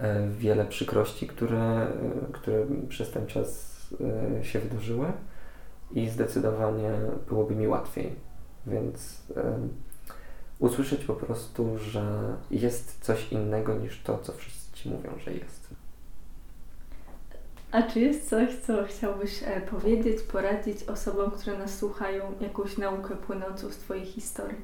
E, 0.00 0.28
wiele 0.28 0.64
przykrości, 0.64 1.26
które, 1.26 1.62
e, 1.62 1.88
które 2.32 2.66
przez 2.88 3.10
ten 3.10 3.26
czas 3.26 3.78
e, 4.40 4.44
się 4.44 4.58
wydarzyły 4.58 5.12
i 5.94 6.08
zdecydowanie 6.08 6.90
byłoby 7.28 7.54
mi 7.54 7.68
łatwiej. 7.68 8.14
Więc 8.66 9.22
usłyszeć 10.58 11.04
po 11.04 11.14
prostu, 11.14 11.78
że 11.78 12.36
jest 12.50 12.98
coś 13.00 13.32
innego 13.32 13.74
niż 13.74 14.02
to, 14.02 14.18
co 14.18 14.32
wszyscy 14.32 14.76
ci 14.76 14.90
mówią, 14.90 15.10
że 15.24 15.32
jest. 15.32 15.68
A 17.72 17.82
czy 17.82 18.00
jest 18.00 18.28
coś, 18.28 18.54
co 18.54 18.84
chciałbyś 18.84 19.40
powiedzieć, 19.70 20.22
poradzić 20.22 20.82
osobom, 20.82 21.30
które 21.30 21.58
nas 21.58 21.78
słuchają, 21.78 22.22
jakąś 22.40 22.78
naukę 22.78 23.16
płynącą 23.16 23.70
z 23.70 23.76
Twojej 23.76 24.06
historii? 24.06 24.60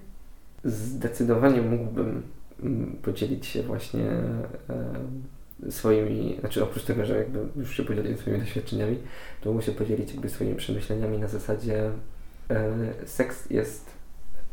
Zdecydowanie 0.65 1.63
mógłbym 1.63 2.23
podzielić 3.03 3.47
się 3.47 3.63
właśnie 3.63 4.07
swoimi, 5.71 6.37
znaczy 6.41 6.65
oprócz 6.65 6.85
tego, 6.85 7.05
że 7.05 7.19
jakby 7.19 7.47
już 7.57 7.77
się 7.77 7.85
podzieliłem 7.85 8.19
swoimi 8.19 8.39
doświadczeniami, 8.39 8.99
to 9.41 9.51
mógłbym 9.51 9.67
się 9.67 9.79
podzielić 9.79 10.13
jakby 10.13 10.29
swoimi 10.29 10.55
przemyśleniami 10.55 11.19
na 11.19 11.29
zasadzie 11.29 11.91
e, 12.51 12.73
seks 13.07 13.51
jest 13.51 13.91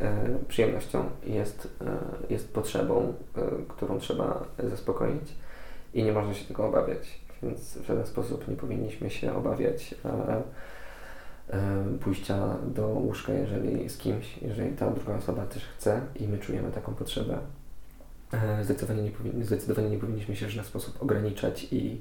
e, 0.02 0.40
przyjemnością, 0.48 1.06
jest, 1.23 1.68
e, 1.82 1.98
jest 2.34 2.53
potrzebą, 2.53 3.14
którą 3.68 3.99
trzeba 3.99 4.45
zaspokoić 4.64 5.36
i 5.94 6.03
nie 6.03 6.14
można 6.14 6.34
się 6.34 6.45
tego 6.45 6.68
obawiać, 6.68 7.19
więc 7.44 7.77
w 7.77 7.86
żaden 7.86 8.06
sposób 8.06 8.48
nie 8.48 8.56
powinniśmy 8.56 9.10
się 9.10 9.36
obawiać 9.36 9.95
pójścia 12.02 12.57
do 12.76 12.88
łóżka, 12.88 13.34
jeżeli 13.34 13.90
z 13.90 13.98
kimś, 13.98 14.38
jeżeli 14.38 14.76
ta 14.76 14.91
druga 14.91 15.15
osoba 15.15 15.45
też 15.45 15.65
chce 15.65 16.02
i 16.15 16.27
my 16.27 16.38
czujemy 16.38 16.72
taką 16.72 16.94
potrzebę. 16.94 17.38
E, 18.43 18.63
Zdecydowanie 18.63 19.03
nie, 19.03 19.45
zdecydowanie 19.45 19.89
nie 19.89 19.97
powinniśmy 19.97 20.35
się 20.35 20.45
w 20.45 20.49
żaden 20.49 20.65
sposób 20.65 21.03
ograniczać 21.03 21.67
i 21.71 21.99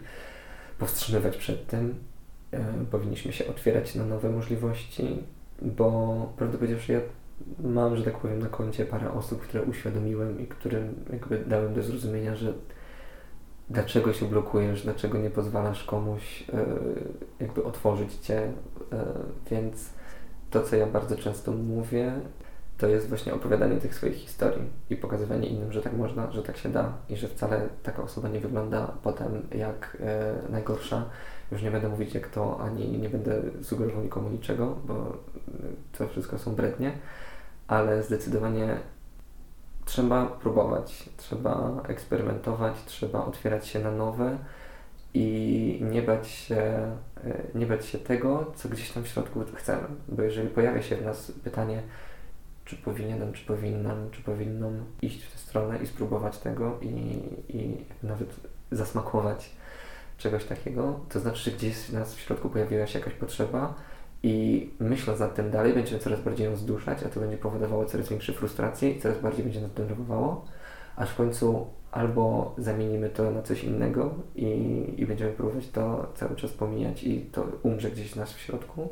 powstrzymywać 0.79 1.37
przed 1.37 1.67
tym. 1.67 1.95
E, 2.51 2.65
Powinniśmy 2.91 3.33
się 3.33 3.47
otwierać 3.47 3.95
na 3.95 4.05
nowe 4.07 4.31
możliwości, 4.31 5.23
bo 5.63 6.33
prawdę 6.37 6.59
powiedziawszy, 6.59 6.93
ja 6.93 7.01
mam, 7.59 7.97
że 7.97 8.05
tak 8.05 8.19
powiem, 8.19 8.39
na 8.39 8.49
koncie 8.49 8.85
parę 8.87 9.13
osób, 9.13 9.43
które 9.43 9.63
uświadomiłem 9.63 10.41
i 10.41 10.47
którym 10.47 10.95
jakby 11.13 11.39
dałem 11.39 11.75
do 11.75 11.83
zrozumienia, 11.83 12.37
że 12.37 12.53
dlaczego 13.71 14.13
się 14.13 14.27
blokujesz, 14.27 14.83
dlaczego 14.83 15.19
nie 15.19 15.31
pozwalasz 15.31 15.85
komuś 15.85 16.45
e, 16.53 16.67
jakby 17.41 17.65
otworzyć 17.65 18.15
cię, 18.15 18.53
więc 19.51 19.91
to, 20.51 20.63
co 20.63 20.77
ja 20.77 20.87
bardzo 20.87 21.17
często 21.17 21.53
mówię, 21.53 22.13
to 22.79 22.87
jest 22.87 23.09
właśnie 23.09 23.35
opowiadanie 23.35 23.77
tych 23.77 23.95
swoich 23.95 24.15
historii 24.15 24.63
i 24.91 24.97
pokazywanie 24.97 25.49
innym, 25.49 25.73
że 25.73 25.83
tak 25.83 25.93
można, 25.93 26.31
że 26.31 26.43
tak 26.43 26.57
się 26.57 26.69
da 26.69 26.93
i 27.09 27.17
że 27.17 27.29
wcale 27.29 27.69
taka 27.83 28.03
osoba 28.03 28.29
nie 28.29 28.41
wygląda 28.41 28.95
potem 29.03 29.49
jak 29.55 29.97
e, 30.01 30.35
najgorsza. 30.51 31.05
Już 31.53 31.63
nie 31.63 31.71
będę 31.71 31.89
mówić 31.89 32.15
jak 32.15 32.29
to, 32.29 32.61
ani 32.61 32.99
nie 32.99 33.09
będę 33.09 33.43
sugerował 33.63 34.03
nikomu 34.03 34.31
niczego, 34.31 34.77
bo 34.85 34.95
e, 34.95 35.09
to 35.99 36.09
wszystko 36.09 36.39
są 36.39 36.55
brednie, 36.55 36.93
ale 37.69 38.03
zdecydowanie 38.03 38.77
trzeba 39.85 40.27
próbować, 40.27 41.09
trzeba 41.17 41.83
eksperymentować, 41.89 42.75
trzeba 42.87 43.25
otwierać 43.25 43.67
się 43.67 43.79
na 43.79 43.91
nowe 43.91 44.39
i 45.15 45.79
nie 45.91 46.03
bać 46.03 46.29
się, 46.29 46.57
e, 46.57 47.43
nie 47.55 47.67
bać 47.67 47.87
się 47.87 47.99
tego, 47.99 48.53
co 48.57 48.69
gdzieś 48.69 48.91
tam 48.91 49.05
w 49.05 49.09
środku 49.09 49.45
chcemy. 49.55 49.89
Bo 50.09 50.23
jeżeli 50.23 50.49
pojawia 50.49 50.83
się 50.83 50.97
w 50.97 51.05
nas 51.05 51.33
pytanie, 51.45 51.83
czy 52.65 52.77
powinienem, 52.77 53.33
czy 53.33 53.45
powinnam, 53.45 54.11
czy 54.11 54.23
powinnam 54.23 54.85
iść 55.03 55.23
w 55.23 55.33
tę 55.33 55.39
stronę 55.39 55.79
i 55.83 55.87
spróbować 55.87 56.39
tego 56.39 56.79
i, 56.83 56.89
i 57.49 57.77
nawet 58.03 58.35
zasmakować 58.71 59.51
czegoś 60.19 60.45
takiego, 60.45 61.01
to 61.09 61.21
znaczy, 61.21 61.51
że 61.51 61.57
gdzieś 61.57 61.77
w 61.77 61.93
nas 61.93 62.15
w 62.15 62.21
środku 62.21 62.51
pojawiła 62.51 62.87
się 62.87 62.99
jakaś 62.99 63.15
potrzeba 63.15 63.75
i 64.23 64.69
myśląc 64.81 65.21
nad 65.21 65.35
tym 65.35 65.51
dalej, 65.51 65.73
będziemy 65.73 66.01
coraz 66.01 66.21
bardziej 66.21 66.47
ją 66.47 66.57
zduszać, 66.57 67.03
a 67.03 67.09
to 67.09 67.21
będzie 67.21 67.39
powodowało 67.39 67.85
coraz 67.85 68.09
większe 68.09 68.33
frustracje 68.33 68.91
i 68.91 69.01
coraz 69.01 69.19
bardziej 69.19 69.45
będzie 69.45 69.61
nas 69.61 69.73
denerwowało, 69.73 70.45
aż 70.97 71.11
w 71.11 71.17
końcu 71.17 71.67
albo 71.93 72.55
zamienimy 72.59 73.11
to 73.11 73.31
na 73.31 73.43
coś 73.43 73.65
innego 73.65 74.15
i, 74.37 74.85
i 74.97 75.07
będziemy 75.07 75.33
próbować 75.33 75.69
to 75.69 76.13
cały 76.15 76.37
czas 76.37 76.53
pomijać 76.53 77.05
i 77.05 77.21
to 77.21 77.47
umrze 77.63 77.91
gdzieś 77.91 78.13
w 78.13 78.17
nas 78.17 78.33
w 78.33 78.41
środku, 78.41 78.89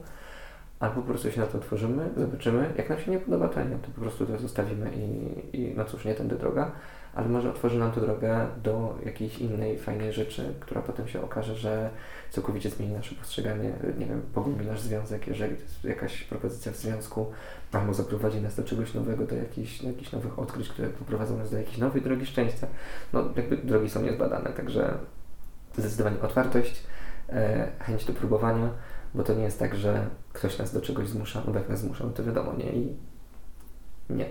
albo 0.82 0.94
po 0.94 1.08
prostu 1.08 1.30
się 1.30 1.40
na 1.40 1.46
to 1.46 1.58
otworzymy, 1.58 2.10
zobaczymy, 2.16 2.72
jak 2.76 2.90
nam 2.90 2.98
się 2.98 3.10
nie 3.10 3.18
podoba, 3.18 3.48
to 3.48 3.62
nie, 3.62 3.76
to 3.76 3.88
po 3.94 4.00
prostu 4.00 4.26
to 4.26 4.38
zostawimy 4.38 4.90
i, 4.96 5.56
i 5.56 5.74
no 5.76 5.84
cóż, 5.84 6.04
nie 6.04 6.14
tędy 6.14 6.36
droga, 6.36 6.72
ale 7.14 7.28
może 7.28 7.50
otworzy 7.50 7.78
nam 7.78 7.92
to 7.92 8.00
drogę 8.00 8.46
do 8.62 8.98
jakiejś 9.04 9.38
innej, 9.38 9.78
fajnej 9.78 10.12
rzeczy, 10.12 10.54
która 10.60 10.82
potem 10.82 11.08
się 11.08 11.22
okaże, 11.22 11.54
że 11.54 11.90
całkowicie 12.30 12.70
zmieni 12.70 12.92
nasze 12.92 13.14
postrzeganie, 13.14 13.72
nie 13.98 14.06
wiem, 14.06 14.22
pogłębi 14.34 14.66
nasz 14.66 14.80
związek, 14.80 15.26
jeżeli 15.26 15.56
to 15.56 15.62
jest 15.62 15.84
jakaś 15.84 16.22
propozycja 16.24 16.72
w 16.72 16.76
związku, 16.76 17.26
albo 17.72 17.94
zaprowadzi 17.94 18.40
nas 18.40 18.56
do 18.56 18.64
czegoś 18.64 18.94
nowego, 18.94 19.26
do 19.26 19.34
jakichś, 19.34 19.82
jakichś 19.82 20.12
nowych 20.12 20.38
odkryć, 20.38 20.68
które 20.68 20.88
poprowadzą 20.88 21.38
nas 21.38 21.50
do 21.50 21.58
jakiejś 21.58 21.78
nowej 21.78 22.02
drogi 22.02 22.26
szczęścia. 22.26 22.66
No, 23.12 23.24
jakby 23.36 23.56
drogi 23.56 23.90
są 23.90 24.02
niezbadane, 24.02 24.50
także 24.50 24.94
zdecydowanie 25.76 26.20
otwartość, 26.22 26.82
e, 27.28 27.68
chęć 27.80 28.04
do 28.04 28.12
próbowania, 28.12 28.68
bo 29.14 29.22
to 29.22 29.34
nie 29.34 29.42
jest 29.42 29.58
tak, 29.58 29.76
że 29.76 30.06
ktoś 30.32 30.58
nas 30.58 30.74
do 30.74 30.80
czegoś 30.80 31.08
zmusza, 31.08 31.42
no 31.46 31.58
jak 31.58 31.68
nas 31.68 31.80
zmusza, 31.80 32.04
no 32.04 32.10
to 32.10 32.24
wiadomo, 32.24 32.52
nie 32.52 32.72
i 32.72 32.96
nie. 34.10 34.26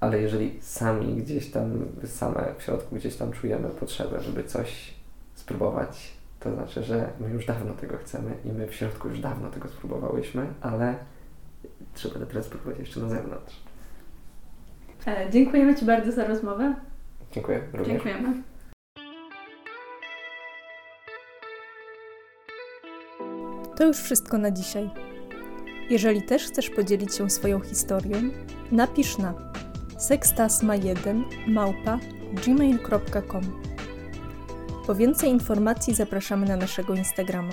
Ale 0.00 0.20
jeżeli 0.20 0.58
sami 0.62 1.16
gdzieś 1.16 1.50
tam, 1.50 1.84
same 2.04 2.54
w 2.58 2.62
środku 2.62 2.96
gdzieś 2.96 3.16
tam 3.16 3.32
czujemy 3.32 3.68
potrzebę, 3.68 4.20
żeby 4.20 4.44
coś 4.44 4.94
spróbować, 5.34 6.12
to 6.40 6.54
znaczy, 6.54 6.82
że 6.82 7.10
my 7.20 7.30
już 7.30 7.46
dawno 7.46 7.74
tego 7.74 7.96
chcemy 7.96 8.34
i 8.44 8.52
my 8.52 8.66
w 8.66 8.74
środku 8.74 9.08
już 9.08 9.20
dawno 9.20 9.50
tego 9.50 9.68
spróbowałyśmy, 9.68 10.46
ale 10.60 10.94
trzeba 11.94 12.18
to 12.18 12.26
teraz 12.26 12.46
spróbować 12.46 12.78
jeszcze 12.78 13.00
na 13.00 13.08
zewnątrz. 13.08 13.62
E, 15.06 15.30
dziękujemy 15.30 15.74
Ci 15.74 15.84
bardzo 15.84 16.12
za 16.12 16.26
rozmowę. 16.26 16.74
Dziękuję 17.32 17.62
również. 17.72 17.88
Dziękujemy. 17.88 18.42
To 23.78 23.86
już 23.86 23.96
wszystko 23.96 24.38
na 24.38 24.50
dzisiaj. 24.50 24.90
Jeżeli 25.90 26.22
też 26.22 26.46
chcesz 26.46 26.70
podzielić 26.70 27.14
się 27.14 27.30
swoją 27.30 27.60
historią, 27.60 28.16
napisz 28.72 29.18
na 29.18 29.34
sekstasma1 29.98 31.24
małpa 31.46 31.98
gmail.com. 32.44 33.62
Po 34.86 34.94
więcej 34.94 35.30
informacji 35.30 35.94
zapraszamy 35.94 36.46
na 36.46 36.56
naszego 36.56 36.94
Instagrama. 36.94 37.52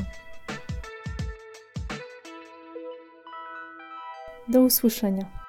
Do 4.47 4.61
usłyszenia. 4.61 5.44